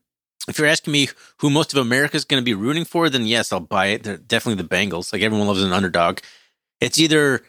If 0.48 0.58
you're 0.58 0.66
asking 0.66 0.92
me 0.92 1.08
who 1.38 1.50
most 1.50 1.72
of 1.72 1.78
America 1.78 2.16
is 2.16 2.24
going 2.24 2.40
to 2.40 2.44
be 2.44 2.54
rooting 2.54 2.84
for, 2.84 3.08
then 3.08 3.26
yes, 3.26 3.52
I'll 3.52 3.60
buy 3.60 3.86
it. 3.86 4.02
They're 4.02 4.16
definitely 4.16 4.62
the 4.62 4.68
Bengals. 4.68 5.12
Like 5.12 5.22
everyone 5.22 5.46
loves 5.46 5.62
an 5.62 5.72
underdog. 5.72 6.18
It's 6.80 6.98
either 6.98 7.42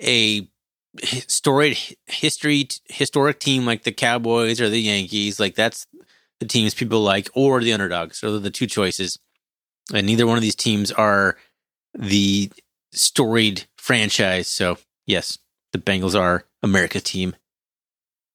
a 0.00 0.48
storied 1.26 1.78
history 2.06 2.68
historic 2.88 3.40
team 3.40 3.64
like 3.64 3.82
the 3.82 3.92
Cowboys 3.92 4.60
or 4.60 4.68
the 4.68 4.80
Yankees, 4.80 5.40
like 5.40 5.54
that's 5.54 5.86
the 6.38 6.46
teams 6.46 6.74
people 6.74 7.00
like, 7.00 7.28
or 7.34 7.60
the 7.60 7.72
underdogs. 7.72 8.18
So 8.18 8.38
the 8.38 8.50
two 8.50 8.66
choices. 8.66 9.18
And 9.92 10.06
neither 10.06 10.26
one 10.26 10.36
of 10.36 10.42
these 10.42 10.54
teams 10.54 10.92
are 10.92 11.36
the 11.94 12.50
storied 12.92 13.64
franchise. 13.76 14.48
So 14.48 14.78
yes, 15.06 15.38
the 15.72 15.78
Bengals 15.78 16.18
are 16.18 16.44
America's 16.62 17.02
team 17.02 17.34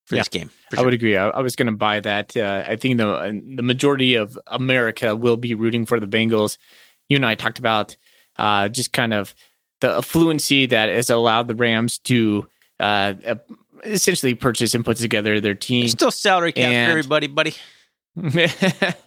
for 0.05 0.15
Yeah, 0.15 0.21
this 0.21 0.29
game. 0.29 0.49
for 0.71 0.79
I 0.79 0.81
would 0.83 0.93
agree. 0.93 1.17
I, 1.17 1.29
I 1.29 1.41
was 1.41 1.55
going 1.55 1.67
to 1.67 1.71
buy 1.77 1.99
that. 1.99 2.35
Uh, 2.35 2.63
I 2.67 2.75
think 2.75 2.97
the 2.97 3.41
the 3.55 3.63
majority 3.63 4.15
of 4.15 4.37
America 4.47 5.15
will 5.15 5.37
be 5.37 5.53
rooting 5.53 5.85
for 5.85 5.99
the 5.99 6.07
Bengals. 6.07 6.57
You 7.09 7.15
and 7.17 7.25
I 7.25 7.35
talked 7.35 7.59
about 7.59 7.95
uh, 8.37 8.67
just 8.69 8.93
kind 8.93 9.13
of 9.13 9.33
the 9.81 9.89
affluency 9.99 10.69
that 10.69 10.89
has 10.89 11.09
allowed 11.09 11.47
the 11.47 11.55
Rams 11.55 11.99
to 11.99 12.47
uh, 12.79 13.13
uh, 13.25 13.35
essentially 13.83 14.33
purchase 14.35 14.73
and 14.73 14.83
put 14.83 14.97
together 14.97 15.39
their 15.39 15.53
team. 15.55 15.87
Still 15.87 16.11
salary 16.11 16.51
cap 16.51 16.65
And- 16.65 16.87
for 16.87 16.97
everybody, 16.97 17.27
buddy. 17.27 17.53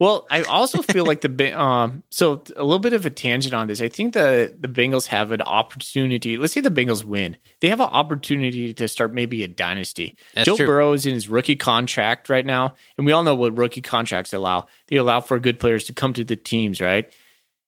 well, 0.00 0.26
I 0.28 0.42
also 0.42 0.82
feel 0.82 1.04
like 1.04 1.20
the 1.20 1.52
um 1.60 2.02
so 2.10 2.42
a 2.56 2.64
little 2.64 2.78
bit 2.78 2.92
of 2.92 3.06
a 3.06 3.10
tangent 3.10 3.54
on 3.54 3.68
this. 3.68 3.80
I 3.80 3.88
think 3.88 4.14
the 4.14 4.54
the 4.58 4.68
Bengals 4.68 5.06
have 5.06 5.30
an 5.30 5.42
opportunity. 5.42 6.36
Let's 6.36 6.52
say 6.52 6.60
the 6.60 6.70
Bengals 6.70 7.04
win. 7.04 7.36
They 7.60 7.68
have 7.68 7.80
an 7.80 7.90
opportunity 7.90 8.74
to 8.74 8.88
start 8.88 9.14
maybe 9.14 9.44
a 9.44 9.48
dynasty. 9.48 10.16
That's 10.34 10.46
Joe 10.46 10.56
true. 10.56 10.66
Burrow 10.66 10.92
is 10.92 11.06
in 11.06 11.14
his 11.14 11.28
rookie 11.28 11.56
contract 11.56 12.28
right 12.28 12.44
now, 12.44 12.74
and 12.96 13.06
we 13.06 13.12
all 13.12 13.22
know 13.22 13.34
what 13.34 13.56
rookie 13.56 13.82
contracts 13.82 14.32
allow. 14.32 14.66
They 14.88 14.96
allow 14.96 15.20
for 15.20 15.38
good 15.38 15.60
players 15.60 15.84
to 15.84 15.92
come 15.92 16.12
to 16.14 16.24
the 16.24 16.36
teams, 16.36 16.80
right? 16.80 17.12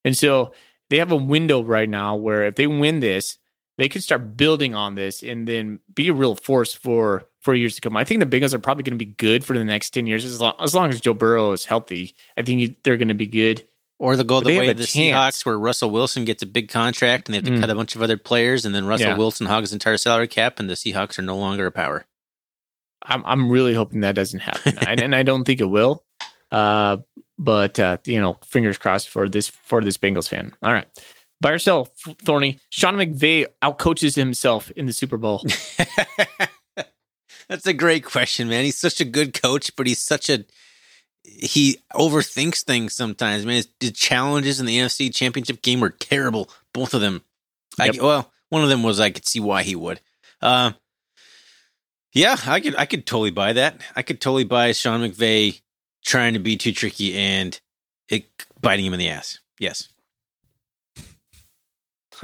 And 0.05 0.17
so 0.17 0.53
they 0.91 0.99
have 0.99 1.13
a 1.13 1.17
window 1.17 1.63
right 1.63 1.89
now 1.89 2.17
where 2.17 2.45
if 2.45 2.55
they 2.57 2.67
win 2.67 3.01
this, 3.01 3.39
they 3.79 3.89
can 3.89 4.01
start 4.01 4.37
building 4.37 4.75
on 4.75 4.95
this 4.95 5.23
and 5.23 5.47
then 5.47 5.81
be 5.95 6.09
a 6.09 6.15
real 6.15 6.35
force 6.35 6.73
for 6.73 7.29
for 7.47 7.55
years 7.55 7.77
to 7.77 7.81
come. 7.81 7.97
I 7.97 8.05
think 8.05 8.21
the 8.21 8.27
Bengals 8.27 8.53
are 8.53 8.59
probably 8.59 8.83
going 8.83 8.99
to 8.99 9.03
be 9.05 9.13
good 9.13 9.45
for 9.45 9.57
the 9.57 9.65
next 9.65 9.91
ten 9.91 10.07
years 10.07 10.25
as 10.25 10.41
long 10.41 10.55
as, 10.61 10.75
long 10.75 10.91
as 10.91 11.01
Joe 11.01 11.15
Burrow 11.15 11.53
is 11.53 11.65
healthy. 11.65 12.15
I 12.37 12.43
think 12.43 12.83
they're 12.83 12.97
going 12.99 13.09
to 13.09 13.15
be 13.15 13.27
good. 13.27 13.67
Or 13.99 14.15
they'll 14.15 14.27
go 14.27 14.41
But 14.43 14.49
the 14.49 14.59
way 14.59 14.69
of 14.69 14.77
the 14.77 14.85
chance. 14.85 15.39
Seahawks, 15.39 15.47
where 15.47 15.59
Russell 15.59 15.89
Wilson 15.89 16.27
gets 16.27 16.43
a 16.43 16.47
big 16.47 16.69
contract 16.69 17.29
and 17.29 17.33
they 17.35 17.39
have 17.39 17.47
to 17.47 17.53
Mm. 17.53 17.61
cut 17.61 17.71
a 17.71 17.75
bunch 17.75 17.97
of 17.97 18.03
other 18.03 18.19
players, 18.19 18.67
and 18.67 18.75
then 18.75 18.85
Russell 18.85 19.07
Yeah. 19.09 19.17
Wilson 19.17 19.47
hogs 19.47 19.73
entire 19.73 19.97
salary 19.97 20.29
cap, 20.29 20.61
and 20.61 20.69
the 20.69 20.75
Seahawks 20.75 21.19
are 21.19 21.23
no 21.23 21.39
longer 21.39 21.65
a 21.65 21.73
power. 21.73 22.05
I'm 23.03 23.25
I'm 23.25 23.49
really 23.51 23.73
hoping 23.73 24.01
that 24.01 24.15
doesn't 24.15 24.41
happen, 24.41 24.77
and, 24.87 25.01
and 25.01 25.15
I 25.15 25.23
don't 25.23 25.45
think 25.45 25.61
it 25.63 25.71
will. 25.71 26.05
Uh, 26.53 26.99
but 27.39 27.79
uh, 27.81 27.97
you 28.05 28.21
know, 28.21 28.37
fingers 28.45 28.77
crossed 28.77 29.09
for 29.09 29.29
this 29.31 29.49
for 29.49 29.81
this 29.83 29.97
Bengals 29.97 30.29
fan. 30.29 30.53
All 30.63 30.73
right, 30.75 30.87
by 31.41 31.53
yourself, 31.53 31.89
Thorny. 32.23 32.59
Sean 32.71 32.97
McVay 32.97 33.47
outcoaches 33.63 34.15
himself 34.17 34.71
in 34.73 34.85
the 34.87 34.93
Super 34.93 35.17
Bowl. 35.17 35.43
That's 37.49 37.67
a 37.67 37.73
great 37.73 38.05
question, 38.05 38.49
man. 38.49 38.65
He's 38.65 38.79
such 38.79 39.01
a 39.01 39.05
good 39.05 39.41
coach, 39.41 39.75
but 39.77 39.87
he's 39.87 40.03
such 40.03 40.29
a 40.29 40.45
he 41.27 41.79
overthinks 41.93 42.63
things 42.63 42.95
sometimes, 42.95 43.45
man. 43.45 43.63
His 43.81 43.93
challenges 43.93 44.61
in 44.61 44.67
the 44.67 44.79
NFC 44.79 45.13
Championship 45.15 45.63
game 45.63 45.81
were 45.81 45.91
terrible, 45.91 46.51
both 46.73 46.95
of 46.95 47.01
them. 47.01 47.23
Yep. 47.79 47.97
I, 47.97 48.03
well, 48.03 48.33
one 48.49 48.63
of 48.63 48.69
them 48.69 48.83
was 48.83 49.01
I 49.01 49.11
could 49.11 49.27
see 49.27 49.41
why 49.41 49.63
he 49.63 49.75
would. 49.75 50.01
Um, 50.41 50.75
yeah, 52.13 52.37
I 52.47 52.61
could 52.61 52.77
I 52.77 52.87
could 52.87 53.07
totally 53.07 53.31
buy 53.31 53.53
that. 53.55 53.81
I 53.95 54.03
could 54.03 54.21
totally 54.21 54.45
buy 54.45 54.73
Sean 54.73 55.01
McVay 55.01 55.61
trying 56.05 56.35
to 56.35 56.39
be 56.39 56.57
too 56.57 56.73
tricky 56.73 57.17
and 57.17 57.61
it 58.09 58.27
biting 58.61 58.87
him 58.87 58.95
in 58.95 58.99
the 58.99 59.09
ass. 59.09 59.39
Yes, 59.59 59.89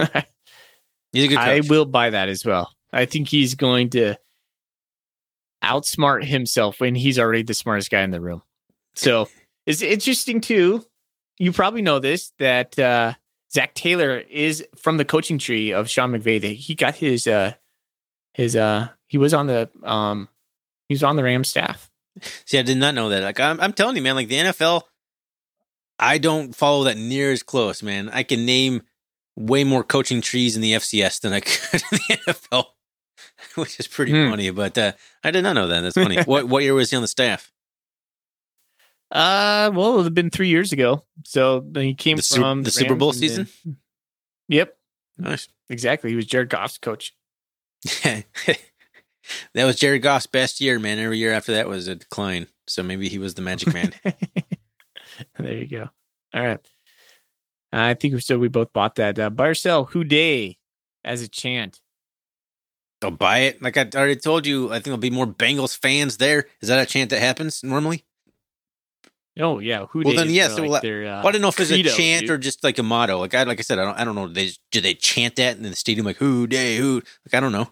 he's 1.12 1.24
a 1.24 1.28
good 1.28 1.38
I 1.38 1.60
will 1.60 1.84
buy 1.84 2.10
that 2.10 2.28
as 2.28 2.44
well. 2.44 2.70
I 2.92 3.04
think 3.06 3.28
he's 3.28 3.54
going 3.54 3.90
to 3.90 4.16
outsmart 5.62 6.24
himself 6.24 6.80
when 6.80 6.94
he's 6.94 7.18
already 7.18 7.42
the 7.42 7.54
smartest 7.54 7.90
guy 7.90 8.02
in 8.02 8.10
the 8.10 8.20
room. 8.20 8.42
So 8.94 9.28
it's 9.66 9.82
interesting 9.82 10.40
too. 10.40 10.84
You 11.38 11.52
probably 11.52 11.82
know 11.82 11.98
this 11.98 12.32
that 12.38 12.78
uh, 12.78 13.14
Zac 13.52 13.74
Taylor 13.74 14.18
is 14.18 14.64
from 14.76 14.96
the 14.96 15.04
coaching 15.04 15.38
tree 15.38 15.72
of 15.72 15.88
Sean 15.88 16.12
McVay. 16.12 16.40
That 16.40 16.48
he 16.48 16.74
got 16.74 16.96
his 16.96 17.26
uh, 17.26 17.54
his 18.34 18.56
uh, 18.56 18.88
he 19.06 19.18
was 19.18 19.34
on 19.34 19.46
the 19.46 19.70
um, 19.82 20.28
he 20.88 20.94
was 20.94 21.02
on 21.02 21.16
the 21.16 21.24
Rams 21.24 21.48
staff. 21.48 21.90
See, 22.44 22.58
I 22.58 22.62
did 22.62 22.76
not 22.76 22.94
know 22.94 23.08
that. 23.08 23.22
Like, 23.22 23.40
I'm, 23.40 23.60
I'm 23.60 23.72
telling 23.72 23.96
you, 23.96 24.02
man. 24.02 24.16
Like 24.16 24.28
the 24.28 24.36
NFL, 24.36 24.82
I 25.98 26.18
don't 26.18 26.54
follow 26.54 26.84
that 26.84 26.96
near 26.98 27.32
as 27.32 27.42
close, 27.42 27.82
man. 27.82 28.10
I 28.10 28.22
can 28.22 28.44
name 28.44 28.82
way 29.36 29.64
more 29.64 29.82
coaching 29.82 30.20
trees 30.20 30.56
in 30.56 30.62
the 30.62 30.74
FCS 30.74 31.20
than 31.20 31.32
I 31.32 31.40
could 31.40 31.82
in 31.92 31.98
the 32.08 32.16
NFL, 32.28 32.64
which 33.56 33.78
is 33.80 33.86
pretty 33.86 34.12
Hmm. 34.12 34.30
funny. 34.30 34.50
But 34.50 34.76
uh, 34.78 34.92
I 35.24 35.30
did 35.30 35.42
not 35.42 35.54
know 35.54 35.68
that. 35.68 35.80
That's 35.82 35.94
funny. 35.94 36.20
what 36.22 36.48
what 36.48 36.62
year 36.62 36.74
was 36.74 36.90
he 36.90 36.96
on 36.96 37.02
the 37.02 37.08
staff? 37.08 37.50
Uh, 39.14 39.70
well, 39.74 40.00
it 40.00 40.04
had 40.04 40.14
been 40.14 40.30
three 40.30 40.48
years 40.48 40.72
ago. 40.72 41.04
So 41.26 41.62
he 41.74 41.92
came 41.92 42.16
The, 42.16 42.22
Su- 42.22 42.40
from 42.40 42.62
the 42.62 42.70
Super 42.70 42.94
Bowl 42.94 43.12
season. 43.12 43.46
then- 43.62 43.76
yep, 44.48 44.74
Nice. 45.18 45.48
exactly. 45.68 46.08
He 46.08 46.16
was 46.16 46.24
Jared 46.24 46.48
Goff's 46.48 46.78
coach. 46.78 47.14
that 48.04 48.24
was 49.54 49.76
Jared 49.76 50.00
Goff's 50.00 50.26
best 50.26 50.62
year, 50.62 50.78
man. 50.78 50.98
Every 50.98 51.18
year 51.18 51.34
after 51.34 51.52
that 51.52 51.68
was 51.68 51.88
a 51.88 51.94
decline. 51.96 52.46
So 52.66 52.82
maybe 52.82 53.10
he 53.10 53.18
was 53.18 53.34
the 53.34 53.42
magic 53.42 53.74
man. 53.74 53.92
there 55.38 55.52
you 55.58 55.66
go. 55.66 55.90
All 56.32 56.42
right. 56.46 56.66
I 57.70 57.92
think 57.92 58.14
we 58.14 58.20
so. 58.20 58.38
We 58.38 58.48
both 58.48 58.72
bought 58.72 58.94
that. 58.94 59.18
Uh, 59.18 59.28
buy 59.28 59.48
or 59.48 59.54
sell, 59.54 59.84
Who 59.84 60.04
Dey 60.04 60.56
as 61.04 61.20
a 61.20 61.28
chant. 61.28 61.81
I'll 63.04 63.10
buy 63.10 63.38
it. 63.40 63.62
Like 63.62 63.76
I 63.76 63.88
already 63.94 64.16
told 64.16 64.46
you, 64.46 64.68
I 64.70 64.74
think 64.74 64.84
there'll 64.84 64.98
be 64.98 65.10
more 65.10 65.26
Bengals 65.26 65.76
fans 65.76 66.16
there. 66.18 66.46
Is 66.60 66.68
that 66.68 66.80
a 66.80 66.86
chant 66.86 67.10
that 67.10 67.20
happens 67.20 67.62
normally? 67.62 68.04
Oh 69.40 69.60
yeah, 69.60 69.86
who 69.86 70.02
Well, 70.04 70.14
then, 70.14 70.28
yes, 70.30 70.54
kinda 70.56 70.62
well, 70.62 70.72
like 70.72 70.84
uh, 70.84 71.22
I 71.26 71.32
don't 71.32 71.40
know 71.40 71.48
if 71.48 71.58
it's 71.58 71.70
a 71.70 71.82
chant 71.82 72.22
dude. 72.22 72.30
or 72.30 72.36
just 72.38 72.62
like 72.62 72.78
a 72.78 72.82
motto. 72.82 73.18
Like 73.18 73.34
I 73.34 73.44
like 73.44 73.58
I 73.58 73.62
said, 73.62 73.78
I 73.78 73.84
don't 73.84 73.98
I 73.98 74.04
don't 74.04 74.14
know. 74.14 74.28
They 74.28 74.50
do 74.70 74.80
they 74.82 74.92
chant 74.94 75.36
that 75.36 75.56
in 75.56 75.62
the 75.62 75.74
stadium 75.74 76.04
like 76.04 76.18
Who 76.18 76.46
Dey 76.46 76.76
who 76.76 76.96
like 77.26 77.34
I 77.34 77.40
don't 77.40 77.52
know. 77.52 77.70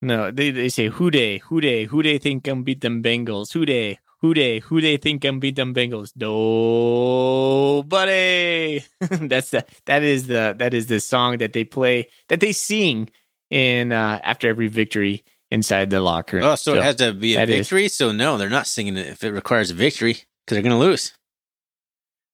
no. 0.00 0.30
They 0.30 0.50
they 0.50 0.70
say 0.70 0.88
Who 0.88 1.10
Dey, 1.10 1.38
Who 1.38 1.60
Dey, 1.60 1.84
who 1.84 2.02
they 2.02 2.16
think 2.18 2.44
can 2.44 2.62
beat 2.62 2.80
them 2.80 3.02
Bengals, 3.02 3.52
Who 3.52 3.66
Dey, 3.66 3.98
Who 4.22 4.32
Dey, 4.32 4.60
who 4.60 4.80
they 4.80 4.96
think 4.96 5.20
can 5.20 5.40
beat 5.40 5.56
them 5.56 5.74
Bengals. 5.74 6.12
Nobody. 7.82 8.82
That's 9.00 9.50
the 9.50 9.66
that 9.84 10.02
is 10.02 10.26
the 10.26 10.54
that 10.58 10.72
is 10.72 10.86
the 10.86 11.00
song 11.00 11.36
that 11.38 11.52
they 11.52 11.64
play 11.64 12.08
that 12.28 12.40
they 12.40 12.52
sing 12.52 13.10
in 13.52 13.92
uh, 13.92 14.18
after 14.24 14.48
every 14.48 14.68
victory 14.68 15.24
inside 15.50 15.90
the 15.90 16.00
locker 16.00 16.38
room. 16.38 16.46
Oh, 16.46 16.54
so, 16.54 16.74
it 16.74 16.82
has 16.82 16.96
to 16.96 17.12
be 17.12 17.34
a 17.34 17.38
that 17.38 17.50
is- 17.50 17.68
victory. 17.68 17.88
So 17.88 18.10
no, 18.10 18.38
they're 18.38 18.48
not 18.48 18.66
singing 18.66 18.96
it 18.96 19.06
if 19.06 19.22
it 19.22 19.30
requires 19.30 19.70
a 19.70 19.74
victory 19.74 20.14
because 20.14 20.56
they're 20.56 20.62
gonna 20.62 20.78
lose. 20.78 21.12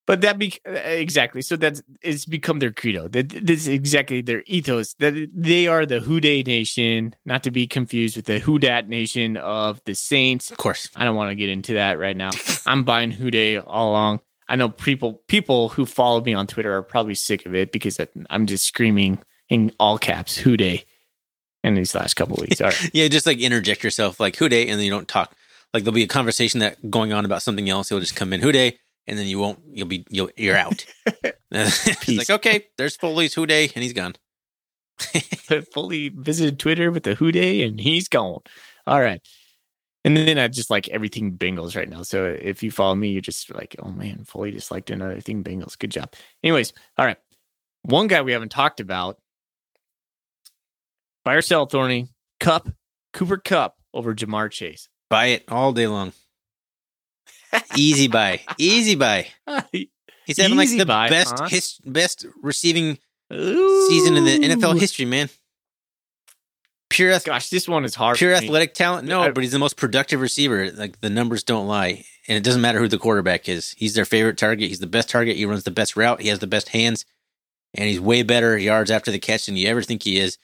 But 0.06 0.22
that 0.22 0.38
be 0.38 0.54
exactly 0.64 1.42
so 1.42 1.56
that's 1.56 1.82
it's 2.00 2.24
become 2.24 2.60
their 2.60 2.72
credo. 2.72 3.08
That 3.08 3.28
this 3.28 3.62
is 3.62 3.68
exactly 3.68 4.22
their 4.22 4.42
ethos. 4.46 4.94
That 5.00 5.28
they 5.34 5.66
are 5.66 5.84
the 5.84 6.00
Who 6.00 6.18
Dey 6.18 6.42
Nation, 6.42 7.14
not 7.26 7.42
to 7.42 7.50
be 7.50 7.66
confused 7.66 8.16
with 8.16 8.24
the 8.24 8.38
Who 8.38 8.58
Dat 8.58 8.88
Nation 8.88 9.36
of 9.36 9.82
the 9.84 9.94
Saints. 9.94 10.50
Of 10.50 10.56
course. 10.56 10.88
I 10.96 11.04
don't 11.04 11.16
want 11.16 11.30
to 11.30 11.34
get 11.34 11.50
into 11.50 11.74
that 11.74 11.98
right 11.98 12.16
now. 12.16 12.30
I'm 12.64 12.84
buying 12.84 13.10
Who 13.10 13.30
Dey 13.30 13.58
all 13.58 13.90
along. 13.90 14.20
I 14.48 14.56
know 14.56 14.70
people 14.70 15.20
people 15.28 15.68
who 15.68 15.84
follow 15.84 16.22
me 16.22 16.32
on 16.32 16.46
Twitter 16.46 16.74
are 16.74 16.82
probably 16.82 17.14
sick 17.14 17.44
of 17.44 17.54
it 17.54 17.70
because 17.70 18.00
I'm 18.30 18.46
just 18.46 18.64
screaming 18.64 19.18
in 19.50 19.72
all 19.78 19.98
caps 19.98 20.38
Who 20.38 20.56
Dey 20.56 20.86
in 21.64 21.74
these 21.74 21.94
last 21.94 22.14
couple 22.14 22.36
of 22.36 22.42
weeks. 22.42 22.60
All 22.60 22.68
right. 22.68 22.90
Yeah, 22.94 23.08
just 23.08 23.26
like 23.26 23.38
interject 23.38 23.84
yourself 23.84 24.20
like 24.20 24.36
Who 24.36 24.48
Dey, 24.48 24.68
and 24.68 24.78
then 24.78 24.84
you 24.84 24.90
don't 24.90 25.08
talk. 25.08 25.34
Like 25.74 25.84
there'll 25.84 25.94
be 25.94 26.02
a 26.02 26.08
conversation 26.08 26.60
that 26.60 26.90
going 26.90 27.12
on 27.12 27.24
about 27.24 27.42
something 27.42 27.68
else. 27.68 27.88
He'll 27.88 28.00
just 28.00 28.16
come 28.16 28.32
in 28.32 28.40
Who 28.40 28.52
Dey, 28.52 28.78
and 29.06 29.18
then 29.18 29.26
you 29.26 29.38
won't. 29.38 29.60
You'll 29.72 29.88
be 29.88 30.04
you'll 30.08 30.30
you're 30.36 30.56
out. 30.56 30.84
it's 31.50 32.08
like 32.08 32.30
okay, 32.30 32.66
there's 32.76 32.96
Foley's 32.96 33.34
Who 33.34 33.46
Dey, 33.46 33.64
and 33.74 33.82
he's 33.82 33.92
gone. 33.92 34.14
Foley 35.72 36.08
visited 36.08 36.58
Twitter 36.58 36.90
with 36.90 37.04
the 37.04 37.14
Who 37.14 37.32
Dey 37.32 37.62
and 37.62 37.80
he's 37.80 38.08
gone. 38.08 38.40
All 38.86 39.00
right. 39.00 39.20
And 40.04 40.16
then 40.16 40.38
I 40.38 40.48
just 40.48 40.70
like 40.70 40.88
everything 40.88 41.36
Bengals 41.36 41.76
right 41.76 41.88
now. 41.88 42.02
So 42.02 42.24
if 42.24 42.62
you 42.62 42.70
follow 42.70 42.94
me, 42.94 43.08
you're 43.08 43.20
just 43.20 43.52
like, 43.54 43.76
oh 43.80 43.90
man, 43.90 44.24
Foley 44.24 44.52
just 44.52 44.70
liked 44.70 44.90
another 44.90 45.20
thing 45.20 45.44
Bengals. 45.44 45.78
Good 45.78 45.90
job. 45.90 46.12
Anyways, 46.42 46.72
all 46.96 47.04
right. 47.04 47.18
One 47.82 48.06
guy 48.06 48.22
we 48.22 48.32
haven't 48.32 48.50
talked 48.50 48.80
about. 48.80 49.18
Buy 51.28 51.34
or 51.34 51.42
sell, 51.42 51.66
Thorny. 51.66 52.08
Kupp, 52.40 52.70
Cooper 53.12 53.36
Kupp 53.36 53.74
over 53.92 54.14
Ja'Marr 54.14 54.50
Chase. 54.50 54.88
Buy 55.10 55.26
it 55.26 55.44
all 55.48 55.74
day 55.74 55.86
long. 55.86 56.14
Easy 57.76 58.08
buy, 58.08 58.40
easy 58.56 58.94
buy. 58.94 59.26
He's 60.24 60.38
having 60.38 60.56
like 60.56 60.70
the 60.70 60.86
buy, 60.86 61.10
best 61.10 61.38
huh? 61.38 61.48
his, 61.48 61.76
best 61.84 62.24
receiving 62.42 62.96
season 63.30 64.16
in 64.16 64.24
the 64.24 64.38
NFL 64.38 64.80
history, 64.80 65.04
man. 65.04 65.28
pure 66.88 67.12
ath- 67.12 67.26
Gosh, 67.26 67.50
this 67.50 67.68
one 67.68 67.84
is 67.84 67.94
hard. 67.94 68.16
pure 68.16 68.32
athletic 68.32 68.72
talent. 68.72 69.06
No, 69.06 69.20
I- 69.24 69.30
but 69.30 69.42
he's 69.44 69.52
the 69.52 69.58
most 69.58 69.76
productive 69.76 70.22
receiver. 70.22 70.70
Like 70.70 70.98
the 71.02 71.10
numbers 71.10 71.42
don't 71.42 71.66
lie, 71.68 72.06
and 72.26 72.38
it 72.38 72.42
doesn't 72.42 72.62
matter 72.62 72.78
who 72.78 72.88
the 72.88 72.96
quarterback 72.96 73.50
is. 73.50 73.74
He's 73.76 73.92
their 73.92 74.06
favorite 74.06 74.38
target. 74.38 74.68
He's 74.68 74.80
the 74.80 74.86
best 74.86 75.10
target. 75.10 75.36
He 75.36 75.44
runs 75.44 75.64
the 75.64 75.70
best 75.70 75.94
route. 75.94 76.22
He 76.22 76.28
has 76.28 76.38
the 76.38 76.46
best 76.46 76.70
hands, 76.70 77.04
and 77.74 77.86
he's 77.86 78.00
way 78.00 78.22
better 78.22 78.56
yards 78.56 78.90
after 78.90 79.10
the 79.10 79.18
catch 79.18 79.44
than 79.44 79.56
you 79.56 79.68
ever 79.68 79.82
think 79.82 80.04
he 80.04 80.18
is. 80.18 80.38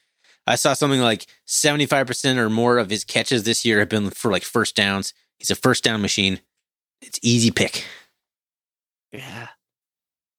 I 0.46 0.56
saw 0.56 0.74
something 0.74 1.00
like 1.00 1.26
seventy 1.46 1.86
five 1.86 2.06
percent 2.06 2.38
or 2.38 2.50
more 2.50 2.78
of 2.78 2.90
his 2.90 3.04
catches 3.04 3.44
this 3.44 3.64
year 3.64 3.78
have 3.80 3.88
been 3.88 4.10
for 4.10 4.30
like 4.30 4.42
first 4.44 4.76
downs. 4.76 5.14
He's 5.38 5.50
a 5.50 5.54
first 5.56 5.84
down 5.84 6.00
machine. 6.02 6.40
It's 7.00 7.18
easy 7.22 7.50
pick. 7.50 7.84
Yeah. 9.12 9.48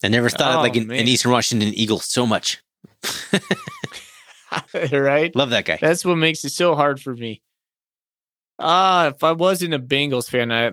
I 0.04 0.08
never 0.10 0.30
thought 0.30 0.54
Oh, 0.54 0.58
of 0.58 0.62
like 0.64 0.76
an, 0.76 0.92
an. 0.92 1.08
Eastern 1.08 1.32
Washington 1.32 1.70
Eagle 1.74 2.00
so 2.00 2.26
much. 2.28 2.62
right? 4.92 5.36
Love 5.36 5.50
that 5.50 5.66
guy. 5.66 5.78
That's 5.82 6.06
what 6.06 6.16
makes 6.18 6.44
it 6.46 6.52
so 6.52 6.76
hard 6.76 7.02
for 7.02 7.14
me. 7.14 7.42
Ah, 8.60 9.08
if 9.08 9.24
I 9.24 9.32
wasn't 9.34 9.74
a 9.74 9.80
Bengals 9.80 10.30
fan, 10.30 10.52
I 10.52 10.72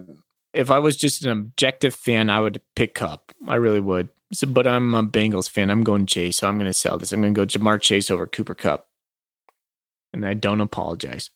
if 0.53 0.71
I 0.71 0.79
was 0.79 0.97
just 0.97 1.25
an 1.25 1.31
objective 1.31 1.95
fan, 1.95 2.31
I 2.31 2.41
would 2.41 2.61
pick 2.77 2.95
Kupp. 2.95 3.33
I 3.49 3.55
really 3.57 3.81
would. 3.81 4.09
So, 4.33 4.47
but 4.47 4.67
I'm 4.67 4.95
a 4.95 5.03
Bengals 5.03 5.49
fan. 5.49 5.71
I'm 5.71 5.83
going 5.85 6.07
Chase, 6.07 6.37
so 6.39 6.49
I'm 6.49 6.57
going 6.59 6.69
to 6.71 6.73
sell 6.75 6.99
this. 6.99 7.13
I'm 7.13 7.21
going 7.23 7.35
to 7.35 7.39
go 7.39 7.47
Ja'Marr 7.47 7.81
Chase 7.81 8.11
over 8.11 8.27
Cooper 8.27 8.55
Kupp, 8.55 8.87
and 10.13 10.27
I 10.27 10.35
don't 10.35 10.61
apologize. 10.61 11.31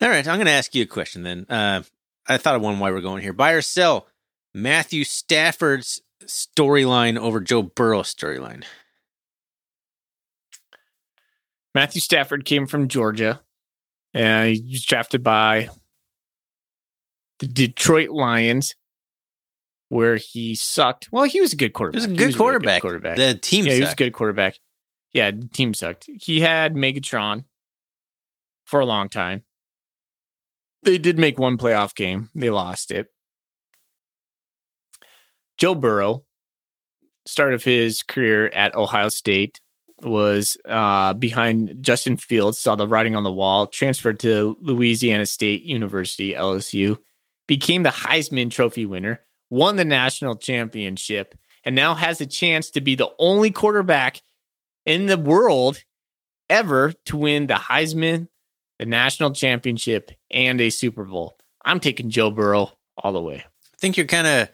All 0.00 0.08
right, 0.08 0.26
I'm 0.26 0.36
going 0.36 0.46
to 0.46 0.52
ask 0.52 0.74
you 0.74 0.82
a 0.82 0.86
question 0.86 1.22
then. 1.22 1.46
Uh, 1.48 1.82
I 2.26 2.36
thought 2.36 2.56
of 2.56 2.62
one 2.62 2.78
while 2.78 2.92
we're 2.92 3.00
going 3.00 3.22
here. 3.22 3.32
Buy 3.32 3.52
or 3.52 3.62
sell 3.62 4.06
Matthew 4.52 5.04
Stafford's 5.04 6.02
storyline 6.24 7.18
over 7.18 7.40
Joe 7.40 7.62
Burrow's 7.62 8.14
storyline. 8.14 8.64
Matthew 11.74 12.00
Stafford 12.00 12.44
came 12.44 12.66
from 12.66 12.88
Georgia, 12.88 13.40
and 14.12 14.54
he 14.54 14.72
was 14.72 14.84
drafted 14.84 15.22
by 15.22 15.68
the 17.40 17.48
Detroit 17.48 18.10
Lions, 18.10 18.74
where 19.88 20.16
he 20.16 20.54
sucked. 20.54 21.08
Well, 21.10 21.24
he 21.24 21.40
was 21.40 21.52
a 21.52 21.56
good 21.56 21.72
quarterback. 21.72 22.02
He 22.02 22.06
was 22.06 22.14
a 22.14 22.16
good 22.16 22.26
really 22.26 22.38
quarterback. 22.38 22.82
quarterback. 22.82 23.16
The 23.16 23.34
team 23.34 23.66
yeah, 23.66 23.74
he 23.74 23.80
was 23.80 23.92
a 23.92 23.96
good 23.96 24.12
quarterback. 24.12 24.58
Yeah, 25.12 25.32
the 25.32 25.48
team 25.48 25.74
sucked. 25.74 26.08
He 26.20 26.40
had 26.40 26.74
Megatron 26.74 27.44
for 28.74 28.80
a 28.80 28.86
long 28.86 29.08
time. 29.08 29.44
They 30.82 30.98
did 30.98 31.16
make 31.16 31.38
one 31.38 31.58
playoff 31.58 31.94
game. 31.94 32.30
They 32.34 32.50
lost 32.50 32.90
it. 32.90 33.06
Joe 35.58 35.76
Burrow, 35.76 36.24
start 37.24 37.54
of 37.54 37.62
his 37.62 38.02
career 38.02 38.48
at 38.48 38.74
Ohio 38.74 39.10
State, 39.10 39.60
was 40.02 40.56
uh, 40.68 41.12
behind 41.12 41.76
Justin 41.82 42.16
Fields, 42.16 42.58
saw 42.58 42.74
the 42.74 42.88
writing 42.88 43.14
on 43.14 43.22
the 43.22 43.30
wall, 43.30 43.68
transferred 43.68 44.18
to 44.18 44.56
Louisiana 44.60 45.26
State 45.26 45.62
University, 45.62 46.32
LSU, 46.32 46.98
became 47.46 47.84
the 47.84 47.90
Heisman 47.90 48.50
Trophy 48.50 48.86
winner, 48.86 49.20
won 49.50 49.76
the 49.76 49.84
national 49.84 50.34
championship, 50.34 51.36
and 51.62 51.76
now 51.76 51.94
has 51.94 52.20
a 52.20 52.26
chance 52.26 52.70
to 52.70 52.80
be 52.80 52.96
the 52.96 53.12
only 53.20 53.52
quarterback 53.52 54.20
in 54.84 55.06
the 55.06 55.16
world 55.16 55.84
ever 56.50 56.92
to 57.06 57.16
win 57.16 57.46
the 57.46 57.54
Heisman, 57.54 58.26
the 58.78 58.86
national 58.86 59.32
championship, 59.32 60.10
and 60.30 60.60
a 60.60 60.70
Super 60.70 61.04
Bowl. 61.04 61.36
I'm 61.64 61.80
taking 61.80 62.10
Joe 62.10 62.30
Burrow 62.30 62.72
all 62.98 63.12
the 63.12 63.20
way. 63.20 63.36
I 63.46 63.76
think 63.78 63.96
you're 63.96 64.06
kind 64.06 64.26
of 64.26 64.48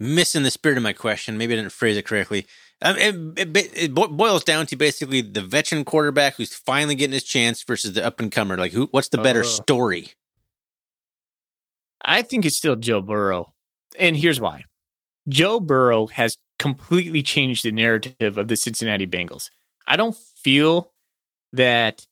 missing 0.00 0.42
the 0.42 0.50
spirit 0.50 0.76
of 0.76 0.82
my 0.82 0.92
question. 0.92 1.38
Maybe 1.38 1.54
I 1.54 1.56
didn't 1.56 1.72
phrase 1.72 1.96
it 1.96 2.04
correctly. 2.06 2.46
Um, 2.80 2.96
it, 2.96 3.56
it, 3.56 3.72
it 3.76 3.94
boils 3.94 4.44
down 4.44 4.66
to 4.66 4.76
basically 4.76 5.20
the 5.20 5.40
veteran 5.42 5.84
quarterback 5.84 6.36
who's 6.36 6.54
finally 6.54 6.94
getting 6.94 7.14
his 7.14 7.24
chance 7.24 7.62
versus 7.64 7.94
the 7.94 8.04
up 8.04 8.20
and 8.20 8.30
comer. 8.30 8.56
Like, 8.56 8.72
who? 8.72 8.86
What's 8.92 9.08
the 9.08 9.18
better 9.18 9.40
Oh. 9.40 9.42
story? 9.44 10.10
I 12.04 12.22
think 12.22 12.44
it's 12.44 12.56
still 12.56 12.76
Joe 12.76 13.00
Burrow. 13.00 13.52
And 13.98 14.16
here's 14.16 14.40
why 14.40 14.64
Joe 15.28 15.58
Burrow 15.60 16.06
has 16.06 16.36
completely 16.58 17.22
changed 17.22 17.64
the 17.64 17.72
narrative 17.72 18.38
of 18.38 18.48
the 18.48 18.56
Cincinnati 18.56 19.06
Bengals. 19.06 19.50
I 19.86 19.96
don't 19.96 20.16
feel 20.16 20.92
that 21.52 22.06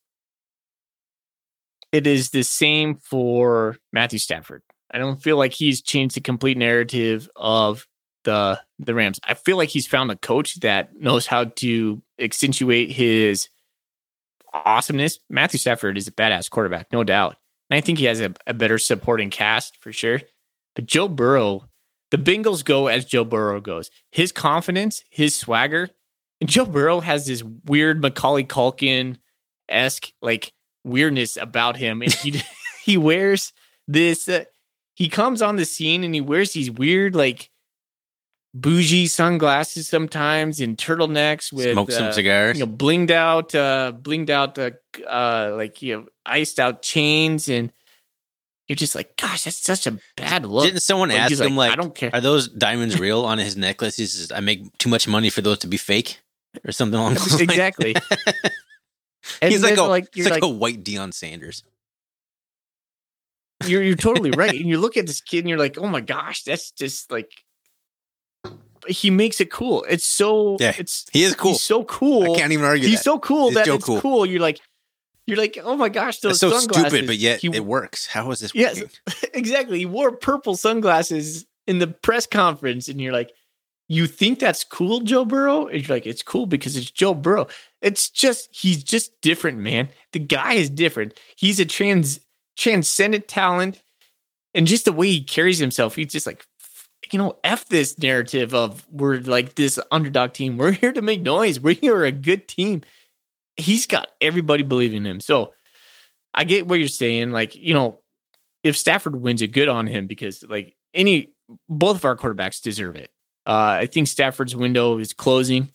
it 1.97 2.05
is 2.05 2.29
the 2.29 2.43
same 2.43 2.95
for 2.95 3.75
Matthew 3.91 4.19
Stafford. 4.19 4.61
I 4.91 4.99
don't 4.99 5.21
feel 5.21 5.35
like 5.35 5.53
he's 5.53 5.81
changed 5.81 6.15
the 6.15 6.21
complete 6.21 6.57
narrative 6.57 7.27
of 7.35 7.87
the 8.23 8.61
the 8.77 8.93
Rams. 8.93 9.19
I 9.23 9.33
feel 9.33 9.57
like 9.57 9.69
he's 9.69 9.87
found 9.87 10.11
a 10.11 10.15
coach 10.15 10.59
that 10.59 10.95
knows 10.95 11.25
how 11.25 11.45
to 11.45 12.01
accentuate 12.19 12.91
his 12.91 13.49
awesomeness. 14.53 15.19
Matthew 15.27 15.57
Stafford 15.57 15.97
is 15.97 16.07
a 16.07 16.11
badass 16.11 16.49
quarterback, 16.51 16.87
no 16.93 17.03
doubt. 17.03 17.37
And 17.69 17.77
I 17.77 17.81
think 17.81 17.97
he 17.97 18.05
has 18.05 18.21
a, 18.21 18.33
a 18.45 18.53
better 18.53 18.77
supporting 18.77 19.31
cast 19.31 19.77
for 19.81 19.91
sure. 19.91 20.21
But 20.75 20.85
Joe 20.85 21.07
Burrow, 21.07 21.67
the 22.11 22.17
Bengals 22.17 22.63
go 22.63 22.87
as 22.87 23.05
Joe 23.05 23.25
Burrow 23.25 23.59
goes. 23.59 23.89
His 24.11 24.31
confidence, 24.31 25.03
his 25.09 25.35
swagger, 25.35 25.89
and 26.39 26.49
Joe 26.49 26.65
Burrow 26.65 26.99
has 26.99 27.25
this 27.25 27.43
weird 27.43 28.01
Macaulay 28.01 28.43
Culkin 28.43 29.17
esque 29.67 30.11
like 30.21 30.53
weirdness 30.87 31.37
about 31.37 31.77
him, 31.77 32.01
and 32.01 32.13
he 32.13 32.41
he 32.83 32.97
wears 32.97 33.53
this. 33.87 34.27
Uh, 34.27 34.45
he 34.95 35.09
comes 35.09 35.41
on 35.41 35.57
the 35.57 35.65
scene 35.65 36.03
and 36.03 36.15
he 36.15 36.21
wears 36.21 36.53
these 36.53 36.71
weird 36.71 37.15
like 37.15 37.51
bougie 38.53 39.05
sunglasses 39.05 39.87
sometimes 39.87 40.59
and 40.59 40.77
turtlenecks 40.77 41.53
with 41.53 41.73
Smoke 41.73 41.91
some 41.91 42.05
uh, 42.07 42.11
cigars. 42.11 42.57
you 42.57 42.65
know, 42.65 42.71
blinged 42.71 43.11
out, 43.11 43.53
uh, 43.53 43.93
blinged 43.95 44.31
out, 44.31 44.57
uh, 44.57 44.71
uh, 45.07 45.53
like 45.55 45.81
you 45.83 45.95
know, 45.97 46.05
iced 46.25 46.59
out 46.59 46.81
chains, 46.81 47.47
and 47.49 47.71
you're 48.67 48.75
just 48.75 48.95
like, 48.95 49.15
gosh, 49.17 49.43
that's 49.43 49.61
such 49.61 49.85
a 49.85 49.99
bad 50.15 50.45
look. 50.45 50.65
Didn't 50.65 50.81
someone 50.81 51.09
Like, 51.09 51.19
ask 51.19 51.39
him 51.39 51.55
like, 51.55 51.71
I 51.71 51.75
don't 51.75 51.93
care. 51.93 52.09
"Are 52.13 52.19
those 52.21 52.47
diamonds 52.47 52.99
real 52.99 53.23
on 53.23 53.37
his 53.37 53.55
necklace?" 53.55 53.97
He 53.97 54.05
says, 54.07 54.31
"I 54.31 54.39
make 54.39 54.77
too 54.79 54.89
much 54.89 55.07
money 55.07 55.29
for 55.29 55.41
those 55.41 55.59
to 55.59 55.67
be 55.67 55.77
fake." 55.77 56.19
Or 56.65 56.71
something 56.71 56.99
along 56.99 57.13
those 57.13 57.29
lines. 57.33 57.41
exactly. 57.41 57.93
And 59.41 59.51
He's 59.51 59.63
like 59.63 59.77
a 59.77 59.83
like 59.83 60.15
you're 60.15 60.25
like, 60.25 60.41
like, 60.41 60.43
a 60.43 60.47
white 60.53 60.83
Deion 60.83 61.13
Sanders. 61.13 61.63
you're 63.65 63.83
you're 63.83 63.95
totally 63.95 64.31
right. 64.31 64.51
And 64.59 64.65
you 64.69 64.77
look 64.79 64.97
at 64.97 65.07
this 65.07 65.21
kid 65.21 65.39
and 65.39 65.49
you're 65.49 65.57
like, 65.59 65.77
oh 65.77 65.87
my 65.87 66.01
gosh, 66.01 66.43
that's 66.43 66.71
just 66.71 67.11
like 67.11 67.31
he 68.87 69.09
makes 69.09 69.41
it 69.41 69.51
cool. 69.51 69.85
It's 69.89 70.05
so 70.05 70.57
Yeah, 70.59 70.73
it's 70.77 71.05
He 71.11 71.23
is 71.23 71.35
cool. 71.35 71.53
he's 71.53 71.61
so 71.61 71.83
cool. 71.83 72.33
I 72.35 72.39
can't 72.39 72.51
even 72.53 72.65
argue 72.65 72.87
he's 72.87 72.99
that. 72.99 73.03
so 73.03 73.19
cool 73.19 73.47
He's 73.47 73.55
that 73.55 73.65
Joe 73.65 73.75
it's 73.75 73.85
cool. 73.85 73.99
cool. 74.01 74.25
You're 74.25 74.39
like 74.41 74.61
you're 75.25 75.37
like, 75.37 75.57
oh 75.61 75.75
my 75.75 75.89
gosh, 75.89 76.19
those 76.19 76.33
It's 76.33 76.39
so 76.39 76.51
sunglasses. 76.51 76.87
stupid, 76.91 77.07
but 77.07 77.17
yet 77.17 77.41
He- 77.41 77.47
it 77.53 77.65
works. 77.65 78.07
How 78.07 78.31
is 78.31 78.39
this 78.39 78.55
Yes. 78.55 78.79
working? 78.79 78.89
exactly. 79.33 79.79
He 79.79 79.85
wore 79.85 80.11
purple 80.13 80.55
sunglasses 80.55 81.45
in 81.65 81.79
the 81.79 81.87
press 81.87 82.25
conference, 82.25 82.87
and 82.87 83.01
you're 83.01 83.11
like, 83.11 83.31
you 83.89 84.07
think 84.07 84.39
that's 84.39 84.63
cool, 84.63 85.01
Joe 85.01 85.25
Burrow? 85.25 85.67
And 85.67 85.85
you're 85.85 85.93
like, 85.97 86.05
it's 86.07 86.21
cool 86.23 86.45
because 86.45 86.77
it's 86.77 86.89
Joe 86.91 87.13
Burrow. 87.13 87.47
It's 87.81 88.09
just 88.09 88.49
he's 88.51 88.83
just 88.83 89.11
different, 89.21 89.59
man. 89.59 89.89
The 90.13 90.19
guy 90.19 90.53
is 90.53 90.69
different. 90.69 91.19
He's 91.35 91.59
a 91.59 91.65
trans 91.65 92.19
transcendent 92.57 93.27
talent, 93.27 93.81
and 94.53 94.65
just 94.67 94.85
the 94.85 94.93
way 94.93 95.09
he 95.09 95.23
carries 95.23 95.59
himself, 95.59 95.95
he's 95.95 96.11
just 96.11 96.25
like, 96.25 96.45
you 97.11 97.19
know, 97.19 97.37
f 97.43 97.67
this 97.69 97.97
narrative 97.99 98.53
of 98.53 98.85
we're 98.91 99.19
like 99.19 99.55
this 99.55 99.79
underdog 99.91 100.33
team. 100.33 100.57
We're 100.57 100.71
here 100.71 100.91
to 100.91 101.01
make 101.01 101.21
noise. 101.21 101.59
We 101.59 101.73
are 101.73 101.75
here 101.75 102.05
a 102.05 102.11
good 102.11 102.47
team. 102.47 102.81
He's 103.55 103.87
got 103.87 104.09
everybody 104.21 104.63
believing 104.63 105.05
him. 105.05 105.19
So 105.19 105.53
I 106.33 106.43
get 106.43 106.67
what 106.67 106.79
you're 106.79 106.87
saying. 106.87 107.31
Like, 107.31 107.55
you 107.55 107.73
know, 107.73 108.01
if 108.63 108.77
Stafford 108.77 109.15
wins 109.15 109.41
it, 109.41 109.47
good 109.47 109.67
on 109.67 109.87
him 109.87 110.07
because 110.07 110.43
like 110.43 110.75
any 110.93 111.33
both 111.69 111.97
of 111.97 112.05
our 112.05 112.15
quarterbacks 112.15 112.61
deserve 112.61 112.95
it. 112.95 113.09
Uh, 113.45 113.79
I 113.81 113.85
think 113.85 114.07
Stafford's 114.07 114.55
window 114.55 114.97
is 114.97 115.13
closing. 115.13 115.71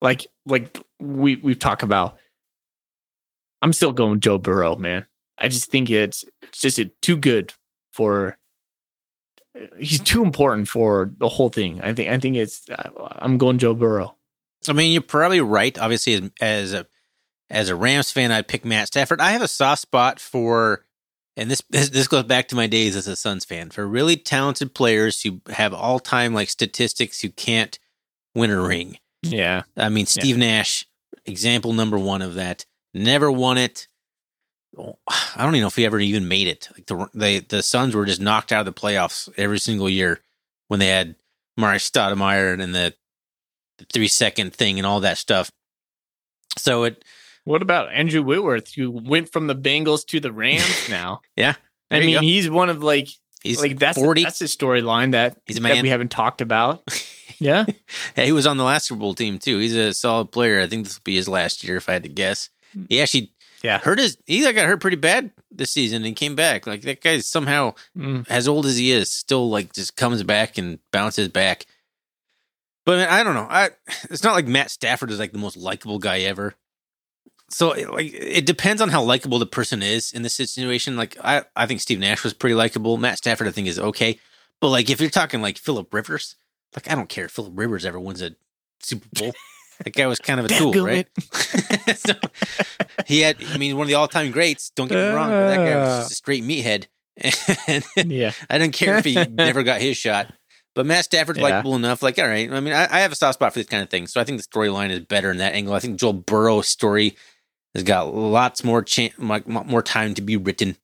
Like 0.00 0.26
like 0.46 0.80
we 0.98 1.36
we've 1.36 1.58
talked 1.58 1.82
about. 1.82 2.18
I'm 3.60 3.72
still 3.72 3.92
going 3.92 4.20
Joe 4.20 4.38
Burrow, 4.38 4.76
man. 4.76 5.06
I 5.36 5.48
just 5.48 5.70
think 5.70 5.90
it's 5.90 6.24
it's 6.42 6.60
just 6.60 6.78
a, 6.78 6.86
too 7.02 7.16
good 7.16 7.54
for. 7.92 8.36
He's 9.78 10.00
too 10.00 10.22
important 10.22 10.68
for 10.68 11.10
the 11.18 11.28
whole 11.28 11.48
thing. 11.48 11.80
I 11.80 11.92
think 11.92 12.10
I 12.10 12.18
think 12.18 12.36
it's. 12.36 12.66
I'm 12.96 13.38
going 13.38 13.58
Joe 13.58 13.74
Burrow. 13.74 14.16
I 14.68 14.72
mean, 14.72 14.92
you're 14.92 15.02
probably 15.02 15.40
right. 15.40 15.76
Obviously, 15.78 16.14
as, 16.14 16.30
as 16.40 16.72
a 16.72 16.86
as 17.50 17.68
a 17.68 17.76
Rams 17.76 18.10
fan, 18.10 18.30
I'd 18.30 18.48
pick 18.48 18.64
Matt 18.64 18.88
Stafford. 18.88 19.20
I 19.20 19.30
have 19.30 19.42
a 19.42 19.48
soft 19.48 19.82
spot 19.82 20.20
for, 20.20 20.84
and 21.36 21.50
this, 21.50 21.62
this 21.70 22.08
goes 22.08 22.24
back 22.24 22.48
to 22.48 22.56
my 22.56 22.66
days 22.66 22.94
as 22.94 23.08
a 23.08 23.16
Suns 23.16 23.44
fan 23.44 23.70
for 23.70 23.86
really 23.86 24.16
talented 24.16 24.74
players 24.74 25.22
who 25.22 25.40
have 25.48 25.72
all 25.72 25.98
time 25.98 26.34
like 26.34 26.50
statistics 26.50 27.20
who 27.20 27.30
can't 27.30 27.78
win 28.34 28.50
a 28.50 28.60
ring. 28.60 28.98
Yeah, 29.22 29.62
I 29.76 29.88
mean, 29.88 30.06
Steve 30.06 30.36
Nash, 30.36 30.86
example 31.26 31.72
number 31.72 31.98
one 31.98 32.22
of 32.22 32.34
that. 32.34 32.64
Never 32.94 33.30
won 33.30 33.58
it. 33.58 33.88
Oh, 34.76 34.98
I 35.08 35.42
don't 35.42 35.54
even 35.54 35.62
know 35.62 35.68
if 35.68 35.76
he 35.76 35.86
ever 35.86 35.98
even 35.98 36.28
made 36.28 36.46
it. 36.46 36.68
Like 36.74 36.86
the 36.86 37.08
they, 37.14 37.40
the 37.40 37.62
Suns 37.62 37.94
were 37.94 38.06
just 38.06 38.20
knocked 38.20 38.52
out 38.52 38.66
of 38.66 38.74
the 38.74 38.80
playoffs 38.80 39.28
every 39.36 39.58
single 39.58 39.88
year 39.88 40.20
when 40.68 40.80
they 40.80 40.88
had 40.88 41.16
Amar'e 41.58 41.76
Stoudemire 41.76 42.60
and 42.60 42.74
the, 42.74 42.94
the 43.78 43.86
three 43.92 44.08
second 44.08 44.54
thing 44.54 44.78
and 44.78 44.86
all 44.86 45.00
that 45.00 45.18
stuff. 45.18 45.50
So 46.56 46.84
it 46.84 47.04
What 47.44 47.62
about 47.62 47.92
Andrew 47.92 48.22
Whitworth, 48.22 48.74
who 48.74 48.90
went 48.90 49.32
from 49.32 49.46
the 49.46 49.56
Bengals 49.56 50.06
to 50.06 50.20
the 50.20 50.32
Rams 50.32 50.86
now? 50.90 51.22
Yeah, 51.36 51.54
I 51.90 52.00
mean, 52.00 52.22
he's 52.22 52.48
one 52.48 52.70
of 52.70 52.82
like 52.82 53.08
He's 53.42 53.60
like 53.60 53.78
that's 53.78 53.98
40. 53.98 54.24
that's 54.24 54.40
a 54.40 54.44
storyline 54.44 55.12
that 55.12 55.38
that 55.46 55.82
we 55.82 55.88
haven't 55.88 56.10
talked 56.10 56.40
about. 56.40 56.82
yeah, 57.38 57.64
Yeah, 58.16 58.24
he 58.24 58.32
was 58.32 58.46
on 58.46 58.56
the 58.56 58.64
last 58.64 58.86
Super 58.88 59.00
Bowl 59.00 59.14
team 59.14 59.38
too. 59.38 59.58
He's 59.58 59.74
a 59.74 59.92
solid 59.94 60.32
player. 60.32 60.60
I 60.60 60.66
think 60.66 60.84
this 60.84 60.96
will 60.96 61.04
be 61.04 61.16
his 61.16 61.28
last 61.28 61.62
year, 61.64 61.76
if 61.76 61.88
I 61.88 61.92
had 61.94 62.02
to 62.02 62.08
guess. 62.08 62.50
He 62.88 63.00
actually 63.00 63.32
yeah. 63.62 63.78
hurt 63.78 63.98
his. 63.98 64.18
He 64.26 64.40
got 64.40 64.54
hurt 64.66 64.80
pretty 64.80 64.96
bad 64.96 65.30
this 65.50 65.70
season 65.70 66.04
and 66.04 66.14
came 66.14 66.36
back. 66.36 66.66
Like 66.66 66.82
that 66.82 67.02
guy 67.02 67.18
somehow, 67.20 67.74
Mm. 67.96 68.26
as 68.28 68.46
old 68.48 68.66
as 68.66 68.76
he 68.76 68.90
is, 68.92 69.10
still 69.10 69.48
like 69.48 69.72
just 69.72 69.96
comes 69.96 70.22
back 70.22 70.58
and 70.58 70.78
bounces 70.92 71.28
back. 71.28 71.66
But 72.84 73.08
I 73.08 73.22
don't 73.22 73.34
know. 73.34 73.46
I 73.48 73.70
it's 74.04 74.22
not 74.22 74.34
like 74.34 74.46
Matt 74.46 74.70
Stafford 74.70 75.10
is 75.10 75.18
like 75.18 75.32
the 75.32 75.38
most 75.38 75.56
likable 75.56 75.98
guy 75.98 76.20
ever. 76.20 76.54
So 77.50 77.68
like 77.70 78.12
it 78.12 78.46
depends 78.46 78.82
on 78.82 78.90
how 78.90 79.02
likable 79.02 79.38
the 79.38 79.46
person 79.46 79.82
is 79.82 80.12
in 80.12 80.22
this 80.22 80.34
situation. 80.34 80.96
Like 80.96 81.16
I, 81.22 81.44
I 81.56 81.66
think 81.66 81.80
Steve 81.80 81.98
Nash 81.98 82.22
was 82.24 82.34
pretty 82.34 82.54
likable. 82.54 82.96
Matt 82.98 83.18
Stafford 83.18 83.48
I 83.48 83.50
think 83.50 83.68
is 83.68 83.78
okay. 83.78 84.18
But 84.60 84.68
like 84.68 84.90
if 84.90 85.00
you're 85.00 85.10
talking 85.10 85.40
like 85.42 85.56
Philip 85.58 85.92
Rivers, 85.92 86.36
like 86.74 86.90
I 86.90 86.94
don't 86.94 87.08
care 87.08 87.26
if 87.26 87.32
Philip 87.32 87.52
Rivers 87.56 87.84
ever 87.84 87.98
wins 88.00 88.22
a 88.22 88.32
Super 88.80 89.08
Bowl. 89.12 89.32
that 89.84 89.94
guy 89.94 90.06
was 90.06 90.18
kind 90.18 90.40
of 90.40 90.46
a 90.46 90.48
tool, 90.48 90.72
right? 90.84 91.06
so, 91.96 92.14
he 93.06 93.20
had 93.20 93.36
I 93.52 93.58
mean 93.58 93.76
one 93.76 93.84
of 93.84 93.88
the 93.88 93.94
all 93.94 94.08
time 94.08 94.30
greats, 94.30 94.70
don't 94.70 94.88
get 94.88 94.96
me 94.96 95.14
wrong, 95.14 95.28
but 95.30 95.48
that 95.48 95.56
guy 95.56 95.76
was 95.76 95.88
just 95.88 96.10
uh. 96.10 96.12
a 96.12 96.14
straight 96.14 96.44
meathead. 96.44 96.86
And 97.66 97.84
yeah, 98.12 98.32
I 98.48 98.58
didn't 98.58 98.74
care 98.74 98.98
if 98.98 99.04
he 99.04 99.14
never 99.14 99.62
got 99.62 99.80
his 99.80 99.96
shot. 99.96 100.32
But 100.74 100.86
Matt 100.86 101.04
Stafford's 101.04 101.40
Yeah. 101.40 101.46
likable 101.46 101.74
enough. 101.74 102.02
Like, 102.04 102.18
all 102.20 102.28
right. 102.28 102.48
I 102.52 102.60
mean, 102.60 102.72
I, 102.72 102.84
I 102.84 103.00
have 103.00 103.10
a 103.10 103.16
soft 103.16 103.34
spot 103.34 103.52
for 103.52 103.58
this 103.58 103.66
kind 103.66 103.82
of 103.82 103.90
thing. 103.90 104.06
So 104.06 104.20
I 104.20 104.24
think 104.24 104.40
the 104.40 104.46
storyline 104.46 104.90
is 104.90 105.00
better 105.00 105.30
in 105.30 105.38
that 105.38 105.54
angle. 105.54 105.74
I 105.74 105.80
think 105.80 105.98
Joel 105.98 106.12
Burrow's 106.12 106.68
story 106.68 107.16
has 107.74 107.82
got 107.82 108.14
lots 108.14 108.62
more 108.62 108.82
chan 108.82 109.10
like, 109.18 109.48
more 109.48 109.82
time 109.82 110.14
to 110.14 110.22
be 110.22 110.36
written. 110.36 110.76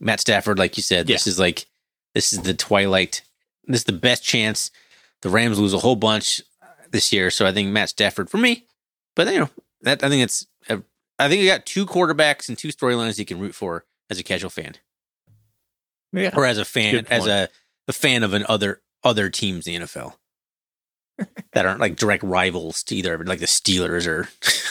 Matt 0.00 0.20
Stafford, 0.20 0.58
like 0.58 0.78
you 0.78 0.82
said, 0.82 1.06
this 1.06 1.26
is 1.26 1.38
like 1.38 1.66
this 2.14 2.32
is 2.32 2.40
the 2.40 2.54
twilight. 2.54 3.22
This 3.66 3.80
is 3.80 3.84
the 3.84 3.92
best 3.92 4.24
chance. 4.24 4.70
The 5.24 5.30
Rams 5.30 5.58
lose 5.58 5.72
a 5.72 5.78
whole 5.78 5.96
bunch 5.96 6.42
uh, 6.62 6.66
this 6.90 7.12
year. 7.12 7.30
So 7.30 7.46
I 7.46 7.52
think 7.52 7.70
Matt 7.70 7.88
Stafford 7.88 8.28
for 8.28 8.36
me. 8.36 8.66
But 9.16 9.32
you 9.32 9.40
know, 9.40 9.50
that 9.80 10.04
I 10.04 10.08
think 10.10 10.22
it's 10.22 10.46
uh, 10.68 10.78
I 11.18 11.28
think 11.28 11.42
you 11.42 11.48
got 11.48 11.64
two 11.64 11.86
quarterbacks 11.86 12.48
and 12.48 12.58
two 12.58 12.68
storylines 12.68 13.18
you 13.18 13.24
can 13.24 13.40
root 13.40 13.54
for 13.54 13.86
as 14.10 14.18
a 14.18 14.22
casual 14.22 14.50
fan 14.50 14.74
yeah. 16.12 16.30
or 16.36 16.44
as 16.44 16.58
a 16.58 16.64
fan, 16.64 17.06
as 17.08 17.26
a, 17.26 17.48
a 17.88 17.92
fan 17.92 18.22
of 18.22 18.34
an 18.34 18.44
other 18.48 18.82
other 19.02 19.30
teams 19.30 19.66
in 19.66 19.80
the 19.80 19.86
NFL 19.86 20.14
that 21.52 21.66
aren't 21.66 21.80
like 21.80 21.96
direct 21.96 22.22
rivals 22.22 22.82
to 22.84 22.96
either 22.96 23.16
like 23.24 23.40
the 23.40 23.46
Steelers 23.46 24.06
or 24.06 24.28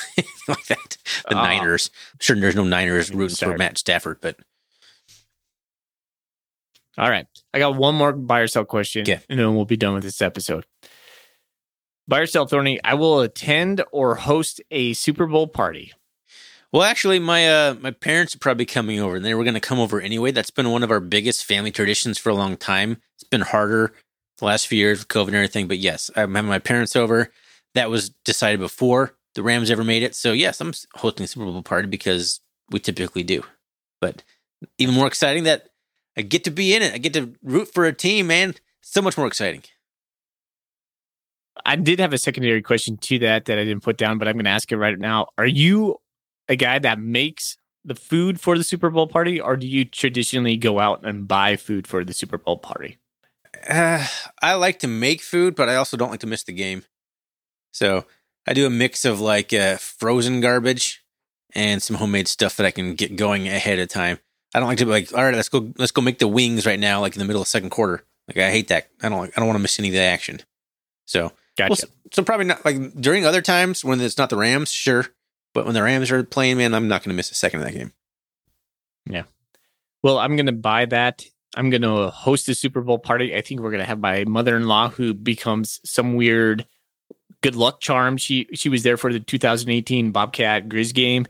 like 0.47 0.65
that. 0.67 0.97
The 1.30 1.38
Oh. 1.38 1.41
Niners. 1.43 1.89
I'm 2.13 2.19
sure 2.19 2.35
there's 2.35 2.55
no 2.55 2.63
Niners 2.63 3.11
rooting 3.11 3.35
for 3.35 3.57
Matt 3.57 3.77
Stafford, 3.77 4.19
but 4.21 4.38
All 6.97 7.09
right. 7.09 7.25
I 7.53 7.59
got 7.59 7.75
one 7.75 7.95
more 7.95 8.11
buy 8.13 8.39
or 8.41 8.47
sell 8.47 8.65
question, 8.65 9.01
Okay. 9.01 9.19
and 9.29 9.39
then 9.39 9.55
we'll 9.55 9.65
be 9.65 9.77
done 9.77 9.93
with 9.95 10.03
this 10.03 10.21
episode. 10.21 10.65
Buy 12.07 12.19
or 12.19 12.25
sell, 12.25 12.45
Thorny. 12.45 12.79
I 12.83 12.93
will 12.95 13.21
attend 13.21 13.83
or 13.91 14.15
host 14.15 14.61
a 14.71 14.93
Super 14.93 15.25
Bowl 15.25 15.47
party. 15.47 15.93
well, 16.71 16.83
actually, 16.83 17.19
my 17.19 17.47
uh 17.49 17.75
my 17.79 17.91
parents 17.91 18.35
are 18.35 18.39
probably 18.39 18.65
coming 18.65 18.99
over, 18.99 19.15
and 19.15 19.25
they 19.25 19.33
were 19.33 19.43
going 19.43 19.53
to 19.53 19.59
come 19.59 19.79
over 19.79 20.01
anyway. 20.01 20.31
That's 20.31 20.51
been 20.51 20.71
one 20.71 20.83
of 20.83 20.91
our 20.91 20.99
biggest 20.99 21.45
family 21.45 21.71
traditions 21.71 22.17
for 22.17 22.29
a 22.29 22.35
long 22.35 22.57
time. 22.57 22.97
It's 23.15 23.23
been 23.29 23.41
harder 23.41 23.93
the 24.39 24.45
last 24.45 24.67
few 24.67 24.77
years 24.79 24.99
with 24.99 25.07
COVID 25.07 25.27
and 25.27 25.35
everything, 25.35 25.67
but 25.67 25.77
yes, 25.77 26.11
I'm 26.15 26.35
having 26.35 26.49
my 26.49 26.59
parents 26.59 26.95
over. 26.95 27.31
That 27.75 27.89
was 27.89 28.09
decided 28.25 28.59
before 28.59 29.15
the 29.35 29.41
Rams 29.43 29.71
ever 29.71 29.83
made 29.83 30.03
it. 30.03 30.13
So 30.15 30.31
yes, 30.31 30.59
I'm 30.61 30.73
hosting 30.95 31.23
a 31.23 31.27
Super 31.27 31.45
Bowl 31.45 31.61
party 31.63 31.87
because 31.87 32.39
we 32.69 32.79
typically 32.79 33.23
do. 33.23 33.43
But 34.01 34.23
even 34.77 34.93
more 34.95 35.07
exciting 35.07 35.43
that 35.45 35.69
I 36.18 36.22
get 36.22 36.44
to 36.44 36.52
be 36.52 36.76
in 36.76 36.81
it. 36.81 36.94
I 36.94 36.98
get 36.98 37.14
to 37.14 37.34
root 37.41 37.73
for 37.73 37.85
a 37.85 37.94
team, 37.94 38.27
man. 38.27 38.56
So 38.81 39.02
much 39.02 39.18
more 39.18 39.27
exciting. 39.27 39.64
I 41.65 41.76
did 41.76 41.99
have 41.99 42.14
a 42.14 42.18
secondary 42.18 42.61
question 42.61 42.98
to 42.98 43.19
that 43.19 43.45
that 43.45 43.57
I 43.57 43.64
didn't 43.64 43.84
put 43.84 43.98
down, 43.98 44.18
but 44.18 44.27
I'm 44.27 44.35
going 44.35 44.45
to 44.45 44.52
ask 44.52 44.72
it 44.72 44.77
right 44.77 44.98
now. 44.98 45.27
Are 45.38 45.45
you 45.45 45.98
a 46.49 46.56
guy 46.56 46.80
that 46.80 46.99
makes 46.99 47.57
the 47.85 47.95
food 47.95 48.40
for 48.40 48.57
the 48.57 48.64
Super 48.64 48.90
Bowl 48.90 49.07
party, 49.07 49.40
or 49.40 49.57
do 49.57 49.68
you 49.68 49.85
traditionally 49.85 50.57
go 50.57 50.80
out 50.80 51.06
and 51.06 51.27
buy 51.27 51.56
food 51.56 51.88
for 51.88 52.03
the 52.03 52.14
Super 52.14 52.38
Bowl 52.38 52.57
party? 52.57 52.98
Uh, 53.68 54.06
I 54.41 54.56
like 54.56 54.80
to 54.80 54.88
make 54.88 55.22
food, 55.22 55.56
but 55.56 55.69
I 55.69 55.76
also 55.76 55.98
don't 55.98 56.11
like 56.11 56.22
to 56.22 56.27
miss 56.27 56.44
the 56.44 56.53
game. 56.53 56.84
So 57.72 58.06
I 58.45 58.53
do 58.53 58.65
a 58.65 58.69
mix 58.69 59.06
of 59.06 59.19
like 59.19 59.53
uh, 59.53 59.77
frozen 59.77 60.41
garbage 60.41 61.03
and 61.56 61.81
some 61.81 61.98
homemade 61.98 62.27
stuff 62.27 62.56
that 62.57 62.65
I 62.65 62.72
can 62.72 62.95
get 62.95 63.15
going 63.15 63.48
ahead 63.48 63.80
of 63.80 63.90
time. 63.90 64.19
I 64.53 64.59
don't 64.59 64.67
like 64.67 64.77
to 64.80 64.85
be 64.85 64.91
like, 64.91 65.13
all 65.13 65.23
right, 65.23 65.35
let's 65.35 65.49
go, 65.49 65.71
let's 65.77 65.91
go 65.91 66.01
make 66.01 66.19
the 66.19 66.27
wings 66.27 66.65
right 66.65 66.80
now, 66.80 67.01
like 67.01 67.13
in 67.15 67.19
the 67.19 67.25
middle 67.25 67.41
of 67.41 67.47
second 67.47 67.69
quarter. 67.71 68.03
Like 68.27 68.38
I 68.38 68.51
hate 68.51 68.67
that. 68.69 68.88
I 69.01 69.09
don't, 69.09 69.19
like, 69.19 69.31
I 69.35 69.39
don't 69.39 69.47
want 69.47 69.57
to 69.57 69.61
miss 69.61 69.80
any 69.80 69.89
of 69.89 69.93
the 69.93 69.99
action. 69.99 70.41
So, 71.05 71.31
Gotcha. 71.57 71.69
well, 71.69 71.75
so, 71.75 71.88
so 72.11 72.23
probably 72.23 72.45
not 72.45 72.63
like 72.65 72.93
during 72.99 73.25
other 73.25 73.41
times 73.41 73.84
when 73.84 73.99
it's 73.99 74.17
not 74.17 74.30
the 74.30 74.38
Rams, 74.38 74.71
sure. 74.71 75.07
But 75.53 75.65
when 75.65 75.75
the 75.75 75.84
Rams 75.84 76.11
are 76.11 76.23
playing, 76.23 76.57
man, 76.57 76.73
I'm 76.73 76.88
not 76.88 77.03
going 77.03 77.09
to 77.09 77.15
miss 77.15 77.31
a 77.31 77.35
second 77.35 77.59
of 77.59 77.65
that 77.67 77.73
game. 77.73 77.93
Yeah. 79.07 79.23
Well, 80.01 80.17
I'm 80.17 80.35
going 80.35 80.47
to 80.47 80.51
buy 80.51 80.85
that. 80.85 81.23
I'm 81.55 81.69
going 81.69 81.84
to 81.84 82.09
host 82.09 82.49
a 82.49 82.55
Super 82.55 82.81
Bowl 82.81 82.97
party. 82.97 83.35
I 83.35 83.41
think 83.41 83.61
we're 83.61 83.69
going 83.69 83.81
to 83.81 83.88
have 83.88 83.99
my 83.99 84.23
mother-in-law 84.25 84.89
who 84.89 85.13
becomes 85.13 85.80
some 85.85 86.15
weird 86.15 86.65
good 87.41 87.55
luck 87.55 87.80
charm. 87.80 88.17
She 88.17 88.47
she 88.53 88.69
was 88.69 88.81
there 88.81 88.97
for 88.97 89.13
the 89.13 89.19
2018 89.19 90.11
Bobcat 90.11 90.67
Grizz 90.67 90.93
game. 90.93 91.27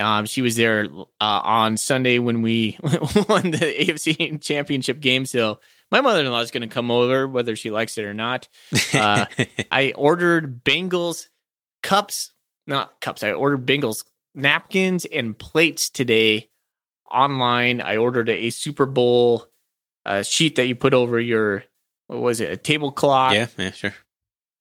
Um, 0.00 0.26
she 0.26 0.42
was 0.42 0.56
there 0.56 0.86
uh, 1.20 1.40
on 1.44 1.76
Sunday 1.76 2.18
when 2.18 2.42
we 2.42 2.78
won 2.82 3.50
the 3.50 3.74
AFC 3.78 4.40
Championship 4.40 5.00
game. 5.00 5.26
So 5.26 5.60
my 5.90 6.00
mother-in-law 6.00 6.40
is 6.40 6.50
going 6.50 6.68
to 6.68 6.74
come 6.74 6.90
over 6.90 7.28
whether 7.28 7.54
she 7.54 7.70
likes 7.70 7.98
it 7.98 8.04
or 8.04 8.14
not. 8.14 8.48
Uh, 8.94 9.26
I 9.70 9.92
ordered 9.96 10.64
Bengals 10.64 11.28
cups, 11.82 12.32
not 12.66 13.00
cups. 13.00 13.22
I 13.22 13.32
ordered 13.32 13.66
Bengals 13.66 14.04
napkins 14.34 15.04
and 15.04 15.38
plates 15.38 15.90
today 15.90 16.48
online. 17.10 17.80
I 17.80 17.96
ordered 17.96 18.28
a 18.28 18.50
Super 18.50 18.86
Bowl 18.86 19.46
uh, 20.06 20.22
sheet 20.22 20.56
that 20.56 20.66
you 20.66 20.74
put 20.74 20.94
over 20.94 21.20
your 21.20 21.64
what 22.06 22.20
was 22.20 22.40
it, 22.40 22.50
a 22.50 22.56
tablecloth? 22.56 23.34
yeah, 23.34 23.46
yeah, 23.56 23.70
sure. 23.70 23.94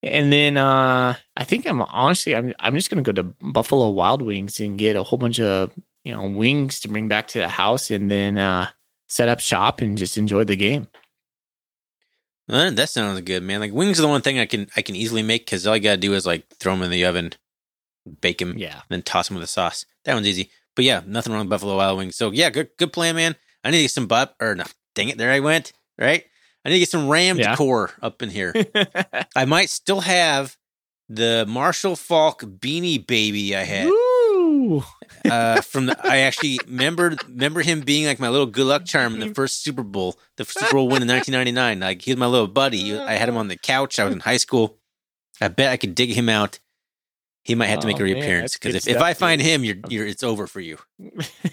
And 0.02 0.32
then 0.32 0.56
uh, 0.58 1.16
I 1.36 1.44
think 1.44 1.66
I'm 1.66 1.82
honestly 1.82 2.36
I'm 2.36 2.54
I'm 2.60 2.76
just 2.76 2.90
gonna 2.90 3.02
go 3.02 3.12
to 3.12 3.24
Buffalo 3.24 3.90
Wild 3.90 4.22
Wings 4.22 4.60
and 4.60 4.78
get 4.78 4.96
a 4.96 5.04
whole 5.04 5.20
bunch 5.20 5.40
of 5.40 5.72
you 6.04 6.14
know 6.14 6.28
wings 6.28 6.80
to 6.82 6.88
bring 6.88 7.08
back 7.08 7.28
to 7.30 7.40
the 7.40 7.50
house, 7.50 7.92
and 7.92 8.10
then 8.10 8.38
uh, 8.38 8.70
set 9.08 9.30
up 9.30 9.40
shop 9.40 9.82
and 9.82 9.98
just 9.98 10.18
enjoy 10.18 10.46
the 10.46 10.56
game. 10.56 10.88
Uh, 12.48 12.72
that 12.72 12.90
sounds 12.90 13.22
good, 13.22 13.44
man. 13.44 13.60
Like 13.60 13.74
wings 13.74 14.00
are 14.00 14.02
the 14.02 14.08
one 14.08 14.22
thing 14.22 14.40
I 14.40 14.46
can 14.46 14.68
I 14.76 14.82
can 14.82 14.96
easily 14.96 15.22
make 15.22 15.46
because 15.46 15.68
all 15.68 15.74
I 15.74 15.80
gotta 15.80 15.98
do 15.98 16.14
is 16.14 16.26
like 16.26 16.48
throw 16.60 16.74
them 16.74 16.84
in 16.84 16.92
the 16.92 17.06
oven, 17.06 17.34
bake 18.22 18.40
them, 18.40 18.58
Yeah, 18.58 18.82
then 18.90 19.02
toss 19.02 19.28
them 19.28 19.36
with 19.36 19.44
a 19.44 19.48
sauce. 19.48 19.86
That 20.06 20.14
one's 20.14 20.28
easy. 20.28 20.50
But 20.76 20.86
yeah, 20.86 21.02
nothing 21.06 21.34
wrong 21.34 21.42
with 21.42 21.50
Buffalo 21.50 21.76
Wild 21.76 21.98
Wings. 21.98 22.16
So 22.16 22.32
yeah, 22.32 22.50
good 22.50 22.70
good 22.78 22.94
plan, 22.94 23.16
man. 23.16 23.36
I 23.64 23.72
need 23.72 23.78
to 23.78 23.84
get 23.84 23.92
some 23.92 24.08
butt 24.08 24.36
or 24.40 24.56
no, 24.56 24.64
dang 24.96 25.10
it, 25.10 25.18
there 25.18 25.32
I 25.32 25.42
went. 25.42 25.74
Right, 25.98 26.24
I 26.70 26.74
need 26.74 26.76
to 26.76 26.80
get 26.80 26.90
some 26.90 27.08
Ram 27.10 27.38
Yeah. 27.40 27.52
decor 27.52 27.92
up 28.02 28.22
in 28.22 28.30
here. 28.30 28.54
I 29.36 29.46
might 29.46 29.70
still 29.70 30.02
have 30.02 30.56
the 31.08 31.46
Marshall 31.48 31.96
Faulk 31.96 32.42
beanie 32.44 33.06
baby 33.06 33.56
I 33.56 33.64
had 33.64 33.88
uh, 35.26 35.62
from 35.62 35.88
the. 35.88 35.98
I 36.08 36.18
actually 36.18 36.60
remember 36.68 37.16
remember 37.28 37.62
him 37.62 37.82
being 37.82 38.06
like 38.06 38.20
my 38.20 38.30
little 38.30 38.46
good 38.46 38.68
luck 38.68 38.86
charm 38.86 39.16
in 39.16 39.20
the 39.20 39.34
first 39.34 39.64
Super 39.64 39.82
Bowl, 39.84 40.20
the 40.38 40.46
Super 40.46 40.74
Bowl 40.74 40.88
win 40.88 41.02
in 41.02 41.08
1999. 41.08 41.80
Like 41.80 42.02
he 42.04 42.12
was 42.12 42.18
my 42.20 42.28
little 42.28 42.48
buddy. 42.48 42.98
I 42.98 43.14
had 43.14 43.28
him 43.30 43.38
on 43.38 43.48
the 43.48 43.58
couch. 43.58 43.98
I 44.00 44.06
was 44.06 44.14
in 44.14 44.20
high 44.20 44.38
school. 44.38 44.78
I 45.42 45.48
bet 45.48 45.72
I 45.72 45.78
could 45.78 45.96
dig 45.96 46.12
him 46.12 46.30
out. 46.30 46.60
He 47.44 47.56
might 47.56 47.68
have 47.68 47.80
to 47.80 47.88
make 47.88 47.98
a 48.00 48.02
Oh, 48.02 48.06
reappearance 48.06 48.58
because 48.58 48.76
if, 48.76 48.88
if 48.88 49.02
I 49.02 49.14
find 49.16 49.42
him, 49.42 49.64
you're, 49.64 49.78
you're 49.88 50.06
it's 50.06 50.22
over 50.24 50.46
for 50.46 50.60
you. 50.60 50.78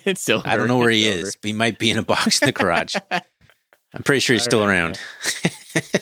it's 0.05 0.21
so 0.21 0.43
I 0.45 0.57
don't 0.59 0.69
know 0.69 0.77
where 0.79 0.91
he 0.91 1.07
is, 1.07 1.37
but 1.41 1.47
he 1.49 1.53
might 1.55 1.79
be 1.79 1.91
in 1.91 1.97
a 1.97 2.03
box 2.03 2.43
in 2.43 2.47
the 2.47 2.53
garage. 2.53 2.97
I'm 3.97 4.03
pretty 4.03 4.21
sure 4.21 4.35
he's 4.35 4.45
still 4.45 4.67
right, 4.67 4.77
around. 4.77 5.01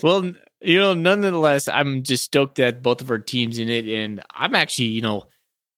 well, 0.02 0.32
you 0.60 0.78
know, 0.78 0.94
nonetheless, 0.94 1.68
I'm 1.68 2.02
just 2.02 2.24
stoked 2.24 2.56
that 2.56 2.82
both 2.82 3.00
of 3.00 3.10
our 3.10 3.18
teams 3.18 3.58
in 3.58 3.68
it, 3.68 3.86
and 3.86 4.20
I'm 4.34 4.54
actually, 4.54 4.86
you 4.88 5.00
know, 5.02 5.26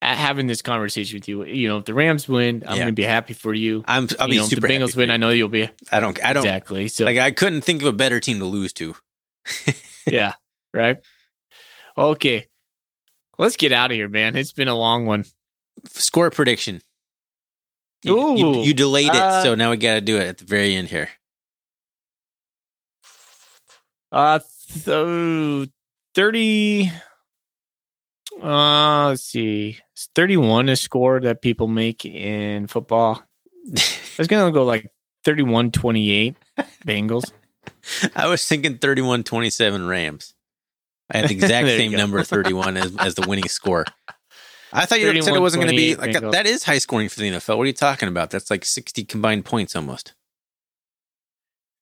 having 0.00 0.46
this 0.46 0.62
conversation 0.62 1.16
with 1.18 1.28
you. 1.28 1.44
You 1.44 1.68
know, 1.68 1.78
if 1.78 1.84
the 1.84 1.92
Rams 1.94 2.26
win, 2.28 2.62
I'm 2.66 2.76
Yeah. 2.76 2.84
going 2.84 2.86
to 2.88 2.92
be 2.92 3.02
happy 3.02 3.34
for 3.34 3.52
you. 3.52 3.84
I'm 3.86 4.08
I'll 4.18 4.28
you 4.28 4.32
be 4.32 4.36
know, 4.38 4.44
if 4.44 4.48
super 4.48 4.66
the 4.66 4.72
Bengals 4.72 4.96
win. 4.96 5.10
I 5.10 5.18
know 5.18 5.28
you'll 5.30 5.48
be 5.48 5.68
I 5.92 6.00
don't 6.00 6.18
I 6.24 6.32
don't 6.32 6.42
exactly. 6.44 6.88
So 6.88 7.04
like 7.04 7.18
I 7.18 7.30
couldn't 7.32 7.62
think 7.62 7.82
of 7.82 7.88
a 7.88 7.92
better 7.92 8.18
team 8.20 8.38
to 8.38 8.46
lose 8.46 8.72
to. 8.74 8.94
yeah, 10.06 10.34
right. 10.72 10.98
Okay, 11.98 12.46
let's 13.38 13.56
get 13.56 13.72
out 13.72 13.90
of 13.90 13.94
here, 13.96 14.08
man. 14.08 14.36
It's 14.36 14.52
been 14.52 14.68
a 14.68 14.74
long 14.74 15.04
one. 15.06 15.24
Score 15.88 16.30
prediction. 16.30 16.80
You, 18.02 18.36
you, 18.36 18.62
you 18.62 18.74
delayed 18.74 19.14
it, 19.14 19.22
uh, 19.22 19.42
so 19.42 19.54
now 19.54 19.70
we 19.70 19.76
got 19.78 19.94
to 19.94 20.00
do 20.00 20.16
it 20.18 20.26
at 20.28 20.38
the 20.38 20.44
very 20.44 20.74
end 20.76 20.88
here. 20.88 21.08
Uh, 24.16 24.38
so 24.48 25.66
30. 26.14 26.90
Uh, 28.42 29.08
let's 29.08 29.24
see. 29.24 29.76
It's 29.92 30.08
31 30.14 30.70
a 30.70 30.76
score 30.76 31.20
that 31.20 31.42
people 31.42 31.68
make 31.68 32.06
in 32.06 32.66
football. 32.66 33.22
I 33.76 34.16
was 34.16 34.26
going 34.26 34.46
to 34.46 34.52
go 34.52 34.64
like 34.64 34.90
31 35.24 35.70
28 35.70 36.34
Bengals. 36.86 37.30
I 38.16 38.28
was 38.28 38.42
thinking 38.46 38.78
31 38.78 39.22
27 39.24 39.86
Rams. 39.86 40.32
I 41.10 41.18
had 41.18 41.28
the 41.28 41.34
exact 41.34 41.66
same 41.68 41.92
number 41.92 42.22
31 42.22 42.78
as, 42.78 42.96
as 42.96 43.14
the 43.16 43.28
winning 43.28 43.48
score. 43.48 43.84
I 44.72 44.86
thought 44.86 44.98
you 44.98 45.22
said 45.22 45.36
it 45.36 45.40
wasn't 45.40 45.62
going 45.62 45.72
to 45.72 45.76
be 45.76 45.94
like 45.94 46.12
Bengals. 46.12 46.32
that 46.32 46.46
is 46.46 46.64
high 46.64 46.78
scoring 46.78 47.10
for 47.10 47.20
the 47.20 47.32
NFL. 47.32 47.58
What 47.58 47.64
are 47.64 47.66
you 47.66 47.74
talking 47.74 48.08
about? 48.08 48.30
That's 48.30 48.50
like 48.50 48.64
60 48.64 49.04
combined 49.04 49.44
points 49.44 49.76
almost. 49.76 50.14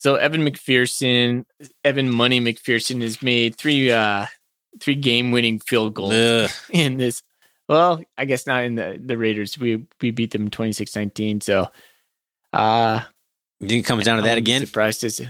So 0.05 0.17
Evan 0.17 0.43
McPherson, 0.43 1.47
Evan 1.83 2.11
Money 2.11 2.39
McPherson 2.39 3.01
has 3.01 3.23
made 3.23 3.57
three 3.57 3.91
uh 3.91 4.27
three 4.79 4.97
game 4.97 5.31
winning 5.31 5.61
field 5.61 5.95
goals 5.95 6.13
Ugh. 6.13 6.51
in 6.71 6.99
this. 6.99 7.23
Well, 7.71 8.03
I 8.19 8.27
guess 8.27 8.47
not 8.47 8.65
in 8.65 8.75
the 8.75 9.01
the 9.03 9.17
Raiders. 9.17 9.59
We 9.59 9.87
we 10.03 10.11
beat 10.11 10.31
them 10.31 10.51
26-19. 10.51 11.43
So 11.43 11.69
uh 12.53 13.01
you 13.61 13.69
think 13.69 13.87
it 13.87 13.89
comes 13.89 14.05
down 14.05 14.19
to 14.19 14.25
that 14.25 14.37
again? 14.37 14.67
Surprised 14.67 15.05
as 15.05 15.23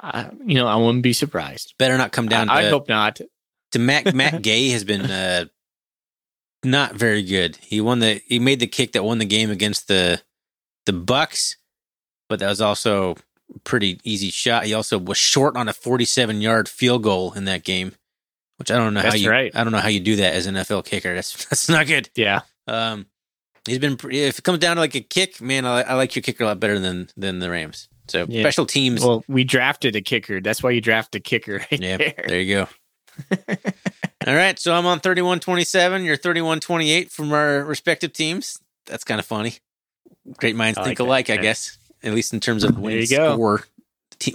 uh, 0.00 0.30
you 0.44 0.56
know, 0.56 0.66
I 0.66 0.74
wouldn't 0.74 1.04
be 1.04 1.12
surprised. 1.12 1.74
Better 1.78 1.96
not 1.96 2.10
come 2.10 2.26
down. 2.26 2.50
I, 2.50 2.62
to, 2.62 2.66
I 2.66 2.70
hope 2.70 2.88
not. 2.88 3.20
To 3.70 3.78
Matt 3.78 4.16
Matt 4.16 4.42
Gay 4.42 4.70
has 4.70 4.82
been 4.82 5.02
uh, 5.02 5.44
not 6.64 6.96
very 6.96 7.22
good. 7.22 7.54
He 7.62 7.80
won 7.80 8.00
the 8.00 8.20
he 8.26 8.40
made 8.40 8.58
the 8.58 8.66
kick 8.66 8.92
that 8.94 9.04
won 9.04 9.18
the 9.18 9.24
game 9.24 9.52
against 9.52 9.86
the 9.86 10.20
the 10.86 10.92
Bucs, 10.92 11.54
but 12.28 12.40
that 12.40 12.48
was 12.48 12.60
also 12.60 13.14
pretty 13.64 14.00
easy 14.04 14.30
shot. 14.30 14.64
He 14.64 14.74
also 14.74 14.98
was 14.98 15.18
short 15.18 15.56
on 15.56 15.68
a 15.68 15.72
47 15.72 16.40
yard 16.40 16.68
field 16.68 17.02
goal 17.02 17.32
in 17.32 17.44
that 17.46 17.64
game, 17.64 17.92
which 18.56 18.70
I 18.70 18.76
don't 18.76 18.94
know 18.94 19.02
that's 19.02 19.14
how 19.14 19.20
you 19.20 19.30
right. 19.30 19.54
I 19.54 19.64
don't 19.64 19.72
know 19.72 19.78
how 19.78 19.88
you 19.88 20.00
do 20.00 20.16
that 20.16 20.34
as 20.34 20.46
an 20.46 20.54
NFL 20.54 20.84
kicker. 20.84 21.14
That's 21.14 21.44
that's 21.48 21.68
not 21.68 21.86
good. 21.86 22.10
Yeah. 22.14 22.42
Um, 22.66 23.06
he's 23.66 23.78
been 23.78 23.96
pretty, 23.96 24.20
if 24.20 24.38
it 24.38 24.42
comes 24.42 24.58
down 24.58 24.76
to 24.76 24.80
like 24.80 24.94
a 24.94 25.00
kick, 25.00 25.40
man, 25.40 25.64
I, 25.64 25.82
I 25.82 25.94
like 25.94 26.14
your 26.14 26.22
kicker 26.22 26.44
a 26.44 26.48
lot 26.48 26.60
better 26.60 26.78
than 26.78 27.08
than 27.16 27.38
the 27.38 27.50
Rams. 27.50 27.88
So 28.08 28.26
yeah. 28.28 28.42
special 28.42 28.66
teams. 28.66 29.04
Well, 29.04 29.24
we 29.28 29.44
drafted 29.44 29.94
a 29.96 30.00
kicker. 30.00 30.40
That's 30.40 30.62
why 30.62 30.70
you 30.70 30.80
draft 30.80 31.14
a 31.14 31.20
kicker. 31.20 31.58
Right 31.70 31.80
yeah. 31.80 31.96
There. 31.98 32.14
there 32.26 32.40
you 32.40 32.54
go. 32.54 32.68
All 34.26 34.34
right, 34.34 34.58
so 34.58 34.74
I'm 34.74 34.86
on 34.86 35.00
31-27. 35.00 36.04
You're 36.04 36.16
31-28 36.16 37.10
from 37.10 37.32
our 37.32 37.64
respective 37.64 38.12
teams. 38.12 38.60
That's 38.86 39.04
kind 39.04 39.18
of 39.18 39.26
funny. 39.26 39.54
Great 40.36 40.54
minds 40.54 40.78
I 40.78 40.84
think 40.84 40.98
like 40.98 41.06
alike, 41.06 41.26
that. 41.28 41.38
I 41.38 41.42
guess 41.42 41.78
at 42.02 42.14
least 42.14 42.32
in 42.32 42.40
terms 42.40 42.64
of 42.64 42.74
the 42.74 42.80
winning 42.80 43.06
score. 43.06 43.64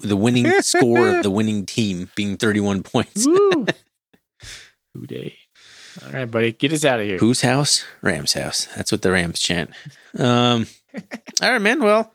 The 0.01 0.15
winning 0.15 0.49
score 0.61 1.17
of 1.17 1.23
the 1.23 1.31
winning 1.31 1.65
team 1.65 2.09
being 2.15 2.37
31 2.37 2.83
points. 2.83 3.25
Woo. 3.27 3.65
day. 5.05 5.35
All 6.05 6.11
right, 6.11 6.29
buddy, 6.29 6.51
get 6.51 6.73
us 6.73 6.85
out 6.85 6.99
of 6.99 7.05
here. 7.05 7.17
Whose 7.17 7.41
house? 7.41 7.83
Rams' 8.01 8.33
house. 8.33 8.67
That's 8.75 8.91
what 8.91 9.01
the 9.01 9.11
Rams 9.11 9.39
chant. 9.39 9.71
Um, 10.17 10.67
all 11.41 11.51
right, 11.51 11.61
man. 11.61 11.81
Well, 11.81 12.13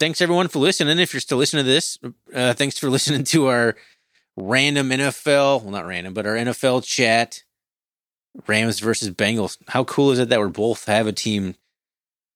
thanks 0.00 0.20
everyone 0.20 0.48
for 0.48 0.58
listening. 0.58 0.98
If 0.98 1.12
you're 1.12 1.20
still 1.20 1.38
listening 1.38 1.64
to 1.64 1.70
this, 1.70 1.98
uh, 2.34 2.54
thanks 2.54 2.78
for 2.78 2.90
listening 2.90 3.24
to 3.24 3.46
our 3.46 3.76
random 4.36 4.90
NFL, 4.90 5.62
well, 5.62 5.70
not 5.70 5.86
random, 5.86 6.14
but 6.14 6.26
our 6.26 6.34
NFL 6.34 6.84
chat. 6.84 7.42
Rams 8.46 8.78
versus 8.78 9.10
Bengals. 9.10 9.58
How 9.68 9.84
cool 9.84 10.12
is 10.12 10.18
it 10.18 10.28
that 10.28 10.38
we're 10.38 10.48
both 10.48 10.84
have 10.84 11.06
a 11.06 11.12
team 11.12 11.56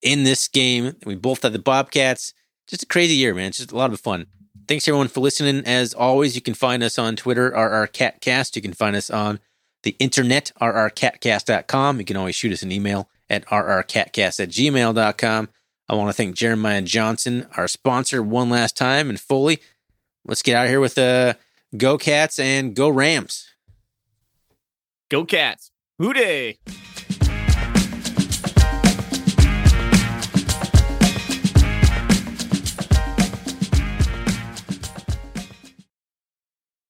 in 0.03 0.25
this 0.25 0.49
game. 0.49 0.97
We 1.07 1.15
both 1.15 1.43
had 1.43 1.53
the 1.53 1.59
Bobcats. 1.59 2.35
Just 2.67 2.83
a 2.83 2.87
crazy 2.87 3.15
year, 3.15 3.35
man. 3.35 3.49
It's 3.49 3.59
just 3.59 3.73
a 3.73 3.77
lot 3.77 3.93
of 3.93 4.01
fun. 4.01 4.27
Thanks 4.69 4.87
everyone 4.87 5.09
for 5.09 5.21
listening. 5.21 5.65
As 5.67 5.95
always, 5.95 6.35
you 6.35 6.41
can 6.43 6.55
find 6.55 6.83
us 6.83 6.99
on 6.99 7.17
Twitter, 7.17 7.51
RRCatcast. 7.51 8.55
You 8.57 8.63
can 8.63 8.73
find 8.73 8.95
us 8.95 9.11
on 9.11 9.41
the 9.83 9.97
internet, 9.99 10.53
rrcatcast.com. 10.61 11.99
You 11.99 12.05
can 12.05 12.17
always 12.17 12.37
shoot 12.37 12.53
us 12.53 12.63
an 12.63 12.73
email 12.73 13.09
at 13.29 13.45
rrcatcast 13.47 14.41
at 14.41 14.49
gmail.com. 14.51 15.49
I 15.89 15.95
want 15.95 16.09
to 16.09 16.13
thank 16.13 16.37
Jeremiah 16.37 16.83
Johnson, 16.83 17.47
our 17.57 17.69
sponsor, 17.69 18.23
one 18.23 18.49
last 18.49 18.77
time, 18.77 19.11
and 19.11 19.21
Foley. 19.21 19.61
Let's 20.25 20.43
get 20.43 20.57
out 20.57 20.65
of 20.65 20.71
here 20.71 20.81
with 20.81 20.97
uh, 20.97 21.35
Go 21.77 21.99
Cats 21.99 22.39
and 22.39 22.75
Go 22.75 22.89
Rams. 22.89 23.49
Go 25.11 25.25
Cats. 25.25 25.71
Who 25.99 26.13
Dey. 26.13 26.59